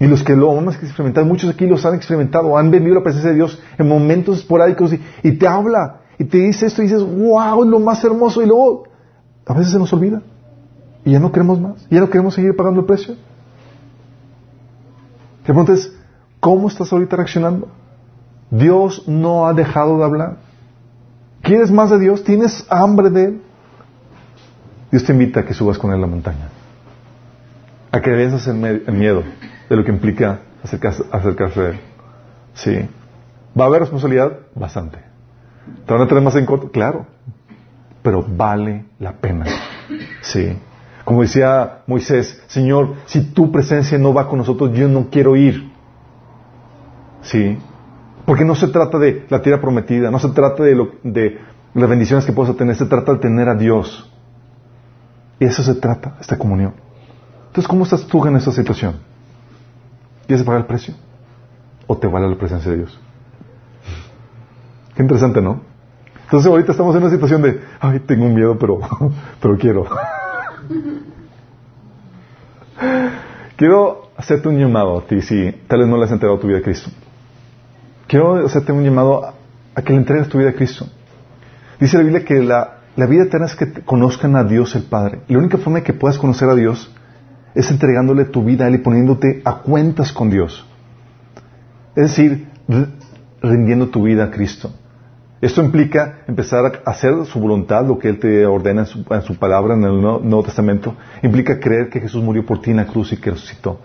Y 0.00 0.06
los 0.06 0.24
que 0.24 0.34
lo 0.34 0.56
hemos 0.58 0.74
experimentado, 0.82 1.26
muchos 1.26 1.50
aquí 1.50 1.66
los 1.66 1.86
han 1.86 1.94
experimentado, 1.94 2.58
han 2.58 2.70
venido 2.70 2.96
a 2.96 2.98
la 2.98 3.04
presencia 3.04 3.30
de 3.30 3.36
Dios 3.36 3.62
en 3.78 3.88
momentos 3.88 4.38
esporádicos 4.38 4.92
y, 5.22 5.32
te 5.32 5.46
habla 5.46 6.00
y 6.22 6.24
te 6.24 6.38
dice 6.38 6.66
esto 6.66 6.82
y 6.82 6.84
dices, 6.84 7.02
wow, 7.02 7.64
lo 7.64 7.80
más 7.80 8.04
hermoso. 8.04 8.40
Y 8.42 8.46
luego, 8.46 8.84
a 9.44 9.54
veces 9.54 9.72
se 9.72 9.78
nos 9.80 9.92
olvida. 9.92 10.22
Y 11.04 11.10
ya 11.10 11.18
no 11.18 11.32
queremos 11.32 11.60
más. 11.60 11.84
Ya 11.90 11.98
no 11.98 12.08
queremos 12.08 12.34
seguir 12.34 12.54
pagando 12.54 12.78
el 12.78 12.86
precio. 12.86 13.16
La 15.40 15.46
pregunta 15.46 15.72
es, 15.72 15.92
¿cómo 16.38 16.68
estás 16.68 16.92
ahorita 16.92 17.16
reaccionando? 17.16 17.66
Dios 18.52 19.08
no 19.08 19.48
ha 19.48 19.52
dejado 19.52 19.98
de 19.98 20.04
hablar. 20.04 20.36
¿Quieres 21.42 21.72
más 21.72 21.90
de 21.90 21.98
Dios? 21.98 22.22
¿Tienes 22.22 22.64
hambre 22.70 23.10
de 23.10 23.24
Él? 23.24 23.42
Dios 24.92 25.02
te 25.02 25.12
invita 25.12 25.40
a 25.40 25.44
que 25.44 25.54
subas 25.54 25.76
con 25.76 25.90
Él 25.90 25.96
a 25.96 26.02
la 26.02 26.06
montaña. 26.06 26.50
A 27.90 28.00
que 28.00 28.10
venzas 28.10 28.46
el, 28.46 28.56
miedo 28.92 29.24
de 29.68 29.74
lo 29.74 29.84
que 29.84 29.90
implica 29.90 30.38
acercarse, 30.62 31.02
acercarse 31.10 31.60
a 31.60 31.68
Él. 31.70 31.80
Sí. 32.54 32.88
¿Va 33.58 33.64
a 33.64 33.66
haber 33.66 33.80
responsabilidad? 33.80 34.38
Bastante. 34.54 35.11
¿Te 35.86 35.92
van 35.92 36.02
a 36.02 36.06
tener 36.06 36.22
más 36.22 36.36
en 36.36 36.46
corto? 36.46 36.70
Claro. 36.70 37.06
Pero 38.02 38.24
vale 38.28 38.86
la 38.98 39.12
pena. 39.12 39.46
Sí. 40.20 40.58
Como 41.04 41.22
decía 41.22 41.82
Moisés, 41.86 42.42
Señor, 42.46 42.94
si 43.06 43.32
tu 43.32 43.50
presencia 43.50 43.98
no 43.98 44.14
va 44.14 44.28
con 44.28 44.38
nosotros, 44.38 44.72
yo 44.72 44.88
no 44.88 45.08
quiero 45.10 45.36
ir. 45.36 45.70
Sí. 47.22 47.58
Porque 48.24 48.44
no 48.44 48.54
se 48.54 48.68
trata 48.68 48.98
de 48.98 49.26
la 49.28 49.42
tierra 49.42 49.60
prometida, 49.60 50.10
no 50.10 50.18
se 50.18 50.28
trata 50.28 50.62
de, 50.62 50.74
lo, 50.74 50.92
de 51.02 51.40
las 51.74 51.88
bendiciones 51.88 52.24
que 52.24 52.32
puedes 52.32 52.56
tener, 52.56 52.76
se 52.76 52.86
trata 52.86 53.14
de 53.14 53.18
tener 53.18 53.48
a 53.48 53.54
Dios. 53.54 54.10
Y 55.40 55.44
eso 55.44 55.62
se 55.62 55.74
trata, 55.74 56.16
esta 56.20 56.38
comunión. 56.38 56.74
Entonces, 57.48 57.66
¿cómo 57.66 57.84
estás 57.84 58.06
tú 58.06 58.24
en 58.26 58.36
esta 58.36 58.52
situación? 58.52 59.00
¿Quieres 60.26 60.44
pagar 60.44 60.60
el 60.60 60.66
precio? 60.66 60.94
¿O 61.86 61.96
te 61.96 62.06
vale 62.06 62.28
la 62.28 62.38
presencia 62.38 62.70
de 62.70 62.78
Dios? 62.78 62.98
Qué 64.94 65.02
interesante, 65.02 65.40
¿no? 65.40 65.62
Entonces 66.24 66.50
ahorita 66.50 66.72
estamos 66.72 66.96
en 66.96 67.02
una 67.02 67.10
situación 67.10 67.42
de, 67.42 67.60
ay, 67.80 68.00
tengo 68.00 68.24
un 68.24 68.34
miedo, 68.34 68.56
pero, 68.58 68.80
pero 69.40 69.58
quiero. 69.58 69.84
quiero 73.56 74.10
hacerte 74.16 74.48
un 74.48 74.58
llamado 74.58 74.98
a 74.98 75.06
ti 75.06 75.20
si 75.20 75.52
tal 75.66 75.80
vez 75.80 75.88
no 75.88 75.96
le 75.98 76.04
has 76.04 76.12
entregado 76.12 76.40
tu 76.40 76.46
vida 76.46 76.58
a 76.58 76.62
Cristo. 76.62 76.90
Quiero 78.06 78.44
hacerte 78.44 78.72
un 78.72 78.82
llamado 78.84 79.34
a, 79.74 79.82
que 79.82 79.92
le 79.92 79.98
entregues 79.98 80.28
tu 80.28 80.38
vida 80.38 80.50
a 80.50 80.54
Cristo. 80.54 80.86
Dice 81.80 81.96
la 81.96 82.02
Biblia 82.02 82.24
que 82.24 82.42
la, 82.42 82.78
vida 82.96 83.24
eterna 83.24 83.46
es 83.46 83.56
que 83.56 83.72
conozcan 83.84 84.36
a 84.36 84.44
Dios 84.44 84.74
el 84.74 84.84
Padre. 84.84 85.22
La 85.28 85.38
única 85.38 85.58
forma 85.58 85.80
de 85.80 85.84
que 85.84 85.92
puedas 85.92 86.18
conocer 86.18 86.48
a 86.48 86.54
Dios 86.54 86.90
es 87.54 87.70
entregándole 87.70 88.24
tu 88.26 88.44
vida 88.44 88.64
a 88.64 88.68
Él 88.68 88.76
y 88.76 88.78
poniéndote 88.78 89.42
a 89.44 89.58
cuentas 89.58 90.12
con 90.12 90.30
Dios. 90.30 90.66
Es 91.94 92.10
decir, 92.10 92.48
rindiendo 93.42 93.88
tu 93.88 94.02
vida 94.02 94.24
a 94.24 94.30
Cristo. 94.30 94.72
Esto 95.42 95.60
implica 95.60 96.20
empezar 96.28 96.64
a 96.64 96.90
hacer 96.92 97.26
su 97.26 97.40
voluntad, 97.40 97.84
lo 97.84 97.98
que 97.98 98.08
Él 98.08 98.20
te 98.20 98.46
ordena 98.46 98.82
en 98.82 99.22
su, 99.22 99.36
palabra 99.40 99.74
en 99.74 99.82
el 99.82 100.00
Nuevo, 100.00 100.44
Testamento. 100.44 100.94
Implica 101.20 101.58
creer 101.58 101.90
que 101.90 101.98
Jesús 101.98 102.22
murió 102.22 102.46
por 102.46 102.60
ti 102.60 102.70
en 102.70 102.76
la 102.76 102.86
cruz 102.86 103.12
y 103.12 103.16
que 103.16 103.32
resucitó. 103.32 103.80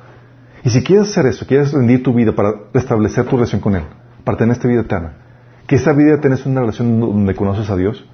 Y 0.63 0.69
si 0.69 0.84
quieres 0.84 1.09
hacer 1.09 1.25
eso, 1.25 1.47
quieres 1.47 1.73
rendir 1.73 2.03
tu 2.03 2.13
vida 2.13 2.34
para 2.34 2.53
restablecer 2.71 3.25
tu 3.25 3.38
relación 3.38 3.59
con 3.59 3.75
Él, 3.75 3.81
para 4.23 4.38
tener 4.38 4.55
esta 4.55 4.67
vida 4.67 4.81
eterna. 4.81 5.13
Que 5.65 5.77
esta 5.77 5.93
vida 5.93 6.21
tenés 6.21 6.45
una 6.45 6.59
relación 6.59 6.99
donde 6.99 7.34
conoces 7.34 7.67
a 7.71 7.75
Dios. 7.75 8.05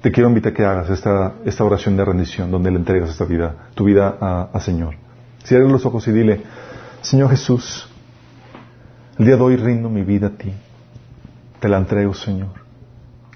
Te 0.00 0.10
quiero 0.10 0.30
invitar 0.30 0.52
a 0.52 0.54
que 0.54 0.64
hagas 0.64 0.88
esta, 0.88 1.34
esta 1.44 1.62
oración 1.62 1.94
de 1.98 2.06
rendición, 2.06 2.50
donde 2.50 2.70
le 2.70 2.78
entregas 2.78 3.10
esta 3.10 3.26
vida, 3.26 3.68
tu 3.74 3.84
vida 3.84 4.16
a, 4.18 4.58
Señor. 4.60 4.94
Cierra 5.44 5.68
los 5.68 5.84
ojos 5.84 6.08
y 6.08 6.12
dile, 6.12 6.40
Señor 7.02 7.28
Jesús, 7.28 7.86
el 9.18 9.26
día 9.26 9.36
de 9.36 9.42
hoy 9.42 9.56
rindo 9.56 9.90
mi 9.90 10.04
vida 10.04 10.28
a 10.28 10.30
ti. 10.30 10.54
Te 11.60 11.68
la 11.68 11.78
entrego, 11.78 12.14
Señor. 12.14 12.54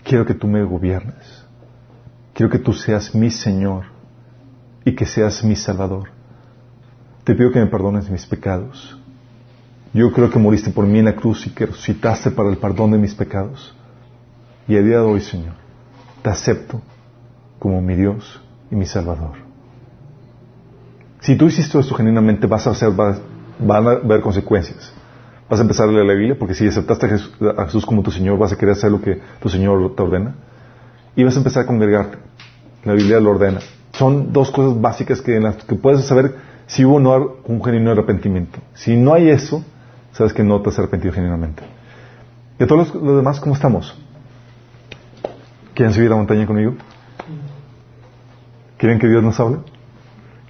Quiero 0.03 0.27
que 0.27 0.35
tú 0.35 0.47
me 0.47 0.63
gobiernes. 0.65 1.45
Quiero 2.33 2.51
que 2.51 2.59
tú 2.59 2.73
seas 2.73 3.15
mi 3.15 3.31
Señor 3.31 3.85
y 4.85 4.95
que 4.95 5.07
seas 5.07 5.45
mi 5.45 5.57
Salvador. 5.57 6.11
Te 7.23 7.35
pido 7.35 7.53
que 7.53 7.61
me 7.61 7.67
perdones 7.67 8.11
mis 8.11 8.27
pecados 8.27 8.99
yo 9.95 10.11
creo 10.11 10.29
que 10.29 10.41
moriste 10.41 10.71
por 10.71 10.87
mí 10.87 10.99
en 10.99 11.05
la 11.05 11.15
cruz 11.15 11.47
y 11.47 11.51
que 11.51 11.67
resucitaste 11.67 12.33
para 12.33 12.51
el 12.51 12.57
perdón 12.57 12.91
de 12.91 12.99
mis 12.99 13.15
pecados. 13.15 13.73
Y 14.67 14.75
el 14.75 14.87
día 14.87 14.99
de 14.99 15.05
hoy, 15.05 15.21
Señor, 15.21 15.55
te 16.21 16.31
acepto 16.31 16.83
como 17.61 17.81
mi 17.81 17.95
Dios 17.95 18.43
y 18.73 18.75
mi 18.75 18.87
Salvador. 18.87 19.37
Si 21.21 21.37
tú 21.37 21.47
hiciste 21.47 21.79
esto 21.79 21.95
genuinamente, 21.95 22.49
vas 22.49 22.67
a 22.67 22.89
van 22.89 23.87
a 23.87 23.91
haber 23.93 24.21
consecuencias. 24.21 24.93
Vas 25.49 25.61
a 25.61 25.62
empezar 25.62 25.89
a 25.89 25.93
leer 25.93 26.07
la 26.07 26.15
Biblia, 26.15 26.37
porque 26.39 26.55
si 26.55 26.66
aceptaste 26.66 27.07
a 27.07 27.65
Jesús, 27.66 27.85
como 27.85 28.03
tu 28.03 28.11
Señor, 28.11 28.39
vas 28.39 28.53
a 28.53 28.57
querer 28.57 28.73
hacer 28.73 28.91
lo 28.91 29.01
que 29.01 29.21
tu 29.41 29.49
Señor 29.49 29.95
te 29.95 30.03
ordena. 30.03 30.35
Y 31.16 31.25
vas 31.25 31.35
a 31.35 31.39
empezar 31.39 31.65
a 31.65 31.66
congregarte. 31.66 32.19
La 32.85 32.95
Biblia 32.95 33.21
lo 33.21 33.31
ordena. 33.31 33.61
Son 33.93 34.33
dos 34.33 34.51
cosas 34.51 34.81
básicas 34.81 35.21
que, 35.21 35.37
en 35.37 35.45
las 35.45 35.57
que 35.57 35.75
puedes 35.75 36.05
saber 36.05 36.35
si 36.66 36.85
hubo 36.85 36.97
o 36.97 37.01
no 37.01 37.37
un 37.45 37.62
genuino 37.62 37.91
arrepentimiento. 37.91 38.59
Si 38.75 38.97
no 38.97 39.15
hay 39.15 39.29
eso, 39.29 39.62
sabes 40.12 40.33
que 40.33 40.43
no 40.43 40.61
te 40.62 40.71
has 40.71 40.79
arrepentido 40.79 41.12
genuinamente. 41.12 41.62
¿Y 42.59 42.65
a 42.65 42.66
todos 42.66 42.95
los, 42.95 43.16
demás 43.16 43.39
cómo 43.41 43.55
estamos? 43.55 43.97
¿Quieren 45.75 45.93
subir 45.93 46.07
a 46.07 46.11
la 46.11 46.16
montaña 46.16 46.47
conmigo? 46.47 46.75
¿Quieren 48.79 48.99
que 48.99 49.09
Dios 49.09 49.23
nos 49.23 49.39
hable? 49.41 49.59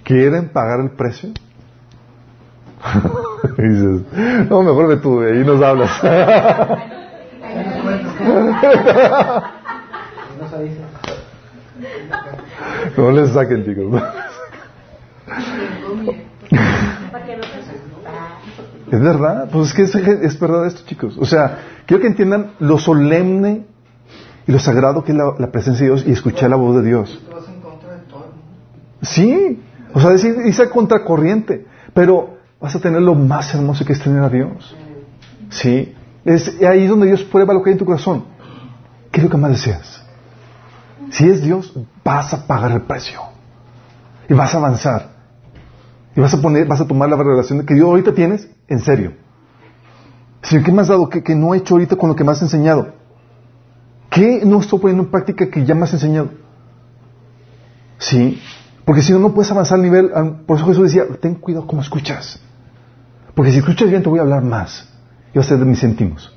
¿Quieren 0.05 0.51
pagar 0.51 0.81
el 0.81 0.91
precio? 0.91 1.31
y 3.59 3.63
dices, 3.63 4.03
no, 4.51 4.63
mejor 4.63 4.89
ve 4.89 4.97
tú, 4.97 5.21
ahí 5.21 5.45
nos 5.45 5.63
hablas. 5.63 5.91
no 12.97 13.11
les 13.11 13.31
saquen, 13.31 13.65
chicos. 13.65 14.03
Es 18.91 19.01
verdad, 19.01 19.49
pues 19.51 19.69
es 19.69 19.75
que 19.75 20.27
es, 20.27 20.39
verdad 20.39 20.67
esto, 20.67 20.83
chicos. 20.87 21.17
O 21.19 21.27
sea, 21.27 21.59
quiero 21.87 22.01
que 22.01 22.09
entiendan 22.09 22.53
lo 22.61 22.79
solemne 22.79 23.67
y 24.47 24.53
lo 24.53 24.59
sagrado 24.59 25.03
que 25.03 25.13
es 25.13 25.19
la, 25.39 25.51
presencia 25.51 25.87
de 25.87 25.93
Dios 25.93 26.07
y 26.07 26.13
escuchar 26.13 26.51
la 26.51 26.57
voz 26.57 26.77
de 26.77 26.83
Dios. 26.83 27.21
Sí, 29.03 29.63
o 29.93 30.01
sea, 30.01 30.11
decir, 30.11 30.37
dice 30.43 30.71
contracorriente, 30.71 31.67
pero 31.93 32.34
vas 32.65 32.75
a 32.75 32.81
tener 32.81 33.03
lo 33.03 33.15
más 33.15 33.55
hermoso 33.55 33.85
que 33.85 33.93
es 33.93 34.01
tener 34.01 34.23
a 34.23 34.31
Dios. 34.31 34.75
Sí, 35.51 35.95
es 36.25 36.63
ahí 36.63 36.87
donde 36.87 37.07
Dios 37.07 37.23
prueba 37.23 37.53
lo 37.53 37.63
que 37.63 37.69
hay 37.69 37.73
en 37.75 37.79
tu 37.79 37.85
corazón. 37.85 38.25
¿Qué 39.13 39.21
es 39.21 39.25
lo 39.25 39.29
que 39.29 39.37
más 39.37 39.51
deseas? 39.51 40.03
Si 41.11 41.29
es 41.29 41.43
Dios, 41.43 41.75
vas 42.03 42.33
a 42.33 42.47
pagar 42.47 42.73
el 42.73 42.81
precio 42.81 43.21
y 44.31 44.33
vas 44.33 44.55
a 44.55 44.57
avanzar. 44.57 45.11
Y 46.17 46.21
vas 46.21 46.33
a 46.33 46.41
poner, 46.41 46.67
vas 46.67 46.81
a 46.81 46.87
tomar 46.87 47.11
la 47.11 47.17
relación 47.17 47.67
que 47.67 47.75
Dios 47.75 47.87
ahorita 47.87 48.15
tienes 48.15 48.49
en 48.67 48.79
serio. 48.79 49.13
Señor, 50.41 50.65
¿qué 50.65 50.73
me 50.73 50.81
has 50.81 50.89
dado 50.89 51.11
que, 51.11 51.35
no 51.35 51.55
he 51.55 51.59
hecho 51.59 51.75
ahorita 51.75 51.97
con 51.97 52.09
lo 52.09 52.17
que 52.17 52.25
me 52.25 52.33
has 52.33 52.41
enseñado? 52.41 52.95
¿Qué 54.09 54.41
no 54.47 54.61
estoy 54.61 54.79
poniendo 54.79 55.03
en 55.03 55.11
práctica 55.11 55.51
que 55.51 55.67
ya 55.67 55.75
me 55.75 55.83
has 55.83 55.93
enseñado? 55.93 56.31
Sí, 57.99 58.41
porque 58.87 59.03
si 59.03 59.13
no, 59.13 59.19
no 59.19 59.35
puedes 59.35 59.51
avanzar 59.51 59.77
al 59.77 59.83
nivel. 59.83 60.11
Por 60.47 60.57
eso 60.57 60.67
Jesús 60.67 60.85
decía, 60.85 61.05
ten 61.21 61.35
cuidado 61.35 61.67
cómo 61.67 61.83
escuchas. 61.83 62.41
Porque 63.35 63.53
si 63.53 63.59
escuchas 63.59 63.91
bien, 63.91 64.03
te 64.03 64.09
voy 64.09 64.19
a 64.19 64.23
hablar 64.23 64.43
más. 64.43 64.89
Y 65.33 65.39
vas 65.39 65.47
a 65.47 65.51
ser 65.51 65.59
de 65.59 65.65
mis 65.65 65.81
céntimos. 65.81 66.33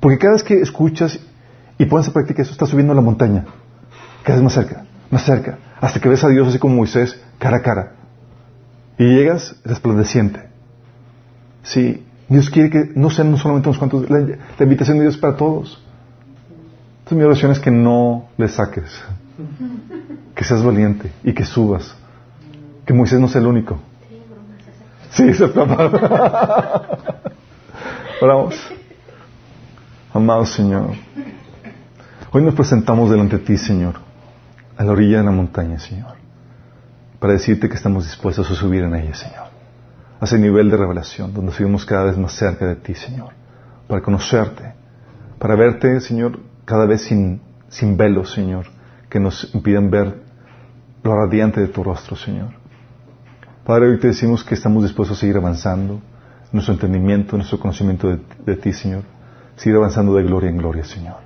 Porque 0.00 0.18
cada 0.18 0.34
vez 0.34 0.42
que 0.42 0.60
escuchas 0.60 1.18
y 1.78 1.86
pones 1.86 2.06
en 2.06 2.12
práctica 2.12 2.42
eso, 2.42 2.52
estás 2.52 2.68
subiendo 2.68 2.94
la 2.94 3.00
montaña. 3.00 3.44
Cada 4.22 4.36
vez 4.36 4.44
más 4.44 4.52
cerca, 4.52 4.84
más 5.10 5.24
cerca. 5.24 5.58
Hasta 5.80 6.00
que 6.00 6.08
ves 6.08 6.22
a 6.24 6.28
Dios 6.28 6.48
así 6.48 6.58
como 6.58 6.76
Moisés, 6.76 7.20
cara 7.38 7.58
a 7.58 7.62
cara. 7.62 7.92
Y 8.98 9.04
llegas 9.04 9.56
resplandeciente. 9.64 10.48
Sí, 11.62 12.06
Dios 12.28 12.48
quiere 12.50 12.70
que 12.70 12.92
no 12.94 13.10
sean 13.10 13.36
solamente 13.36 13.68
unos 13.68 13.78
cuantos. 13.78 14.08
La, 14.08 14.20
invitación 14.60 14.98
de 14.98 15.04
Dios 15.04 15.14
es 15.14 15.20
para 15.20 15.36
todos. 15.36 15.82
Entonces 16.98 17.18
mi 17.18 17.24
oración 17.24 17.50
es 17.50 17.58
que 17.58 17.70
no 17.70 18.28
le 18.36 18.48
saques. 18.48 19.02
Que 20.34 20.44
seas 20.44 20.62
valiente 20.62 21.10
y 21.22 21.32
que 21.32 21.44
subas. 21.44 21.96
Que 22.86 22.94
Moisés 22.94 23.20
no 23.20 23.28
sea 23.28 23.40
el 23.40 23.46
único. 23.46 23.80
Sí, 25.14 25.32
se 25.34 25.44
Oramos. 28.20 28.54
Amado 30.12 30.44
Señor. 30.46 30.90
Hoy 32.32 32.42
nos 32.42 32.54
presentamos 32.54 33.10
delante 33.10 33.38
de 33.38 33.44
ti, 33.44 33.56
Señor, 33.56 33.94
a 34.76 34.84
la 34.84 34.92
orilla 34.92 35.18
de 35.18 35.24
la 35.24 35.30
montaña, 35.30 35.78
Señor 35.78 36.24
para 37.24 37.32
decirte 37.32 37.70
que 37.70 37.76
estamos 37.76 38.04
dispuestos 38.04 38.50
a 38.50 38.54
subir 38.54 38.82
en 38.82 38.94
ella, 38.94 39.14
Señor. 39.14 39.44
A 40.20 40.26
ese 40.26 40.38
nivel 40.38 40.70
de 40.70 40.76
revelación, 40.76 41.32
donde 41.32 41.52
subimos 41.52 41.86
cada 41.86 42.04
vez 42.04 42.18
más 42.18 42.34
cerca 42.34 42.66
de 42.66 42.76
ti, 42.76 42.94
Señor, 42.94 43.30
para 43.88 44.02
conocerte, 44.02 44.74
para 45.38 45.56
verte, 45.56 46.02
Señor, 46.02 46.38
cada 46.66 46.84
vez 46.84 47.00
sin, 47.00 47.40
sin 47.70 47.96
velos, 47.96 48.30
Señor, 48.34 48.66
que 49.08 49.20
nos 49.20 49.54
impiden 49.54 49.90
ver 49.90 50.20
lo 51.02 51.16
radiante 51.16 51.62
de 51.62 51.68
tu 51.68 51.82
rostro, 51.82 52.14
Señor. 52.14 52.50
Padre, 53.64 53.88
hoy 53.88 53.98
te 53.98 54.08
decimos 54.08 54.44
que 54.44 54.54
estamos 54.54 54.82
dispuestos 54.82 55.16
a 55.16 55.20
seguir 55.22 55.38
avanzando, 55.38 55.98
nuestro 56.52 56.74
entendimiento, 56.74 57.34
nuestro 57.34 57.58
conocimiento 57.58 58.14
de, 58.44 58.56
ti, 58.56 58.74
Señor, 58.74 59.04
seguir 59.56 59.76
avanzando 59.76 60.14
de 60.16 60.22
gloria 60.22 60.50
en 60.50 60.58
gloria, 60.58 60.84
Señor. 60.84 61.16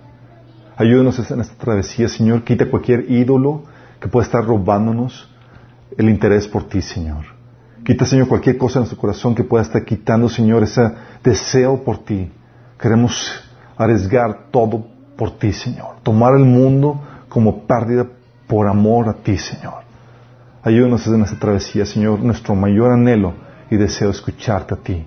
Ayúdanos 0.76 1.18
en 1.32 1.40
esta 1.40 1.56
travesía, 1.56 2.08
Señor, 2.08 2.44
quita 2.44 2.70
cualquier 2.70 3.10
ídolo 3.10 3.64
que 3.98 4.06
pueda 4.06 4.24
estar 4.24 4.44
robándonos 4.44 5.28
el 5.96 6.08
interés 6.08 6.46
por 6.46 6.68
ti, 6.68 6.80
Señor. 6.80 7.24
Quita, 7.84 8.06
Señor, 8.06 8.28
cualquier 8.28 8.56
cosa 8.56 8.78
en 8.78 8.82
nuestro 8.82 9.00
corazón 9.00 9.34
que 9.34 9.42
pueda 9.42 9.64
estar 9.64 9.84
quitando, 9.84 10.28
Señor, 10.28 10.62
ese 10.62 10.92
deseo 11.24 11.82
por 11.82 12.04
ti. 12.04 12.30
Queremos 12.78 13.50
arriesgar 13.76 14.50
todo 14.52 14.86
por 15.16 15.36
ti, 15.40 15.52
Señor. 15.52 15.96
Tomar 16.04 16.36
el 16.36 16.44
mundo 16.44 17.00
como 17.28 17.66
pérdida 17.66 18.06
por 18.46 18.68
amor 18.68 19.08
a 19.08 19.14
ti, 19.14 19.36
Señor. 19.36 19.87
Ayúdanos 20.68 21.06
en 21.06 21.22
esta 21.22 21.38
travesía, 21.38 21.86
Señor. 21.86 22.20
Nuestro 22.20 22.54
mayor 22.54 22.92
anhelo 22.92 23.32
y 23.70 23.76
deseo 23.78 24.10
es 24.10 24.16
escucharte 24.16 24.74
a 24.74 24.76
ti. 24.76 25.06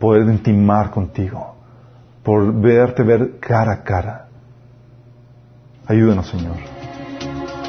Poder 0.00 0.26
intimar 0.26 0.90
contigo. 0.90 1.54
Por 2.24 2.52
verte 2.52 3.04
ver 3.04 3.38
cara 3.38 3.74
a 3.74 3.82
cara. 3.84 4.26
Ayúdanos, 5.86 6.26
Señor. 6.28 6.56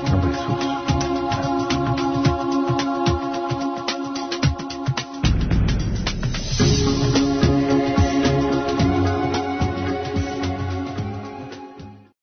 En 0.03 0.11
nombre 0.11 0.31
de 0.31 0.37
Jesús. 0.37 0.80